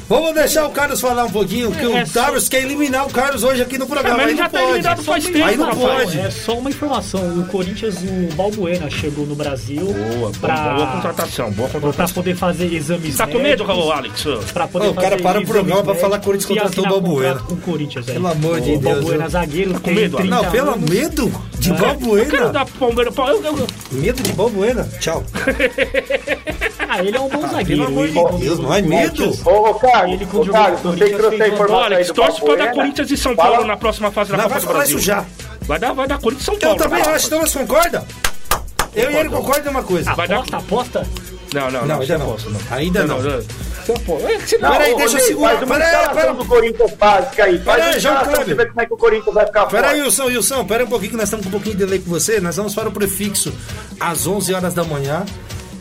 Vamos 0.09 0.33
deixar 0.33 0.65
o 0.65 0.69
Carlos 0.71 1.01
falar 1.01 1.25
um 1.25 1.29
pouquinho, 1.31 1.71
que 1.71 1.83
É, 1.83 1.87
o 1.87 1.97
é 1.97 2.05
só- 2.05 2.21
Carlos 2.21 2.47
quer 2.49 2.61
eliminar 2.63 3.05
o 3.05 3.09
Carlos 3.11 3.43
hoje 3.43 3.61
aqui 3.61 3.77
no 3.77 3.85
programa. 3.87 4.21
É, 4.23 4.25
mas 4.25 4.25
aí 4.27 4.31
ele 4.31 4.37
não 4.39 4.43
já 4.45 4.49
tá 4.49 4.59
pode. 4.59 4.71
eliminado 4.71 5.03
faz 5.03 5.25
tempo, 5.25 5.45
Aí 5.45 5.57
não 5.57 5.65
rapaz. 5.65 6.03
pode. 6.05 6.19
É 6.19 6.31
só 6.31 6.53
uma 6.57 6.69
informação. 6.69 7.39
O 7.39 7.45
Corinthians, 7.47 7.95
o 7.97 8.33
Balbuena 8.35 8.89
chegou 8.89 9.25
no 9.25 9.35
Brasil 9.35 9.85
Boa, 9.85 10.31
pra, 10.39 10.55
boa 10.75 10.87
contratação, 10.87 11.51
boa 11.51 11.69
pra 11.69 11.79
contratação. 11.79 12.13
poder 12.15 12.35
fazer 12.35 12.73
exames 12.73 13.15
Tá 13.17 13.27
com 13.27 13.37
medo, 13.39 13.65
médicos, 13.65 13.91
Alex? 13.91 14.51
Pra 14.53 14.67
poder 14.67 14.87
Ô, 14.87 14.91
o 14.91 14.93
cara 14.95 15.17
para 15.17 15.39
o 15.39 15.45
programa 15.45 15.83
pra 15.83 15.95
falar 15.95 16.19
Corinthians 16.19 16.45
contratou 16.47 16.85
o 16.85 16.89
Balbuena. 16.89 17.39
Com 17.41 17.53
o 17.53 17.57
Corinthians. 17.57 18.05
Pelo 18.05 18.27
amor 18.27 18.61
de 18.61 18.71
o 18.73 18.79
Deus, 18.79 18.95
Balbuena 18.95 19.25
eu- 19.25 19.29
zagueiro, 19.29 19.73
com 19.73 19.79
tem 19.79 19.95
medo, 19.95 20.17
30 20.17 20.35
Não, 20.35 20.45
pelo 20.51 20.71
anos. 20.71 20.89
medo 20.89 21.31
de 21.59 21.69
Eu 21.69 21.75
quero 21.75 21.87
Balbuena. 21.87 22.49
dar 22.49 22.65
Palmeiras. 22.65 23.13
Eu, 23.17 23.25
eu, 23.43 23.57
eu, 23.57 23.67
Medo 23.91 24.23
de 24.23 24.33
Balbuena. 24.33 24.89
Tchau. 24.99 25.23
Ah, 26.89 27.03
ele 27.03 27.17
é 27.17 27.19
um 27.19 27.27
bom 27.27 27.41
zagueiro. 27.41 27.83
Pelo 27.83 27.87
amor 27.87 28.07
de 28.07 28.13
com- 28.13 28.39
Deus, 28.39 28.59
não 28.59 28.73
é 28.73 28.81
medo? 28.81 29.37
Ô, 29.45 29.66
ô 29.69 29.73
Carlos, 29.75 30.13
Ele 30.13 30.25
com 30.25 30.37
ô, 30.37 30.41
o 30.41 30.45
do 30.45 30.51
você 30.51 31.05
que 31.09 31.15
trouxe 31.17 31.41
a 31.43 31.47
informação 31.47 31.83
Alex, 31.83 32.07
do 32.07 32.13
torce 32.13 32.41
pra 32.41 32.55
dar. 32.55 32.71
Corinthians 32.73 33.11
e 33.11 33.17
São 33.17 33.35
Fala- 33.35 33.49
Paulo 33.51 33.67
na 33.67 33.77
próxima 33.77 34.11
fase 34.11 34.31
da 34.31 34.37
Não, 34.37 34.43
Copa 34.45 34.55
vai 34.59 34.67
do 34.67 34.73
Brasil. 34.73 34.97
isso 34.97 35.05
já. 35.05 35.25
Vai 35.61 35.79
dar, 35.79 35.93
vai 35.93 36.07
dar 36.07 36.19
Corinthians 36.19 36.41
e 36.43 36.45
São 36.45 36.53
Eu 36.55 36.59
Paulo. 36.61 36.77
também 36.77 36.99
vai 37.01 37.09
lá. 37.09 37.15
acho, 37.15 37.27
então 37.27 37.39
nós 37.41 37.53
concorda? 37.53 38.05
Eu 38.95 39.11
e 39.11 39.15
ele 39.15 39.29
concordam 39.29 39.67
em 39.67 39.75
uma 39.75 39.83
coisa. 39.83 40.13
Vai 40.15 40.27
dar- 40.27 40.37
Aposta, 40.37 40.57
aposta. 40.57 41.07
Não, 41.53 41.71
não, 41.71 41.81
Não, 41.81 41.87
não. 41.87 42.01
ainda 42.01 42.17
não. 42.17 42.27
não. 42.27 42.37
Ainda 42.71 43.03
não. 43.05 43.17
É 43.19 44.37
que 44.37 44.49
você 44.49 44.57
Não, 44.57 44.71
Peraí, 44.71 44.95
deixa 44.97 45.17
eu 45.17 45.23
segurar. 45.23 45.49
Faz 45.51 45.63
uma 45.63 45.75
Peraí, 45.77 46.09
peraí. 46.13 46.35
do 46.35 46.45
Corinthians 46.45 46.93
básica 46.95 47.43
aí. 47.45 47.57
Faz 47.59 47.83
Peraí, 47.83 47.99
João 48.01 48.25
você 48.25 48.53
ver 48.53 48.67
como 48.67 48.81
é 48.81 48.85
que 48.85 48.93
o 48.93 48.97
Corinthians 48.97 49.33
vai 49.33 49.45
ficar 49.45 49.65
Pera 49.67 49.87
aí, 49.87 49.93
fora. 49.95 50.03
Wilson, 50.05 50.25
Wilson, 50.25 50.65
pera 50.65 50.83
um 50.83 50.87
pouquinho 50.87 51.11
que 51.11 51.17
nós 51.17 51.23
estamos 51.25 51.45
com 51.45 51.49
um 51.49 51.51
pouquinho 51.53 51.75
de 51.77 51.85
delay 51.85 51.99
com 51.99 52.09
você. 52.09 52.41
Nós 52.41 52.57
vamos 52.57 52.75
para 52.75 52.89
o 52.89 52.91
prefixo 52.91 53.53
às 53.97 54.27
11 54.27 54.53
horas 54.53 54.73
da 54.73 54.83
manhã 54.83 55.25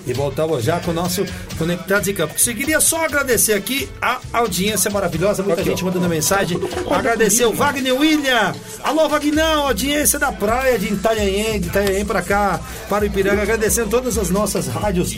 e 0.07 0.13
voltamos 0.13 0.65
já 0.65 0.79
com 0.81 0.93
o 0.93 0.95
nosso 0.95 1.25
Conectados 1.59 2.07
em 2.09 2.15
Campo. 2.15 2.35
Eu 2.47 2.55
queria 2.55 2.81
só 2.81 3.05
agradecer 3.05 3.55
aqui 3.55 3.89
a 4.01 4.21
audiência 4.33 4.91
maravilhosa, 4.91 5.43
muita 5.43 5.65
gente 5.65 5.85
mandando 5.85 6.09
mensagem. 6.09 6.59
Agradecer 6.91 7.45
o 7.47 7.53
Wagner 7.53 7.95
William. 7.95 8.55
Alô, 8.83 9.09
Vagnão, 9.09 9.67
audiência 9.67 10.19
da 10.19 10.31
praia 10.31 10.79
de 10.79 10.93
Itanhaém, 10.93 11.61
de 11.61 11.69
Itanhaém 11.69 12.05
para 12.05 12.23
cá, 12.23 12.61
para 12.89 13.05
o 13.05 13.07
Ipiranga. 13.07 13.43
Agradecendo 13.43 13.91
todas 13.91 14.17
as 14.17 14.31
nossas 14.31 14.67
rádios 14.67 15.17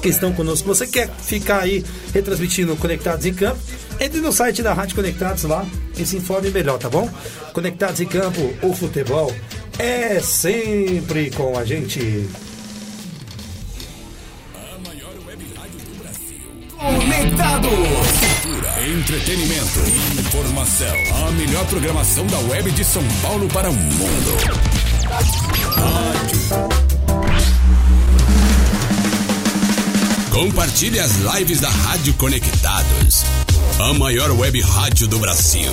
que 0.00 0.08
estão 0.08 0.32
conosco. 0.32 0.68
Você 0.68 0.86
quer 0.86 1.08
ficar 1.08 1.60
aí 1.60 1.84
retransmitindo 2.12 2.76
Conectados 2.76 3.26
em 3.26 3.34
Campo? 3.34 3.58
Entre 4.00 4.20
no 4.20 4.32
site 4.32 4.62
da 4.62 4.72
Rádio 4.72 4.94
Conectados 4.94 5.42
lá 5.42 5.66
e 5.96 6.06
se 6.06 6.16
informe 6.16 6.50
melhor, 6.50 6.78
tá 6.78 6.88
bom? 6.88 7.10
Conectados 7.52 8.00
em 8.00 8.06
Campo, 8.06 8.54
o 8.62 8.72
futebol 8.72 9.34
é 9.78 10.20
sempre 10.20 11.30
com 11.32 11.58
a 11.58 11.64
gente. 11.64 12.28
Conectados. 17.18 17.70
Cultura, 18.42 18.88
entretenimento, 18.88 19.80
informação. 20.20 21.26
A 21.26 21.32
melhor 21.32 21.66
programação 21.66 22.24
da 22.28 22.38
web 22.38 22.70
de 22.70 22.84
São 22.84 23.02
Paulo 23.20 23.48
para 23.48 23.68
o 23.68 23.74
mundo. 23.74 24.36
Rádio. 25.74 26.38
Compartilhe 30.30 31.00
as 31.00 31.16
lives 31.16 31.60
da 31.60 31.70
Rádio 31.70 32.14
Conectados. 32.14 33.24
A 33.80 33.92
maior 33.94 34.30
web 34.30 34.60
rádio 34.60 35.08
do 35.08 35.18
Brasil. 35.18 35.72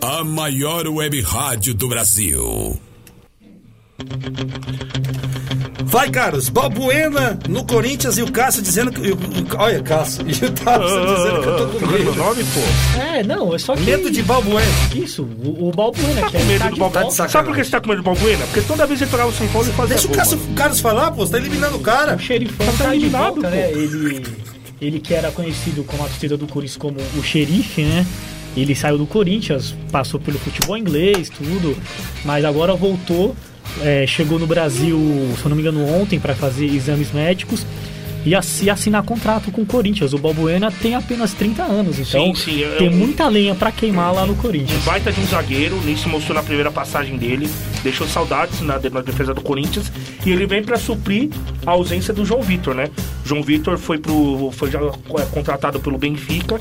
a 0.00 0.24
maior 0.24 0.86
web 0.88 1.20
rádio 1.22 1.74
do 1.74 1.88
Brasil. 1.88 2.78
Vai, 5.84 6.10
Carlos. 6.10 6.48
Balbuena 6.48 7.38
no 7.48 7.64
Corinthians 7.64 8.16
e 8.18 8.22
o 8.22 8.30
Cássio 8.30 8.62
dizendo 8.62 8.92
que. 8.92 9.00
Olha, 9.56 9.82
Cássio. 9.82 10.24
E 10.28 10.32
o 10.44 10.52
Cássio 10.52 11.16
dizendo 11.16 11.40
que 11.42 11.48
eu 11.48 11.56
tô 11.56 11.78
com 11.78 11.86
Meu 11.86 11.98
medo. 11.98 12.14
nome, 12.14 12.44
pô. 12.44 13.00
É, 13.00 13.24
não, 13.24 13.54
é 13.54 13.58
só 13.58 13.74
que... 13.74 13.82
Medo 13.82 14.10
de 14.10 14.22
Balbuena. 14.22 14.66
Isso, 14.94 15.22
o, 15.22 15.68
o 15.68 15.72
Balbuena, 15.72 16.20
Tá 16.20 16.30
que 16.30 16.36
é 16.36 16.40
com 16.40 16.46
medo 16.46 16.58
tá 16.60 16.68
do 16.68 16.74
de 16.74 16.80
Balbuena. 16.80 17.10
Sabe 17.10 17.48
por 17.48 17.56
que 17.56 17.64
você 17.64 17.70
tá 17.70 17.80
com 17.80 17.88
medo 17.88 18.02
do 18.02 18.04
Balbuena? 18.04 18.44
Porque 18.46 18.60
toda 18.60 18.86
vez 18.86 19.00
ele 19.02 19.10
pegava 19.10 19.30
o 19.30 19.32
São 19.32 19.48
Paulo 19.48 19.68
e 19.68 19.72
fazia 19.72 19.96
Deixa 19.96 20.08
o 20.08 20.12
Cássio. 20.12 20.38
Carlos 20.54 20.80
falar, 20.80 21.10
pô. 21.10 21.26
Você 21.26 21.32
tá 21.32 21.38
eliminando 21.38 21.76
o 21.76 21.80
cara. 21.80 22.14
O 22.16 22.18
xerifão 22.20 22.66
Tá 22.66 22.72
tá, 22.84 22.90
de 22.90 22.96
eliminado, 22.96 23.34
volta, 23.34 23.48
pô. 23.48 23.54
né? 23.56 23.70
Ele, 23.72 24.26
ele 24.80 25.00
que 25.00 25.14
era 25.14 25.30
conhecido 25.32 25.82
como 25.84 26.04
a 26.04 26.06
torcida 26.06 26.36
do 26.36 26.46
Corinthians 26.46 26.76
como 26.76 26.98
o 27.16 27.22
xerife, 27.22 27.82
né? 27.82 28.06
Ele 28.56 28.74
saiu 28.74 28.98
do 28.98 29.06
Corinthians, 29.06 29.74
passou 29.92 30.18
pelo 30.18 30.38
futebol 30.38 30.76
inglês, 30.76 31.28
tudo, 31.30 31.76
mas 32.24 32.44
agora 32.44 32.74
voltou, 32.74 33.36
é, 33.82 34.06
chegou 34.06 34.38
no 34.38 34.46
Brasil, 34.46 34.98
se 35.38 35.44
eu 35.44 35.48
não 35.48 35.56
me 35.56 35.62
engano, 35.62 35.86
ontem 35.86 36.18
para 36.18 36.34
fazer 36.34 36.66
exames 36.66 37.12
médicos 37.12 37.64
e 38.26 38.34
assi- 38.34 38.68
assinar 38.68 39.04
contrato 39.04 39.52
com 39.52 39.62
o 39.62 39.66
Corinthians. 39.66 40.12
O 40.12 40.18
Balbuena 40.18 40.72
tem 40.72 40.94
apenas 40.96 41.32
30 41.34 41.62
anos, 41.62 42.00
então 42.00 42.34
Sim, 42.34 42.34
sim, 42.34 42.62
é 42.64 42.68
tem 42.76 42.88
um- 42.88 42.96
muita 42.96 43.28
lenha 43.28 43.54
para 43.54 43.70
queimar 43.70 44.12
lá 44.12 44.26
no 44.26 44.32
Um 44.32 44.36
Corinthians. 44.36 44.82
baita 44.82 45.12
de 45.12 45.20
um 45.20 45.26
zagueiro, 45.26 45.80
nem 45.84 45.96
se 45.96 46.08
mostrou 46.08 46.34
na 46.34 46.42
primeira 46.42 46.70
passagem 46.72 47.16
dele, 47.16 47.48
deixou 47.84 48.08
saudades 48.08 48.60
na, 48.60 48.76
de- 48.76 48.90
na 48.90 49.02
defesa 49.02 49.32
do 49.32 49.40
Corinthians, 49.40 49.92
e 50.26 50.30
ele 50.30 50.46
vem 50.46 50.64
pra 50.64 50.76
suprir 50.78 51.28
a 51.64 51.70
ausência 51.70 52.12
do 52.12 52.24
João 52.24 52.42
Vitor, 52.42 52.74
né? 52.74 52.90
João 53.24 53.40
Vitor 53.42 53.78
foi 53.78 53.98
pro 53.98 54.50
foi 54.52 54.68
já 54.68 54.80
é, 54.80 55.22
contratado 55.30 55.78
pelo 55.78 55.96
Benfica. 55.96 56.60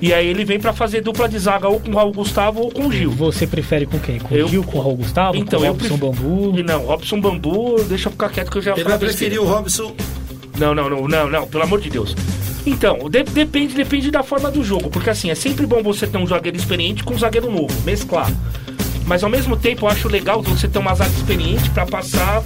E 0.00 0.12
aí 0.12 0.26
ele 0.26 0.44
vem 0.44 0.60
pra 0.60 0.72
fazer 0.72 1.00
dupla 1.00 1.28
de 1.28 1.38
zaga 1.38 1.68
ou 1.68 1.80
com 1.80 1.90
o 1.90 1.94
Raul 1.94 2.12
Gustavo 2.12 2.60
ou 2.60 2.70
com 2.70 2.86
o 2.86 2.92
Gil. 2.92 3.10
Você 3.12 3.46
prefere 3.46 3.86
com 3.86 3.98
quem? 3.98 4.18
Com 4.18 4.34
Eu- 4.34 4.46
o 4.46 4.48
Gil, 4.48 4.62
com 4.62 4.78
o 4.78 4.80
Raul 4.82 4.96
Gustavo? 4.96 5.36
Então, 5.38 5.58
com 5.60 5.64
o 5.64 5.68
eu 5.68 5.72
Robson 5.72 5.98
pref- 5.98 6.00
Bambu? 6.20 6.58
E 6.58 6.62
não, 6.62 6.84
Robson 6.84 7.20
Bambu, 7.20 7.82
deixa 7.84 8.08
eu 8.08 8.12
ficar 8.12 8.28
quieto 8.28 8.50
que 8.50 8.58
eu 8.58 8.62
já 8.62 8.72
Ele 8.72 8.84
vai 8.84 8.98
besteira. 8.98 9.34
preferir 9.34 9.40
o 9.40 9.44
Robson. 9.46 9.94
Não, 10.58 10.74
não, 10.74 10.88
não, 10.90 11.08
não, 11.08 11.30
não, 11.30 11.46
pelo 11.46 11.62
amor 11.64 11.80
de 11.80 11.88
Deus. 11.90 12.14
Então, 12.66 13.08
de- 13.08 13.22
depende, 13.22 13.74
depende 13.74 14.10
da 14.10 14.22
forma 14.22 14.50
do 14.50 14.62
jogo, 14.62 14.90
porque 14.90 15.08
assim, 15.08 15.30
é 15.30 15.34
sempre 15.34 15.66
bom 15.66 15.82
você 15.82 16.06
ter 16.06 16.18
um 16.18 16.26
zagueiro 16.26 16.56
experiente 16.58 17.02
com 17.04 17.14
um 17.14 17.18
zagueiro 17.18 17.50
novo, 17.50 17.72
mesclar. 17.84 18.30
Mas 19.06 19.22
ao 19.22 19.30
mesmo 19.30 19.56
tempo, 19.56 19.86
eu 19.86 19.88
acho 19.90 20.08
legal 20.08 20.42
você 20.42 20.66
ter 20.68 20.78
uma 20.78 20.94
zaga 20.94 21.10
experiente 21.10 21.70
pra 21.70 21.86
passar 21.86 22.42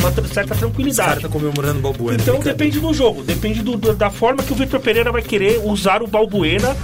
uma 0.00 0.12
certa 0.26 0.54
tranquilidade. 0.54 1.20
tá 1.22 1.28
comemorando 1.28 1.78
o 1.78 1.82
Balbuena. 1.82 2.20
Então 2.20 2.38
depende 2.40 2.80
do 2.80 2.92
jogo, 2.92 3.22
depende 3.22 3.62
do- 3.62 3.76
da 3.94 4.10
forma 4.10 4.42
que 4.42 4.52
o 4.52 4.56
Vitor 4.56 4.80
Pereira 4.80 5.12
vai 5.12 5.22
querer 5.22 5.60
usar 5.64 6.02
o 6.02 6.06
Balbuena. 6.06 6.76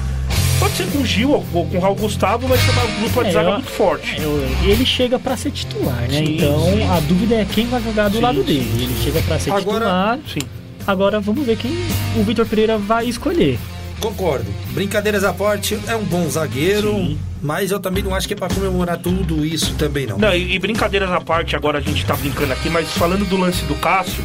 Pode 0.58 0.74
ser 0.74 0.86
com 0.86 0.98
o 0.98 1.04
Gil 1.06 1.32
ou 1.32 1.42
com 1.66 1.76
o 1.76 1.80
Raul 1.80 1.94
Gustavo, 1.96 2.46
vai 2.48 2.56
ser 2.56 2.70
uma 2.70 2.82
dupla 3.06 3.24
de 3.24 3.28
É, 3.30 3.32
zaga 3.32 3.52
muito 3.52 3.68
forte. 3.70 4.16
Eu- 4.20 4.42
ele 4.64 4.86
chega 4.86 5.18
pra 5.18 5.36
ser 5.36 5.50
titular, 5.50 6.00
né? 6.08 6.08
Sim, 6.24 6.36
então 6.36 6.60
sim. 6.72 6.82
a 6.88 7.00
dúvida 7.00 7.34
é 7.34 7.44
quem 7.44 7.66
vai 7.66 7.82
jogar 7.82 8.08
do 8.08 8.16
Sim, 8.16 8.22
lado 8.22 8.38
sim. 8.38 8.44
dele. 8.44 8.70
Ele 8.84 8.96
chega 9.04 9.20
pra 9.22 9.38
ser 9.38 9.50
Agora- 9.50 9.80
titular. 9.80 10.18
Sim. 10.32 10.40
Agora 10.86 11.20
vamos 11.20 11.44
ver 11.44 11.56
quem 11.58 11.72
o 12.16 12.22
Vitor 12.22 12.46
Pereira 12.46 12.78
vai 12.78 13.06
escolher. 13.06 13.58
Concordo. 14.00 14.46
Brincadeiras 14.70 15.24
à 15.24 15.32
parte, 15.32 15.78
é 15.88 15.96
um 15.96 16.04
bom 16.04 16.28
zagueiro, 16.30 16.90
Sim. 16.94 17.18
Mas 17.46 17.70
eu 17.70 17.78
também 17.78 18.02
não 18.02 18.12
acho 18.14 18.26
que 18.26 18.34
é 18.34 18.36
pra 18.36 18.48
comemorar 18.48 18.98
tudo 18.98 19.44
isso 19.46 19.74
também 19.74 20.04
não. 20.06 20.18
Não, 20.18 20.34
e, 20.34 20.54
e 20.54 20.58
brincadeiras 20.58 21.10
à 21.10 21.20
parte, 21.20 21.54
agora 21.54 21.78
a 21.78 21.80
gente 21.80 22.04
tá 22.04 22.14
brincando 22.16 22.52
aqui, 22.52 22.68
mas 22.68 22.90
falando 22.92 23.24
do 23.24 23.36
lance 23.36 23.64
do 23.66 23.74
Cássio, 23.76 24.24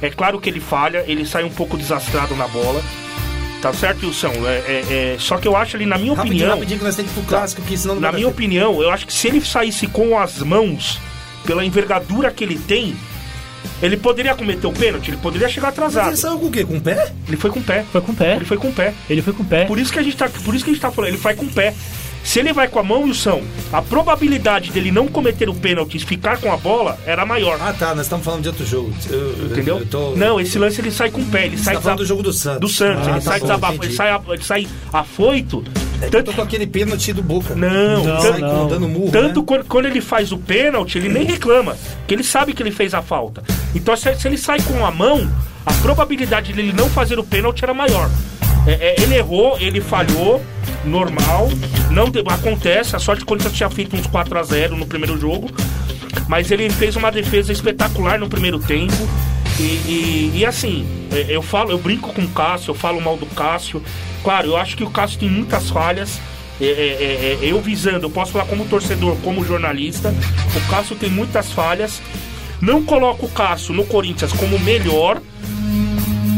é 0.00 0.08
claro 0.08 0.40
que 0.40 0.48
ele 0.48 0.58
falha, 0.60 1.04
ele 1.06 1.26
sai 1.26 1.44
um 1.44 1.50
pouco 1.50 1.76
desastrado 1.76 2.34
na 2.34 2.48
bola. 2.48 2.82
Tá 3.60 3.72
certo, 3.72 4.06
Wilson? 4.06 4.32
É, 4.44 4.48
é- 4.66 5.14
é- 5.14 5.16
só 5.20 5.36
que 5.36 5.46
eu 5.46 5.54
acho 5.54 5.76
ali, 5.76 5.86
na 5.86 5.96
minha 5.98 6.14
rapidinho, 6.14 6.38
opinião. 6.38 6.54
rapidinho 6.56 6.78
que 6.80 6.84
nós 6.84 6.96
temos 6.96 7.12
que 7.12 7.20
ir 7.20 7.22
pro 7.22 7.28
clássico, 7.30 7.62
que 7.62 7.76
senão 7.78 7.94
não 7.94 8.02
Na 8.02 8.10
minha 8.10 8.24
tempo. 8.26 8.36
opinião, 8.36 8.82
eu 8.82 8.90
acho 8.90 9.06
que 9.06 9.12
se 9.12 9.28
ele 9.28 9.40
saísse 9.40 9.86
com 9.86 10.18
as 10.18 10.38
mãos, 10.38 10.98
pela 11.46 11.64
envergadura 11.64 12.30
que 12.32 12.42
ele 12.42 12.58
tem, 12.58 12.96
ele 13.80 13.96
poderia 13.96 14.34
cometer 14.34 14.66
o 14.66 14.72
pênalti, 14.72 15.08
ele 15.10 15.16
poderia 15.18 15.48
chegar 15.48 15.68
Mas 15.68 15.78
atrasado. 15.78 16.08
ele 16.08 16.16
saiu 16.16 16.38
com 16.38 16.46
o 16.46 16.50
quê? 16.50 16.64
Com 16.64 16.76
o 16.78 16.80
pé? 16.80 17.12
Ele 17.28 17.36
foi 17.36 17.50
com 17.50 17.60
o 17.60 17.62
pé. 17.62 17.84
Foi 17.92 18.00
com 18.00 18.10
o 18.10 18.16
pé. 18.16 18.34
Ele 18.36 18.44
foi 18.44 18.56
com 18.56 18.68
o 18.68 18.72
pé. 18.72 18.94
Ele 19.08 19.22
foi 19.22 19.32
com 19.32 19.42
o 19.44 19.46
pé. 19.46 19.64
Por 19.66 19.78
isso 19.78 19.92
que 19.92 19.98
a 20.00 20.02
gente 20.02 20.16
tá, 20.16 20.28
por 20.28 20.54
isso 20.56 20.64
que 20.64 20.70
a 20.70 20.74
gente 20.74 20.82
tá 20.82 20.90
falando, 20.90 21.10
ele 21.10 21.18
vai 21.18 21.34
com 21.36 21.44
o 21.44 21.50
pé. 21.52 21.72
Se 22.24 22.38
ele 22.38 22.52
vai 22.52 22.68
com 22.68 22.78
a 22.78 22.82
mão, 22.82 23.02
Wilson, 23.02 23.42
a 23.72 23.82
probabilidade 23.82 24.70
dele 24.70 24.90
não 24.92 25.08
cometer 25.08 25.48
o 25.48 25.54
pênalti 25.54 25.96
e 25.96 25.98
ficar 26.00 26.38
com 26.38 26.52
a 26.52 26.56
bola 26.56 26.98
era 27.04 27.26
maior. 27.26 27.58
Ah 27.60 27.72
tá, 27.72 27.94
nós 27.94 28.06
estamos 28.06 28.24
falando 28.24 28.42
de 28.42 28.48
outro 28.48 28.64
jogo. 28.64 28.94
Eu- 29.10 29.18
eu- 29.38 29.46
Entendeu? 29.46 29.78
eu 29.80 29.86
tô- 29.86 30.14
Não, 30.16 30.40
esse 30.40 30.58
lance 30.58 30.80
ele 30.80 30.90
sai 30.92 31.10
com 31.10 31.20
o 31.20 31.24
pé, 31.26 31.46
ele 31.46 31.58
Você 31.58 31.64
sai 31.64 31.74
tá 31.74 31.80
falando 31.80 31.98
do 31.98 32.06
jogo 32.06 32.22
do 32.22 32.32
Santos. 32.32 32.60
do 32.60 32.68
Santos, 32.68 33.06
Ah, 33.08 33.10
ele 33.10 33.20
tá 33.20 33.30
sai 33.32 33.40
bom, 33.40 33.46
desabafo, 33.46 33.84
ele 33.84 33.92
sai, 33.94 34.10
a- 34.10 34.20
ele 34.28 34.44
sai 34.44 34.66
afoito. 34.92 35.64
É 36.00 36.06
eu 36.06 36.10
Tanto, 36.10 36.24
tô 36.26 36.32
com 36.32 36.42
aquele 36.42 36.66
pênalti 36.66 37.12
do 37.12 37.22
Boca. 37.22 37.54
não, 37.54 38.04
Não, 38.04 38.20
tanto, 38.20 38.40
com- 38.40 38.68
dando 38.68 38.88
murro, 38.88 39.10
tanto 39.12 39.40
né? 39.40 39.46
quando, 39.46 39.64
quando 39.64 39.86
ele 39.86 40.00
faz 40.00 40.32
o 40.32 40.38
pênalti, 40.38 40.98
ele 40.98 41.08
nem 41.08 41.24
reclama, 41.24 41.76
que 42.06 42.14
ele 42.14 42.24
sabe 42.24 42.52
que 42.54 42.62
ele 42.62 42.70
fez 42.72 42.94
a 42.94 43.02
falta. 43.02 43.42
Então 43.74 43.96
se, 43.96 44.14
se 44.14 44.26
ele 44.28 44.38
sai 44.38 44.60
com 44.62 44.84
a 44.86 44.90
mão, 44.90 45.28
a 45.66 45.72
probabilidade 45.74 46.52
dele 46.52 46.72
não 46.72 46.88
fazer 46.88 47.18
o 47.18 47.24
pênalti 47.24 47.62
era 47.64 47.74
maior. 47.74 48.08
É, 48.66 48.72
é, 48.72 49.02
ele 49.02 49.16
errou, 49.16 49.58
ele 49.58 49.80
falhou, 49.80 50.40
normal, 50.84 51.48
não 51.90 52.04
acontece, 52.32 52.94
a 52.94 52.98
sorte 52.98 53.20
que 53.20 53.24
o 53.24 53.26
Corinthians 53.26 53.54
tinha 53.54 53.68
feito 53.70 53.96
uns 53.96 54.06
4 54.06 54.38
a 54.38 54.42
0 54.42 54.76
no 54.76 54.86
primeiro 54.86 55.18
jogo, 55.18 55.50
mas 56.28 56.50
ele 56.50 56.70
fez 56.70 56.94
uma 56.96 57.10
defesa 57.10 57.52
espetacular 57.52 58.18
no 58.18 58.28
primeiro 58.28 58.58
tempo. 58.58 58.94
E, 59.58 59.62
e- 59.62 60.32
e 60.36 60.46
assim, 60.46 60.86
é, 61.12 61.26
eu 61.28 61.42
falo, 61.42 61.70
eu 61.70 61.78
brinco 61.78 62.12
com 62.12 62.22
o 62.22 62.28
Cássio, 62.28 62.70
eu 62.70 62.74
falo 62.74 63.00
mal 63.00 63.16
do 63.16 63.26
Cássio. 63.26 63.82
Claro, 64.22 64.48
eu 64.48 64.56
acho 64.56 64.76
que 64.76 64.84
o 64.84 64.90
Cássio 64.90 65.18
tem 65.18 65.28
muitas 65.28 65.68
falhas. 65.68 66.20
É, 66.60 66.64
é, 66.64 66.68
é, 66.68 67.38
é, 67.46 67.52
eu 67.52 67.60
visando, 67.60 68.06
eu 68.06 68.10
posso 68.10 68.32
falar 68.32 68.44
como 68.46 68.64
torcedor, 68.66 69.16
como 69.22 69.44
jornalista. 69.44 70.14
O 70.56 70.70
Cássio 70.70 70.96
tem 70.96 71.10
muitas 71.10 71.50
falhas. 71.52 72.00
Não 72.60 72.82
coloco 72.84 73.26
o 73.26 73.28
Cássio 73.28 73.74
no 73.74 73.84
Corinthians 73.84 74.32
como 74.32 74.58
melhor. 74.60 75.20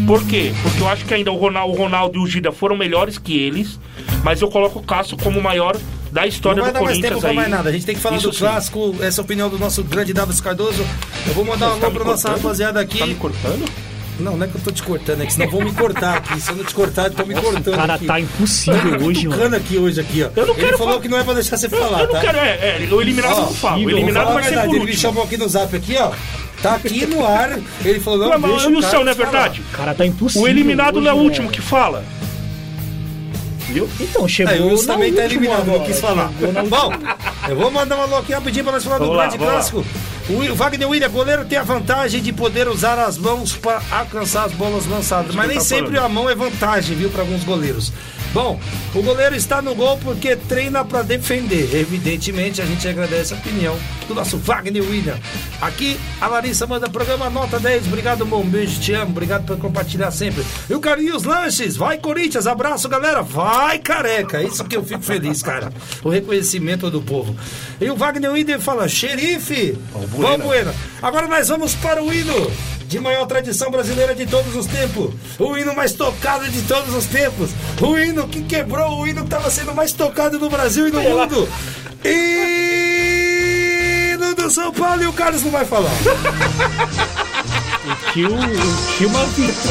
Por 0.07 0.23
quê? 0.27 0.53
Porque 0.63 0.81
eu 0.83 0.89
acho 0.89 1.05
que 1.05 1.15
ainda 1.15 1.33
o 1.33 1.37
Ronaldo, 1.37 1.73
o 1.73 1.77
Ronaldo 1.77 2.19
e 2.19 2.23
o 2.23 2.27
Gida 2.27 2.53
foram 2.53 2.77
melhores 2.77 3.17
que 3.19 3.39
eles. 3.39 3.79
Mas 4.23 4.41
eu 4.41 4.49
coloco 4.49 4.79
o 4.79 4.83
Cássio 4.83 5.17
como 5.17 5.39
o 5.39 5.43
maior 5.43 5.77
da 6.13 6.23
Não 6.23 6.29
história 6.29 6.63
vai 6.63 6.71
do 6.71 6.75
dar 6.75 6.83
mais 6.83 6.99
tempo 6.99 7.15
Corinthians 7.15 7.21
pra 7.21 7.31
aí. 7.31 7.37
mais 7.37 7.49
nada. 7.51 7.69
A 7.69 7.73
gente 7.73 7.87
tem 7.87 7.95
que 7.95 8.01
falar 8.01 8.17
Isso 8.17 8.29
do 8.29 8.33
sim. 8.35 8.41
clássico, 8.41 8.95
essa 9.01 9.21
opinião 9.23 9.49
do 9.49 9.59
nosso 9.59 9.83
grande 9.83 10.13
Davis 10.13 10.41
Cardoso. 10.41 10.85
Eu 11.27 11.35
vou 11.35 11.45
mandar 11.45 11.75
um 11.75 11.79
tá 11.81 11.87
alô 11.87 11.93
me 11.93 11.95
pra 12.01 12.05
nossa 12.05 12.29
cortando? 12.29 12.43
rapaziada 12.43 12.81
aqui. 12.81 12.99
Tá 12.99 13.07
me 13.07 13.15
cortando? 13.15 13.65
Não, 14.21 14.37
não 14.37 14.47
é 14.47 14.49
que 14.49 14.55
eu 14.55 14.61
tô 14.61 14.71
te 14.71 14.83
cortando, 14.83 15.23
é 15.23 15.27
que 15.27 15.33
senão 15.33 15.51
vão 15.51 15.61
me 15.63 15.73
cortar 15.73 16.19
aqui. 16.19 16.41
Se 16.41 16.51
eu 16.51 16.57
não 16.57 16.65
te 16.65 16.73
cortar, 16.73 17.09
estão 17.09 17.27
me 17.27 17.35
cortando. 17.35 17.75
O 17.75 17.77
cara 17.77 17.95
aqui. 17.95 18.07
tá 18.07 18.21
impossível 18.21 19.01
hoje, 19.03 19.27
mano. 19.27 19.57
Aqui 19.57 19.77
hoje, 19.77 20.01
aqui, 20.01 20.23
ó. 20.23 20.31
Eu 20.37 20.47
não 20.47 20.55
Ele 20.55 20.63
quero 20.65 20.79
falou 20.79 20.93
falar- 20.93 21.03
que 21.03 21.09
não 21.09 21.19
é 21.19 21.25
pra 21.25 21.35
deixar 21.35 21.57
você 21.57 21.69
falar, 21.69 22.01
eu 22.03 22.07
não 22.07 22.15
tá? 22.15 22.21
quero, 22.21 22.39
é, 22.39 22.79
é, 22.85 22.89
o 22.93 23.01
eliminado 23.01 23.33
Ó, 23.33 23.41
não 23.41 23.53
fala. 23.55 23.77
O 23.79 23.91
eliminado 23.91 24.33
vai 24.33 24.43
ser 24.45 24.49
verdade, 24.51 24.69
por 24.69 24.75
ele 24.77 24.85
me 24.85 24.91
último. 24.93 25.03
chamou 25.03 25.25
aqui 25.25 25.37
no 25.37 25.49
zap 25.49 25.75
aqui, 25.77 25.97
ó. 25.99 26.13
Tá 26.63 26.75
aqui 26.77 27.07
no 27.07 27.27
ar. 27.27 27.59
Ele 27.85 27.99
falou, 28.01 28.19
não, 28.21 28.29
Não, 28.31 28.39
mas 28.39 28.51
deixa 28.53 28.69
o 28.69 28.73
cara 28.81 28.91
céu, 28.91 29.05
não 29.05 29.11
é 29.11 29.15
falar. 29.17 29.31
verdade? 29.31 29.63
O 29.73 29.77
cara 29.77 29.95
tá 29.95 30.07
impossível. 30.07 30.43
O 30.43 30.49
eliminado 30.49 30.97
hoje, 30.97 31.05
não 31.05 31.11
é 31.11 31.13
o 31.15 31.17
velho. 31.17 31.29
último 31.29 31.51
que 31.51 31.61
fala. 31.61 32.05
Viu? 33.69 33.89
Então, 33.99 34.29
chegou. 34.29 34.55
É, 34.55 34.61
o 34.61 34.69
Wilson 34.69 34.93
também 34.93 35.13
tá 35.13 35.25
eliminado, 35.25 35.67
não 35.67 35.81
quis 35.81 35.99
falar. 36.01 36.31
chegou 36.39 36.53
na 36.53 36.63
Bom, 36.63 36.93
eu 37.49 37.57
vou 37.57 37.71
mandar 37.71 37.97
um 37.97 38.03
alô 38.03 38.17
aqui 38.19 38.33
rapidinho 38.33 38.63
pra 38.65 38.75
nós 38.75 38.85
falar 38.85 38.99
do 38.99 39.11
grande 39.11 39.37
clássico. 39.39 39.85
O 40.27 40.55
Wagner 40.55 40.89
William, 40.89 41.11
goleiro, 41.11 41.45
tem 41.45 41.59
a 41.59 41.63
vantagem 41.63 42.23
de 42.23 42.33
poder 42.33 42.67
usar 42.67 42.99
as 42.99 43.19
mãos 43.19 43.55
para 43.55 43.83
alcançar 43.91 44.45
as 44.45 44.53
bolas 44.53 44.87
lançadas. 44.87 45.35
Mas 45.35 45.49
nem 45.49 45.61
sempre 45.61 45.97
falando. 45.97 46.05
a 46.07 46.09
mão 46.09 46.31
é 46.31 46.35
vantagem, 46.35 46.97
viu, 46.97 47.11
para 47.11 47.21
alguns 47.21 47.45
goleiros. 47.45 47.93
Bom, 48.35 48.59
o 48.93 49.01
goleiro 49.01 49.37
está 49.37 49.63
no 49.63 49.77
gol 49.77 49.97
porque 49.99 50.35
treina 50.35 50.85
para 50.85 51.03
defender. 51.03 51.73
Evidentemente, 51.73 52.61
a 52.61 52.67
gente 52.67 52.87
agradece 52.89 53.33
a 53.33 53.37
opinião 53.37 53.79
do 54.09 54.15
nosso 54.15 54.37
Wagner 54.39 54.83
William. 54.83 55.17
Aqui, 55.61 55.97
a 56.21 56.27
Larissa 56.27 56.67
manda 56.67 56.89
programa 56.89 57.31
nota 57.31 57.61
10. 57.61 57.87
Obrigado, 57.87 58.27
bom 58.27 58.45
beijo, 58.45 58.81
te 58.81 58.93
amo. 58.93 59.13
Obrigado 59.13 59.47
por 59.47 59.57
compartilhar 59.59 60.11
sempre. 60.11 60.45
E 60.69 60.75
o 60.75 60.81
carinho, 60.81 61.15
os 61.15 61.23
lanches. 61.23 61.77
Vai, 61.77 61.97
Corinthians. 61.99 62.49
Abraço, 62.49 62.89
galera. 62.89 63.23
Vai, 63.23 63.79
careca. 63.79 64.43
Isso 64.43 64.65
que 64.65 64.77
eu 64.77 64.85
fico 64.85 65.03
feliz, 65.03 65.41
cara. 65.41 65.73
O 66.03 66.09
reconhecimento 66.09 66.91
do 66.91 67.01
povo. 67.01 67.37
E 67.81 67.89
o 67.89 67.95
Wagner 67.95 68.33
William 68.33 68.59
fala, 68.59 68.89
xerife. 68.89 69.79
Balbuena. 69.93 70.39
Balbuena. 70.39 70.75
Agora 71.01 71.29
nós 71.29 71.49
vamos 71.49 71.73
para 71.77 72.03
o 72.03 72.13
hino 72.13 72.74
de 72.87 73.01
maior 73.01 73.27
tradição 73.27 73.71
brasileira 73.71 74.15
de 74.15 74.27
todos 74.27 74.55
os 74.55 74.67
tempos. 74.67 75.13
O 75.39 75.57
hino 75.57 75.75
mais 75.75 75.93
tocado 75.93 76.49
de 76.49 76.63
todos 76.63 76.95
os 76.95 77.07
tempos. 77.07 77.51
O 77.81 77.99
hino 77.99 78.29
que 78.29 78.43
quebrou 78.43 79.01
o 79.01 79.07
hino 79.07 79.21
que 79.21 79.27
estava 79.27 79.51
sendo 79.51 79.75
mais 79.75 79.93
tocado 79.93 80.39
no 80.39 80.49
Brasil 80.49 80.89
e 80.89 80.91
no 80.91 81.01
mundo. 81.03 81.49
Hino 84.15 84.35
do 84.35 84.51
São 84.51 84.73
Paulo 84.73 85.03
e 85.03 85.07
o 85.07 85.13
Carlos 85.13 85.43
não 85.43 85.51
vai 85.51 85.65
falar. 85.65 85.91
Tio, 88.13 88.35
o 88.35 88.97
tio 88.97 89.11
Mavito. 89.11 89.69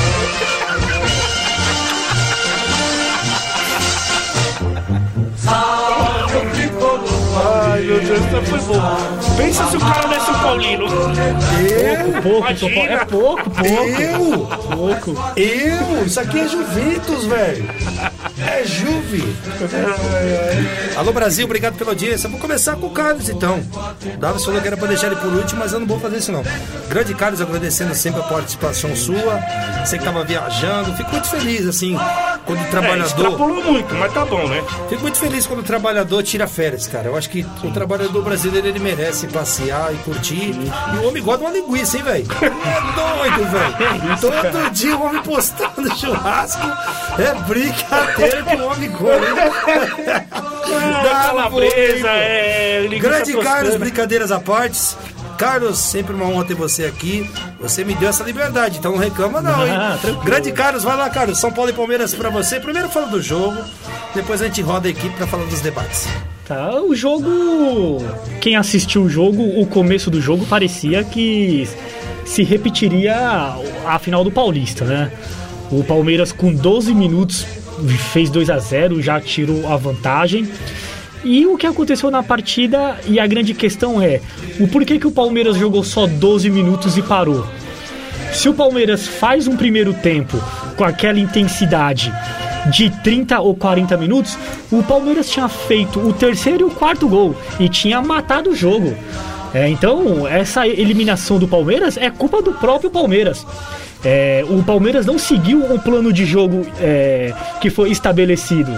Foi 8.06 8.60
bom. 8.60 8.98
Pensa 9.38 9.66
se 9.70 9.78
o 9.78 9.80
cara 9.80 10.08
desse 10.08 10.30
o 10.30 10.40
Paulino. 10.40 10.86
Eu? 10.86 12.22
Pouco, 12.22 12.50
Imagina. 12.50 12.74
pouco, 12.74 12.94
é 12.94 13.06
pouco, 13.06 13.50
pouco. 13.50 14.02
Eu? 14.02 14.48
Pouco. 14.78 15.34
Eu? 15.36 16.06
Isso 16.06 16.20
aqui 16.20 16.40
é 16.40 16.48
Juventus, 16.48 17.26
velho. 17.26 17.70
É 18.46 18.64
Juve. 18.66 19.36
Alô, 20.96 21.12
Brasil, 21.14 21.46
obrigado 21.46 21.76
pela 21.76 21.92
audiência. 21.92 22.30
Vou 22.30 22.40
começar 22.40 22.76
com 22.76 22.88
o 22.88 22.92
Carlos, 22.92 23.30
então. 23.30 23.62
O 24.06 24.18
Davis 24.18 24.44
falou 24.44 24.62
que 24.62 24.68
era 24.68 24.78
pra 24.78 24.88
deixar 24.88 25.08
ele 25.08 25.16
por 25.16 25.32
último, 25.34 25.60
mas 25.60 25.74
eu 25.74 25.80
não 25.80 25.88
vou 25.88 26.00
fazer 26.00 26.18
isso, 26.18 26.32
não. 26.32 26.44
Grande 26.90 27.14
Carlos, 27.14 27.42
agradecendo 27.42 27.96
sempre 27.96 28.22
a 28.22 28.24
participação 28.24 28.96
sua. 28.96 29.40
Você 29.86 29.98
que 29.98 30.04
tava 30.04 30.24
viajando. 30.24 30.94
Fico 30.96 31.12
muito 31.12 31.28
feliz, 31.30 31.68
assim, 31.68 31.98
quando 32.46 32.60
o 32.60 32.64
É, 32.64 32.68
trabalhador... 32.68 33.06
extrapolou 33.06 33.64
muito, 33.64 33.94
mas 33.96 34.14
tá 34.14 34.26
bom, 34.26 34.48
né? 34.48 34.64
Fico 34.90 35.02
muito 35.02 35.18
feliz 35.18 35.46
quando 35.48 35.60
o 35.60 35.64
trabalhador 35.64 36.24
tira 36.24 36.48
férias, 36.48 36.88
cara. 36.88 37.08
Eu 37.08 37.16
acho 37.18 37.30
que 37.30 37.46
o 37.64 37.72
trabalhador 37.72 38.22
brasileiro 38.24 38.68
ele 38.68 38.80
merece 38.80 39.28
passear 39.28 39.94
e 39.94 39.98
curtir. 40.00 40.52
E 40.94 40.98
o 40.98 41.08
homem 41.08 41.22
gosta 41.24 41.40
de 41.40 41.46
uma 41.46 41.52
linguiça, 41.54 41.98
hein, 41.98 42.04
velho? 42.04 42.26
É 42.42 42.50
doido, 42.50 43.52
velho. 43.52 44.18
Todo 44.22 44.70
dia 44.72 44.96
o 44.98 45.04
homem 45.06 45.22
postando 45.24 45.90
churrasco. 45.98 46.62
É 47.20 47.34
brincadeira 47.48 48.44
que 48.44 48.56
o 48.56 48.66
homem 48.66 48.92
come. 48.92 49.14
É, 50.74 51.28
calabresa, 51.28 52.08
é 52.10 52.88
Grande. 53.00 53.34
Carlos, 53.38 53.76
brincadeiras 53.76 54.32
à 54.32 54.40
parte. 54.40 54.96
Carlos, 55.44 55.78
sempre 55.78 56.14
uma 56.14 56.24
honra 56.24 56.46
ter 56.46 56.54
você 56.54 56.86
aqui. 56.86 57.30
Você 57.60 57.84
me 57.84 57.94
deu 57.96 58.08
essa 58.08 58.24
liberdade, 58.24 58.78
então 58.80 58.94
não 58.94 58.98
reclama 58.98 59.42
não, 59.42 59.68
hein? 59.68 59.74
Ah, 59.76 59.98
tranquilo. 60.00 60.24
Grande 60.24 60.52
Carlos, 60.54 60.86
vai 60.86 60.96
lá, 60.96 61.10
Carlos. 61.10 61.38
São 61.38 61.52
Paulo 61.52 61.70
e 61.70 61.74
Palmeiras 61.74 62.16
pra 62.16 62.30
você. 62.30 62.62
Primeiro 62.62 62.88
fala 62.88 63.08
do 63.08 63.22
jogo, 63.22 63.62
depois 64.16 64.42
a 64.42 64.46
gente 64.46 64.62
roda 64.62 64.88
a 64.88 64.92
equipe 64.92 65.14
pra 65.18 65.28
falar 65.28 65.44
dos 65.44 65.60
debates. 65.60 66.08
Tá, 66.48 66.82
o 66.82 66.96
jogo. 66.96 67.98
Quem 68.40 68.56
assistiu 68.56 69.04
o 69.04 69.10
jogo, 69.10 69.44
o 69.60 69.68
começo 69.68 70.10
do 70.10 70.22
jogo 70.22 70.46
parecia 70.46 71.04
que 71.04 71.68
se 72.24 72.42
repetiria 72.42 73.14
a 73.86 74.00
final 74.00 74.24
do 74.24 74.32
Paulista, 74.32 74.86
né? 74.86 75.12
O 75.70 75.84
Palmeiras 75.84 76.32
com 76.32 76.54
12 76.54 76.94
minutos 76.94 77.46
fez 78.14 78.30
2 78.30 78.50
a 78.50 78.60
0, 78.60 79.02
já 79.02 79.20
tirou 79.20 79.70
a 79.70 79.76
vantagem. 79.76 80.50
E 81.24 81.46
o 81.46 81.58
que 81.58 81.66
aconteceu 81.66 82.12
na 82.12 82.22
partida, 82.22 82.98
e 83.08 83.20
a 83.20 83.26
grande 83.26 83.54
questão 83.54 84.02
é, 84.02 84.20
o 84.60 84.68
porquê 84.68 85.00
que 85.00 85.08
o 85.08 85.12
Palmeiras 85.12 85.56
jogou 85.56 85.84
só 85.84 86.06
12 86.06 86.50
minutos 86.50 86.98
e 86.98 87.02
parou? 87.02 87.48
Se 88.34 88.50
o 88.50 88.54
Palmeiras 88.54 89.08
faz 89.08 89.48
um 89.48 89.56
primeiro 89.56 89.94
tempo 89.94 90.38
com 90.76 90.84
aquela 90.84 91.20
intensidade 91.20 92.12
de 92.72 92.90
30 92.90 93.40
ou 93.40 93.56
40 93.56 93.96
minutos, 93.96 94.38
o 94.72 94.84
Palmeiras 94.84 95.30
tinha 95.30 95.48
feito 95.48 96.00
o 96.00 96.12
terceiro 96.12 96.62
e 96.62 96.64
o 96.66 96.72
quarto 96.72 97.08
gol 97.08 97.36
e 97.60 97.70
tinha 97.70 98.02
matado 98.02 98.50
o 98.50 98.56
jogo. 98.56 98.94
É, 99.54 99.70
então, 99.70 100.28
essa 100.28 100.68
eliminação 100.68 101.38
do 101.38 101.48
Palmeiras 101.48 101.96
é 101.96 102.10
culpa 102.10 102.42
do 102.42 102.54
próprio 102.54 102.90
Palmeiras. 102.90 103.46
É, 104.04 104.44
o 104.50 104.62
Palmeiras 104.64 105.06
não 105.06 105.18
seguiu 105.18 105.60
o 105.74 105.80
plano 105.80 106.12
de 106.12 106.26
jogo 106.26 106.66
é, 106.82 107.34
que 107.62 107.70
foi 107.70 107.92
estabelecido. 107.92 108.74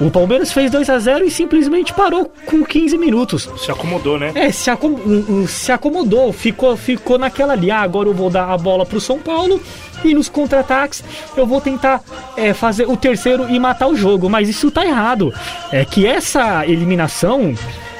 O 0.00 0.10
Palmeiras 0.10 0.52
fez 0.52 0.70
2 0.70 0.90
a 0.90 0.98
0 0.98 1.24
e 1.24 1.30
simplesmente 1.30 1.92
parou 1.92 2.32
com 2.46 2.64
15 2.64 2.98
minutos. 2.98 3.48
Se 3.58 3.70
acomodou, 3.70 4.18
né? 4.18 4.32
É, 4.34 4.50
se, 4.50 4.70
acom 4.70 5.46
se 5.46 5.70
acomodou, 5.70 6.32
ficou, 6.32 6.76
ficou 6.76 7.18
naquela 7.18 7.52
ali. 7.52 7.70
Ah, 7.70 7.80
agora 7.80 8.08
eu 8.08 8.14
vou 8.14 8.28
dar 8.28 8.50
a 8.50 8.58
bola 8.58 8.84
pro 8.84 9.00
São 9.00 9.18
Paulo 9.18 9.60
e 10.04 10.12
nos 10.12 10.28
contra-ataques 10.28 11.02
eu 11.36 11.46
vou 11.46 11.60
tentar 11.60 12.02
é, 12.36 12.52
fazer 12.52 12.88
o 12.88 12.96
terceiro 12.96 13.48
e 13.48 13.58
matar 13.58 13.86
o 13.86 13.96
jogo. 13.96 14.28
Mas 14.28 14.48
isso 14.48 14.70
tá 14.70 14.84
errado. 14.84 15.32
É 15.70 15.84
que 15.84 16.06
essa 16.06 16.66
eliminação 16.66 17.54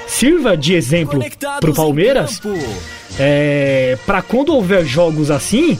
sirva 0.06 0.56
de 0.56 0.74
exemplo 0.74 1.20
pro 1.60 1.72
Palmeiras 1.72 2.40
é, 3.18 3.96
para 4.04 4.20
quando 4.20 4.54
houver 4.54 4.84
jogos 4.84 5.30
assim, 5.30 5.78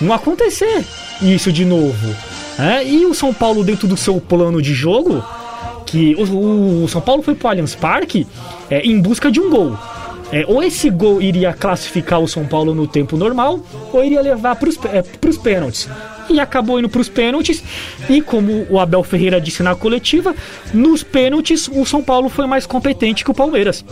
não 0.00 0.12
acontecer 0.14 0.84
isso 1.20 1.52
de 1.52 1.64
novo. 1.64 2.14
É, 2.58 2.86
e 2.86 3.04
o 3.04 3.14
São 3.14 3.34
Paulo, 3.34 3.62
dentro 3.62 3.86
do 3.86 3.96
seu 3.96 4.20
plano 4.20 4.62
de 4.62 4.72
jogo, 4.72 5.22
que 5.96 6.14
o, 6.14 6.84
o 6.84 6.88
São 6.88 7.00
Paulo 7.00 7.22
foi 7.22 7.34
pro 7.34 7.48
Allianz 7.48 7.74
Parque 7.74 8.26
é, 8.68 8.80
em 8.80 9.00
busca 9.00 9.30
de 9.30 9.40
um 9.40 9.48
gol. 9.48 9.78
É, 10.30 10.44
ou 10.46 10.62
esse 10.62 10.90
gol 10.90 11.22
iria 11.22 11.54
classificar 11.54 12.20
o 12.20 12.28
São 12.28 12.44
Paulo 12.46 12.74
no 12.74 12.86
tempo 12.86 13.16
normal, 13.16 13.60
ou 13.92 14.04
iria 14.04 14.20
levar 14.20 14.56
para 14.56 14.68
os 14.68 14.78
é, 14.84 15.02
pênaltis. 15.42 15.88
E 16.28 16.40
acabou 16.40 16.78
indo 16.78 16.88
para 16.88 17.00
os 17.00 17.08
pênaltis. 17.08 17.62
E 18.08 18.20
como 18.20 18.66
o 18.68 18.78
Abel 18.78 19.02
Ferreira 19.02 19.40
disse 19.40 19.62
na 19.62 19.74
coletiva, 19.74 20.34
nos 20.72 21.02
pênaltis 21.02 21.68
o 21.68 21.84
São 21.84 22.02
Paulo 22.02 22.28
foi 22.28 22.46
mais 22.46 22.66
competente 22.66 23.24
que 23.24 23.30
o 23.30 23.34
Palmeiras 23.34 23.84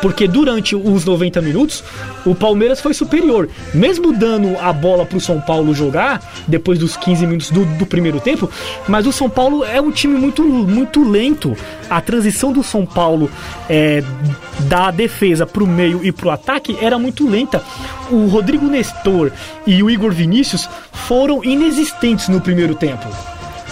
porque 0.00 0.26
durante 0.26 0.74
os 0.74 1.04
90 1.04 1.40
minutos 1.42 1.84
o 2.24 2.34
Palmeiras 2.34 2.80
foi 2.80 2.94
superior. 2.94 3.48
Mesmo 3.72 4.12
dando 4.12 4.56
a 4.58 4.72
bola 4.72 5.04
para 5.06 5.18
o 5.18 5.20
São 5.20 5.40
Paulo 5.40 5.74
jogar, 5.74 6.22
depois 6.46 6.78
dos 6.78 6.96
15 6.96 7.26
minutos 7.26 7.50
do, 7.50 7.64
do, 7.64 7.86
primeiro 7.86 8.20
tempo, 8.20 8.50
mas 8.88 9.06
o 9.06 9.12
São 9.12 9.28
Paulo 9.28 9.64
é 9.64 9.80
um 9.80 9.90
time 9.90 10.18
muito, 10.18 10.42
muito 10.44 11.08
lento. 11.08 11.56
A 11.88 12.00
transição 12.00 12.52
do 12.52 12.62
São 12.62 12.86
Paulo 12.86 13.30
é, 13.68 14.02
da 14.60 14.90
defesa 14.90 15.46
para 15.46 15.62
o 15.62 15.66
meio 15.66 16.04
e 16.04 16.12
para 16.12 16.28
o 16.28 16.30
ataque 16.30 16.76
era 16.80 16.98
muito 16.98 17.28
lenta. 17.28 17.62
O 18.10 18.26
Rodrigo 18.26 18.66
Nestor 18.66 19.32
e 19.66 19.82
o 19.82 19.90
Igor 19.90 20.12
Vinícius 20.12 20.68
foram 20.92 21.42
inexistentes 21.52 22.28
no 22.28 22.40
primeiro 22.40 22.74
tempo. 22.74 23.06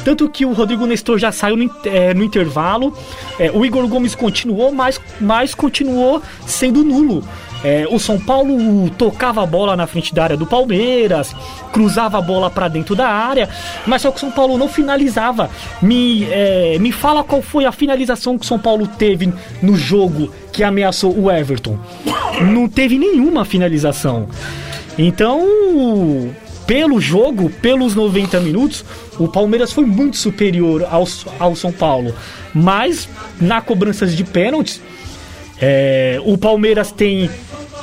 Tanto 0.04 0.28
que 0.28 0.46
o 0.46 0.52
Rodrigo 0.52 0.86
Nestor 0.86 1.18
já 1.18 1.30
saiu 1.32 1.56
no, 1.56 1.70
é, 1.84 2.14
no 2.14 2.22
intervalo, 2.22 2.96
é, 3.38 3.50
o 3.50 3.64
Igor 3.64 3.86
Gomes 3.88 4.14
continuou, 4.14 4.72
mas, 4.72 5.00
mas 5.20 5.54
continuou 5.54 6.22
sendo 6.46 6.84
nulo. 6.84 7.22
É, 7.64 7.86
o 7.90 7.98
São 7.98 8.18
Paulo 8.20 8.88
tocava 8.90 9.42
a 9.42 9.46
bola 9.46 9.76
na 9.76 9.86
frente 9.86 10.14
da 10.14 10.22
área 10.22 10.36
do 10.36 10.46
Palmeiras, 10.46 11.34
cruzava 11.72 12.16
a 12.16 12.20
bola 12.20 12.48
para 12.48 12.68
dentro 12.68 12.94
da 12.94 13.08
área, 13.08 13.48
mas 13.84 14.02
só 14.02 14.10
que 14.10 14.16
o 14.18 14.20
São 14.20 14.30
Paulo 14.30 14.56
não 14.56 14.68
finalizava. 14.68 15.50
Me, 15.82 16.24
é, 16.30 16.78
me 16.78 16.92
fala 16.92 17.24
qual 17.24 17.42
foi 17.42 17.64
a 17.64 17.72
finalização 17.72 18.38
que 18.38 18.44
o 18.44 18.48
São 18.48 18.58
Paulo 18.58 18.86
teve 18.86 19.32
no 19.60 19.76
jogo 19.76 20.32
que 20.52 20.62
ameaçou 20.62 21.18
o 21.18 21.30
Everton. 21.30 21.76
Não 22.40 22.68
teve 22.68 22.96
nenhuma 22.96 23.44
finalização. 23.44 24.28
Então, 24.96 25.40
pelo 26.68 27.00
jogo, 27.00 27.48
pelos 27.62 27.94
90 27.94 28.40
minutos, 28.40 28.84
o 29.18 29.26
Palmeiras 29.26 29.72
foi 29.72 29.86
muito 29.86 30.18
superior 30.18 30.86
ao, 30.90 31.08
ao 31.38 31.56
São 31.56 31.72
Paulo. 31.72 32.14
Mas 32.54 33.08
na 33.40 33.62
cobranças 33.62 34.14
de 34.14 34.22
pênaltis, 34.22 34.78
é, 35.58 36.20
o 36.26 36.36
Palmeiras 36.36 36.92
tem 36.92 37.30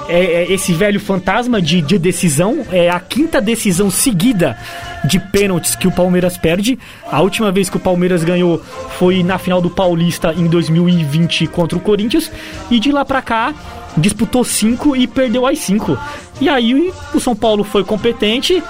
é, 0.07 0.23
é, 0.23 0.51
esse 0.51 0.71
velho 0.71 0.99
fantasma 0.99 1.59
de, 1.59 1.81
de, 1.81 1.97
decisão. 1.97 2.63
É 2.71 2.87
a 2.87 2.99
quinta 2.99 3.41
decisão 3.41 3.89
seguida 3.89 4.55
de 5.03 5.19
pênaltis 5.19 5.75
que 5.75 5.87
o 5.87 5.91
Palmeiras 5.91 6.37
perde. 6.37 6.77
A 7.11 7.21
última 7.21 7.51
vez 7.51 7.71
que 7.71 7.77
o 7.77 7.79
Palmeiras 7.79 8.23
ganhou 8.23 8.61
foi 8.99 9.23
na 9.23 9.39
final 9.39 9.61
do 9.61 9.69
Paulista 9.71 10.31
em 10.31 10.45
2020 10.45 11.47
contra 11.47 11.75
o 11.75 11.81
Corinthians. 11.81 12.31
E 12.69 12.79
de 12.79 12.91
lá 12.91 13.03
pra 13.03 13.23
cá 13.23 13.51
disputou 13.97 14.43
cinco 14.43 14.95
e 14.95 15.07
perdeu 15.07 15.45
as 15.45 15.59
cinco. 15.59 15.97
E 16.39 16.49
aí 16.49 16.93
o 17.13 17.19
São 17.19 17.35
Paulo 17.35 17.63
foi 17.63 17.83
competente 17.83 18.61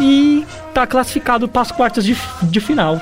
e 0.00 0.44
tá 0.72 0.86
classificado 0.86 1.48
para 1.48 1.62
as 1.62 1.70
quartas 1.70 2.04
de, 2.04 2.16
de 2.42 2.60
final. 2.60 3.00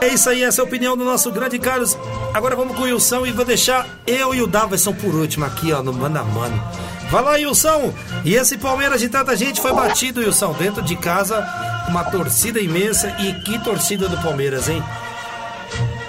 É 0.00 0.08
isso 0.08 0.30
aí, 0.30 0.42
essa 0.42 0.60
é 0.60 0.62
a 0.62 0.66
opinião 0.66 0.96
do 0.96 1.04
nosso 1.04 1.30
grande 1.30 1.58
Carlos. 1.58 1.96
Agora 2.32 2.56
vamos 2.56 2.74
com 2.74 2.82
o 2.82 2.86
Wilson 2.86 3.26
e 3.26 3.32
vou 3.32 3.44
deixar 3.44 3.86
eu 4.06 4.34
e 4.34 4.40
o 4.40 4.46
Davidson 4.46 4.94
por 4.94 5.14
último 5.14 5.44
aqui, 5.44 5.72
ó, 5.72 5.82
no 5.82 5.92
mano 5.92 6.18
a 6.18 6.24
mano. 6.24 6.62
Vai 7.10 7.22
lá, 7.22 7.32
Wilson! 7.32 7.92
E 8.24 8.34
esse 8.34 8.56
Palmeiras 8.56 9.00
de 9.00 9.08
tanta 9.08 9.36
gente 9.36 9.60
foi 9.60 9.72
batido, 9.72 10.20
Wilson, 10.20 10.54
dentro 10.58 10.80
de 10.80 10.94
casa, 10.96 11.44
uma 11.88 12.04
torcida 12.04 12.60
imensa. 12.60 13.08
E 13.18 13.34
que 13.42 13.58
torcida 13.58 14.08
do 14.08 14.16
Palmeiras, 14.18 14.68
hein? 14.68 14.82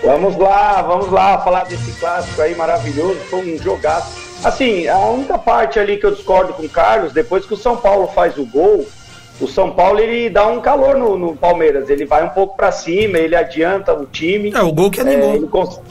Vamos 0.04 0.36
lá, 0.36 0.82
vamos 0.82 1.12
lá 1.12 1.38
falar 1.40 1.66
desse 1.66 1.92
clássico 2.00 2.42
aí 2.42 2.56
maravilhoso. 2.56 3.20
Foi 3.30 3.56
um 3.56 3.58
jogaço. 3.58 4.20
Assim, 4.44 4.88
a 4.88 4.98
única 4.98 5.38
parte 5.38 5.80
ali 5.80 5.98
que 5.98 6.06
eu 6.06 6.12
discordo 6.12 6.54
com 6.54 6.64
o 6.64 6.70
Carlos, 6.70 7.14
depois 7.14 7.46
que 7.46 7.54
o 7.54 7.58
São 7.58 7.78
Paulo 7.78 8.08
faz 8.08 8.38
o 8.38 8.46
gol, 8.46 8.88
o 9.40 9.48
São 9.48 9.72
Paulo 9.72 10.00
ele 10.00 10.30
dá 10.30 10.48
um 10.48 10.60
calor 10.60 10.98
no, 10.98 11.16
no 11.16 11.36
Palmeiras. 11.36 11.90
Ele 11.90 12.06
vai 12.06 12.26
um 12.26 12.30
pouco 12.30 12.58
para 12.58 12.72
cima, 12.72 13.20
ele 13.20 13.36
adianta 13.36 13.94
o 13.94 14.08
time. 14.08 14.52
É, 14.56 14.62
o 14.62 14.72
gol 14.72 14.90
que 14.90 15.02
animou. 15.02 15.36
É, 15.36 15.40
cons... 15.48 15.82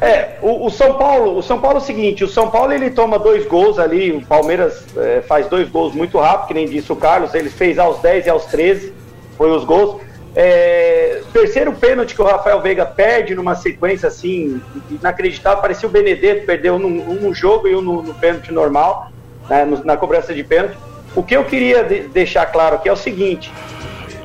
é 0.00 0.38
o, 0.42 0.66
o, 0.66 0.70
São 0.70 0.94
Paulo, 0.94 1.38
o 1.38 1.42
São 1.42 1.60
Paulo 1.60 1.78
é 1.78 1.80
o 1.80 1.84
seguinte, 1.84 2.24
o 2.24 2.28
São 2.28 2.50
Paulo 2.50 2.72
ele 2.72 2.90
toma 2.90 3.18
dois 3.18 3.46
gols 3.46 3.78
ali, 3.78 4.10
o 4.10 4.26
Palmeiras 4.26 4.84
é, 4.96 5.20
faz 5.20 5.46
dois 5.46 5.68
gols 5.68 5.94
muito 5.94 6.18
rápido, 6.18 6.48
que 6.48 6.54
nem 6.54 6.66
disse 6.66 6.92
o 6.92 6.96
Carlos, 6.96 7.32
ele 7.34 7.50
fez 7.50 7.78
aos 7.78 8.00
10 8.00 8.26
e 8.26 8.30
aos 8.30 8.46
13, 8.46 8.92
foi 9.36 9.52
os 9.52 9.62
gols. 9.62 10.00
É, 10.34 11.22
terceiro 11.32 11.72
pênalti 11.72 12.14
que 12.14 12.22
o 12.22 12.24
Rafael 12.24 12.60
Veiga 12.60 12.86
perde 12.86 13.34
numa 13.34 13.54
sequência 13.54 14.08
assim, 14.08 14.60
inacreditável. 14.90 15.60
Parecia 15.60 15.88
o 15.88 15.92
Benedetto, 15.92 16.46
perdeu 16.46 16.74
um, 16.74 16.84
um 16.84 17.14
no 17.14 17.34
jogo 17.34 17.66
e 17.66 17.74
um 17.74 17.80
no, 17.80 18.02
no 18.02 18.14
pênalti 18.14 18.52
normal, 18.52 19.10
né, 19.48 19.64
no, 19.64 19.84
na 19.84 19.96
cobrança 19.96 20.32
de 20.32 20.44
pênalti. 20.44 20.76
O 21.14 21.22
que 21.22 21.36
eu 21.36 21.44
queria 21.44 21.82
de, 21.82 22.02
deixar 22.08 22.46
claro 22.46 22.76
aqui 22.76 22.88
é 22.88 22.92
o 22.92 22.96
seguinte: 22.96 23.52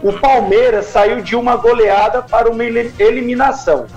o 0.03 0.13
Palmeiras 0.13 0.85
saiu 0.85 1.21
de 1.21 1.35
uma 1.35 1.55
goleada 1.55 2.21
para 2.21 2.49
uma 2.49 2.63
eliminação. 2.63 3.87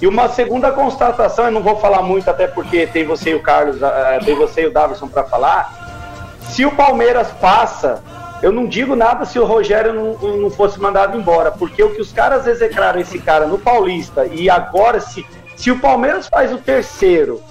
E 0.00 0.06
uma 0.06 0.30
segunda 0.30 0.72
constatação, 0.72 1.44
eu 1.44 1.50
não 1.50 1.62
vou 1.62 1.76
falar 1.76 2.00
muito, 2.00 2.30
até 2.30 2.46
porque 2.46 2.86
tem 2.86 3.04
você 3.04 3.32
e 3.32 3.34
o 3.34 3.42
Carlos, 3.42 3.76
tem 4.24 4.34
você 4.34 4.62
e 4.62 4.66
o 4.66 4.72
Davidson 4.72 5.08
para 5.08 5.24
falar. 5.24 6.38
Se 6.48 6.64
o 6.64 6.74
Palmeiras 6.74 7.28
passa 7.38 8.02
eu 8.42 8.50
não 8.50 8.66
digo 8.66 8.96
nada 8.96 9.24
se 9.24 9.38
o 9.38 9.44
Rogério 9.44 9.92
não, 9.92 10.36
não 10.36 10.50
fosse 10.50 10.80
mandado 10.80 11.16
embora, 11.16 11.50
porque 11.50 11.82
o 11.82 11.90
que 11.90 12.00
os 12.00 12.12
caras 12.12 12.46
execraram 12.46 13.00
esse 13.00 13.18
cara 13.18 13.46
no 13.46 13.58
Paulista 13.58 14.24
e 14.24 14.48
agora, 14.48 15.00
se, 15.00 15.26
se 15.56 15.70
o 15.70 15.78
Palmeiras 15.78 16.26
faz 16.26 16.52
o 16.52 16.58
terceiro 16.58 17.42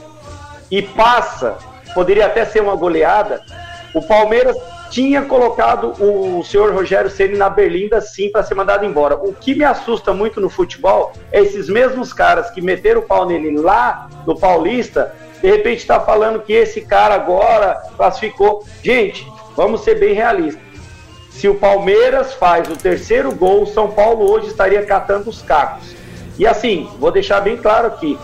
e 0.71 0.81
passa, 0.81 1.57
poderia 1.93 2.25
até 2.25 2.43
ser 2.43 2.61
uma 2.61 2.75
goleada, 2.75 3.41
o 3.93 4.01
Palmeiras 4.01 4.55
tinha 4.89 5.21
colocado 5.21 5.93
o 5.99 6.43
senhor 6.43 6.73
Rogério 6.73 7.11
Ceni 7.11 7.37
na 7.37 7.49
berlinda 7.49 8.01
sim 8.01 8.31
para 8.31 8.41
ser 8.41 8.55
mandado 8.55 8.83
embora. 8.83 9.15
O 9.15 9.33
que 9.33 9.53
me 9.53 9.63
assusta 9.63 10.13
muito 10.13 10.41
no 10.41 10.49
futebol 10.49 11.11
é 11.31 11.41
esses 11.41 11.69
mesmos 11.69 12.11
caras 12.11 12.49
que 12.49 12.61
meteram 12.61 13.01
o 13.01 13.03
pau 13.03 13.27
nele 13.27 13.59
lá 13.59 14.09
no 14.25 14.37
Paulista, 14.37 15.13
de 15.39 15.49
repente 15.49 15.77
está 15.77 15.99
falando 15.99 16.41
que 16.41 16.53
esse 16.53 16.81
cara 16.81 17.13
agora 17.13 17.79
classificou. 17.95 18.65
Gente, 18.81 19.27
vamos 19.55 19.81
ser 19.81 19.99
bem 19.99 20.13
realistas 20.13 20.68
se 21.39 21.47
o 21.47 21.55
Palmeiras 21.55 22.33
faz 22.33 22.67
o 22.67 22.75
terceiro 22.75 23.33
gol, 23.33 23.63
o 23.63 23.67
São 23.67 23.89
Paulo 23.89 24.29
hoje 24.29 24.47
estaria 24.47 24.85
catando 24.85 25.29
os 25.29 25.41
cacos. 25.41 25.95
E 26.37 26.45
assim, 26.45 26.89
vou 26.99 27.11
deixar 27.11 27.39
bem 27.39 27.55
claro 27.55 27.87
aqui: 27.87 28.19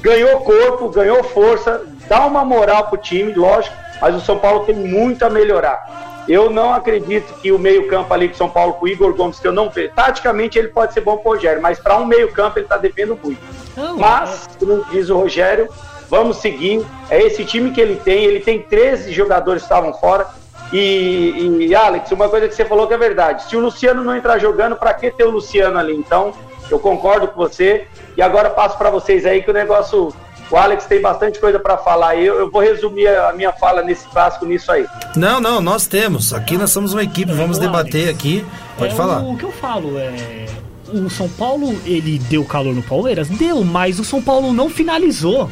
ganhou 0.00 0.40
corpo, 0.40 0.88
ganhou 0.88 1.22
força, 1.22 1.82
dá 2.08 2.26
uma 2.26 2.44
moral 2.44 2.88
pro 2.88 2.98
time, 2.98 3.32
lógico, 3.32 3.76
mas 4.00 4.16
o 4.16 4.20
São 4.20 4.36
Paulo 4.36 4.64
tem 4.64 4.74
muito 4.74 5.24
a 5.24 5.30
melhorar. 5.30 6.24
Eu 6.26 6.50
não 6.50 6.74
acredito 6.74 7.34
que 7.34 7.52
o 7.52 7.58
meio-campo 7.58 8.12
ali 8.12 8.26
do 8.26 8.36
São 8.36 8.50
Paulo 8.50 8.72
com 8.74 8.86
o 8.86 8.88
Igor 8.88 9.14
Gomes, 9.14 9.38
que 9.38 9.46
eu 9.46 9.52
não 9.52 9.70
vejo. 9.70 9.92
Taticamente 9.94 10.58
ele 10.58 10.68
pode 10.68 10.92
ser 10.92 11.02
bom 11.02 11.18
pro 11.18 11.34
Rogério, 11.34 11.62
mas 11.62 11.78
para 11.78 11.98
um 11.98 12.04
meio-campo 12.04 12.58
ele 12.58 12.66
tá 12.66 12.76
devendo 12.76 13.16
muito. 13.22 13.40
Não, 13.76 13.96
mas, 13.96 14.48
como 14.58 14.84
diz 14.90 15.08
o 15.08 15.16
Rogério, 15.16 15.68
vamos 16.10 16.38
seguir. 16.38 16.84
É 17.10 17.20
esse 17.22 17.44
time 17.44 17.70
que 17.70 17.80
ele 17.80 17.96
tem, 17.96 18.24
ele 18.24 18.40
tem 18.40 18.60
13 18.60 19.12
jogadores 19.12 19.62
que 19.62 19.66
estavam 19.66 19.92
fora. 19.92 20.26
E, 20.74 21.66
e, 21.68 21.74
Alex, 21.74 22.10
uma 22.10 22.28
coisa 22.28 22.48
que 22.48 22.54
você 22.54 22.64
falou 22.64 22.88
que 22.88 22.94
é 22.94 22.98
verdade. 22.98 23.44
Se 23.44 23.56
o 23.56 23.60
Luciano 23.60 24.02
não 24.02 24.16
entrar 24.16 24.40
jogando, 24.40 24.74
para 24.74 24.92
que 24.92 25.08
ter 25.08 25.22
o 25.22 25.30
Luciano 25.30 25.78
ali? 25.78 25.94
Então, 25.94 26.34
eu 26.68 26.80
concordo 26.80 27.28
com 27.28 27.36
você. 27.36 27.86
E 28.16 28.20
agora 28.20 28.50
passo 28.50 28.76
para 28.76 28.90
vocês 28.90 29.24
aí 29.24 29.40
que 29.40 29.50
o 29.50 29.54
negócio. 29.54 30.12
O 30.50 30.56
Alex 30.56 30.84
tem 30.86 31.00
bastante 31.00 31.38
coisa 31.38 31.60
para 31.60 31.78
falar. 31.78 32.16
Eu, 32.16 32.40
eu 32.40 32.50
vou 32.50 32.60
resumir 32.60 33.06
a 33.06 33.32
minha 33.32 33.52
fala 33.52 33.82
nesse 33.82 34.06
clássico 34.08 34.44
nisso 34.44 34.70
aí. 34.72 34.84
Não, 35.14 35.40
não, 35.40 35.60
nós 35.60 35.86
temos. 35.86 36.34
Aqui 36.34 36.58
nós 36.58 36.72
somos 36.72 36.92
uma 36.92 37.04
equipe, 37.04 37.32
vamos 37.32 37.56
debater 37.56 38.08
aqui. 38.08 38.44
Pode 38.76 38.92
é 38.92 38.96
falar. 38.96 39.20
O 39.20 39.36
que 39.36 39.44
eu 39.44 39.52
falo 39.52 39.96
é. 39.96 40.46
O 40.92 41.08
São 41.10 41.28
Paulo, 41.28 41.74
ele 41.86 42.18
deu 42.28 42.44
calor 42.44 42.74
no 42.74 42.82
Palmeiras? 42.82 43.28
Deu, 43.28 43.64
mas 43.64 43.98
o 43.98 44.04
São 44.04 44.20
Paulo 44.22 44.52
não 44.52 44.68
finalizou. 44.68 45.48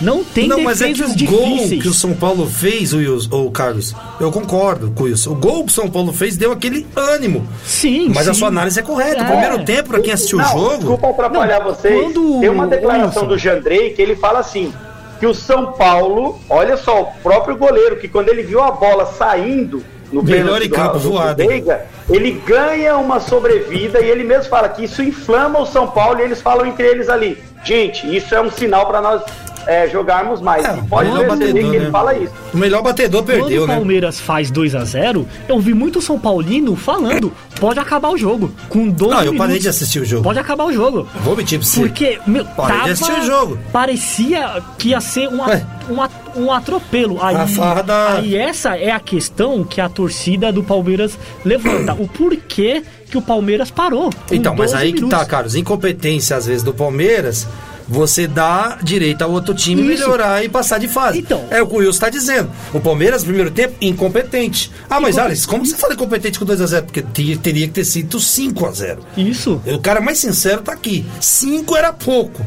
Não 0.00 0.22
tem 0.22 0.46
Não, 0.46 0.60
mas 0.60 0.82
é 0.82 0.92
que 0.92 1.02
o 1.02 1.06
gol 1.06 1.14
difíceis. 1.56 1.82
que 1.82 1.88
o 1.88 1.94
São 1.94 2.12
Paulo 2.14 2.46
fez, 2.46 2.92
o, 2.92 2.98
Wilson, 2.98 3.46
o 3.46 3.50
Carlos, 3.50 3.94
eu 4.20 4.30
concordo 4.30 4.90
com 4.94 5.08
isso. 5.08 5.32
O 5.32 5.34
gol 5.34 5.64
que 5.64 5.70
o 5.72 5.74
São 5.74 5.88
Paulo 5.88 6.12
fez 6.12 6.36
deu 6.36 6.52
aquele 6.52 6.86
ânimo. 6.94 7.46
Sim, 7.64 8.12
Mas 8.14 8.28
a 8.28 8.34
sim. 8.34 8.40
sua 8.40 8.48
análise 8.48 8.78
é 8.78 8.82
correta. 8.82 9.22
O 9.22 9.24
É. 9.24 9.28
primeiro 9.28 9.64
tempo, 9.64 9.88
pra 9.88 10.00
quem 10.00 10.12
assistiu 10.12 10.36
Não, 10.38 10.44
o 10.44 10.48
jogo. 10.50 10.76
Desculpa 10.78 11.08
atrapalhar 11.08 11.60
Não, 11.64 11.74
vocês. 11.74 11.98
quando 12.02 12.40
Tem 12.40 12.48
uma 12.50 12.66
declaração 12.66 13.22
Wilson- 13.22 13.26
do 13.26 13.38
Jandrei 13.38 13.90
que 13.94 14.02
ele 14.02 14.14
fala 14.16 14.40
assim: 14.40 14.70
que 15.18 15.26
o 15.26 15.32
São 15.34 15.72
Paulo, 15.72 16.38
olha 16.50 16.76
só, 16.76 17.00
o 17.00 17.06
próprio 17.22 17.56
goleiro, 17.56 17.96
que 17.96 18.06
quando 18.06 18.28
ele 18.28 18.42
viu 18.42 18.62
a 18.62 18.70
bola 18.70 19.06
saindo 19.06 19.82
no 20.12 20.22
Melhor 20.22 20.62
em 20.62 20.68
campo, 20.68 20.98
do, 20.98 21.10
voado. 21.10 21.42
do 21.42 21.48
Veiga, 21.48 21.86
ele 22.08 22.32
ganha 22.46 22.96
uma 22.96 23.20
sobrevida 23.20 24.00
e 24.00 24.08
ele 24.08 24.24
mesmo 24.24 24.48
fala 24.48 24.68
que 24.68 24.84
isso 24.84 25.02
inflama 25.02 25.60
o 25.60 25.66
São 25.66 25.88
Paulo 25.88 26.20
e 26.20 26.22
eles 26.22 26.40
falam 26.40 26.66
entre 26.66 26.86
eles 26.86 27.08
ali: 27.08 27.42
gente, 27.64 28.14
isso 28.14 28.34
é 28.34 28.40
um 28.40 28.50
sinal 28.50 28.86
para 28.86 29.00
nós 29.00 29.22
é, 29.66 29.88
jogarmos 29.88 30.40
mais. 30.40 30.64
É, 30.64 30.76
E 30.78 30.82
pode 30.82 31.08
melhor 31.10 31.26
perceber 31.26 31.44
batedor, 31.52 31.70
que 31.70 31.76
ele 31.76 31.84
né? 31.86 31.90
fala 31.90 32.14
isso. 32.16 32.32
O 32.54 32.56
melhor 32.56 32.82
batedor 32.82 33.22
perdeu, 33.24 33.44
Quando 33.46 33.64
o 33.64 33.66
né? 33.66 33.74
Palmeiras 33.74 34.20
faz 34.20 34.50
2 34.50 34.74
a 34.74 34.84
0 34.84 35.26
eu 35.48 35.58
vi 35.60 35.74
muito 35.74 36.00
São 36.00 36.18
Paulino 36.18 36.74
falando, 36.76 37.32
pode 37.60 37.78
acabar 37.80 38.10
o 38.10 38.16
jogo. 38.16 38.50
Com 38.68 38.88
12 38.88 39.10
Não, 39.14 39.18
eu 39.22 39.32
parei 39.34 39.54
minutos, 39.54 39.62
de 39.62 39.68
assistir 39.68 40.00
o 40.00 40.04
jogo. 40.04 40.22
Pode 40.22 40.38
acabar 40.38 40.64
o 40.64 40.72
jogo. 40.72 41.08
Vou 41.22 41.36
mentir 41.36 41.58
pra 41.58 41.66
você. 41.68 41.80
Porque, 41.80 42.18
meu, 42.26 42.44
Parei 42.44 42.74
de 42.76 42.78
tava, 42.80 42.90
assistir 42.92 43.20
o 43.20 43.26
jogo. 43.26 43.58
parecia 43.72 44.62
que 44.78 44.90
ia 44.90 45.00
ser 45.00 45.28
um, 45.28 45.42
a- 45.42 45.46
Ué. 45.48 45.66
um, 45.90 46.02
a- 46.02 46.10
um 46.36 46.52
atropelo. 46.52 47.18
Aí, 47.22 47.34
A 47.36 47.46
farra 47.46 47.82
da- 47.82 48.12
aí 48.14 48.36
essa 48.36 48.76
é 48.76 48.90
a 48.90 49.00
questão 49.00 49.64
que 49.64 49.80
a 49.80 49.88
torcida 49.88 50.52
do 50.52 50.62
Palmeiras 50.62 51.18
levanta. 51.44 51.92
o 51.94 52.06
porquê 52.08 52.82
que 53.10 53.16
o 53.16 53.22
Palmeiras 53.22 53.70
parou. 53.70 54.10
Então, 54.30 54.54
mas 54.56 54.72
12 54.72 54.82
aí 54.82 54.92
que 54.92 55.00
minutos. 55.00 55.18
tá, 55.18 55.24
Carlos. 55.24 55.54
Incompetência, 55.54 56.36
às 56.36 56.46
vezes, 56.46 56.62
do 56.62 56.74
Palmeiras. 56.74 57.46
Você 57.88 58.26
dá 58.26 58.78
direito 58.82 59.22
ao 59.22 59.30
outro 59.30 59.54
time 59.54 59.80
Isso. 59.82 59.88
melhorar 60.02 60.44
e 60.44 60.48
passar 60.48 60.78
de 60.78 60.88
fase. 60.88 61.20
Então. 61.20 61.44
É 61.50 61.62
o 61.62 61.66
que 61.66 61.74
o 61.74 61.78
Wilson 61.78 62.00
tá 62.00 62.08
dizendo. 62.10 62.50
O 62.74 62.80
Palmeiras, 62.80 63.22
no 63.22 63.28
primeiro 63.28 63.50
tempo, 63.50 63.74
incompetente. 63.80 64.72
Ah, 64.90 64.98
mas 65.00 65.16
Alex, 65.18 65.46
como 65.46 65.64
você 65.64 65.76
fala 65.76 65.94
incompetente 65.94 66.38
com 66.38 66.44
2x0? 66.44 66.82
Porque 66.82 67.02
te- 67.02 67.36
teria 67.36 67.66
que 67.68 67.72
ter 67.74 67.84
sido 67.84 68.18
5x0. 68.18 68.98
Isso. 69.16 69.60
O 69.66 69.78
cara 69.78 70.00
mais 70.00 70.18
sincero 70.18 70.62
tá 70.62 70.72
aqui. 70.72 71.06
5 71.20 71.76
era 71.76 71.92
pouco. 71.92 72.44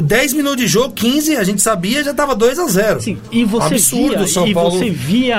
10 0.00 0.32
minutos 0.34 0.58
de 0.58 0.66
jogo, 0.66 0.92
15, 0.94 1.36
a 1.36 1.44
gente 1.44 1.62
sabia, 1.62 2.04
já 2.04 2.12
tava 2.12 2.34
2 2.34 2.58
a 2.58 2.66
0 2.66 3.00
Sim, 3.00 3.18
e 3.32 3.44
você 3.44 3.74
Absurdo 3.74 4.08
via, 4.16 4.20
o 4.22 4.28
São 4.28 4.46
e 4.46 4.54
Paulo. 4.54 4.70
você 4.78 4.90
via 4.90 5.38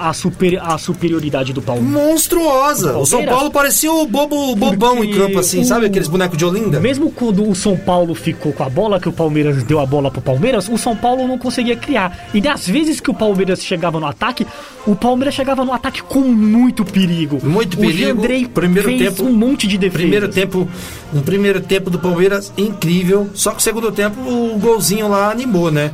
a, 0.00 0.12
super, 0.12 0.58
a 0.62 0.78
superioridade 0.78 1.52
do 1.52 1.60
Palmeiras. 1.62 1.92
Monstruosa. 1.92 2.96
O 2.96 3.02
O 3.02 3.06
São 3.06 3.24
Paulo 3.24 3.50
parecia 3.50 3.92
o 3.92 4.06
bobo, 4.06 4.54
bobão 4.56 5.02
em 5.04 5.08
Porque 5.08 5.14
campo, 5.20 5.38
assim, 5.38 5.60
o- 5.60 5.64
sabe 5.64 5.86
aqueles 5.86 6.08
bonecos 6.08 6.36
de 6.38 6.44
Olinda? 6.44 6.80
Mesmo 6.80 7.10
quando 7.10 7.48
o 7.48 7.54
São 7.54 7.76
Paulo 7.76 8.14
ficou 8.14 8.52
com 8.52 8.62
a 8.62 8.68
bola, 8.68 8.98
que 9.00 9.08
o 9.08 9.12
Palmeiras 9.12 9.62
deu 9.64 9.80
a 9.80 9.86
bola 9.86 10.10
pro 10.10 10.20
Palmeiras, 10.20 10.68
o 10.68 10.76
São 10.78 10.96
Paulo 10.96 11.26
não 11.26 11.38
conseguia 11.38 11.76
criar. 11.76 12.28
E 12.32 12.40
das 12.40 12.66
vezes 12.66 13.00
que 13.00 13.10
o 13.10 13.14
Palmeiras 13.14 13.62
chegava 13.64 13.98
no 14.00 14.06
ataque, 14.06 14.46
o 14.86 14.94
Palmeiras 14.96 15.34
chegava 15.34 15.64
no 15.64 15.72
ataque 15.72 16.02
com 16.02 16.20
muito 16.20 16.84
perigo. 16.84 17.38
Muito 17.44 17.74
o 17.74 17.80
perigo. 17.80 17.98
Jandrei 18.20 18.46
Primeiro 18.46 18.88
fez 18.88 19.14
tempo- 19.14 19.24
um 19.28 19.32
monte 19.32 19.66
de 19.66 19.76
defesa. 19.78 19.98
Primeiro 19.98 20.28
tempo, 20.28 20.68
um 21.14 21.20
primeiro 21.20 21.60
tempo 21.60 21.90
do 21.90 21.98
Palmeiras 21.98 22.52
incrível, 22.56 23.28
só 23.34 23.50
que 23.52 23.58
o 23.58 23.60
segundo 23.62 23.90
tempo 24.02 24.20
o 24.20 24.58
golzinho 24.58 25.08
lá 25.08 25.30
animou, 25.30 25.70
né? 25.70 25.90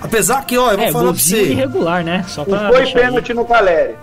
Apesar 0.00 0.44
que, 0.44 0.56
ó, 0.58 0.72
eu 0.72 0.76
vou 0.78 0.86
É, 0.86 0.92
falar 0.92 1.12
pra 1.12 1.20
você. 1.22 1.42
irregular, 1.42 2.04
né? 2.04 2.24
Só 2.28 2.44
pra 2.44 2.64
Não 2.64 2.72
foi 2.72 2.86
pênalti 2.92 3.32
no 3.34 3.44
Caleri. 3.44 3.94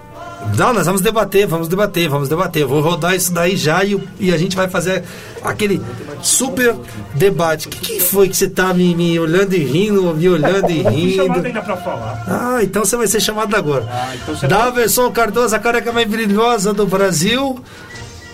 Não, 0.57 0.73
nós 0.73 0.85
vamos 0.85 0.99
debater, 0.99 1.47
vamos 1.47 1.69
debater, 1.69 2.09
vamos 2.09 2.27
debater. 2.27 2.63
Eu 2.63 2.67
vou 2.67 2.81
rodar 2.81 3.15
isso 3.15 3.31
daí 3.33 3.55
já 3.55 3.81
e, 3.85 3.97
e 4.19 4.33
a 4.33 4.37
gente 4.37 4.57
vai 4.57 4.67
fazer 4.67 5.01
aquele 5.41 5.81
super 6.21 6.75
debate. 7.13 7.67
O 7.67 7.69
que, 7.69 7.79
que 7.79 7.99
foi 8.01 8.27
que 8.27 8.35
você 8.35 8.49
tá 8.49 8.73
me, 8.73 8.93
me 8.93 9.17
olhando 9.17 9.53
e 9.53 9.59
rindo, 9.63 10.13
me 10.13 10.27
olhando 10.27 10.69
e 10.69 10.83
Fui 10.83 11.11
chamado 11.15 11.35
rindo? 11.35 11.47
ainda 11.47 11.61
pra 11.61 11.77
falar. 11.77 12.23
Ah, 12.27 12.59
então 12.61 12.83
você 12.83 12.97
vai 12.97 13.07
ser 13.07 13.21
chamado 13.21 13.55
agora. 13.55 13.87
então 14.21 14.35
você 14.35 14.45
Daverson 14.47 15.09
Cardoso, 15.11 15.55
a 15.55 15.59
careca 15.59 15.93
mais 15.93 16.09
brilhosa 16.09 16.73
do 16.73 16.85
Brasil. 16.85 17.57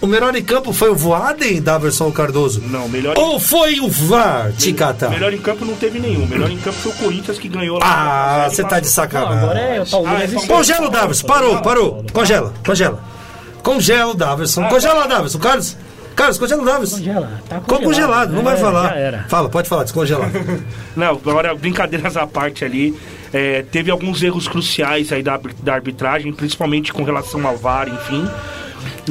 O 0.02 0.08
melhor 0.08 0.34
em 0.36 0.41
campo 0.43 0.72
foi 0.72 0.89
o 0.89 0.95
Voaden, 0.95 1.62
Daverson 1.62 2.10
Cardoso? 2.12 2.62
Não, 2.62 2.88
melhor, 2.88 3.18
Ou 3.18 3.38
foi 3.39 3.82
o 3.82 3.89
VAR, 3.89 4.52
Ticata? 4.58 5.10
melhor 5.10 5.34
em 5.34 5.38
campo 5.39 5.66
não 5.66 5.76
teve 5.76 6.00
nenhum. 6.00 6.26
Melhor 6.26 6.50
em 6.50 6.58
campo 6.58 6.78
foi 6.78 6.91
o 6.93 6.95
Corinthians 6.95 7.38
que 7.38 7.50
ganhou 7.50 7.78
lá. 7.80 8.45
Ah, 8.45 8.50
você 8.50 8.64
tá 8.64 8.80
de 8.80 8.86
Não, 8.86 8.93
sacanagem. 8.93 9.38
agora 9.39 9.60
é 9.60 9.82
o 9.82 9.86
Palmeiras. 9.86 10.34
Ah, 10.36 10.43
é. 10.43 10.47
Congela 10.47 10.88
o 10.88 10.89
Daverson, 10.89 11.28
parou, 11.28 11.62
parou. 11.62 12.06
Congela, 12.14 12.54
congela. 12.66 13.04
Congela 13.62 14.12
o 14.12 14.14
Daverson. 14.14 14.64
Congela 14.70 15.04
o 15.06 15.08
Daverson, 15.10 15.38
Carlos. 15.39 15.76
Carlos, 16.16 16.38
congela 16.38 16.62
o 16.62 16.66
Daverson. 16.66 16.97
Congela, 16.97 17.32
tá 17.50 17.60
Ficou 17.60 17.82
congelado, 17.82 18.32
não 18.32 18.41
vai 18.43 18.56
É, 18.56 18.58
falar. 18.58 18.89
Já 18.89 18.95
era. 18.95 19.26
Fala, 19.28 19.50
pode 19.50 19.68
falar, 19.68 19.84
descongelar. 19.84 20.30
Não, 20.95 21.08
agora 21.12 21.54
brincadeiras 21.56 22.16
à 22.18 22.26
parte 22.26 22.64
ali. 22.66 22.97
é, 23.34 23.64
teve 23.70 23.91
alguns 23.91 24.22
erros 24.24 24.47
cruciais 24.47 25.12
aí 25.12 25.22
da, 25.24 25.39
da 25.62 25.74
arbitragem, 25.74 26.32
principalmente 26.34 26.91
com 26.93 27.04
relação 27.04 27.45
ao 27.45 27.56
VAR, 27.58 27.88
enfim. 27.89 28.28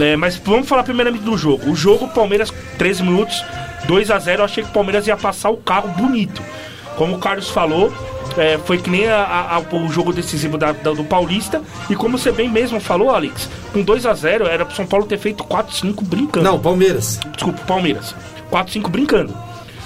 É, 0.00 0.16
mas 0.16 0.36
vamos 0.36 0.68
falar 0.68 0.82
primeiramente 0.84 1.22
do 1.24 1.36
jogo. 1.36 1.70
O 1.70 1.74
jogo, 1.76 2.08
Palmeiras, 2.08 2.52
13 2.78 3.02
minutos, 3.02 3.44
2 3.86 4.10
a 4.10 4.18
0 4.18 4.40
Eu 4.40 4.44
achei 4.44 4.62
que 4.62 4.70
o 4.70 4.72
Palmeiras 4.72 5.06
ia 5.06 5.16
passar 5.16 5.50
o 5.50 5.56
carro 5.56 5.88
bonito. 5.88 6.42
Como 6.96 7.16
o 7.16 7.18
Carlos 7.18 7.48
falou, 7.48 7.92
é, 8.36 8.58
foi 8.58 8.78
que 8.78 8.90
nem 8.90 9.08
a- 9.08 9.56
a- 9.56 9.74
o 9.76 9.88
jogo 9.88 10.12
decisivo 10.12 10.58
da- 10.58 10.72
da- 10.72 10.92
do 10.92 11.04
Paulista. 11.04 11.62
E 11.88 11.94
como 11.96 12.18
você 12.18 12.30
bem 12.32 12.48
mesmo 12.48 12.80
falou, 12.80 13.10
Alex, 13.10 13.48
com 13.72 13.82
2 13.82 14.04
a 14.06 14.14
0 14.14 14.46
era 14.46 14.64
pro 14.64 14.74
São 14.74 14.86
Paulo 14.86 15.06
ter 15.06 15.18
feito 15.18 15.44
4-5 15.44 16.04
brincando. 16.04 16.44
Não, 16.44 16.58
Palmeiras. 16.58 17.20
Desculpa, 17.34 17.60
Palmeiras. 17.66 18.14
4-5 18.50 18.88
brincando. 18.90 19.34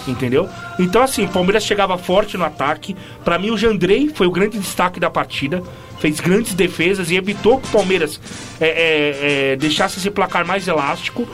Entendeu? 0.06 0.48
Então, 0.78 1.02
assim, 1.02 1.24
o 1.24 1.28
Palmeiras 1.28 1.64
chegava 1.64 1.96
forte 1.96 2.36
no 2.36 2.44
ataque. 2.44 2.96
Pra 3.24 3.38
mim, 3.38 3.50
o 3.50 3.56
Jandrei 3.56 4.10
foi 4.12 4.26
o 4.26 4.30
grande 4.30 4.58
destaque 4.58 4.98
da 4.98 5.08
partida. 5.08 5.62
Fez 6.00 6.18
grandes 6.18 6.54
defesas 6.54 7.10
e 7.10 7.16
evitou 7.16 7.58
que 7.60 7.68
o 7.68 7.70
Palmeiras 7.70 8.20
é, 8.60 8.66
é, 8.66 9.52
é, 9.52 9.56
deixasse 9.56 9.98
esse 9.98 10.10
placar 10.10 10.44
mais 10.44 10.66
elástico. 10.66 11.28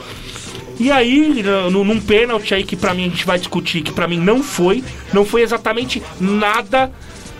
E 0.79 0.91
aí, 0.91 1.43
no, 1.69 1.83
num 1.83 1.99
pênalti 1.99 2.53
aí 2.53 2.63
que 2.63 2.75
pra 2.75 2.93
mim 2.93 3.05
a 3.05 3.09
gente 3.09 3.25
vai 3.25 3.37
discutir, 3.37 3.81
que 3.81 3.91
pra 3.91 4.07
mim 4.07 4.17
não 4.17 4.41
foi, 4.41 4.83
não 5.11 5.25
foi 5.25 5.41
exatamente 5.41 6.01
nada. 6.21 6.91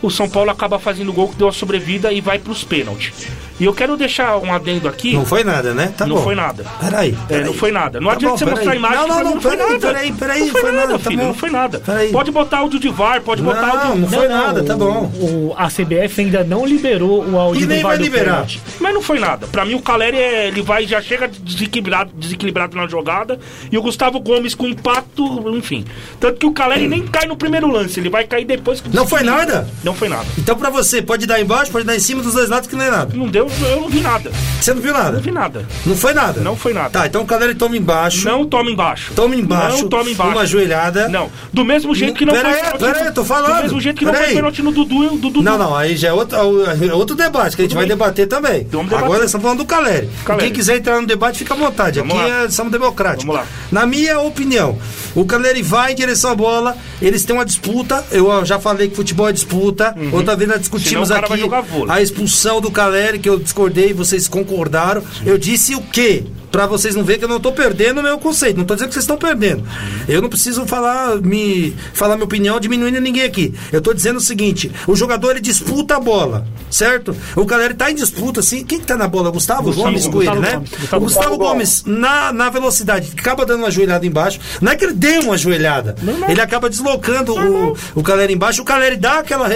O 0.02 0.10
São 0.10 0.30
Paulo 0.30 0.50
acaba 0.50 0.80
fazendo 0.80 1.10
o 1.10 1.14
gol 1.14 1.28
que 1.30 1.36
deu 1.36 1.48
a 1.48 1.52
sobrevida 1.52 2.12
e 2.14 2.22
vai 2.22 2.40
pros 2.40 2.64
pênaltis. 2.64 3.28
E 3.60 3.66
eu 3.66 3.74
quero 3.74 3.98
deixar 3.98 4.38
um 4.38 4.54
adendo 4.54 4.88
aqui. 4.88 5.14
Não 5.14 5.26
foi 5.26 5.44
nada, 5.44 5.74
né? 5.74 5.94
Tá 5.98 6.08
Não 6.08 6.16
bom. 6.16 6.24
foi 6.24 6.34
nada. 6.34 6.64
Peraí. 6.80 7.10
É, 7.10 7.28
peraí. 7.28 7.46
não 7.46 7.54
foi 7.54 7.72
nada. 7.74 8.00
Não 8.00 8.08
Tá 8.08 8.14
adianta 8.14 8.32
bom, 8.32 8.38
você 8.38 8.46
peraí. 8.46 8.56
mostrar 8.56 8.72
a 8.72 8.76
imagem 8.78 8.98
Não, 9.00 9.08
não, 9.10 9.24
não, 9.26 9.34
não 9.36 9.42
foi 9.42 9.52
peraí, 9.52 9.68
nada. 9.74 9.80
peraí, 9.88 10.12
peraí, 10.14 10.40
não 10.40 10.48
foi, 10.48 10.62
foi 10.62 10.72
nada, 10.72 10.88
nada, 10.88 11.00
tá 11.00 11.10
filho. 11.10 11.22
bom. 11.22 11.28
não 11.28 11.34
foi 11.34 11.50
nada. 11.50 11.80
Peraí. 11.82 12.12
Pode 12.14 12.32
botar 12.32 12.58
áudio 12.60 12.80
de 12.80 12.88
VAR, 12.88 13.22
pode 13.22 13.42
botar 13.42 13.62
Não, 13.68 13.82
áudio. 13.82 13.96
não 13.98 14.08
foi 14.08 14.28
Não, 14.30 14.38
não, 14.38 14.48
nada, 14.48 14.64
tá 14.64 14.78
bom. 14.78 15.12
o- 15.20 15.54
a 15.58 15.68
CBF 15.70 16.22
ainda 16.22 16.44
não 16.46 16.66
liberou 16.66 17.26
o 17.30 17.38
áudio 17.38 17.64
E 17.64 17.68
nem 17.68 17.84
vai 17.84 17.98
liberar. 17.98 18.32
pênalti. 18.32 18.62
Mas 18.80 18.94
não 18.94 19.02
foi 19.02 19.20
nada. 19.20 19.46
Pra 19.48 19.66
mim, 19.66 19.74
o 19.74 19.82
Caleri, 19.82 20.16
é- 20.18 20.48
ele 20.48 20.62
vai 20.62 20.88
já 20.88 21.02
chega 21.02 21.28
desequilibrado, 21.28 22.12
desequilibrado 22.16 22.78
na 22.78 22.88
jogada. 22.88 23.38
E 23.70 23.78
o 23.78 23.82
Gustavo 23.82 24.22
Gomes 24.22 24.56
com 24.56 24.66
impacto, 24.68 25.50
enfim. 25.54 25.84
Tanto 26.18 26.38
que 26.40 26.46
o 26.46 26.54
Caleri 26.54 26.88
nem 26.88 27.06
cai 27.06 27.28
no 27.28 27.36
primeiro 27.36 27.68
lance, 27.70 28.00
ele 28.00 28.10
vai 28.10 28.24
cair 28.24 28.46
depois 28.46 28.80
que 28.80 28.88
Não 28.96 29.06
foi 29.06 29.22
nada? 29.24 29.68
Não 29.84 29.89
foi 29.94 30.10
nada. 30.10 30.26
Então 30.38 30.56
pra 30.56 30.70
você, 30.70 31.02
pode 31.02 31.26
dar 31.26 31.40
embaixo, 31.40 31.72
pode 31.72 31.86
dar 31.86 31.96
em 31.96 32.00
cima 32.00 32.22
dos 32.22 32.34
dois 32.34 32.50
lados 32.50 32.68
que 32.68 32.76
não 32.76 32.86
é 32.86 32.92
nada. 32.92 33.16
Não 33.16 33.28
deu, 33.28 33.48
eu 33.62 33.82
não 33.82 33.90
vi 33.90 34.02
nada. 34.02 34.32
Você 34.62 34.74
não 34.74 34.82
viu 34.82 34.94
nada? 34.94 35.12
Não 35.12 35.22
vi 35.22 35.32
nada. 35.32 35.66
Não 35.86 35.96
foi 35.96 36.14
nada? 36.14 36.42
Não 36.42 36.56
foi 36.56 36.74
nada. 36.74 36.90
Tá, 36.90 37.08
então 37.08 37.22
o 37.22 37.26
Caleri 37.26 37.56
toma 37.56 37.78
embaixo. 37.78 38.26
Não 38.28 38.46
toma 38.46 38.70
embaixo. 38.72 39.14
Toma 39.16 39.36
embaixo. 39.36 39.82
Não 39.84 39.90
toma 39.90 40.10
embaixo. 40.10 40.32
Uma 40.32 40.46
joelhada. 40.46 41.08
Não. 41.08 41.30
Do 41.54 41.64
mesmo 41.66 41.94
jeito 41.96 42.16
que 42.16 42.26
não 42.26 42.34
Pera 42.34 42.50
foi 42.50 42.54
aí, 42.60 42.64
pênalti. 42.66 42.80
pera 42.80 43.00
aí, 43.00 43.06
eu 43.08 43.14
tô 43.14 43.24
falando. 43.26 43.56
Do 43.56 43.64
mesmo 43.64 43.82
jeito 43.82 43.98
que 44.00 44.06
não 44.06 44.12
Pera 44.12 44.24
foi 44.24 44.32
aí. 44.32 44.38
pênalti 44.38 44.62
no 44.62 44.72
Dudu. 44.72 45.10
Do 45.10 45.18
Dudu. 45.18 45.42
Não, 45.42 45.58
não, 45.58 45.76
aí 45.76 45.96
já 45.96 46.10
é 46.10 46.14
outro, 46.14 46.38
é 46.38 46.94
outro 46.94 47.16
debate 47.16 47.56
que 47.56 47.62
a 47.62 47.66
gente 47.66 47.76
vai 47.76 47.86
debater 47.86 48.28
também. 48.28 48.68
Vamos 48.70 48.88
debater. 48.90 49.06
Agora 49.06 49.26
estamos 49.26 49.44
falando 49.44 49.60
do 49.60 49.66
Caleri. 49.66 50.10
Caleri. 50.26 50.46
Quem 50.46 50.54
quiser 50.54 50.78
entrar 50.78 51.00
no 51.00 51.08
debate, 51.08 51.40
fica 51.40 51.54
à 51.54 51.58
vontade. 51.58 52.00
Vamos 52.00 52.20
Aqui 52.20 52.32
é, 52.32 52.50
somos 52.50 52.72
democráticos. 52.72 53.26
Vamos 53.26 53.42
lá. 53.42 53.48
Na 53.72 53.86
minha 53.86 54.20
opinião, 54.20 54.78
o 55.16 55.26
Caleri 55.26 55.62
vai 55.62 55.94
em 55.94 55.96
direção 55.96 56.32
à 56.32 56.36
bola, 56.36 56.78
eles 57.02 57.24
têm 57.24 57.36
uma 57.36 57.46
disputa. 57.46 58.04
Eu 58.12 58.46
já 58.46 58.60
falei 58.60 58.90
que 58.90 58.96
futebol 58.96 59.30
é 59.30 59.32
disputa. 59.32 59.79
Outra 60.12 60.36
vez 60.36 60.50
nós 60.50 60.60
discutimos 60.60 61.12
aqui 61.12 61.42
a 61.88 62.02
expulsão 62.02 62.62
do 62.62 62.72
Caleri, 62.72 63.20
que 63.20 63.30
eu 63.30 63.40
discordei, 63.40 63.94
vocês 63.94 64.28
concordaram. 64.28 65.04
Eu 65.26 65.38
disse 65.38 65.76
o 65.76 65.82
quê? 65.82 66.24
Pra 66.52 66.66
vocês 66.66 66.96
não 66.96 67.04
verem 67.04 67.20
que 67.20 67.26
eu 67.26 67.30
não 67.30 67.40
tô 67.40 67.52
perdendo 67.52 68.00
o 68.00 68.04
meu 68.04 68.18
conceito. 68.18 68.58
Não 68.58 68.66
tô 68.66 68.74
dizendo 68.74 68.90
que 68.90 68.96
vocês 68.96 69.04
estão 69.04 69.18
perdendo. 69.18 69.64
Eu 70.08 70.20
não 70.20 70.30
preciso 70.30 70.66
falar, 70.66 71.18
me, 71.22 71.76
falar 71.94 72.16
minha 72.16 72.26
opinião 72.26 72.60
diminuindo 72.60 73.00
ninguém 73.00 73.24
aqui. 73.24 73.54
Eu 73.72 73.82
tô 73.82 73.94
dizendo 73.94 74.18
o 74.18 74.22
seguinte: 74.22 74.72
o 74.88 74.96
jogador 74.96 75.32
ele 75.32 75.42
disputa 75.42 75.98
a 75.98 76.00
bola, 76.00 76.48
certo? 76.72 77.16
O 77.36 77.46
galera 77.46 77.76
tá 77.76 77.92
em 77.92 77.96
disputa, 77.96 78.40
assim. 78.40 78.66
Quem 78.66 78.80
que 78.80 78.86
tá 78.88 78.98
na 78.98 79.08
bola? 79.08 79.30
Gustavo, 79.30 79.64
Gustavo, 79.64 79.86
Gomes 79.86 80.06
com 80.08 80.12
Gustavo 80.14 80.38
ele, 80.38 80.46
né? 80.48 80.54
Gomes, 80.54 80.72
o 80.72 80.78
Gustavo 80.80 81.06
Gustavo 81.06 81.38
Gomes, 81.38 81.84
na, 81.86 82.34
na 82.34 82.50
velocidade, 82.50 83.12
acaba 83.16 83.46
dando 83.46 83.60
uma 83.60 83.72
joelhada 83.72 84.06
embaixo. 84.06 84.40
Não 84.60 84.72
é 84.72 84.76
que 84.76 84.86
ele 84.86 84.94
dê 84.94 85.20
uma 85.20 85.38
joelhada. 85.38 85.96
Ele 86.28 86.42
acaba 86.42 86.68
deslocando 86.68 87.36
o, 87.36 87.78
o 87.94 88.02
Caleri 88.02 88.34
embaixo. 88.34 88.62
O 88.64 88.66
Caleri 88.66 88.96
dá 88.96 89.20
aquela 89.20 89.48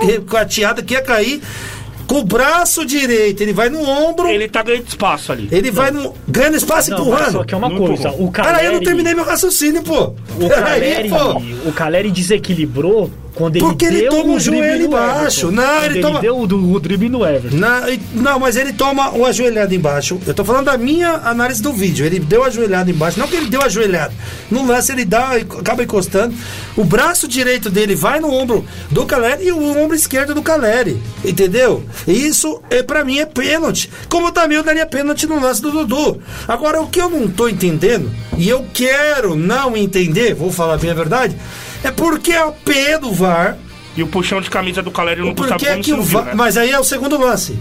re- 0.00 0.12
recateada 0.12 0.82
que 0.82 0.94
ia 0.94 1.02
cair. 1.02 1.40
Com 2.06 2.20
o 2.20 2.24
braço 2.24 2.86
direito, 2.86 3.40
ele 3.40 3.52
vai 3.52 3.68
no 3.68 3.80
ombro. 3.82 4.26
Ele, 4.28 4.44
Ele 4.44 4.48
tá 4.48 4.62
ganhando 4.62 4.86
espaço 4.86 5.32
ali. 5.32 5.48
vai 5.72 5.90
no, 5.90 6.14
ganhando 6.28 6.56
espaço 6.56 6.88
Não, 6.92 7.00
empurrando. 7.00 7.32
só 7.32 7.42
que 7.44 7.52
é 7.52 7.56
uma 7.56 7.68
Não 7.68 7.78
coisa. 7.78 8.08
empurrou. 8.10 8.28
O 8.28 8.30
Caleri, 8.30 8.54
Cara, 8.54 8.64
eu 8.64 8.72
não 8.74 8.80
terminei 8.80 9.12
meu 9.12 9.24
raciocínio, 9.24 9.82
pô. 9.82 10.14
o 10.40 10.48
Caleri, 10.48 11.08
pô. 11.08 11.68
o 11.68 11.72
Caleri 11.72 12.12
desequilibrou 12.12 13.10
quando 13.36 13.56
ele 13.56 13.64
Porque 13.64 13.84
ele 13.84 14.08
toma 14.08 14.32
o 14.34 14.40
joelho 14.40 14.86
embaixo. 14.86 15.52
Não, 15.52 15.84
ele 15.84 15.94
ele 15.94 16.00
toma- 16.00 16.20
deu 16.20 16.40
o, 16.40 16.46
do- 16.46 16.72
o 16.72 16.80
drible 16.80 17.08
no 17.08 17.24
Everton. 17.24 17.56
Na- 17.56 17.82
não, 18.12 18.40
mas 18.40 18.56
ele 18.56 18.72
toma 18.72 19.12
o 19.16 19.24
ajoelhado 19.24 19.72
embaixo. 19.74 20.18
Eu 20.26 20.34
tô 20.34 20.44
falando 20.44 20.64
da 20.64 20.76
minha 20.76 21.10
análise 21.24 21.62
do 21.62 21.72
vídeo. 21.72 22.04
Ele 22.04 22.18
deu 22.18 22.42
a 22.42 22.46
ajoelhada 22.48 22.90
embaixo. 22.90 23.20
Não 23.20 23.28
que 23.28 23.36
ele 23.36 23.46
deu 23.48 23.62
a 23.62 23.66
ajoelhada. 23.66 24.12
No 24.50 24.66
lance 24.66 24.90
ele 24.90 25.04
dá 25.04 25.38
e 25.38 25.42
acaba 25.42 25.82
encostando. 25.84 26.34
O 26.76 26.82
braço 26.84 27.28
direito 27.28 27.70
dele 27.70 27.94
vai 27.94 28.18
no 28.20 28.32
ombro 28.32 28.64
do 28.90 29.04
Caleri 29.06 29.46
e 29.46 29.52
o 29.52 29.78
ombro 29.78 29.94
esquerdo 29.94 30.34
do 30.34 30.42
Caleri. 30.42 30.96
Entendeu? 31.24 31.84
Isso, 32.08 32.60
é, 32.70 32.82
pra 32.82 33.04
mim, 33.04 33.18
é 33.18 33.26
pênalti. 33.26 33.90
Como 34.08 34.32
também 34.32 34.56
eu 34.56 34.62
daria 34.64 34.86
pênalti 34.86 35.26
no 35.26 35.38
lance 35.38 35.60
do 35.60 35.70
Dudu. 35.70 36.20
Agora, 36.48 36.80
o 36.80 36.86
que 36.88 37.00
eu 37.00 37.10
não 37.10 37.28
tô 37.28 37.48
entendendo, 37.48 38.10
e 38.38 38.48
eu 38.48 38.64
quero 38.72 39.34
não 39.36 39.76
entender, 39.76 40.34
vou 40.34 40.50
falar 40.50 40.78
bem 40.78 40.90
a 40.90 40.94
verdade, 40.94 41.36
é 41.86 41.90
porque 41.92 42.32
a 42.32 42.46
P 42.50 42.98
do 42.98 43.12
VAR. 43.12 43.56
E 43.96 44.02
o 44.02 44.06
puxão 44.06 44.40
de 44.42 44.50
camisa 44.50 44.82
do 44.82 44.90
Caleri 44.90 45.22
no 45.22 45.34
Gustavo 45.34 45.64
é 45.64 45.70
Gomes 45.70 45.86
que 45.86 45.92
o 45.92 45.96
não 45.96 46.02
viu, 46.02 46.22
né? 46.22 46.32
Mas 46.34 46.56
aí 46.58 46.70
é 46.70 46.78
o 46.78 46.84
segundo 46.84 47.18
lance. 47.18 47.58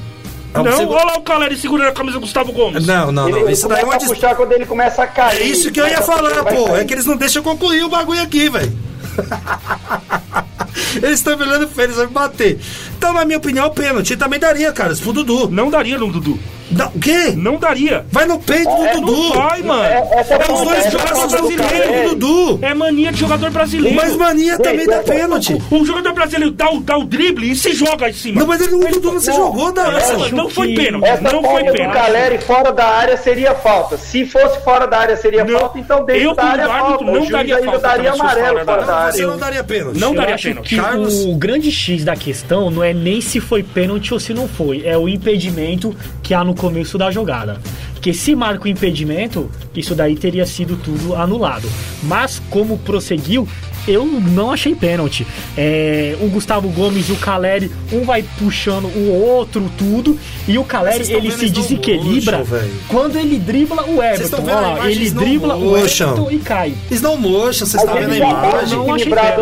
É 0.53 0.59
o 0.59 0.63
Não, 0.63 0.71
segundo- 0.77 0.95
olha 0.95 1.05
lá 1.05 1.13
o 1.17 1.21
Caleri 1.21 1.55
segurando 1.57 1.87
a 1.89 1.91
camisa 1.93 2.17
do 2.17 2.21
Gustavo 2.21 2.51
Gomes. 2.51 2.85
Não, 2.85 3.11
não, 3.11 3.29
não. 3.29 3.37
Ele 3.39 3.51
Isso 3.53 3.67
daí 3.69 3.81
é 3.81 3.85
uma 3.85 3.97
dis... 3.97 4.07
puxar 4.07 4.35
quando 4.35 4.51
ele 4.51 4.65
começa 4.65 5.03
a 5.03 5.07
cair. 5.07 5.41
É 5.41 5.45
isso 5.45 5.71
que 5.71 5.79
eu 5.79 5.87
ia 5.87 6.01
falar, 6.01 6.43
pô. 6.43 6.65
cair. 6.65 6.81
É 6.81 6.85
que 6.85 6.93
eles 6.93 7.05
não 7.05 7.15
deixam 7.15 7.41
concluir 7.41 7.83
o 7.83 7.89
bagulho 7.89 8.21
aqui, 8.21 8.49
velho. 8.49 8.77
eles 10.95 11.19
estão 11.19 11.37
olhando 11.37 11.67
pra 11.67 11.83
eles, 11.83 11.95
vai 11.95 12.07
bater. 12.07 12.59
Então, 12.97 13.13
na 13.13 13.25
minha 13.25 13.37
opinião, 13.37 13.69
pênalti. 13.69 14.13
E 14.13 14.17
também 14.17 14.39
daria, 14.39 14.71
cara, 14.71 14.93
isso 14.93 15.01
pro 15.03 15.13
Dudu. 15.13 15.49
Não 15.49 15.69
daria 15.69 15.97
no 15.97 16.11
Dudu. 16.11 16.39
Dá- 16.71 16.87
o 16.93 16.99
quê? 16.99 17.31
Não 17.37 17.57
daria. 17.57 18.03
Vai 18.11 18.25
no 18.25 18.39
peito 18.39 18.67
do 18.75 18.85
É, 18.85 18.93
Dudu. 18.95 19.11
Não 19.11 19.33
vai, 19.33 19.61
mano. 19.61 19.83
É- 19.83 20.09
essa 20.19 20.33
É, 20.33 20.37
é 20.37 20.51
os 20.51 20.61
dois 20.61 20.77
essa 20.79 20.87
é 20.87 20.91
jogadores 20.91 21.31
do 21.31 21.47
brasileiros. 21.55 22.09
Do 22.09 22.15
Dudu. 22.15 22.59
É 22.65 22.73
mania 22.73 23.11
de 23.11 23.19
jogador 23.19 23.51
brasileiro. 23.51 23.95
Mas 23.95 24.15
mania 24.15 24.57
também 24.57 24.87
dá 24.87 24.95
essa- 24.95 25.03
pênalti. 25.13 25.61
O 25.69 25.85
jogador 25.85 26.13
brasileiro 26.13 26.51
dá 26.51 26.71
o, 26.71 26.79
dá 26.81 26.97
o 26.97 27.03
drible 27.05 27.51
e 27.51 27.55
se 27.55 27.71
joga 27.71 28.09
em 28.09 28.13
cima. 28.13 28.39
Não, 28.39 28.47
mas 28.47 28.61
ele, 28.61 28.73
o 28.73 28.79
Dudu 28.79 29.11
não 29.13 29.19
se 29.19 29.31
jogou, 29.31 29.65
Não, 29.67 29.73
Darson. 29.73 30.27
não 30.31 30.49
foi 30.49 30.73
pênalti. 30.73 31.05
Essa 31.07 31.21
Não 31.21 31.43
foi 31.43 31.63
do 31.65 31.71
pênalti. 31.71 31.93
Caleri 31.93 32.37
fora 32.39 32.71
da 32.73 32.85
área 32.87 33.15
seria 33.17 33.53
falta. 33.53 33.95
Se 33.97 34.25
fosse 34.25 34.59
fora 34.63 34.87
da 34.87 34.97
área 34.97 35.15
seria 35.15 35.45
Não, 35.45 35.59
falta, 35.59 35.77
então 35.79 36.03
dentro 36.03 36.21
eu, 36.23 36.33
da 36.35 36.43
área 36.45 36.61
é 36.63 36.65
árbitro, 36.65 36.87
falta. 36.89 37.05
não 37.05 37.13
o 37.13 37.15
juiz 37.17 37.29
daria 37.29 37.55
ainda 37.57 37.71
falta 37.71 37.87
daria 37.87 38.13
se 38.13 38.19
amarelo 38.19 38.47
fora 38.65 38.65
da 38.65 38.85
da 38.87 38.95
área. 38.97 39.11
Você 39.13 39.25
não 39.25 39.37
daria 39.37 39.63
pênalti. 39.63 39.99
Não 39.99 40.09
Eu 40.09 40.15
daria 40.15 40.35
pênalti. 40.37 40.64
Que 40.65 40.75
Carlos- 40.77 41.25
o 41.25 41.35
grande 41.35 41.71
X 41.71 42.03
da 42.03 42.15
questão 42.15 42.71
não 42.71 42.83
é 42.83 42.93
nem 42.93 43.21
se 43.21 43.39
foi 43.39 43.61
pênalti 43.61 44.13
ou 44.13 44.19
se 44.19 44.33
não 44.33 44.47
foi, 44.47 44.81
é 44.83 44.97
o 44.97 45.07
impedimento 45.07 45.95
que 46.23 46.33
há 46.33 46.43
no 46.43 46.55
começo 46.55 46.97
da 46.97 47.11
jogada. 47.11 47.61
Porque 47.93 48.13
se 48.13 48.35
marca 48.35 48.65
o 48.65 48.67
impedimento, 48.67 49.49
isso 49.75 49.95
daí 49.95 50.15
teria 50.15 50.45
sido 50.45 50.75
tudo 50.75 51.15
anulado. 51.15 51.67
Mas 52.03 52.41
como 52.49 52.77
prosseguiu, 52.79 53.47
eu 53.87 54.05
não 54.05 54.51
achei 54.51 54.73
pênalti. 54.75 55.25
É, 55.57 56.15
o 56.21 56.27
Gustavo 56.27 56.67
Gomes 56.69 57.09
e 57.09 57.11
o 57.11 57.17
Caleri, 57.17 57.71
um 57.91 58.03
vai 58.03 58.23
puxando 58.39 58.85
o 58.85 59.11
outro, 59.11 59.69
tudo, 59.77 60.17
e 60.47 60.57
o 60.57 60.63
Caleri 60.63 61.05
Vocês 61.05 61.09
ele 61.17 61.31
se 61.31 61.49
desequilibra 61.49 62.43
velho. 62.43 62.71
quando 62.87 63.17
ele 63.17 63.37
dribla 63.37 63.83
o 63.87 64.01
Everton. 64.01 64.37
vendo 64.37 64.49
a 64.49 64.55
Ó 64.57 64.61
lá, 64.77 64.89
ele 64.91 65.09
dribla 65.09 65.55
o 65.55 65.59
murcham. 65.61 66.11
Everton 66.13 66.31
e 66.31 66.39
cai. 66.39 66.73
Snow 66.91 67.17
motion, 67.17 67.65
vocês 67.65 67.73
Mas 67.73 67.83
estão 67.83 67.95
vendo 67.95 68.13
a 68.13 68.25
tá 68.25 68.31
imagem. 68.31 68.79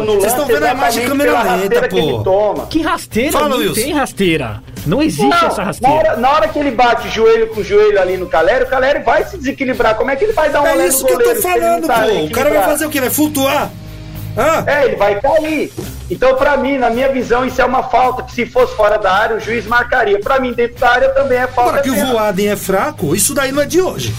Vocês 0.05 0.31
estão 0.31 0.45
vendo 0.47 0.63
a 0.63 0.71
imagem 0.71 1.03
exatamente 1.03 1.07
câmera 1.07 1.31
lenta, 1.31 1.49
rasteira 1.53 1.87
que 1.87 1.95
ele 1.97 2.11
pô. 2.11 2.23
toma. 2.23 2.65
Que 2.67 2.81
rasteira? 2.81 3.31
Fala, 3.31 3.49
não 3.49 3.57
Wilson. 3.57 3.73
tem 3.81 3.93
rasteira. 3.93 4.63
Não 4.85 5.01
existe 5.01 5.23
Não, 5.25 5.47
essa 5.47 5.57
na, 5.57 5.63
rasteira. 5.63 5.95
hora, 5.95 6.17
na 6.17 6.29
hora 6.29 6.47
que 6.49 6.59
ele 6.59 6.71
bate 6.71 7.07
joelho 7.09 7.47
com 7.47 7.63
joelho 7.63 8.01
ali 8.01 8.17
no 8.17 8.25
Caleri, 8.27 8.65
o 8.65 8.67
Caleri 8.67 8.99
vai 8.99 9.23
se 9.25 9.37
desequilibrar. 9.37 9.95
Como 9.95 10.11
é 10.11 10.15
que 10.15 10.25
ele 10.25 10.33
vai 10.33 10.49
dar 10.49 10.59
um 10.61 10.63
olé 10.63 10.73
É 10.73 10.75
no 10.77 10.87
isso 10.87 11.05
que 11.05 11.13
eu 11.13 11.19
tô 11.19 11.35
falando, 11.37 11.87
tá 11.87 12.01
pô. 12.01 12.23
O 12.25 12.29
cara 12.31 12.49
vai 12.49 12.63
fazer 12.63 12.85
o 12.85 12.89
quê? 12.89 12.99
Vai 12.99 13.09
flutuar? 13.09 13.71
Hã? 14.37 14.63
É, 14.65 14.85
ele 14.85 14.95
vai 14.95 15.19
cair. 15.19 15.71
Então, 16.09 16.35
pra 16.35 16.57
mim, 16.57 16.77
na 16.77 16.89
minha 16.89 17.09
visão, 17.11 17.45
isso 17.45 17.61
é 17.61 17.65
uma 17.65 17.83
falta. 17.83 18.23
Que 18.23 18.31
se 18.33 18.45
fosse 18.45 18.75
fora 18.75 18.97
da 18.97 19.11
área, 19.11 19.35
o 19.35 19.39
juiz 19.39 19.65
marcaria. 19.65 20.19
Pra 20.19 20.39
mim, 20.39 20.53
dentro 20.53 20.79
da 20.79 20.89
área 20.89 21.09
também 21.09 21.37
é 21.37 21.47
falta. 21.47 21.69
Agora 21.69 21.83
que 21.83 21.89
o 21.89 21.93
mesmo. 21.93 22.11
Voaden 22.13 22.49
é 22.49 22.55
fraco, 22.55 23.15
isso 23.15 23.33
daí 23.33 23.51
não 23.51 23.61
é 23.61 23.65
de 23.65 23.79
hoje. 23.81 24.13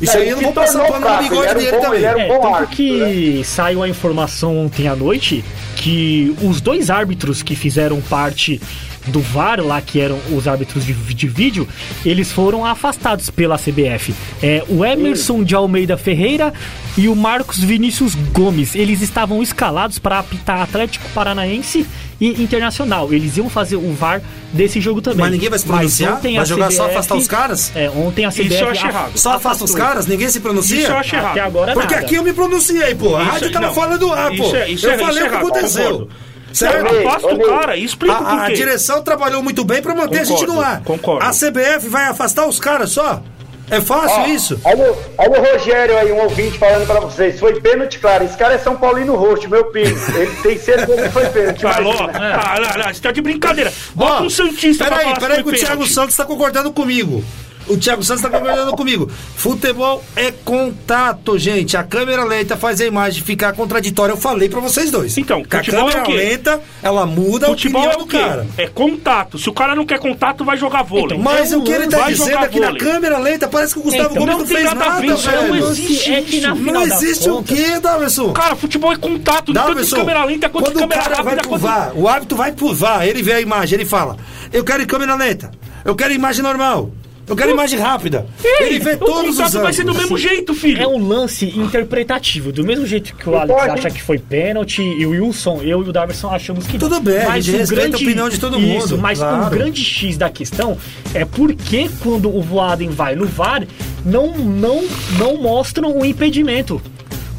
Isso 0.00 0.14
É, 0.14 0.20
aí 0.20 0.28
eu 0.28 0.32
não 0.36 0.42
ele 0.42 0.44
vou 0.44 0.52
passar 0.52 0.84
pano 0.86 1.08
no 1.08 1.18
bigode 1.22 1.48
ele 1.48 1.48
era 1.48 1.56
um 1.58 1.58
dele 1.62 1.70
bom- 1.70 1.80
também. 1.80 2.04
era 2.04 2.18
um 2.18 2.20
É, 2.20 2.28
bom 2.28 2.34
tanto 2.40 2.54
árbitro, 2.54 2.76
que 2.76 3.42
saiu 3.44 3.82
a 3.82 3.88
informação 3.88 4.58
ontem 4.58 4.88
à 4.88 4.94
noite 4.94 5.42
que 5.74 6.36
os 6.42 6.60
dois 6.60 6.90
árbitros 6.90 7.42
que 7.42 7.56
fizeram 7.56 7.98
parte 8.02 8.60
do 9.06 9.20
VAR, 9.20 9.60
lá 9.60 9.80
que 9.80 10.00
eram 10.00 10.18
os 10.32 10.46
árbitros 10.48 10.84
de, 10.84 10.92
de 10.92 11.28
vídeo, 11.28 11.68
eles 12.04 12.32
foram 12.32 12.64
afastados 12.64 13.30
pela 13.30 13.56
CBF. 13.58 14.14
É, 14.42 14.62
o 14.68 14.84
Emerson 14.84 15.42
de 15.44 15.54
Almeida 15.54 15.96
Ferreira 15.96 16.52
e 16.96 17.08
o 17.08 17.14
Marcos 17.16 17.58
Vinícius 17.58 18.14
Gomes. 18.32 18.74
Eles 18.74 19.02
estavam 19.02 19.42
escalados 19.42 19.98
para 19.98 20.18
apitar 20.18 20.60
Atlético 20.62 21.08
Paranaense 21.10 21.86
e 22.20 22.42
Internacional. 22.42 23.12
Eles 23.12 23.36
iam 23.36 23.48
fazer 23.50 23.76
o 23.76 23.92
VAR 23.92 24.22
desse 24.52 24.80
jogo 24.80 25.00
também. 25.02 25.18
Mas 25.20 25.32
ninguém 25.32 25.50
vai 25.50 25.58
se 25.58 25.66
pronunciar? 25.66 26.14
ontem 26.14 26.36
Vai 26.36 26.46
jogar 26.46 26.70
só 26.72 26.84
CBF 26.84 26.94
afastar 26.96 27.16
os 27.16 27.28
caras? 27.28 27.72
É, 27.76 27.90
ontem 27.90 28.24
a 28.24 28.30
CBF 28.30 28.46
Isso 28.54 28.64
eu 28.64 28.68
acho 28.70 28.86
errado. 28.86 29.18
Só 29.18 29.32
afasta 29.34 29.64
os 29.64 29.74
caras? 29.74 30.06
Ninguém 30.06 30.28
se 30.30 30.40
pronuncia? 30.40 30.78
Isso 30.80 30.90
eu 30.90 30.96
acho 30.96 31.14
errado. 31.14 31.30
Até 31.32 31.40
agora 31.40 31.72
Porque 31.74 31.94
nada. 31.94 32.06
aqui 32.06 32.14
eu 32.14 32.22
me 32.22 32.32
pronunciei, 32.32 32.94
pô. 32.94 33.14
A 33.16 33.22
Isso 33.22 33.30
rádio 33.32 33.48
é- 33.48 33.50
tava 33.52 33.66
não. 33.66 33.74
fora 33.74 33.98
do 33.98 34.10
ar, 34.12 34.28
pô. 34.30 34.34
Isso 34.46 34.56
é- 34.56 34.70
isso 34.70 34.86
eu 34.86 34.92
é- 34.92 34.98
falei 34.98 35.14
isso 35.14 35.18
é 35.18 35.26
o 35.26 35.28
que 35.28 35.34
errado, 35.34 35.46
aconteceu. 35.46 35.82
concordo. 35.90 36.08
Certo? 36.56 36.96
Afasta 37.06 37.34
o 37.34 37.38
cara 37.46 37.76
e 37.76 37.84
explica 37.84 38.14
A, 38.16 38.18
por 38.18 38.38
a 38.40 38.48
direção 38.54 39.02
trabalhou 39.02 39.42
muito 39.42 39.64
bem 39.64 39.82
pra 39.82 39.94
manter 39.94 40.20
a 40.20 40.24
gente 40.24 40.38
Concordo, 40.40 40.54
no 40.54 40.60
ar. 40.60 40.82
concordo. 40.82 41.24
A 41.26 41.30
CBF 41.30 41.88
vai 41.88 42.04
afastar 42.06 42.46
os 42.46 42.58
caras 42.58 42.90
só? 42.90 43.20
É 43.68 43.80
fácil 43.80 44.22
Ó, 44.22 44.26
isso? 44.28 44.60
Olha, 44.64 44.92
o- 44.92 44.96
olha 45.18 45.40
o 45.40 45.52
Rogério 45.52 45.98
aí, 45.98 46.12
um 46.12 46.20
ouvinte 46.22 46.56
falando 46.56 46.86
pra 46.86 47.00
vocês. 47.00 47.38
Foi 47.40 47.60
pênalti, 47.60 47.98
claro. 47.98 48.24
Esse 48.24 48.36
cara 48.36 48.54
é 48.54 48.58
São 48.58 48.76
Paulino 48.76 49.16
Roxo, 49.16 49.50
meu 49.50 49.64
primo. 49.64 49.96
Ele 50.14 50.30
tem 50.36 50.56
certeza 50.56 51.02
que 51.02 51.08
foi 51.10 51.26
pênalti. 51.26 51.66
Alô? 51.66 51.90
imagina. 51.92 52.12
Ah, 52.44 52.60
não, 52.60 52.84
não, 52.84 52.94
você 52.94 53.00
tá 53.00 53.10
de 53.10 53.20
brincadeira. 53.20 53.72
Bota 53.92 54.22
Ó, 54.22 54.26
um 54.26 54.30
Santista 54.30 54.84
pra 54.84 54.98
Peraí, 54.98 55.14
falar 55.14 55.20
peraí 55.20 55.36
se 55.38 55.42
que 55.42 55.50
o 55.50 55.52
Thiago. 55.66 55.86
Santos 55.86 56.16
tá 56.16 56.24
concordando 56.24 56.72
comigo. 56.72 57.24
O 57.68 57.76
Thiago 57.76 58.02
Santos 58.02 58.22
tá 58.22 58.30
concordando 58.30 58.72
comigo. 58.72 59.10
Futebol 59.34 60.02
é 60.14 60.30
contato, 60.30 61.36
gente. 61.38 61.76
A 61.76 61.82
câmera 61.82 62.24
lenta 62.24 62.56
faz 62.56 62.80
a 62.80 62.86
imagem 62.86 63.22
ficar 63.22 63.52
contraditória. 63.54 64.12
Eu 64.12 64.16
falei 64.16 64.48
pra 64.48 64.60
vocês 64.60 64.90
dois. 64.90 65.16
Então, 65.18 65.38
a 65.50 65.56
é 65.58 65.62
câmera 65.62 66.02
quê? 66.02 66.12
lenta, 66.12 66.60
ela 66.82 67.04
muda 67.06 67.46
a 67.46 67.50
Futebol 67.50 67.80
opinião 67.82 67.92
é 67.92 67.96
o 67.96 68.04
do 68.04 68.06
quê? 68.06 68.18
cara. 68.18 68.46
É 68.56 68.66
contato. 68.68 69.38
Se 69.38 69.48
o 69.48 69.52
cara 69.52 69.74
não 69.74 69.84
quer 69.84 69.98
contato, 69.98 70.44
vai 70.44 70.56
jogar 70.56 70.82
vôlei. 70.82 71.16
Então, 71.16 71.18
Mas 71.18 71.52
É 71.52 71.56
o 71.56 71.62
que 71.62 71.72
ele 71.72 71.88
tá 71.88 71.98
vai 71.98 72.12
dizendo 72.14 72.44
é 72.44 72.48
que 72.48 72.60
na 72.60 72.76
câmera 72.76 73.18
lenta 73.18 73.48
parece 73.48 73.74
que 73.74 73.80
o 73.80 73.82
Gustavo 73.82 74.10
Então, 74.10 74.14
Gomes 74.16 74.32
não 74.32 74.38
não 74.38 74.46
tem 74.46 74.56
fez 74.56 74.72
nada 74.74 74.92
a 74.94 75.06
isso 75.06 75.16
velho. 75.28 75.54
não 75.54 75.70
existe 75.70 76.12
é 76.14 76.22
que 76.22 76.40
na 76.40 76.48
isso. 76.48 76.56
final 76.56 76.74
Não 76.74 76.82
existe 76.82 77.30
o 77.30 77.42
quê, 77.42 77.80
Daverson? 77.80 78.32
Cara, 78.32 78.56
futebol 78.56 78.92
é 78.92 78.96
contato. 78.96 79.52
Tanto 79.52 79.60
de 79.60 79.68
Daverson, 79.68 79.96
câmera 79.96 80.24
lenta 80.24 80.48
quanto 80.48 80.64
quando 80.66 80.76
o 80.76 80.80
câmera 80.80 81.02
cara 81.02 81.22
vai 81.22 81.34
rápida. 81.34 81.48
pro. 81.48 81.58
VAR, 81.58 81.92
o 81.96 82.08
árbitro 82.08 82.36
vai 82.36 82.52
pro 82.52 82.72
VAR, 82.74 83.06
ele 83.06 83.22
vê 83.22 83.32
a 83.32 83.40
imagem, 83.40 83.78
ele 83.80 83.88
fala, 83.88 84.16
eu 84.52 84.62
quero 84.64 84.86
câmera 84.86 85.14
lenta, 85.14 85.50
eu 85.84 85.94
quero 85.96 86.12
imagem 86.12 86.42
normal, 86.42 86.90
eu 87.26 87.34
quero 87.36 87.50
imagem 87.50 87.78
rápida. 87.78 88.26
Ei, 88.44 88.66
Ele 88.66 88.78
vê 88.78 88.92
o 88.94 88.98
todos 88.98 89.30
os 89.32 89.36
contato 89.36 89.62
vai 89.62 89.72
ser 89.72 89.84
do 89.84 89.94
mesmo 89.94 90.16
jeito, 90.16 90.54
filho. 90.54 90.80
É 90.80 90.86
um 90.86 91.06
lance 91.06 91.46
interpretativo. 91.58 92.52
Do 92.52 92.64
mesmo 92.64 92.86
jeito 92.86 93.14
que 93.16 93.28
o 93.28 93.36
Alex 93.36 93.60
pode. 93.60 93.70
acha 93.70 93.90
que 93.90 94.02
foi 94.02 94.18
pênalti 94.18 94.80
e 94.82 95.04
o 95.06 95.10
Wilson, 95.10 95.60
eu 95.62 95.84
e 95.84 95.88
o 95.88 95.92
Daverson 95.92 96.30
achamos 96.30 96.66
que 96.66 96.74
não. 96.78 96.88
Tudo 96.88 97.00
bem, 97.00 97.22
a 97.22 97.28
mas 97.30 97.44
gente 97.44 97.56
o 97.56 97.58
respeita 97.58 97.96
a 97.96 98.00
opinião 98.00 98.28
de 98.28 98.38
todo 98.38 98.58
mundo, 98.58 98.84
Isso, 98.84 98.98
mas 98.98 99.18
claro. 99.18 99.46
o 99.46 99.50
grande 99.50 99.82
X 99.82 100.16
da 100.16 100.30
questão 100.30 100.78
é 101.14 101.24
porque 101.24 101.90
quando 102.00 102.34
o 102.34 102.40
Voaden 102.40 102.90
vai 102.90 103.14
no 103.14 103.26
VAR, 103.26 103.66
não, 104.04 104.36
não, 104.36 104.84
não 105.18 105.36
mostram 105.36 105.98
o 105.98 106.04
impedimento. 106.04 106.80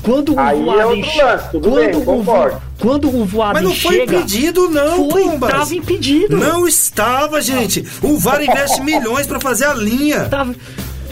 Quando 0.03 0.35
o 0.35 0.39
Aí 0.39 0.59
é 0.59 0.63
Voaden 0.63 0.85
outro 0.85 1.11
che- 1.11 1.23
lance, 1.23 1.49
tudo 1.51 1.69
quando 1.69 1.85
bem, 1.85 1.95
o 2.19 2.23
Vo-. 2.23 2.61
Quando 2.79 3.07
o 3.09 3.25
Voaden 3.25 3.53
Mas 3.53 3.63
não 3.63 3.75
foi 3.75 3.95
chega, 3.97 4.15
impedido 4.15 4.69
não, 4.69 5.09
foi, 5.09 5.23
Pombas. 5.23 5.49
tava 5.51 5.75
impedido. 5.75 6.37
Não 6.37 6.67
estava, 6.67 7.41
gente. 7.41 7.83
O 8.03 8.17
VAR 8.17 8.41
investe 8.41 8.81
milhões 8.81 9.25
pra 9.27 9.39
fazer 9.39 9.65
a 9.65 9.73
linha. 9.73 10.25
Tava- 10.25 10.55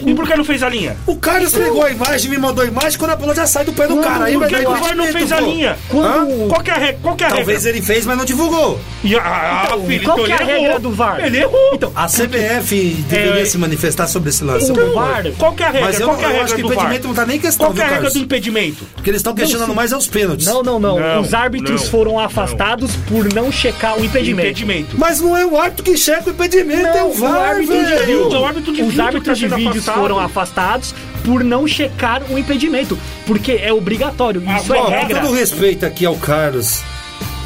E 0.04 0.14
por 0.14 0.26
que 0.26 0.36
não 0.36 0.44
fez 0.44 0.62
a 0.62 0.68
linha? 0.68 0.96
O 1.06 1.16
Carlos 1.16 1.52
pegou 1.52 1.84
a 1.84 1.90
imagem, 1.90 2.30
me 2.30 2.38
mandou 2.38 2.64
a 2.64 2.66
imagem, 2.66 2.98
quando 2.98 3.10
a 3.12 3.16
bola 3.16 3.34
já 3.34 3.46
sai 3.46 3.64
do 3.64 3.72
pé 3.72 3.86
do 3.86 3.96
cara. 3.98 4.24
Aí 4.26 4.34
Por 4.34 4.46
que 4.48 4.56
que 4.56 4.66
o 4.66 4.74
VAR 4.76 4.96
não 4.96 5.06
fez 5.06 5.32
a 5.32 5.40
linha? 5.40 5.76
Hã? 5.94 6.26
Qual 6.48 6.60
que 6.62 6.70
é 6.70 6.74
a 6.74 6.78
regra? 6.78 6.98
Qual 7.02 7.16
que 7.16 7.24
é 7.24 7.26
a 7.26 7.30
Talvez 7.30 7.64
regra? 7.64 7.78
ele 7.78 7.86
fez, 7.86 8.06
mas 8.06 8.16
não 8.18 8.24
divulgou. 8.24 8.78
E, 9.04 9.14
Então, 9.14 9.86
filho, 9.86 10.04
qual 10.04 10.18
então 10.18 10.24
que 10.26 10.32
é 10.32 10.36
a 10.36 10.42
ele 10.42 10.50
regra 10.52 10.66
errou. 10.68 10.80
do 10.80 10.90
VAR? 10.92 11.20
Ele 11.24 11.38
errou. 11.38 11.70
Então, 11.74 11.92
A 11.94 12.06
CBF 12.06 13.04
deveria 13.08 13.46
se 13.46 13.58
manifestar 13.58 14.06
sobre 14.06 14.30
esse 14.30 14.44
lance. 14.44 14.70
o 14.70 14.74
Qual 15.38 15.52
que 15.54 15.62
é 15.62 15.66
a 15.66 15.70
regra? 15.70 15.86
Mas 15.88 16.00
eu, 16.00 16.06
Qual 16.08 16.16
que 16.18 16.24
é 16.24 16.26
a 16.26 16.28
eu 16.28 16.32
regra 16.32 16.44
acho 16.44 16.54
que 16.56 16.62
do 16.62 16.66
o 16.66 16.70
VAR? 16.70 16.78
impedimento 16.78 17.08
não 17.08 17.14
tá 17.14 17.26
nem 17.26 17.36
em 17.36 17.40
questão, 17.40 17.66
Qual 17.66 17.74
que 17.74 17.80
é 17.80 17.84
a 17.84 17.88
regra 17.88 18.10
do 18.10 18.18
impedimento? 18.18 18.84
Porque 18.94 19.10
eles 19.10 19.20
estão 19.20 19.34
questionando 19.34 19.74
mais 19.74 19.92
é 19.92 19.96
os 19.96 20.06
pênaltis. 20.06 20.46
Não, 20.46 20.62
não, 20.62 20.78
não, 20.78 20.98
Não, 20.98 21.20
Os 21.20 21.32
árbitros 21.34 21.82
não, 21.82 21.90
foram 21.90 22.18
afastados 22.18 22.96
por 23.08 23.32
não 23.32 23.50
checar 23.50 23.98
o 23.98 24.04
impedimento. 24.04 24.46
Impedimento. 24.48 24.96
Mas 24.98 25.20
não 25.20 25.36
é 25.36 25.44
o 25.46 25.58
árbitro 25.58 25.84
que 25.84 25.96
checa 25.96 26.28
o 26.30 26.32
impedimento, 26.32 26.86
é 26.86 27.02
o 27.02 27.06
o 27.06 27.12
VAR, 27.14 27.50
árbitro 27.50 27.76
de 27.76 27.84
velho. 27.84 28.24
vídeo, 28.24 28.40
O 28.40 28.44
árbitro 28.44 28.72
de 28.72 28.82
os 28.82 28.88
vídeo 28.88 29.02
árbitros 29.02 29.26
tá 29.26 29.32
de 29.34 29.40
sendo 29.40 29.54
afastado. 29.68 29.85
Foram 29.94 30.18
afastados 30.18 30.94
por 31.24 31.42
não 31.42 31.66
checar 31.66 32.22
o 32.30 32.38
impedimento, 32.38 32.98
porque 33.26 33.52
é 33.52 33.72
obrigatório, 33.72 34.42
isso 34.56 34.72
Ó, 34.72 34.76
é 34.76 34.78
com 34.82 34.90
regra. 34.90 35.20
todo 35.20 35.32
respeito 35.34 35.84
aqui 35.84 36.04
ao 36.06 36.16
Carlos, 36.16 36.82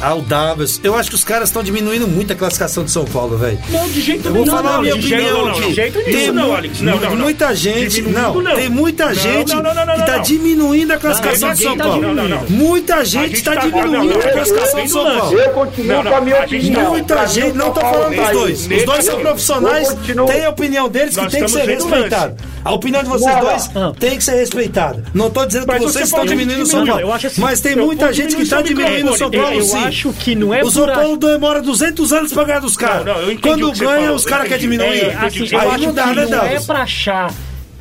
ao 0.01 0.21
Davos, 0.21 0.79
eu 0.83 0.95
acho 0.95 1.09
que 1.09 1.15
os 1.15 1.23
caras 1.23 1.49
estão 1.49 1.63
diminuindo 1.63 2.07
muito 2.07 2.33
a 2.33 2.35
classificação 2.35 2.83
de 2.83 2.91
São 2.91 3.05
Paulo, 3.05 3.37
velho. 3.37 3.57
Não, 3.69 3.87
de 3.89 4.01
jeito 4.01 4.27
Eu 4.27 4.33
vou 4.33 4.43
nenhum. 4.45 4.55
falar 4.57 4.69
a 4.69 4.73
não, 4.73 4.81
minha 4.81 4.95
de 4.95 5.01
jeito- 5.07 5.23
opinião 5.23 5.37
não, 5.37 5.45
não, 5.51 5.57
aqui. 5.59 5.67
De 5.69 5.73
jeito 5.75 6.03
Tem 6.03 6.13
nenhum, 6.15 6.33
não, 6.33 6.55
Alex. 6.55 6.81
Não, 6.81 6.99
não, 6.99 7.09
não. 7.11 7.15
Muita 7.17 7.55
gente, 7.55 8.01
não, 8.01 8.43
tem 8.55 8.69
muita 8.69 9.13
gente 9.13 9.53
não, 9.55 9.63
não, 9.63 9.73
não, 9.75 9.85
não, 9.85 9.95
que 9.95 10.05
tá 10.05 10.15
não. 10.17 10.21
diminuindo 10.23 10.91
a 10.93 10.97
classificação 10.97 11.49
Não, 11.49 11.55
de 11.55 11.63
São 11.63 11.77
tá 11.77 11.83
Paulo. 11.83 12.01
Não, 12.13 12.27
não, 12.27 12.41
Muita 12.49 13.05
gente 13.05 13.21
gente 13.29 13.43
tá 13.43 13.53
tá- 13.53 13.61
diminuindo 13.61 13.91
não, 13.91 14.03
não, 14.05 14.11
a 14.11 14.25
não, 14.25 14.31
classificação 14.31 14.77
não, 14.79 14.85
de 14.85 14.91
São 14.91 15.03
não, 15.03 15.19
Paulo. 15.19 15.39
Eu 15.39 15.49
continuo 15.51 15.87
Não, 15.87 16.03
não, 16.03 16.11
com 16.11 16.17
a 16.17 16.21
minha 16.21 16.35
a 16.41 16.45
opinião. 16.45 16.83
tá- 16.83 16.89
Muita 16.89 17.25
gente, 17.27 17.57
não 17.57 17.71
tô 17.71 17.79
Paulo 17.79 17.97
falando 17.97 18.15
dos 18.15 18.25
caiu. 18.25 18.39
dois. 18.39 18.67
Os 18.71 18.83
dois 18.85 19.05
são 19.05 19.19
profissionais, 19.19 19.87
têm 20.27 20.45
a 20.45 20.49
opinião 20.49 20.89
deles 20.89 21.15
que 21.17 21.29
tem 21.29 21.43
que 21.43 21.51
ser 21.51 21.65
respeitada. 21.65 22.35
A 22.63 22.71
opinião 22.73 23.01
de 23.03 23.09
vocês 23.09 23.25
Não, 23.35 23.41
não. 23.41 23.49
dois 23.49 23.69
Ah. 23.75 23.91
tem 23.99 24.17
que 24.17 24.23
ser 24.23 24.35
respeitada. 24.35 25.03
Não 25.15 25.29
tô 25.31 25.45
dizendo 25.45 25.65
que 25.65 25.79
vocês 25.79 25.93
você 25.93 26.03
estão 26.03 26.25
diminuindo 26.25 26.61
o 26.61 26.65
São 26.65 26.79
não, 26.81 26.87
Paulo. 26.87 27.01
eu 27.01 27.11
acho 27.13 27.27
assim, 27.27 27.41
Mas 27.41 27.59
tem 27.59 27.75
muita 27.75 28.13
gente 28.13 28.35
que 28.35 28.45
tá 28.47 28.57
seu 28.57 28.63
diminuindo 28.63 29.11
o 29.11 29.17
São 29.17 29.31
Paulo, 29.31 29.61
sim. 29.63 29.90
Acho 29.91 30.13
que 30.13 30.35
não 30.35 30.53
é 30.53 30.63
O 30.63 30.71
São 30.71 30.85
por 30.85 30.93
Paulo 30.93 31.17
demora 31.17 31.61
200 31.61 32.13
anos 32.13 32.33
pra 32.33 32.43
ganhar 32.43 32.59
dos 32.59 32.75
caras. 32.77 33.05
Quando 33.41 33.71
ganha, 33.73 33.99
falou, 34.01 34.15
os 34.15 34.25
caras 34.25 34.47
querem 34.47 34.61
diminuir. 34.61 34.87
É, 35.05 35.15
assim, 35.15 35.47
eu 35.51 35.59
Aí 35.71 35.85
não 35.85 35.93
dá, 35.93 36.07
né, 36.07 36.25
não 36.25 36.43
é 36.43 36.59
pra 36.59 36.81
achar 36.83 37.31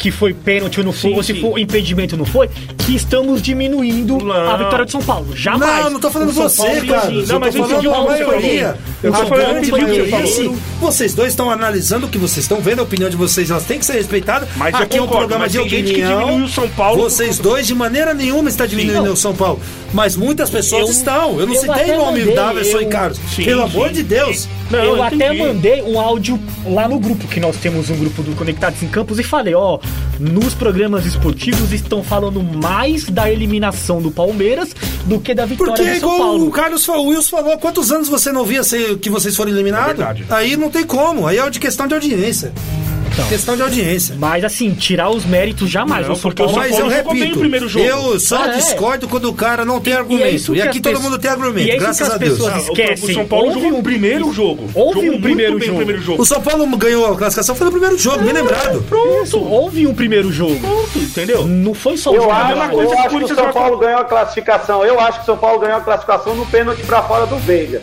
que 0.01 0.11
foi 0.11 0.33
pênalti 0.33 0.79
ou 0.81 0.85
não 0.87 0.95
foi, 0.95 1.11
Sim, 1.11 1.17
ou 1.19 1.23
se 1.23 1.35
sim. 1.35 1.41
for 1.43 1.59
impedimento 1.59 2.15
ou 2.15 2.21
não 2.21 2.25
foi, 2.25 2.49
que 2.79 2.97
estamos 2.97 3.43
diminuindo 3.43 4.17
Não. 4.17 4.33
a 4.51 4.57
vitória 4.57 4.87
de 4.87 4.93
São 4.93 5.03
Paulo. 5.03 5.37
Jamais. 5.37 5.85
Não, 5.85 5.91
não 5.91 6.01
tô 6.01 6.11
falando 6.11 6.33
você, 6.33 6.57
Paulo 6.63 6.87
cara. 6.87 7.01
sim. 7.03 7.25
Não, 7.29 7.39
mas 7.39 7.55
eu 7.55 7.63
falando 7.65 7.73
entendi 7.85 7.87
o 7.89 7.91
a 7.91 7.95
que 7.95 8.01
você 8.01 8.25
maioria. 8.25 8.65
falou. 8.65 8.79
Eu 9.03 9.15
A 9.15 9.19
tô 9.19 9.27
falando, 9.27 9.61
você 9.67 9.71
maioria, 9.73 10.09
falou. 10.09 10.27
sim. 10.27 10.59
Vocês 10.81 11.15
dois 11.15 11.29
estão 11.29 11.51
analisando 11.51 12.07
o 12.07 12.09
que 12.09 12.17
vocês 12.17 12.45
estão 12.45 12.63
vendo, 12.63 12.79
a 12.79 12.83
opinião 12.83 13.11
de 13.11 13.17
vocês, 13.17 13.51
elas 13.51 13.65
têm 13.65 13.79
que 13.79 13.85
ser 13.85 13.93
respeitadas. 13.93 14.49
Mas 14.57 14.75
Aqui 14.75 14.97
é 14.97 15.03
um 15.03 15.07
programa 15.07 15.47
de 15.47 15.59
gente 15.69 15.69
que 15.93 16.01
opinião. 16.01 16.21
diminui 16.25 16.43
o 16.45 16.49
São 16.49 16.67
Paulo 16.71 17.03
Vocês 17.03 17.39
dois, 17.39 17.67
de 17.67 17.75
maneira 17.75 18.15
nenhuma, 18.15 18.49
está 18.49 18.65
diminuindo 18.65 19.05
Não. 19.05 19.13
o 19.13 19.17
São 19.17 19.35
Paulo. 19.35 19.61
Mas 19.93 20.15
muitas 20.17 20.49
pessoas 20.49 20.85
Eu- 20.85 20.91
estão. 20.93 21.41
Eu 21.41 21.47
não 21.47 21.55
eu 21.55 21.61
citei 21.61 21.97
nome 21.97 22.21
mandei, 22.21 22.35
Daverson 22.35 22.77
eu- 22.79 22.83
e 22.83 22.87
Carlos. 22.87 23.19
Sim, 23.35 23.45
Pelo 23.45 23.67
sim. 23.69 23.77
amor 23.77 23.91
de 23.91 24.03
Deus. 24.05 24.49
Não, 24.71 24.79
eu 24.79 24.97
eu 24.97 25.03
até 25.03 25.17
entendi. 25.17 25.39
mandei 25.43 25.83
um 25.83 25.99
áudio 25.99 26.39
lá 26.65 26.87
no 26.89 27.01
grupo, 27.01 27.27
que 27.27 27.41
nós 27.41 27.57
temos 27.57 27.91
um 27.91 27.97
grupo 27.97 28.23
do 28.23 28.37
Conectados 28.37 28.81
em 28.85 28.87
Campos, 28.87 29.19
e 29.19 29.25
falei, 29.25 29.53
ó, 29.55 29.81
nos 30.21 30.55
programas 30.55 31.05
esportivos 31.07 31.73
estão 31.73 32.05
falando 32.05 32.41
mais 32.41 33.05
da 33.07 33.29
eliminação 33.29 34.01
do 34.01 34.13
Palmeiras 34.13 34.69
do 35.07 35.19
que 35.19 35.35
da 35.35 35.45
vitória 35.45 35.73
Porque 35.75 35.89
é 35.89 35.95
do 35.95 36.01
São 36.01 36.09
igual 36.15 36.19
Paulo. 36.19 36.47
o 36.47 36.51
Carlos 36.53 36.85
falou, 36.87 37.07
o 37.07 37.09
Wilson 37.09 37.37
falou, 37.39 37.59
quantos 37.59 37.91
anos 37.91 38.09
você 38.09 38.31
não 38.31 38.45
via 38.45 38.63
ser, 38.63 38.97
que 38.99 39.11
vocês 39.11 39.35
foram 39.35 39.51
eliminados? 39.51 39.91
É 39.91 39.95
verdade. 39.95 40.25
Aí 40.31 40.57
não 40.57 40.71
tem 40.71 40.85
como, 40.85 41.27
aí 41.27 41.39
é 41.39 41.51
de 41.51 41.59
questão 41.59 41.89
de 41.89 41.95
audiência. 41.95 42.53
Então. 43.21 43.29
Questão 43.29 43.57
de 43.57 43.63
audiência. 43.63 44.17
Mas 44.19 44.45
assim, 44.45 44.73
tirar 44.75 45.11
os 45.11 45.25
méritos 45.25 45.69
jamais. 45.71 46.07
Não, 46.07 46.13
o 46.15 46.17
São 46.17 46.31
porque 46.31 46.43
o 46.43 46.47
Paulo 46.47 46.61
São 46.61 46.69
Mas 46.69 46.73
eu 46.79 46.85
Paulo 46.85 46.97
jogou 46.97 47.13
bem 47.13 47.21
repito, 47.21 47.37
o 47.37 47.41
primeiro 47.41 47.69
jogo. 47.69 47.85
eu 47.85 48.21
só 48.21 48.45
É. 48.47 48.57
discordo 48.57 49.09
quando 49.09 49.25
o 49.29 49.35
cara 49.35 49.65
não 49.65 49.81
tem 49.81 49.93
E 49.93 49.97
é 49.97 49.99
argumento. 49.99 50.35
isso 50.35 50.53
E, 50.55 50.61
que 50.61 50.63
aqui 50.69 50.81
todo 50.81 50.93
pessoas- 50.95 51.11
mundo 51.11 51.21
tem 51.21 51.31
argumento, 51.31 51.67
e 51.69 51.71
é 51.71 51.77
graças 51.77 52.07
que 52.07 52.13
a 52.13 52.17
as 52.17 52.21
Deus. 52.21 52.49
Ah, 52.49 52.59
esquecem. 52.59 53.11
O 53.11 53.15
São 53.15 53.27
Paulo 53.27 53.47
Houve 53.49 53.61
jogou 53.61 53.77
um- 53.77 53.81
o 53.81 53.83
primeiro 53.83 54.33
jogo. 54.33 54.71
Houve 54.75 55.11
um 55.11 55.21
primeiro 55.21 55.59
jogo. 55.61 55.73
o 55.73 55.77
primeiro 55.77 56.03
jogo. 56.03 56.23
O 56.23 56.27
São 56.27 56.41
Paulo 56.41 56.67
ganhou 56.77 57.07
a 57.07 57.17
classificação, 57.17 57.55
foi 57.55 57.65
no 57.67 57.71
primeiro 57.73 57.99
jogo, 57.99 58.19
bem 58.25 58.33
lembrado. 58.33 58.85
Isso, 59.23 59.39
houve 59.39 59.87
um 59.87 59.95
primeiro 59.95 60.33
jogo. 60.33 60.59
Pronto, 60.61 60.99
entendeu? 60.99 61.47
Não 61.47 61.75
foi 61.75 61.97
só 61.97 62.11
o 62.11 62.15
Eu 62.17 62.23
jogo. 62.23 62.33
acho, 62.33 62.53
eu 62.53 62.71
coisa 62.71 62.91
que 62.91 62.97
o 62.97 63.01
acho 63.01 63.17
que 63.19 63.25
o 63.25 63.35
São 63.37 63.53
Paulo 63.53 63.79
ganhou 63.79 64.01
a 64.01 64.05
classificação. 64.05 64.85
Eu 64.85 65.01
acho 65.01 65.19
que 65.19 65.23
o 65.23 65.27
São 65.27 65.37
Paulo 65.37 65.59
ganhou 65.61 65.77
a 65.77 65.81
classificação 65.81 66.35
no 66.35 66.47
pênalti 66.47 66.83
pra 66.83 67.03
fora 67.03 67.27
do 67.27 67.37
Veiga. 67.37 67.83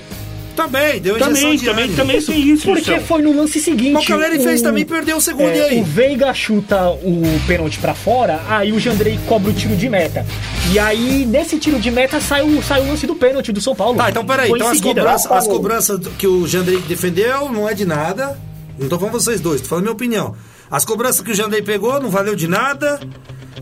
Também, 0.58 0.99
deu 0.99 1.16
injeção 1.16 1.34
Também, 1.36 1.55
de 1.58 1.66
também, 1.66 1.84
ânimo. 1.86 1.97
também 1.97 2.22
tem 2.22 2.39
isso, 2.49 2.66
Porque 2.66 2.99
foi 2.99 3.22
no 3.22 3.32
lance 3.34 3.60
seguinte. 3.62 3.91
Mas 3.93 4.03
o 4.03 4.08
Caleri 4.08 4.39
fez 4.43 4.62
também, 4.62 4.84
perdeu 4.84 5.16
o 5.18 5.22
segundo, 5.22 5.53
e 5.55 5.60
É, 5.60 5.70
aí? 5.70 5.80
o 5.80 5.84
Veiga 5.86 6.34
chuta 6.34 6.89
o 6.89 7.22
pênalti 7.45 7.78
pra 7.78 7.93
fora, 7.93 8.41
aí 8.49 8.72
o 8.74 8.80
Jandrei 8.80 9.20
cobra 9.28 9.51
o 9.51 9.53
tiro 9.53 9.76
de 9.76 9.88
meta. 9.88 10.26
E 10.74 10.80
aí, 10.80 11.26
nesse 11.26 11.58
tiro 11.60 11.80
de 11.80 11.91
meta, 11.91 12.20
sai 12.20 12.41
o, 12.41 12.62
sai 12.64 12.82
o 12.82 12.88
lance 12.88 13.05
do 13.08 13.16
pênalti 13.16 13.51
do 13.53 13.62
São 13.62 13.76
Paulo. 13.76 13.95
Tá, 13.97 14.10
então 14.10 14.26
peraí. 14.26 14.49
Foi 14.49 14.58
Então 14.58 14.70
as 14.72 14.78
seguida. 14.78 15.01
cobranças, 15.01 15.32
as 15.32 15.47
cobranças 15.47 15.99
que 16.18 16.28
o 16.28 16.47
Jandrei 16.47 16.80
defendeu 16.82 17.49
não 17.51 17.70
é 17.70 17.74
de 17.74 17.86
nada. 17.86 18.38
Não 18.80 18.89
tô 18.89 18.97
falando 18.97 19.14
vocês 19.14 19.39
dois, 19.39 19.62
tô 19.62 19.68
falando 19.68 19.84
minha 19.86 19.93
opinião. 19.93 20.36
As 20.70 20.84
cobranças 20.84 21.22
que 21.22 21.32
o 21.32 21.36
Jandrei 21.36 21.62
pegou 21.62 22.01
não 22.01 22.10
valeu 22.10 22.36
de 22.36 22.47
nada. 22.47 22.99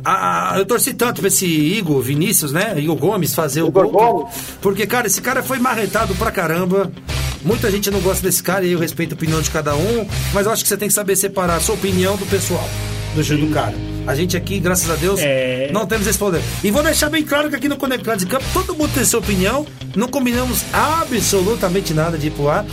Ah, 0.03 0.53
eu 0.57 0.65
torci 0.65 0.93
tanto 0.93 1.19
pra 1.21 1.27
esse 1.27 1.45
Igor 1.45 2.01
Vinícius, 2.01 2.51
né? 2.51 2.75
Igor 2.77 2.95
Gomes 2.95 3.33
fazer 3.33 3.61
o 3.63 3.67
Igor 3.69 3.89
gol. 3.89 4.13
Gomes. 4.19 4.33
Porque, 4.61 4.85
cara, 4.85 5.07
esse 5.07 5.21
cara 5.21 5.41
foi 5.41 5.57
marretado 5.59 6.13
pra 6.15 6.31
caramba. 6.31 6.91
Muita 7.43 7.69
gente 7.69 7.89
não 7.91 7.99
gosta 8.01 8.23
desse 8.25 8.41
cara 8.41 8.65
e 8.65 8.71
eu 8.71 8.79
respeito 8.79 9.13
a 9.13 9.15
opinião 9.15 9.41
de 9.41 9.49
cada 9.51 9.75
um. 9.75 10.07
Mas 10.33 10.45
eu 10.45 10.51
acho 10.51 10.63
que 10.63 10.69
você 10.69 10.77
tem 10.77 10.87
que 10.87 10.93
saber 10.93 11.15
separar 11.15 11.55
a 11.55 11.59
sua 11.59 11.75
opinião 11.75 12.17
do 12.17 12.25
pessoal, 12.25 12.67
do, 13.15 13.21
do 13.37 13.53
cara. 13.53 13.75
A 14.07 14.13
gente 14.15 14.35
aqui, 14.37 14.59
graças 14.59 14.89
a 14.89 14.95
Deus, 14.95 15.19
É. 15.19 15.69
não 15.71 15.85
temos 15.87 16.05
esse 16.07 16.17
poder. 16.17 16.41
E 16.63 16.69
vou 16.71 16.83
deixar 16.83 17.09
bem 17.09 17.23
claro 17.23 17.49
que 17.49 17.55
aqui 17.55 17.67
no 17.67 17.77
Conectados 17.77 18.23
de 18.23 18.29
Campo, 18.29 18.45
todo 18.53 18.75
mundo 18.75 18.91
tem 18.93 19.03
sua 19.05 19.19
opinião. 19.19 19.65
Não 19.95 20.07
combinamos 20.07 20.63
absolutamente 20.73 21.93
nada 21.93 22.17
de 22.17 22.27
ir 22.27 22.31
pro 22.31 22.49
ar. 22.49 22.65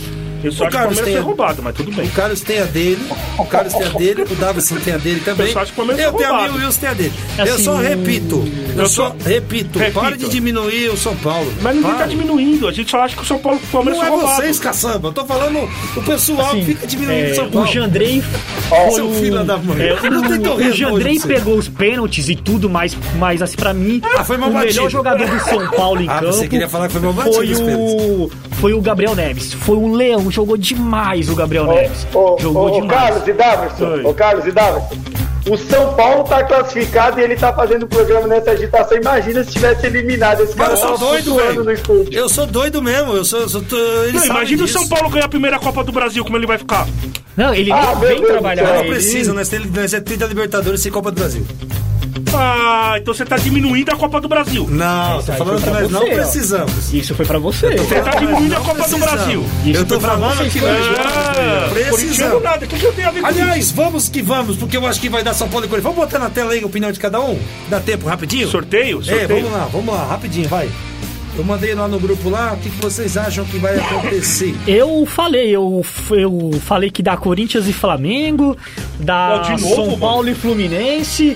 Eu 0.43 0.51
só 0.51 0.63
O 0.65 0.67
acho 0.67 0.71
que 0.71 0.75
o 0.75 0.79
Carlos 0.79 0.95
Palmeiras 0.97 1.05
tem 1.13 1.17
roubado, 1.19 1.61
mas 1.63 1.75
tudo 1.75 1.91
bem. 1.91 2.05
o 2.07 2.11
Carlos 2.11 2.41
tem 2.41 2.59
a 2.59 2.65
dele, 2.65 2.99
o 3.37 3.45
Carlos 3.45 3.73
tem 3.73 3.83
a 3.85 3.89
dele, 3.89 4.23
o 4.29 4.35
Davison 4.35 4.75
tem 4.77 4.93
a 4.93 4.97
dele 4.97 5.21
também. 5.23 5.47
Eu 5.47 5.53
só 5.53 5.59
acho 5.61 5.71
que 5.73 5.79
o 5.81 5.85
Palmeiras 5.85 6.05
eu 6.05 6.13
tenho 6.13 6.29
a 6.29 6.33
minha 6.33 6.39
roubado. 6.41 6.59
e 6.59 6.63
o 6.63 6.65
Wilson 6.67 6.79
tem 6.81 6.89
a 6.89 6.93
dele. 6.93 7.13
É 7.37 7.41
eu 7.41 7.53
assim, 7.53 7.63
só 7.63 7.73
o- 7.75 7.77
repito, 7.77 8.49
eu, 8.75 8.81
Eu 8.81 8.87
só 8.87 9.15
repito, 9.25 9.79
repito. 9.79 9.99
para 9.99 10.17
de 10.17 10.27
diminuir 10.29 10.89
o 10.89 10.97
São 10.97 11.15
Paulo. 11.15 11.51
Mas 11.61 11.75
ninguém 11.75 11.91
tá 11.91 11.97
Para. 11.97 12.07
diminuindo. 12.07 12.67
A 12.67 12.71
gente 12.71 12.91
só 12.91 12.99
acha 13.01 13.15
que 13.15 13.21
o 13.21 13.25
São 13.25 13.39
Paulo 13.39 13.59
o 13.63 13.67
Palmeiras 13.67 13.99
Não 13.99 14.05
é 14.07 14.09
roubado. 14.09 14.35
vocês, 14.41 14.59
caçamba. 14.59 15.07
Eu 15.09 15.13
tô 15.13 15.25
falando 15.25 15.69
o 15.95 16.01
pessoal 16.03 16.47
Assim, 16.51 16.65
fica 16.65 16.85
diminuindo 16.87 17.27
o 17.27 17.31
é, 17.31 17.35
São 17.35 17.45
o 17.47 17.51
Paulo. 17.51 17.67
Jandrei 17.71 18.21
foi 18.69 18.91
Seu 18.91 19.07
o, 19.09 19.13
filho 19.13 19.43
da 19.43 19.57
mãe. 19.57 19.81
é, 19.81 20.09
Não 20.09 20.21
tem 20.21 20.47
o, 20.47 20.55
o 20.69 20.71
Jandrei 20.73 21.19
pegou 21.19 21.57
os 21.57 21.67
pênaltis 21.69 22.27
e 22.29 22.35
tudo, 22.35 22.69
mas, 22.69 22.97
mas 23.17 23.41
assim, 23.41 23.55
pra 23.55 23.73
mim, 23.73 24.01
Ah, 24.17 24.23
foi 24.23 24.35
o 24.37 24.39
batido. 24.39 24.59
melhor 24.59 24.89
jogador 24.89 25.27
do 25.27 25.39
São 25.39 25.67
Paulo 25.71 26.01
em 26.01 26.09
Ah, 26.09 26.19
campo 26.19 26.33
você 26.33 26.47
queria 26.47 26.67
falar 26.67 26.87
que 26.87 26.93
foi 26.93 27.01
mal 27.01 27.13
batido 27.13 27.55
foi 27.55 27.75
o, 27.75 28.31
foi 28.59 28.73
o 28.73 28.81
Gabriel 28.81 29.15
Neves. 29.15 29.53
Foi 29.53 29.77
um 29.77 29.93
leão, 29.93 30.29
jogou 30.33 30.57
demais 30.57 31.29
o 31.29 31.35
Gabriel 31.35 31.65
Neves. 31.67 32.05
Ô, 32.13 32.37
jogou 32.39 32.63
ô, 32.63 32.77
ô, 32.77 32.81
demais. 32.81 32.91
Carlos 32.99 33.27
e 33.27 33.33
Daverson, 33.33 33.85
Oi. 33.85 34.03
ô 34.03 34.13
Carlos 34.13 34.45
e 34.45 34.51
Daverson, 34.51 34.95
o 35.49 35.57
São 35.57 35.93
Paulo 35.93 36.23
tá 36.23 36.43
classificado 36.43 37.19
e 37.19 37.23
ele 37.23 37.35
tá 37.35 37.51
fazendo 37.53 37.83
o 37.83 37.87
programa 37.87 38.27
nessa 38.27 38.51
agitação. 38.51 38.97
Imagina 38.97 39.43
se 39.43 39.51
tivesse 39.51 39.85
eliminado 39.85 40.41
esse 40.41 40.55
Cara, 40.55 40.75
cara. 40.75 40.81
eu 40.81 40.97
sou 40.97 41.07
doido, 41.09 41.35
velho. 41.35 42.11
Eu 42.11 42.29
sou 42.29 42.45
doido 42.47 42.81
mesmo. 42.81 43.13
Eu 43.13 43.25
sou. 43.25 43.41
eu 43.41 43.49
sou 43.49 43.61
tô- 43.61 43.77
ele 44.05 44.17
Não, 44.19 44.25
imagina 44.25 44.63
o 44.63 44.65
disso. 44.65 44.79
São 44.79 44.87
Paulo 44.87 45.09
ganhar 45.09 45.25
a 45.25 45.29
primeira 45.29 45.59
Copa 45.59 45.83
do 45.83 45.91
Brasil, 45.91 46.23
como 46.23 46.37
ele 46.37 46.47
vai 46.47 46.57
ficar. 46.57 46.87
Não, 47.35 47.53
ele 47.53 47.71
Ah, 47.71 47.93
vem 47.95 48.21
trabalhar. 48.21 48.75
Não 48.75 48.85
precisa, 48.85 49.33
nós 49.33 49.49
temos 49.49 49.69
nós 49.71 49.91
temos 49.91 50.05
30 50.05 50.25
Libertadores 50.27 50.79
sem 50.81 50.91
Copa 50.91 51.11
do 51.11 51.19
Brasil. 51.19 51.45
Ah, 52.35 52.95
então 52.97 53.13
você 53.13 53.25
tá 53.25 53.37
diminuindo 53.37 53.91
a 53.91 53.95
Copa 53.95 54.19
do 54.19 54.27
Brasil. 54.27 54.67
Não, 54.69 55.21
tô 55.21 55.31
aí 55.31 55.37
falando 55.37 55.59
foi 55.59 55.63
que 55.63 55.69
pra 55.69 55.81
nós 55.81 55.91
não 55.91 55.99
você, 56.01 56.11
ó. 56.11 56.15
precisamos. 56.15 56.93
Isso 56.93 57.15
foi 57.15 57.25
pra 57.25 57.39
você. 57.39 57.77
Você 57.77 58.01
tá 58.01 58.11
diminuindo 58.11 58.53
a 58.55 58.59
Não 58.59 58.65
Copa 58.65 58.77
do 58.77 58.83
precisamos. 58.83 59.11
Brasil. 59.13 59.45
Isso 59.65 59.79
Eu 59.79 59.85
tô 59.85 59.99
foi 59.99 60.09
pra 60.09 60.09
falando 60.17 60.37
vocês 60.37 60.53
que 60.53 60.61
nós 60.61 60.77
Ah, 60.99 61.69
Precisamos. 61.71 61.99
corintiano 62.01 62.39
nada. 62.39 62.65
O 62.65 62.67
que, 62.67 62.77
que 62.77 62.85
eu 62.85 62.93
tenho 62.93 63.07
a 63.07 63.11
ver 63.11 63.21
com 63.21 63.27
Aliás, 63.27 63.71
vamos 63.71 64.09
que 64.09 64.21
vamos, 64.21 64.57
porque 64.57 64.77
eu 64.77 64.85
acho 64.87 64.99
que 64.99 65.09
vai 65.09 65.23
dar 65.23 65.33
São 65.33 65.47
Paulo 65.47 65.65
e 65.65 65.69
Corinthians. 65.69 65.93
Vamos 65.95 66.05
botar 66.09 66.19
na 66.23 66.29
tela 66.29 66.53
aí 66.53 66.63
a 66.63 66.65
opinião 66.65 66.91
de 66.91 66.99
cada 66.99 67.19
um? 67.21 67.37
Dá 67.69 67.79
tempo, 67.79 68.07
rapidinho? 68.07 68.43
isso? 68.43 68.51
Sorteio? 68.51 68.99
É, 68.99 69.03
Sorteio? 69.03 69.27
vamos 69.43 69.51
lá, 69.51 69.65
vamos 69.71 69.93
lá, 69.93 70.05
rapidinho, 70.05 70.47
vai. 70.49 70.69
Eu 71.35 71.43
mandei 71.43 71.73
lá 71.73 71.87
no 71.87 71.99
grupo 71.99 72.29
lá, 72.29 72.53
o 72.53 72.57
que, 72.57 72.69
que 72.69 72.79
vocês 72.79 73.17
acham 73.17 73.43
que 73.45 73.57
vai 73.57 73.75
acontecer? 73.79 74.53
Eu 74.67 75.03
falei, 75.07 75.49
eu, 75.49 75.83
eu 76.11 76.51
falei 76.63 76.91
que 76.91 77.01
dá 77.01 77.17
Corinthians 77.17 77.67
e 77.67 77.73
Flamengo, 77.73 78.55
dá 78.99 79.39
Ó, 79.39 79.55
de 79.55 79.61
novo, 79.61 79.75
São 79.75 79.85
mano? 79.87 79.97
Paulo 79.97 80.29
e 80.29 80.35
Fluminense. 80.35 81.35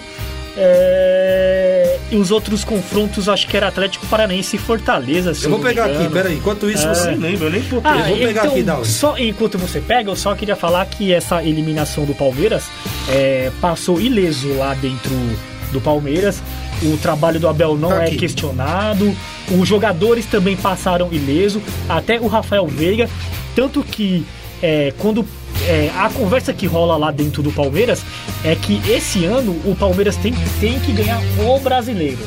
É, 0.57 1.97
E 2.11 2.15
os 2.15 2.31
outros 2.31 2.63
confrontos, 2.63 3.27
acho 3.29 3.47
que 3.47 3.55
era 3.57 3.67
Atlético 3.67 4.05
Paranaense 4.07 4.55
e 4.55 4.59
Fortaleza. 4.59 5.31
Eu 5.43 5.49
vou 5.49 5.59
pegar 5.59 5.85
aqui, 5.85 6.09
peraí. 6.09 6.35
Enquanto 6.37 6.69
isso, 6.69 6.87
Eu 6.87 6.95
você. 6.95 7.11
nem 7.11 7.31
lembro, 7.31 7.47
eu 7.47 7.51
nem 7.51 7.61
botei. 7.61 7.91
Ah, 7.91 7.99
Eu 7.99 8.05
vou 8.07 8.17
pegar 8.17 8.41
então, 8.41 8.51
aqui, 8.53 8.63
Dalton. 8.63 8.85
só 8.85 9.17
enquanto 9.17 9.57
você 9.57 9.79
pega, 9.81 10.09
eu 10.09 10.15
só 10.15 10.33
queria 10.35 10.55
falar 10.55 10.85
que 10.85 11.11
essa 11.13 11.43
eliminação 11.43 12.05
do 12.05 12.13
Palmeiras 12.15 12.63
é, 13.09 13.51
passou 13.61 13.99
ileso 13.99 14.53
lá 14.57 14.73
dentro 14.73 15.11
do 15.71 15.81
Palmeiras. 15.81 16.41
O 16.83 16.95
trabalho 16.97 17.39
do 17.39 17.47
Abel 17.47 17.75
não 17.75 17.89
Tá 17.89 18.03
é 18.05 18.11
questionado. 18.11 19.15
Os 19.51 19.67
jogadores 19.67 20.25
também 20.25 20.55
passaram 20.55 21.09
ileso, 21.11 21.61
até 21.89 22.19
o 22.19 22.27
Rafael 22.27 22.67
Veiga. 22.67 23.09
Tanto 23.55 23.83
que 23.83 24.25
é, 24.61 24.93
quando 24.99 25.25
é, 25.65 25.91
a 25.97 26.09
conversa 26.09 26.53
que 26.53 26.65
rola 26.65 26.97
lá 26.97 27.11
dentro 27.11 27.41
do 27.41 27.51
Palmeiras 27.51 28.01
é 28.43 28.55
que 28.55 28.81
esse 28.89 29.25
ano 29.25 29.51
o 29.65 29.75
Palmeiras 29.75 30.15
tem, 30.17 30.33
tem 30.59 30.79
que 30.79 30.91
ganhar 30.91 31.19
o 31.45 31.59
brasileiro. 31.59 32.19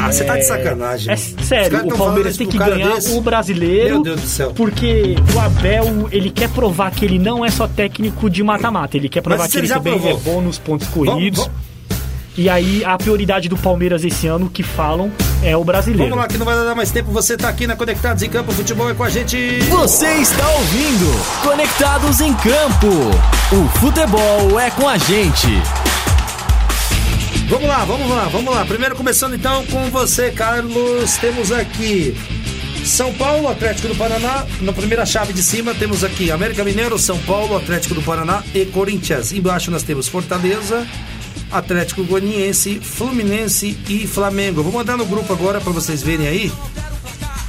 Ah, 0.00 0.12
você 0.12 0.22
tá 0.24 0.36
de 0.36 0.44
sacanagem. 0.46 1.12
É 1.12 1.16
sério, 1.16 1.86
o 1.86 1.98
Palmeiras 1.98 2.36
tem 2.36 2.46
que 2.46 2.56
ganhar 2.56 2.94
desse. 2.94 3.12
o 3.16 3.20
brasileiro. 3.20 3.94
Meu 3.94 4.02
Deus 4.04 4.20
do 4.20 4.26
céu. 4.28 4.52
Porque 4.54 5.16
o 5.34 5.40
Abel, 5.40 6.08
ele 6.12 6.30
quer 6.30 6.48
provar 6.50 6.92
que 6.92 7.04
ele 7.04 7.18
não 7.18 7.44
é 7.44 7.50
só 7.50 7.66
técnico 7.66 8.30
de 8.30 8.42
mata-mata. 8.44 8.96
Ele 8.96 9.08
quer 9.08 9.22
provar 9.22 9.48
que 9.48 9.56
ele 9.58 9.66
ele 9.66 9.74
também 9.74 9.94
é 9.94 9.98
provou. 9.98 10.18
bom 10.20 10.40
nos 10.40 10.56
pontos 10.56 10.86
Vamos- 10.86 11.10
corridos. 11.12 11.40
vamos- 11.40 11.67
E 12.38 12.48
aí, 12.48 12.84
a 12.84 12.96
prioridade 12.96 13.48
do 13.48 13.56
Palmeiras 13.56 14.04
esse 14.04 14.28
ano, 14.28 14.48
que 14.48 14.62
falam, 14.62 15.10
é 15.42 15.56
o 15.56 15.64
brasileiro. 15.64 16.04
Vamos 16.04 16.18
lá, 16.22 16.28
que 16.28 16.38
não 16.38 16.46
vai 16.46 16.54
dar 16.54 16.72
mais 16.72 16.92
tempo. 16.92 17.10
Você 17.10 17.36
tá 17.36 17.48
aqui 17.48 17.66
na 17.66 17.74
Conectados 17.74 18.22
em 18.22 18.30
Campo 18.30 18.52
Futebol 18.52 18.88
é 18.88 18.94
com 18.94 19.02
a 19.02 19.10
gente. 19.10 19.58
Você 19.62 20.06
está 20.06 20.48
ouvindo 20.50 21.42
Conectados 21.42 22.20
em 22.20 22.32
Campo. 22.34 22.86
O 23.50 23.68
futebol 23.80 24.60
é 24.60 24.70
com 24.70 24.88
a 24.88 24.96
gente. 24.96 25.48
Vamos 27.48 27.66
lá, 27.66 27.84
vamos 27.84 28.08
lá, 28.08 28.28
vamos 28.30 28.54
lá. 28.54 28.64
Primeiro 28.64 28.94
começando 28.94 29.34
então 29.34 29.66
com 29.66 29.90
você, 29.90 30.30
Carlos. 30.30 31.16
Temos 31.16 31.50
aqui 31.50 32.14
São 32.84 33.12
Paulo, 33.14 33.48
Atlético 33.48 33.88
do 33.88 33.96
Paraná. 33.96 34.46
Na 34.60 34.72
primeira 34.72 35.04
chave 35.04 35.32
de 35.32 35.42
cima 35.42 35.74
temos 35.74 36.04
aqui 36.04 36.30
América 36.30 36.62
Mineiro, 36.62 37.00
São 37.00 37.18
Paulo, 37.18 37.56
Atlético 37.56 37.96
do 37.96 38.02
Paraná 38.02 38.44
e 38.54 38.64
Corinthians. 38.64 39.32
Embaixo 39.32 39.72
nós 39.72 39.82
temos 39.82 40.06
Fortaleza, 40.06 40.86
Atlético 41.50 42.04
Goianiense, 42.04 42.80
Fluminense 42.80 43.78
e 43.88 44.06
Flamengo. 44.06 44.62
Vou 44.62 44.72
mandar 44.72 44.96
no 44.96 45.06
grupo 45.06 45.32
agora 45.32 45.60
para 45.60 45.72
vocês 45.72 46.02
verem 46.02 46.26
aí. 46.26 46.52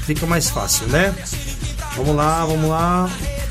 Fica 0.05 0.25
mais 0.25 0.49
fácil, 0.49 0.87
né? 0.87 1.15
Vamos 1.95 2.15
lá, 2.15 2.45
vamos 2.45 2.69
lá. 2.69 3.09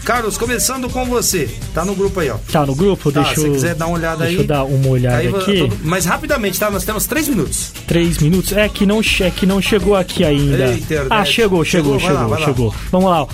Carlos, 0.09 0.39
começando 0.39 0.89
com 0.89 1.05
você. 1.05 1.51
Tá 1.75 1.85
no 1.85 1.95
grupo 1.95 2.19
aí, 2.21 2.31
ó. 2.31 2.39
Tá 2.51 2.65
no 2.65 2.75
grupo? 2.75 3.13
Tá, 3.13 3.21
deixa 3.21 3.43
se 3.43 3.47
eu, 3.47 3.53
quiser 3.53 3.75
dar 3.75 3.89
uma 3.89 3.99
olhada 3.99 4.25
deixa 4.25 4.39
aí. 4.39 4.43
eu 4.43 4.47
dar 4.47 4.65
uma 4.65 4.89
olhada 4.89 5.19
Aí, 5.19 5.29
aqui. 5.29 5.71
Mas 5.85 6.07
rapidamente, 6.07 6.59
tá? 6.59 6.71
Nós 6.71 6.83
temos 6.83 7.05
três 7.05 7.29
minutos. 7.29 7.73
Três 7.87 8.17
minutos. 8.17 8.53
É 8.55 8.67
que 8.71 8.87
não, 8.87 9.03
é 9.21 9.31
que 9.31 9.45
não 9.45 9.61
chegou 9.61 9.95
aqui 9.95 10.25
ainda. 10.25 10.69
Ei, 10.69 10.79
internet. 10.79 11.09
ah, 11.13 11.23
chegou, 11.27 11.63
chegou, 11.63 12.01
Chegou, 12.01 12.17
chegou, 12.17 12.31
lá. 12.31 12.39
chegou. 12.39 12.75
Vamos 12.91 13.11
lá. 13.11 13.23
ó. 13.25 13.29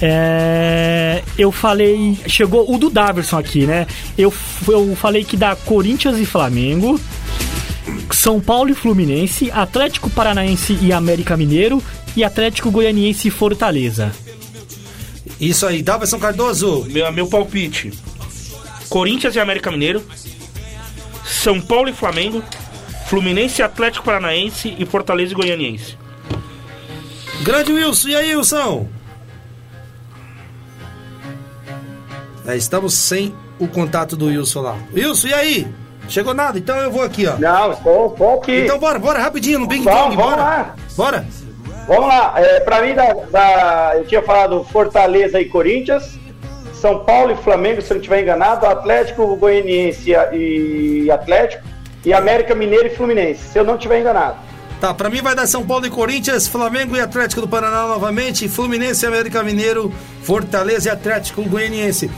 É, 0.00 1.24
eu 1.36 1.50
falei. 1.50 2.16
Chegou 2.28 2.72
o 2.72 2.78
do 2.78 2.90
Daverson 2.90 3.36
aqui, 3.36 3.66
né? 3.66 3.88
Eu, 4.16 4.32
eu 4.68 4.94
falei 4.94 5.24
que 5.24 5.36
dá 5.36 5.56
Corinthians 5.56 6.16
e 6.16 6.24
Flamengo. 6.24 7.00
São 8.12 8.38
Paulo 8.38 8.70
e 8.70 8.74
Fluminense, 8.74 9.50
Atlético 9.50 10.08
Paranaense 10.08 10.78
e 10.80 10.92
América 10.92 11.36
Mineiro 11.36 11.82
e 12.16 12.22
Atlético 12.22 12.70
Goianiense 12.70 13.26
e 13.26 13.30
Fortaleza. 13.32 14.12
Isso 15.40 15.66
aí, 15.66 15.82
Davidson 15.82 16.18
Cardoso. 16.18 16.84
Meu, 16.90 17.10
meu 17.10 17.26
palpite: 17.26 17.90
Corinthians 18.88 19.34
e 19.34 19.40
América 19.40 19.70
Mineiro, 19.70 20.04
São 21.24 21.60
Paulo 21.60 21.88
e 21.88 21.92
Flamengo, 21.94 22.42
Fluminense 23.06 23.62
e 23.62 23.64
Atlético 23.64 24.04
Paranaense 24.04 24.76
e 24.78 24.84
Fortaleza 24.84 25.32
e 25.32 25.34
Goianiense. 25.34 25.96
Grande 27.42 27.72
Wilson, 27.72 28.08
e 28.08 28.16
aí, 28.16 28.36
Wilson? 28.36 28.86
É, 32.46 32.56
estamos 32.56 32.92
sem 32.92 33.34
o 33.58 33.66
contato 33.66 34.16
do 34.16 34.26
Wilson 34.26 34.60
lá. 34.60 34.76
Wilson, 34.92 35.28
e 35.28 35.34
aí? 35.34 35.66
Chegou 36.08 36.34
nada? 36.34 36.58
Então 36.58 36.76
eu 36.76 36.90
vou 36.90 37.02
aqui, 37.02 37.26
ó. 37.26 37.36
Não, 37.38 37.72
estou, 37.72 38.38
aqui. 38.40 38.52
Então 38.60 38.78
bora, 38.78 38.98
bora, 38.98 39.20
rapidinho, 39.20 39.60
no 39.60 39.66
Bing 39.66 39.82
Bong, 39.82 39.94
vamos 39.94 40.16
bora. 40.16 40.36
lá. 40.36 40.74
Bora. 40.96 41.26
Vamos 41.90 42.06
lá, 42.08 42.34
é, 42.36 42.60
pra 42.60 42.82
mim, 42.82 42.94
da, 42.94 43.12
da- 43.32 43.92
eu 43.96 44.04
tinha 44.04 44.22
falado 44.22 44.62
Fortaleza 44.62 45.40
e 45.40 45.44
Corinthians, 45.46 46.16
São 46.72 47.00
Paulo 47.04 47.32
e 47.32 47.36
Flamengo, 47.42 47.82
se 47.82 47.90
eu 47.90 47.96
não 47.96 48.00
estiver 48.00 48.22
enganado, 48.22 48.64
Atlético 48.64 49.34
Goianiense 49.34 50.12
e 50.32 51.10
Atlético, 51.10 51.64
e 52.04 52.12
América 52.12 52.54
Mineiro 52.54 52.86
e 52.86 52.90
Fluminense, 52.90 53.40
se 53.52 53.58
eu 53.58 53.64
não 53.64 53.74
estiver 53.74 53.98
enganado. 54.00 54.36
Tá, 54.80 54.94
pra 54.94 55.10
mim 55.10 55.20
vai 55.20 55.34
dar 55.34 55.48
São 55.48 55.66
Paulo 55.66 55.84
e 55.84 55.90
Corinthians, 55.90 56.46
Flamengo 56.46 56.96
e 56.96 57.00
Atlético 57.00 57.40
do 57.40 57.48
Paraná 57.48 57.88
novamente, 57.88 58.48
Fluminense 58.48 59.04
e 59.04 59.08
América 59.08 59.42
Mineiro, 59.42 59.92
Fortaleza 60.22 60.88
e 60.88 60.92
Atlético 60.92 61.42
Goianiense. 61.42 62.08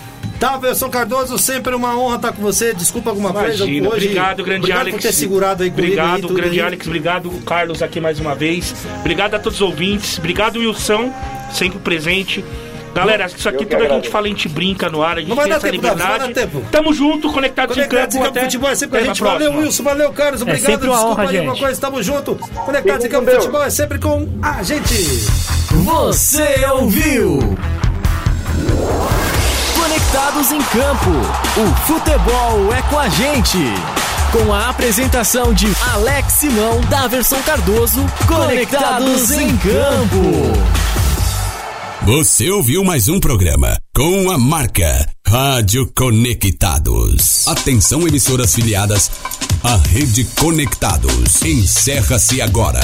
Tá, 0.42 0.56
Wilson 0.56 0.90
Cardoso, 0.90 1.38
sempre 1.38 1.72
uma 1.72 1.96
honra 1.96 2.16
estar 2.16 2.32
com 2.32 2.42
você. 2.42 2.74
Desculpa 2.74 3.10
alguma 3.10 3.32
coisa 3.32 3.58
Imagina, 3.64 3.88
hoje. 3.90 4.06
obrigado, 4.06 4.42
grande 4.42 4.58
obrigado 4.62 4.80
Alex. 4.80 4.96
por 4.96 5.02
ter 5.02 5.12
segurado 5.12 5.62
aí 5.62 5.70
comigo. 5.70 5.86
Obrigado, 5.86 6.14
aí, 6.16 6.20
tudo 6.20 6.34
grande 6.34 6.60
aí. 6.60 6.66
Alex. 6.66 6.84
Obrigado, 6.84 7.30
Carlos, 7.46 7.80
aqui 7.80 8.00
mais 8.00 8.18
uma 8.18 8.34
vez. 8.34 8.74
Obrigado 8.98 9.34
a 9.36 9.38
todos 9.38 9.60
os 9.60 9.62
ouvintes. 9.62 10.18
Obrigado, 10.18 10.58
Wilson, 10.58 11.12
sempre 11.52 11.78
presente. 11.78 12.44
Galera, 12.92 13.26
isso 13.26 13.48
aqui 13.48 13.62
Eu 13.62 13.68
que 13.68 13.76
tudo 13.76 13.84
a 13.84 13.88
gente 13.88 14.08
fala, 14.08 14.26
a 14.26 14.28
gente 14.30 14.48
brinca 14.48 14.90
no 14.90 15.00
ar, 15.00 15.18
a 15.18 15.20
gente 15.20 15.28
Não 15.28 15.36
vai 15.36 15.44
tem 15.44 15.50
dar 15.52 15.56
essa 15.58 15.66
tempo, 15.70 15.76
liberdade. 15.76 16.10
não 16.10 16.18
vai 16.18 16.28
dar 16.28 16.34
tempo. 16.34 16.62
Tamo 16.72 16.92
junto, 16.92 17.32
conectados 17.32 17.76
em 17.76 17.80
Conectados 17.82 18.16
em 18.16 18.18
campo 18.18 18.24
Campo 18.26 18.38
até 18.38 18.46
Futebol 18.46 18.70
é 18.70 18.74
sempre 18.74 18.98
com 18.98 19.04
a 19.04 19.06
gente. 19.06 19.22
Valeu. 19.22 19.56
Wilson. 19.58 19.82
Valeu, 19.84 20.12
Carlos. 20.12 20.42
Obrigado. 20.42 20.66
sempre 20.66 20.88
uma 20.88 20.96
Desculpa 20.96 21.22
honra, 21.22 21.30
aí 21.30 21.60
coisa. 21.60 21.80
Tamo 21.80 22.02
junto. 22.02 22.34
Conectados 22.34 23.06
em 23.06 23.08
Campo. 23.08 23.30
Futebol 23.30 23.62
é 23.62 23.70
sempre 23.70 24.00
com 24.00 24.28
a 24.42 24.60
gente. 24.64 24.92
Você 25.70 26.66
ouviu? 26.72 27.56
Conectados 30.12 30.52
em 30.52 30.60
Campo. 30.64 31.10
O 31.56 31.86
futebol 31.86 32.74
é 32.74 32.82
com 32.82 32.98
a 32.98 33.08
gente. 33.08 33.56
Com 34.30 34.52
a 34.52 34.68
apresentação 34.68 35.54
de 35.54 35.66
Alex 35.94 36.34
Simão, 36.34 36.82
Daverson 36.82 37.40
Cardoso, 37.42 38.04
Conectados 38.28 39.30
em 39.30 39.56
Campo. 39.56 40.52
Você 42.02 42.50
ouviu 42.50 42.84
mais 42.84 43.08
um 43.08 43.18
programa 43.18 43.74
com 43.96 44.30
a 44.30 44.36
marca 44.36 45.08
Rádio 45.26 45.90
Conectados. 45.96 47.48
Atenção, 47.48 48.06
emissoras 48.06 48.54
filiadas 48.54 49.10
à 49.64 49.76
Rede 49.76 50.24
Conectados. 50.38 51.40
Encerra-se 51.42 52.42
agora. 52.42 52.80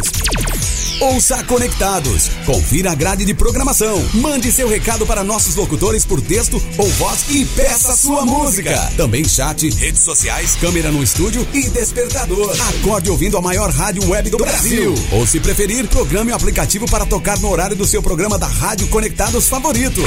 Ouça 1.03 1.43
Conectados. 1.43 2.29
Confira 2.47 2.93
a 2.93 2.95
grade 2.95 3.25
de 3.25 3.35
programação. 3.35 4.01
Mande 4.15 4.53
seu 4.53 4.69
recado 4.69 5.05
para 5.05 5.25
nossos 5.25 5.57
locutores 5.57 6.05
por 6.05 6.21
texto 6.21 6.63
ou 6.79 6.89
voz 6.91 7.25
e 7.29 7.45
peça 7.45 7.97
sua 7.97 8.25
música. 8.25 8.89
Também 8.97 9.25
chat, 9.25 9.69
redes 9.71 10.01
sociais, 10.01 10.55
câmera 10.61 10.93
no 10.93 11.03
estúdio 11.03 11.45
e 11.53 11.69
despertador. 11.71 12.55
Acorde 12.79 13.11
ouvindo 13.11 13.37
a 13.37 13.43
maior 13.43 13.69
rádio 13.71 14.09
web 14.09 14.31
do 14.31 14.37
Brasil. 14.37 14.95
Ou 15.11 15.27
se 15.27 15.41
preferir, 15.41 15.89
programe 15.89 16.31
o 16.31 16.37
aplicativo 16.37 16.87
para 16.89 17.05
tocar 17.05 17.37
no 17.41 17.51
horário 17.51 17.75
do 17.75 17.85
seu 17.85 18.01
programa 18.01 18.39
da 18.39 18.47
Rádio 18.47 18.87
Conectados 18.87 19.49
favorito. 19.49 20.01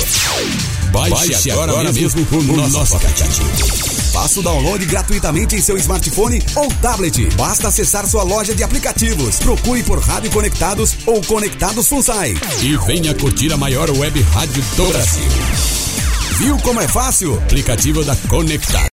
Baixe, 0.94 1.52
agora, 1.52 1.92
mesmo, 1.92 2.26
o 2.32 2.70
nosso, 2.70 2.96
aplicativo. 2.96 3.95
Faça 4.16 4.40
o 4.40 4.44
download 4.44 4.86
gratuitamente 4.86 5.58
em 5.58 5.62
seu 5.62 5.76
smartphone 5.76 6.42
ou 6.56 6.70
tablet. 6.76 7.30
Basta 7.36 7.68
acessar 7.68 8.08
sua 8.08 8.24
loja 8.24 8.56
de 8.56 8.64
aplicativos. 8.64 9.40
Procure 9.40 9.84
por 9.84 10.00
Rádio 10.00 10.32
Conectados 10.32 10.96
ou 11.06 11.22
Conectados 11.22 11.90
Funsai. 11.90 12.34
E 12.64 12.78
venha 12.78 13.14
curtir 13.14 13.52
a 13.52 13.58
maior 13.58 13.90
web 13.90 14.22
rádio 14.22 14.64
do 14.78 14.86
Brasil. 14.88 15.26
Viu 16.38 16.58
como 16.60 16.80
é 16.80 16.88
fácil? 16.88 17.36
Aplicativo 17.40 18.06
da 18.06 18.16
Conectados. 18.30 18.76